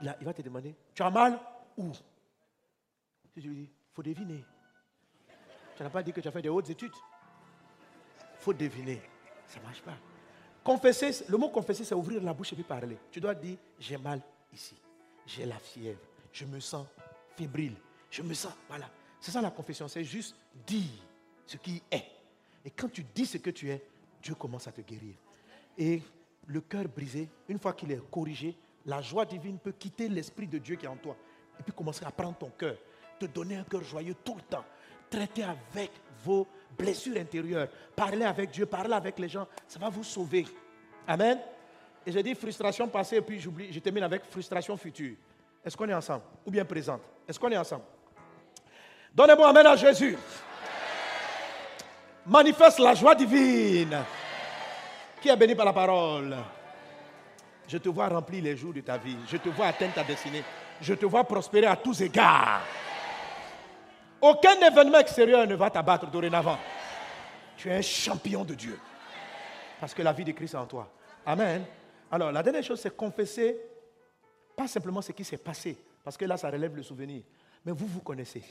Il, 0.00 0.24
va 0.24 0.34
te 0.34 0.42
demander, 0.42 0.76
tu 0.94 1.02
as 1.02 1.10
mal 1.10 1.40
où? 1.76 1.92
Si 1.94 3.40
tu 3.40 3.48
lui 3.48 3.56
dis, 3.56 3.62
il 3.62 3.94
faut 3.94 4.02
deviner. 4.02 4.44
Tu 5.74 5.82
n'as 5.82 5.90
pas 5.90 6.02
dit 6.02 6.12
que 6.12 6.20
tu 6.20 6.28
as 6.28 6.30
fait 6.30 6.42
des 6.42 6.50
hautes 6.50 6.68
études. 6.68 6.92
Il 8.20 8.38
faut 8.38 8.52
deviner. 8.52 9.00
Ça 9.46 9.58
ne 9.58 9.64
marche 9.64 9.80
pas. 9.82 9.96
Confesser, 10.62 11.24
le 11.28 11.38
mot 11.38 11.48
confesser, 11.48 11.82
c'est 11.82 11.94
ouvrir 11.94 12.22
la 12.22 12.34
bouche 12.34 12.52
et 12.52 12.56
puis 12.56 12.64
parler. 12.64 12.98
Tu 13.10 13.20
dois 13.20 13.34
dire, 13.34 13.56
j'ai 13.78 13.96
mal 13.96 14.20
ici. 14.52 14.76
J'ai 15.26 15.46
la 15.46 15.58
fièvre. 15.58 16.00
Je 16.30 16.44
me 16.44 16.60
sens 16.60 16.86
fébrile. 17.36 17.76
Je 18.10 18.22
me 18.22 18.34
sens, 18.34 18.52
voilà. 18.68 18.90
C'est 19.18 19.30
ça 19.30 19.40
la 19.40 19.50
confession, 19.50 19.88
c'est 19.88 20.04
juste 20.04 20.36
dire 20.66 21.02
ce 21.46 21.56
qui 21.56 21.82
est. 21.90 22.04
Et 22.64 22.70
quand 22.70 22.88
tu 22.88 23.02
dis 23.02 23.26
ce 23.26 23.38
que 23.38 23.50
tu 23.50 23.70
es, 23.70 23.82
Dieu 24.22 24.34
commence 24.34 24.68
à 24.68 24.72
te 24.72 24.82
guérir. 24.82 25.14
Et 25.76 26.02
le 26.48 26.60
cœur 26.62 26.84
brisé, 26.84 27.28
une 27.48 27.58
fois 27.58 27.72
qu'il 27.74 27.92
est 27.92 28.00
corrigé, 28.10 28.56
la 28.86 29.02
joie 29.02 29.24
divine 29.24 29.58
peut 29.58 29.72
quitter 29.72 30.08
l'Esprit 30.08 30.46
de 30.46 30.58
Dieu 30.58 30.76
qui 30.76 30.86
est 30.86 30.88
en 30.88 30.96
toi. 30.96 31.14
Et 31.60 31.62
puis 31.62 31.72
commencer 31.72 32.04
à 32.04 32.10
prendre 32.10 32.36
ton 32.36 32.50
cœur, 32.50 32.76
te 33.18 33.26
donner 33.26 33.56
un 33.56 33.64
cœur 33.64 33.82
joyeux 33.82 34.14
tout 34.24 34.34
le 34.34 34.42
temps. 34.42 34.64
Traiter 35.10 35.44
avec 35.44 35.90
vos 36.24 36.46
blessures 36.76 37.16
intérieures. 37.18 37.68
Parler 37.94 38.24
avec 38.24 38.50
Dieu, 38.50 38.66
parler 38.66 38.94
avec 38.94 39.18
les 39.18 39.28
gens, 39.28 39.46
ça 39.66 39.78
va 39.78 39.88
vous 39.88 40.04
sauver. 40.04 40.46
Amen. 41.06 41.38
Et 42.06 42.12
j'ai 42.12 42.22
dit 42.22 42.34
frustration 42.34 42.88
passée, 42.88 43.16
et 43.16 43.22
puis 43.22 43.38
j'oublie, 43.38 43.72
je 43.72 43.80
termine 43.80 44.04
avec 44.04 44.24
frustration 44.24 44.76
future. 44.76 45.16
Est-ce 45.64 45.76
qu'on 45.76 45.88
est 45.88 45.94
ensemble 45.94 46.22
Ou 46.46 46.50
bien 46.50 46.64
présente? 46.64 47.02
Est-ce 47.26 47.38
qu'on 47.38 47.50
est 47.50 47.58
ensemble? 47.58 47.84
Donnez-moi 49.14 49.48
Amen 49.48 49.66
à 49.66 49.76
Jésus. 49.76 50.16
Manifeste 52.24 52.78
la 52.78 52.94
joie 52.94 53.14
divine. 53.14 53.98
Qui 55.20 55.28
est 55.28 55.36
béni 55.36 55.54
par 55.54 55.66
la 55.66 55.72
parole? 55.72 56.36
Je 57.66 57.78
te 57.78 57.88
vois 57.88 58.08
remplir 58.08 58.42
les 58.42 58.56
jours 58.56 58.72
de 58.72 58.80
ta 58.80 58.96
vie. 58.96 59.16
Je 59.26 59.36
te 59.36 59.48
vois 59.48 59.66
atteindre 59.66 59.94
ta 59.94 60.04
destinée. 60.04 60.42
Je 60.80 60.94
te 60.94 61.06
vois 61.06 61.24
prospérer 61.24 61.66
à 61.66 61.76
tous 61.76 62.00
égards. 62.00 62.62
Aucun 64.20 64.60
événement 64.60 64.98
extérieur 64.98 65.46
ne 65.46 65.54
va 65.54 65.70
t'abattre 65.70 66.10
dorénavant. 66.10 66.58
Tu 67.56 67.68
es 67.68 67.76
un 67.76 67.82
champion 67.82 68.44
de 68.44 68.54
Dieu. 68.54 68.78
Parce 69.80 69.94
que 69.94 70.02
la 70.02 70.12
vie 70.12 70.24
de 70.24 70.32
Christ 70.32 70.54
est 70.54 70.58
en 70.58 70.66
toi. 70.66 70.90
Amen. 71.26 71.64
Alors, 72.10 72.32
la 72.32 72.42
dernière 72.42 72.62
chose, 72.62 72.80
c'est 72.80 72.96
confesser, 72.96 73.56
pas 74.56 74.66
simplement 74.66 75.02
ce 75.02 75.12
qui 75.12 75.24
s'est 75.24 75.36
passé, 75.36 75.76
parce 76.02 76.16
que 76.16 76.24
là, 76.24 76.36
ça 76.36 76.50
relève 76.50 76.74
le 76.74 76.82
souvenir, 76.82 77.22
mais 77.64 77.72
vous 77.72 77.86
vous 77.86 78.00
connaissez. 78.00 78.42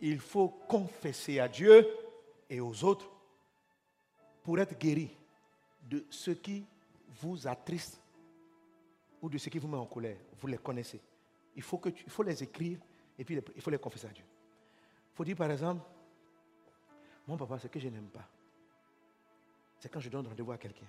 Il 0.00 0.20
faut 0.20 0.48
confesser 0.48 1.40
à 1.40 1.48
Dieu 1.48 1.88
et 2.48 2.60
aux 2.60 2.84
autres 2.84 3.10
pour 4.42 4.58
être 4.58 4.78
guéri 4.78 5.10
de 5.88 6.04
ce 6.10 6.32
qui 6.32 6.64
vous 7.20 7.46
attriste 7.46 8.00
ou 9.20 9.28
de 9.28 9.38
ce 9.38 9.48
qui 9.48 9.58
vous 9.58 9.68
met 9.68 9.76
en 9.76 9.86
colère. 9.86 10.16
Vous 10.40 10.46
les 10.46 10.58
connaissez. 10.58 11.00
Il 11.54 11.62
faut, 11.62 11.78
que 11.78 11.90
faut 12.08 12.22
les 12.22 12.42
écrire 12.42 12.78
et 13.18 13.24
puis 13.24 13.40
il 13.54 13.62
faut 13.62 13.70
les 13.70 13.78
confesser 13.78 14.06
à 14.06 14.10
Dieu. 14.10 14.24
Il 14.24 15.16
faut 15.16 15.24
dire 15.24 15.36
par 15.36 15.50
exemple, 15.50 15.82
mon 17.26 17.36
papa, 17.36 17.58
ce 17.58 17.68
que 17.68 17.78
je 17.78 17.88
n'aime 17.88 18.08
pas, 18.08 18.26
c'est 19.78 19.88
quand 19.88 20.00
je 20.00 20.08
donne 20.08 20.26
rendez-vous 20.26 20.52
à 20.52 20.58
quelqu'un. 20.58 20.86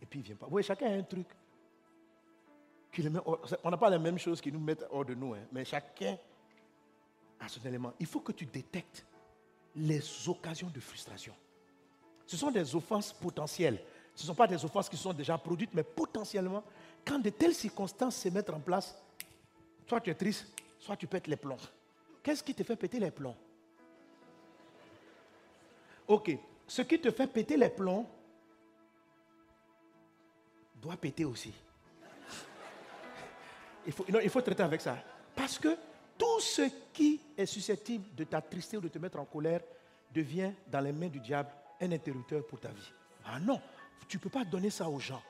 Et 0.00 0.06
puis 0.06 0.20
il 0.20 0.22
ne 0.22 0.26
vient 0.26 0.36
pas. 0.36 0.48
Oui, 0.50 0.62
chacun 0.62 0.86
a 0.86 0.94
un 0.94 1.02
truc. 1.02 1.28
on 3.62 3.70
n'a 3.70 3.76
pas 3.76 3.90
les 3.90 3.98
mêmes 3.98 4.18
choses 4.18 4.40
qui 4.40 4.50
nous 4.50 4.60
mettent 4.60 4.84
hors 4.90 5.04
de 5.04 5.14
nous, 5.14 5.34
hein, 5.34 5.46
mais 5.52 5.64
chacun 5.64 6.16
a 7.38 7.48
son 7.48 7.60
élément. 7.66 7.92
Il 8.00 8.06
faut 8.06 8.20
que 8.20 8.32
tu 8.32 8.46
détectes 8.46 9.06
les 9.74 10.28
occasions 10.28 10.70
de 10.70 10.80
frustration. 10.80 11.34
Ce 12.26 12.36
sont 12.36 12.50
des 12.50 12.74
offenses 12.74 13.12
potentielles. 13.12 13.80
Ce 14.14 14.22
ne 14.22 14.26
sont 14.28 14.34
pas 14.34 14.46
des 14.46 14.64
offenses 14.64 14.88
qui 14.88 14.96
sont 14.96 15.12
déjà 15.12 15.36
produites, 15.38 15.74
mais 15.74 15.82
potentiellement, 15.82 16.64
quand 17.04 17.18
de 17.18 17.30
telles 17.30 17.54
circonstances 17.54 18.16
se 18.16 18.28
mettent 18.30 18.50
en 18.50 18.60
place, 18.60 18.96
soit 19.86 20.00
tu 20.00 20.10
es 20.10 20.14
triste, 20.14 20.46
soit 20.78 20.96
tu 20.96 21.06
pètes 21.06 21.26
les 21.26 21.36
plombs. 21.36 21.58
Qu'est-ce 22.22 22.42
qui 22.42 22.54
te 22.54 22.62
fait 22.62 22.76
péter 22.76 22.98
les 22.98 23.10
plombs? 23.10 23.36
Ok, 26.08 26.36
ce 26.66 26.82
qui 26.82 26.98
te 26.98 27.10
fait 27.10 27.26
péter 27.26 27.56
les 27.56 27.68
plombs 27.68 28.06
doit 30.76 30.96
péter 30.96 31.24
aussi. 31.24 31.52
Il 33.86 33.92
faut, 33.92 34.04
il 34.08 34.30
faut 34.30 34.40
traiter 34.40 34.62
avec 34.62 34.80
ça. 34.80 34.96
Parce 35.34 35.58
que 35.58 35.76
tout 36.18 36.40
ce 36.40 36.62
qui 36.92 37.20
est 37.36 37.46
susceptible 37.46 38.14
de 38.16 38.24
t'attrister 38.24 38.78
ou 38.78 38.80
de 38.80 38.88
te 38.88 38.98
mettre 38.98 39.20
en 39.20 39.24
colère 39.24 39.60
devient 40.12 40.52
dans 40.66 40.80
les 40.80 40.92
mains 40.92 41.08
du 41.08 41.20
diable 41.20 41.50
un 41.80 41.92
interrupteur 41.92 42.46
pour 42.46 42.60
ta 42.60 42.68
vie. 42.68 42.92
Ah 43.24 43.38
non, 43.40 43.60
tu 44.08 44.16
ne 44.16 44.22
peux 44.22 44.30
pas 44.30 44.44
donner 44.44 44.70
ça 44.70 44.88
aux 44.88 45.00
gens. 45.00 45.22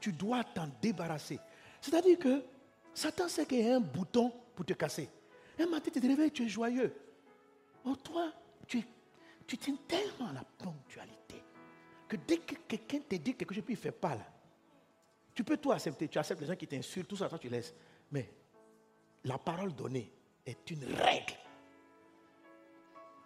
Tu 0.00 0.12
dois 0.12 0.44
t'en 0.44 0.68
débarrasser. 0.80 1.38
C'est-à-dire 1.80 2.18
que 2.18 2.44
Satan 2.94 3.28
sait 3.28 3.46
qu'il 3.46 3.64
y 3.64 3.70
a 3.70 3.76
un 3.76 3.80
bouton 3.80 4.32
pour 4.54 4.64
te 4.64 4.72
casser. 4.72 5.08
Un 5.58 5.66
matin, 5.66 5.90
tu 5.92 6.00
te 6.00 6.06
réveilles, 6.06 6.30
tu 6.30 6.44
es 6.44 6.48
joyeux. 6.48 6.94
Oh, 7.84 7.96
toi, 7.96 8.32
tu, 8.66 8.82
tu 9.46 9.56
tiens 9.56 9.76
tellement 9.86 10.28
à 10.28 10.32
la 10.32 10.44
ponctualité 10.44 11.42
que 12.08 12.16
dès 12.16 12.38
que 12.38 12.54
quelqu'un 12.66 13.00
te 13.00 13.14
dit 13.16 13.34
quelque 13.34 13.54
chose, 13.54 13.64
puis 13.64 13.74
il 13.74 13.76
ne 13.76 13.82
fait 13.82 13.92
pas 13.92 14.14
là. 14.14 14.26
Tu 15.34 15.44
peux 15.44 15.56
tout 15.56 15.70
accepter. 15.70 16.08
Tu 16.08 16.18
acceptes 16.18 16.40
les 16.40 16.46
gens 16.46 16.56
qui 16.56 16.66
t'insultent, 16.66 17.08
tout 17.08 17.16
ça, 17.16 17.28
toi 17.28 17.38
tu 17.38 17.48
laisses. 17.48 17.74
Mais 18.10 18.32
la 19.24 19.38
parole 19.38 19.74
donnée 19.74 20.10
est 20.44 20.70
une 20.70 20.84
règle. 20.84 21.34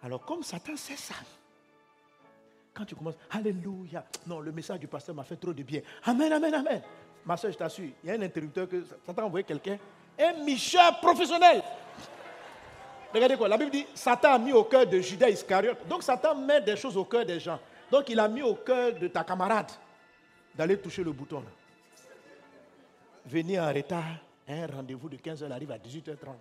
Alors 0.01 0.23
comme 0.25 0.43
Satan 0.43 0.75
sait 0.75 0.97
ça, 0.97 1.15
quand 2.73 2.85
tu 2.85 2.95
commences, 2.95 3.15
Alléluia, 3.29 4.05
non, 4.25 4.39
le 4.39 4.51
message 4.51 4.79
du 4.79 4.87
pasteur 4.87 5.15
m'a 5.15 5.23
fait 5.23 5.35
trop 5.35 5.53
de 5.53 5.63
bien. 5.63 5.81
Amen, 6.05 6.31
amen, 6.31 6.53
amen. 6.53 6.81
Ma 7.25 7.37
soeur, 7.37 7.51
je 7.51 7.57
t'assure, 7.57 7.89
il 8.03 8.09
y 8.09 8.11
a 8.11 8.15
un 8.15 8.21
interrupteur 8.21 8.67
que 8.67 8.83
Satan 9.05 9.21
a 9.21 9.25
envoyé 9.25 9.43
quelqu'un, 9.43 9.77
un 10.19 10.43
Michel 10.43 10.93
professionnel. 11.01 11.61
Regardez 13.13 13.37
quoi, 13.37 13.47
la 13.47 13.57
Bible 13.57 13.71
dit, 13.71 13.85
Satan 13.93 14.33
a 14.33 14.39
mis 14.39 14.51
au 14.51 14.63
cœur 14.63 14.87
de 14.87 14.99
Judas 14.99 15.29
Iscariote. 15.29 15.87
Donc 15.87 16.01
Satan 16.01 16.35
met 16.35 16.61
des 16.61 16.75
choses 16.75 16.97
au 16.97 17.05
cœur 17.05 17.25
des 17.25 17.39
gens. 17.39 17.59
Donc 17.91 18.09
il 18.09 18.19
a 18.19 18.27
mis 18.27 18.41
au 18.41 18.55
cœur 18.55 18.93
de 18.93 19.07
ta 19.07 19.23
camarade 19.23 19.71
d'aller 20.55 20.77
toucher 20.79 21.03
le 21.03 21.11
bouton. 21.11 21.43
Venir 23.25 23.63
en 23.63 23.71
retard, 23.71 24.17
un 24.47 24.67
rendez-vous 24.67 25.09
de 25.09 25.17
15h 25.17 25.49
arrive 25.51 25.71
à 25.71 25.77
18h30. 25.77 26.33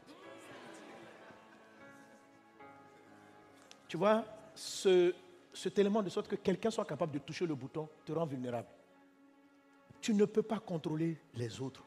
Tu 3.87 3.97
vois, 3.99 4.25
ce, 4.55 5.15
cet 5.53 5.79
élément 5.79 6.03
de 6.03 6.09
sorte 6.09 6.29
que 6.29 6.37
quelqu'un 6.37 6.71
soit 6.71 6.85
capable 6.85 7.13
de 7.13 7.19
toucher 7.19 7.47
le 7.47 7.55
bouton 7.55 7.89
te 8.05 8.13
rend 8.13 8.27
vulnérable. 8.27 8.69
Tu 10.01 10.15
ne 10.15 10.25
peux 10.25 10.43
pas 10.43 10.59
contrôler 10.59 11.19
les 11.35 11.61
autres. 11.61 11.85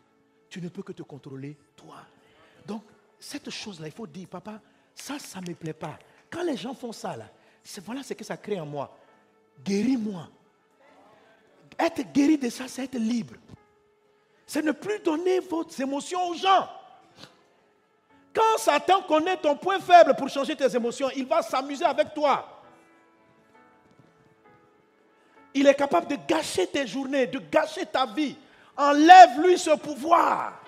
Tu 0.50 0.62
ne 0.62 0.70
peux 0.70 0.84
que 0.84 0.94
te 0.94 1.04
contrôler 1.04 1.58
toi. 1.76 1.98
Donc, 2.66 2.84
cette 3.20 3.50
chose-là, 3.50 3.88
il 3.88 3.94
faut 3.94 4.08
dire, 4.08 4.28
papa, 4.28 4.62
ça, 4.94 5.20
ça 5.20 5.42
ne 5.42 5.50
me 5.50 5.56
plaît 5.56 5.74
pas. 5.74 6.00
Quand 6.30 6.44
les 6.44 6.56
gens 6.56 6.74
font 6.74 6.92
ça, 6.92 7.18
là, 7.18 7.30
voilà 7.84 8.04
ce 8.04 8.14
que 8.14 8.24
ça 8.24 8.38
crée 8.38 8.60
en 8.60 8.66
moi. 8.66 8.96
Guéris-moi. 9.64 10.30
Être 11.78 12.12
guéri 12.14 12.38
de 12.38 12.50
ça, 12.50 12.68
c'est 12.68 12.86
être 12.86 12.98
libre. 12.98 13.36
C'est 14.46 14.62
ne 14.62 14.72
plus 14.72 15.00
donner 15.00 15.40
vos 15.40 15.68
émotions 15.68 16.30
aux 16.30 16.36
gens. 16.36 16.70
Quand 18.34 18.58
Satan 18.58 19.02
connaît 19.02 19.38
ton 19.38 19.56
point 19.58 19.80
faible 19.80 20.16
pour 20.16 20.30
changer 20.30 20.56
tes 20.56 20.74
émotions, 20.76 21.10
il 21.16 21.26
va 21.26 21.42
s'amuser 21.42 21.86
avec 21.86 22.14
toi. 22.14 22.55
Il 25.56 25.66
est 25.66 25.74
capable 25.74 26.08
de 26.08 26.18
gâcher 26.28 26.68
tes 26.68 26.86
journées, 26.86 27.28
de 27.28 27.40
gâcher 27.40 27.86
ta 27.86 28.06
vie. 28.06 28.36
Enlève-lui 28.76 29.58
ce 29.58 29.72
pouvoir. 29.78 30.62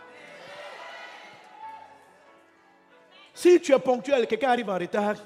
Si 3.33 3.59
tu 3.59 3.73
es 3.73 3.79
ponctuel, 3.79 4.25
quelqu'un 4.25 4.49
arrive 4.49 4.69
en 4.69 4.77
retard, 4.77 5.17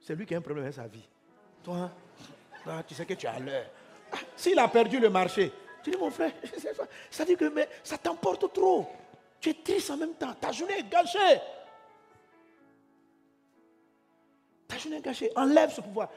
c'est 0.00 0.14
lui 0.14 0.26
qui 0.26 0.34
a 0.34 0.38
un 0.38 0.40
problème 0.40 0.64
avec 0.64 0.74
sa 0.74 0.86
vie. 0.86 1.08
Toi, 1.64 1.90
tu 2.86 2.94
sais 2.94 3.06
que 3.06 3.14
tu 3.14 3.26
as 3.26 3.38
l'heure. 3.38 3.66
Ah, 4.12 4.16
s'il 4.36 4.58
a 4.58 4.68
perdu 4.68 4.98
le 4.98 5.08
marché, 5.08 5.52
tu 5.82 5.90
dis, 5.90 5.96
mon 5.96 6.10
frère, 6.10 6.32
ça 7.10 7.24
dit 7.24 7.36
que 7.36 7.50
ça 7.82 7.96
t'emporte 7.98 8.52
trop. 8.52 8.90
Tu 9.40 9.50
es 9.50 9.54
triste 9.54 9.90
en 9.90 9.96
même 9.96 10.14
temps. 10.14 10.34
Ta 10.34 10.50
journée 10.50 10.80
est 10.80 10.90
gâchée. 10.90 11.40
Ta 14.68 14.78
journée 14.78 15.00
est. 15.04 15.32
Enlève 15.36 15.72
ce 15.72 15.80
pouvoir. 15.80 16.08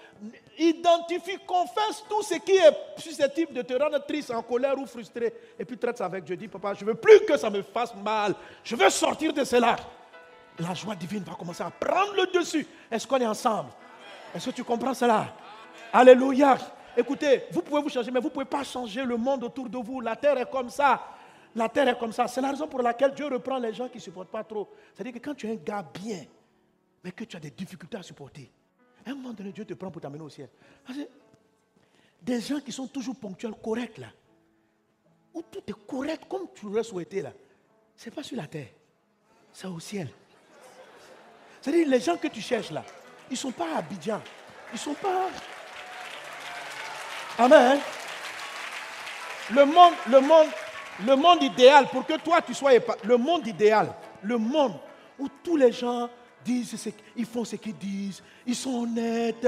Identifie, 0.58 1.38
confesse 1.46 2.04
tout 2.10 2.24
ce 2.24 2.36
qui 2.36 2.54
est 2.54 2.74
susceptible 2.98 3.54
de 3.54 3.62
te 3.62 3.74
rendre 3.74 4.04
triste, 4.06 4.32
en 4.32 4.42
colère 4.42 4.78
ou 4.78 4.86
frustré. 4.86 5.34
Et 5.58 5.66
puis 5.66 5.78
traite 5.78 5.98
ça 5.98 6.06
avec 6.06 6.24
Dieu. 6.24 6.36
Dis, 6.36 6.48
papa, 6.48 6.74
je 6.74 6.84
ne 6.84 6.90
veux 6.90 6.96
plus 6.96 7.20
que 7.22 7.38
ça 7.38 7.50
me 7.50 7.62
fasse 7.62 7.94
mal. 7.96 8.34
Je 8.64 8.76
veux 8.76 8.90
sortir 8.90 9.34
de 9.34 9.44
cela. 9.44 9.76
La 10.58 10.74
joie 10.74 10.96
divine 10.96 11.24
va 11.24 11.36
commencer 11.36 11.64
à 11.64 11.70
prendre 11.70 12.14
le 12.16 12.26
dessus. 12.28 12.66
Est-ce 12.92 13.08
qu'on 13.08 13.18
est 13.18 13.26
ensemble? 13.26 13.70
Est-ce 14.36 14.50
que 14.50 14.56
tu 14.56 14.64
comprends 14.64 14.94
cela? 14.94 15.34
Alléluia. 15.94 16.58
Écoutez, 16.98 17.44
vous 17.52 17.62
pouvez 17.62 17.82
vous 17.82 17.90
changer, 17.90 18.12
mais 18.12 18.20
vous 18.20 18.28
ne 18.28 18.34
pouvez 18.34 18.46
pas 18.46 18.64
changer 18.64 19.04
le 19.04 19.16
monde 19.16 19.44
autour 19.44 19.70
de 19.70 19.78
vous. 19.78 20.02
La 20.02 20.16
terre 20.16 20.38
est 20.38 20.50
comme 20.50 20.70
ça. 20.70 21.02
La 21.56 21.70
terre 21.70 21.88
est 21.88 21.98
comme 21.98 22.12
ça. 22.12 22.28
C'est 22.28 22.42
la 22.42 22.50
raison 22.50 22.68
pour 22.68 22.82
laquelle 22.82 23.14
Dieu 23.14 23.28
reprend 23.28 23.58
les 23.58 23.74
gens 23.74 23.88
qui 23.88 23.98
ne 23.98 24.02
supportent 24.02 24.30
pas 24.30 24.44
trop. 24.44 24.68
C'est-à-dire 24.94 25.14
que 25.14 25.20
quand 25.20 25.36
tu 25.36 25.48
es 25.48 25.52
un 25.52 25.56
gars 25.56 25.86
bien, 25.94 26.26
mais 27.04 27.12
que 27.12 27.24
tu 27.24 27.38
as 27.38 27.40
des 27.40 27.52
difficultés 27.52 27.98
à 27.98 28.04
supporter, 28.04 28.52
à 29.06 29.12
un 29.12 29.16
moment 29.16 29.34
donné, 29.34 29.52
Dieu 29.52 29.66
te 29.66 29.74
prend 29.74 29.90
pour 29.92 30.02
t'amener 30.02 30.24
au 30.24 30.30
ciel. 30.30 30.50
des 32.22 32.42
gens 32.42 32.60
qui 32.60 32.72
sont 32.72 32.88
toujours 32.88 33.16
ponctuels, 33.16 33.54
corrects 33.64 33.98
là, 33.98 34.08
où 35.34 35.42
tout 35.42 35.62
est 35.68 35.88
correct 35.88 36.24
comme 36.30 36.48
tu 36.54 36.66
l'aurais 36.66 36.84
souhaité 36.84 37.22
là, 37.22 37.34
ce 37.96 38.06
n'est 38.06 38.16
pas 38.16 38.24
sur 38.24 38.38
la 38.38 38.48
terre, 38.48 38.70
c'est 39.54 39.68
au 39.68 39.80
ciel. 39.80 40.10
C'est-à-dire 41.62 41.88
les 41.88 42.00
gens 42.00 42.18
que 42.18 42.28
tu 42.28 42.42
cherches 42.42 42.72
là, 42.72 42.84
ils 43.30 43.34
ne 43.34 43.38
sont 43.38 43.52
pas 43.52 43.76
à 43.76 43.78
Abidjan, 43.80 44.22
ils 44.72 44.76
ne 44.76 44.80
sont 44.80 44.94
pas. 44.94 45.30
Amen. 47.38 47.80
Le 49.52 49.66
monde, 49.66 49.94
le 50.10 50.20
monde, 50.20 50.48
le 51.06 51.16
monde 51.16 51.42
idéal, 51.42 51.88
pour 51.88 52.06
que 52.06 52.18
toi 52.20 52.42
tu 52.42 52.54
sois 52.54 52.72
le 53.04 53.18
monde 53.18 53.48
idéal, 53.48 53.94
le 54.22 54.38
monde 54.38 54.74
où 55.18 55.28
tous 55.44 55.56
les 55.56 55.72
gens 55.72 56.10
disent, 56.44 56.92
ils 57.16 57.26
font 57.26 57.44
ce 57.44 57.56
qu'ils 57.56 57.78
disent, 57.78 58.22
ils 58.46 58.56
sont 58.56 58.84
honnêtes, 58.84 59.48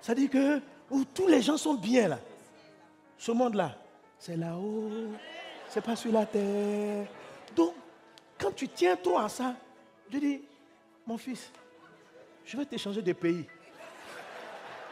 ça 0.00 0.14
dit 0.14 0.28
que 0.28 0.60
tous 1.14 1.26
les 1.26 1.42
gens 1.42 1.56
sont 1.56 1.74
bien 1.74 2.08
là. 2.08 2.18
Ce 3.18 3.32
monde-là, 3.32 3.76
c'est 4.18 4.36
là-haut, 4.36 4.90
c'est 5.68 5.82
pas 5.82 5.96
sur 5.96 6.12
la 6.12 6.26
terre. 6.26 7.06
Donc, 7.54 7.74
quand 8.38 8.52
tu 8.52 8.68
tiens 8.68 8.96
trop 8.96 9.18
à 9.18 9.28
ça, 9.28 9.54
je 10.10 10.18
dis, 10.18 10.40
mon 11.06 11.18
fils, 11.18 11.50
je 12.44 12.56
vais 12.56 12.64
t'échanger 12.64 13.02
de 13.02 13.12
pays. 13.12 13.46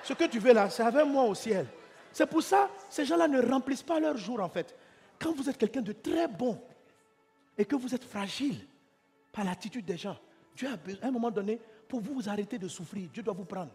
Ce 0.03 0.13
que 0.13 0.25
tu 0.25 0.39
veux 0.39 0.53
là, 0.53 0.71
c'est 0.71 0.83
avec 0.83 1.07
moi 1.07 1.25
au 1.25 1.35
ciel. 1.35 1.67
C'est 2.13 2.27
pour 2.27 2.43
ça, 2.43 2.71
ces 2.89 3.05
gens-là 3.05 3.29
ne 3.29 3.43
remplissent 3.43 3.83
pas 3.83 4.01
leur 4.01 4.17
jour 4.17 4.41
en 4.41 4.49
fait. 4.49 4.77
Quand 5.19 5.33
vous 5.33 5.49
êtes 5.49 5.59
quelqu'un 5.59 5.83
de 5.83 5.93
très 5.93 6.29
bon 6.29 6.61
et 7.57 7.65
que 7.65 7.77
vous 7.77 7.95
êtes 7.95 8.05
fragile 8.05 8.67
par 9.33 9.45
l'attitude 9.45 9.85
des 9.85 9.97
gens, 9.97 10.17
Dieu 10.59 10.69
a 10.69 10.77
besoin, 10.77 11.05
à 11.05 11.07
un 11.07 11.11
moment 11.13 11.31
donné, 11.31 11.61
pour 11.87 12.01
vous, 12.01 12.29
arrêter 12.29 12.59
de 12.59 12.67
souffrir, 12.67 13.09
Dieu 13.11 13.23
doit 13.23 13.33
vous 13.33 13.45
prendre. 13.45 13.71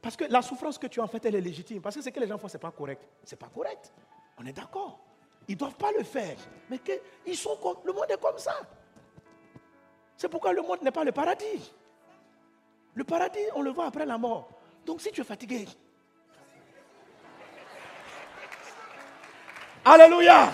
Parce 0.00 0.16
que 0.16 0.24
la 0.24 0.40
souffrance 0.42 0.78
que 0.78 0.86
tu 0.86 1.00
as 1.00 1.02
en 1.02 1.08
fait, 1.08 1.24
elle 1.24 1.34
est 1.34 1.40
légitime. 1.40 1.82
Parce 1.82 1.96
que 1.96 2.02
ce 2.02 2.08
que 2.10 2.20
les 2.20 2.28
gens 2.28 2.38
font, 2.38 2.46
ce 2.46 2.56
n'est 2.56 2.60
pas 2.60 2.70
correct. 2.70 3.02
Ce 3.24 3.34
n'est 3.34 3.38
pas 3.38 3.48
correct. 3.48 3.92
On 4.38 4.46
est 4.46 4.52
d'accord. 4.52 5.00
Ils 5.48 5.54
ne 5.54 5.58
doivent 5.58 5.74
pas 5.74 5.90
le 5.98 6.04
faire. 6.04 6.36
Mais 6.70 6.78
ils 7.26 7.36
sont 7.36 7.58
le 7.84 7.92
monde 7.92 8.04
est 8.08 8.20
comme 8.20 8.38
ça. 8.38 8.54
C'est 10.16 10.28
pourquoi 10.28 10.52
le 10.52 10.62
monde 10.62 10.82
n'est 10.82 10.92
pas 10.92 11.02
le 11.02 11.10
paradis. 11.10 11.74
Le 12.94 13.02
paradis, 13.02 13.40
on 13.56 13.62
le 13.62 13.70
voit 13.70 13.86
après 13.86 14.06
la 14.06 14.18
mort. 14.18 14.48
Donc 14.86 15.00
si 15.00 15.10
tu 15.10 15.20
es 15.20 15.24
fatigué, 15.24 15.66
Alléluia. 19.84 20.50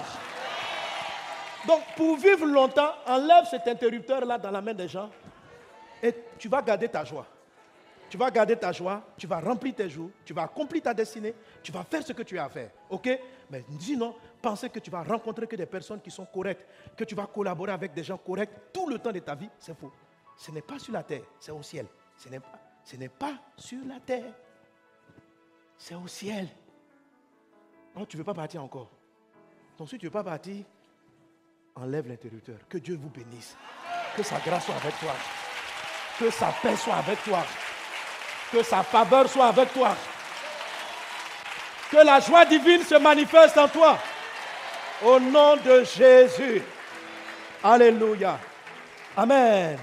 Donc, 1.67 1.81
pour 1.97 2.17
vivre 2.17 2.47
longtemps, 2.47 2.93
enlève 3.07 3.47
cet 3.47 3.67
interrupteur-là 3.67 4.39
dans 4.39 4.51
la 4.51 4.61
main 4.61 4.75
des 4.75 4.89
gens 4.89 5.11
et 6.03 6.15
tu 6.39 6.49
vas 6.49 6.61
garder 6.61 6.89
ta 6.89 7.05
joie. 7.05 7.27
Tu 8.11 8.19
vas 8.19 8.31
garder 8.31 8.55
ta 8.55 8.71
joie, 8.71 9.03
tu 9.17 9.27
vas 9.27 9.41
remplir 9.41 9.75
tes 9.75 9.89
jours, 9.89 10.11
tu 10.25 10.33
vas 10.35 10.43
accomplir 10.43 10.83
ta 10.83 10.95
destinée, 10.95 11.35
tu 11.63 11.73
vas 11.73 11.83
faire 11.83 12.03
ce 12.07 12.13
que 12.13 12.23
tu 12.23 12.39
as 12.39 12.45
à 12.45 12.49
faire. 12.49 12.71
OK? 12.91 13.09
Mais 13.51 13.65
sinon, 13.81 14.15
penser 14.41 14.69
que 14.69 14.79
tu 14.79 14.91
vas 14.91 15.03
rencontrer 15.03 15.47
que 15.47 15.57
des 15.57 15.67
personnes 15.67 16.01
qui 16.01 16.11
sont 16.11 16.27
correctes, 16.27 16.67
que 16.97 17.05
tu 17.05 17.15
vas 17.15 17.27
collaborer 17.27 17.73
avec 17.73 17.95
des 17.95 18.05
gens 18.05 18.19
corrects 18.19 18.73
tout 18.73 18.89
le 18.89 18.99
temps 18.99 19.11
de 19.11 19.19
ta 19.19 19.35
vie, 19.35 19.49
c'est 19.59 19.77
faux. 19.77 19.91
Ce 20.37 20.51
n'est 20.51 20.63
pas 20.63 20.79
sur 20.79 20.93
la 20.93 21.03
terre, 21.03 21.23
c'est 21.41 21.51
au 21.51 21.63
ciel. 21.63 21.87
Ce 22.17 22.29
n'est 22.29 22.41
pas, 22.41 22.59
ce 22.85 22.97
n'est 22.97 23.09
pas 23.09 23.35
sur 23.57 23.85
la 23.87 23.99
terre, 23.99 24.33
c'est 25.77 25.95
au 25.95 26.07
ciel. 26.07 26.49
Non, 27.97 28.05
tu 28.05 28.17
ne 28.17 28.21
veux 28.21 28.25
pas 28.25 28.35
partir 28.35 28.63
encore. 28.63 28.91
Donc 29.79 29.89
si 29.89 29.99
tu 29.99 30.07
ne 30.07 30.11
veux 30.11 30.13
pas 30.13 30.25
partir, 30.25 30.65
enlève 31.77 32.09
l'interrupteur. 32.09 32.57
Que 32.69 32.79
Dieu 32.79 32.99
vous 33.01 33.11
bénisse. 33.11 33.57
Que 34.17 34.23
sa 34.23 34.39
grâce 34.39 34.67
soit 34.67 34.77
avec 34.77 34.99
toi. 35.01 35.15
Que 36.19 36.31
sa 36.31 36.55
paix 36.63 36.77
soit 36.77 36.97
avec 36.97 37.23
toi. 37.25 37.45
Que 38.53 38.63
sa 38.63 38.83
faveur 38.83 39.29
soit 39.29 39.49
avec 39.49 39.73
toi. 39.73 39.97
Que 41.91 41.97
la 41.99 42.21
joie 42.21 42.45
divine 42.45 42.83
se 42.83 42.95
manifeste 42.97 43.59
en 43.59 43.69
toi. 43.69 43.99
Au 45.03 45.19
nom 45.19 45.57
de 45.57 45.85
Jésus. 45.85 46.63
Alléluia. 47.63 48.39
Amen. 49.17 49.79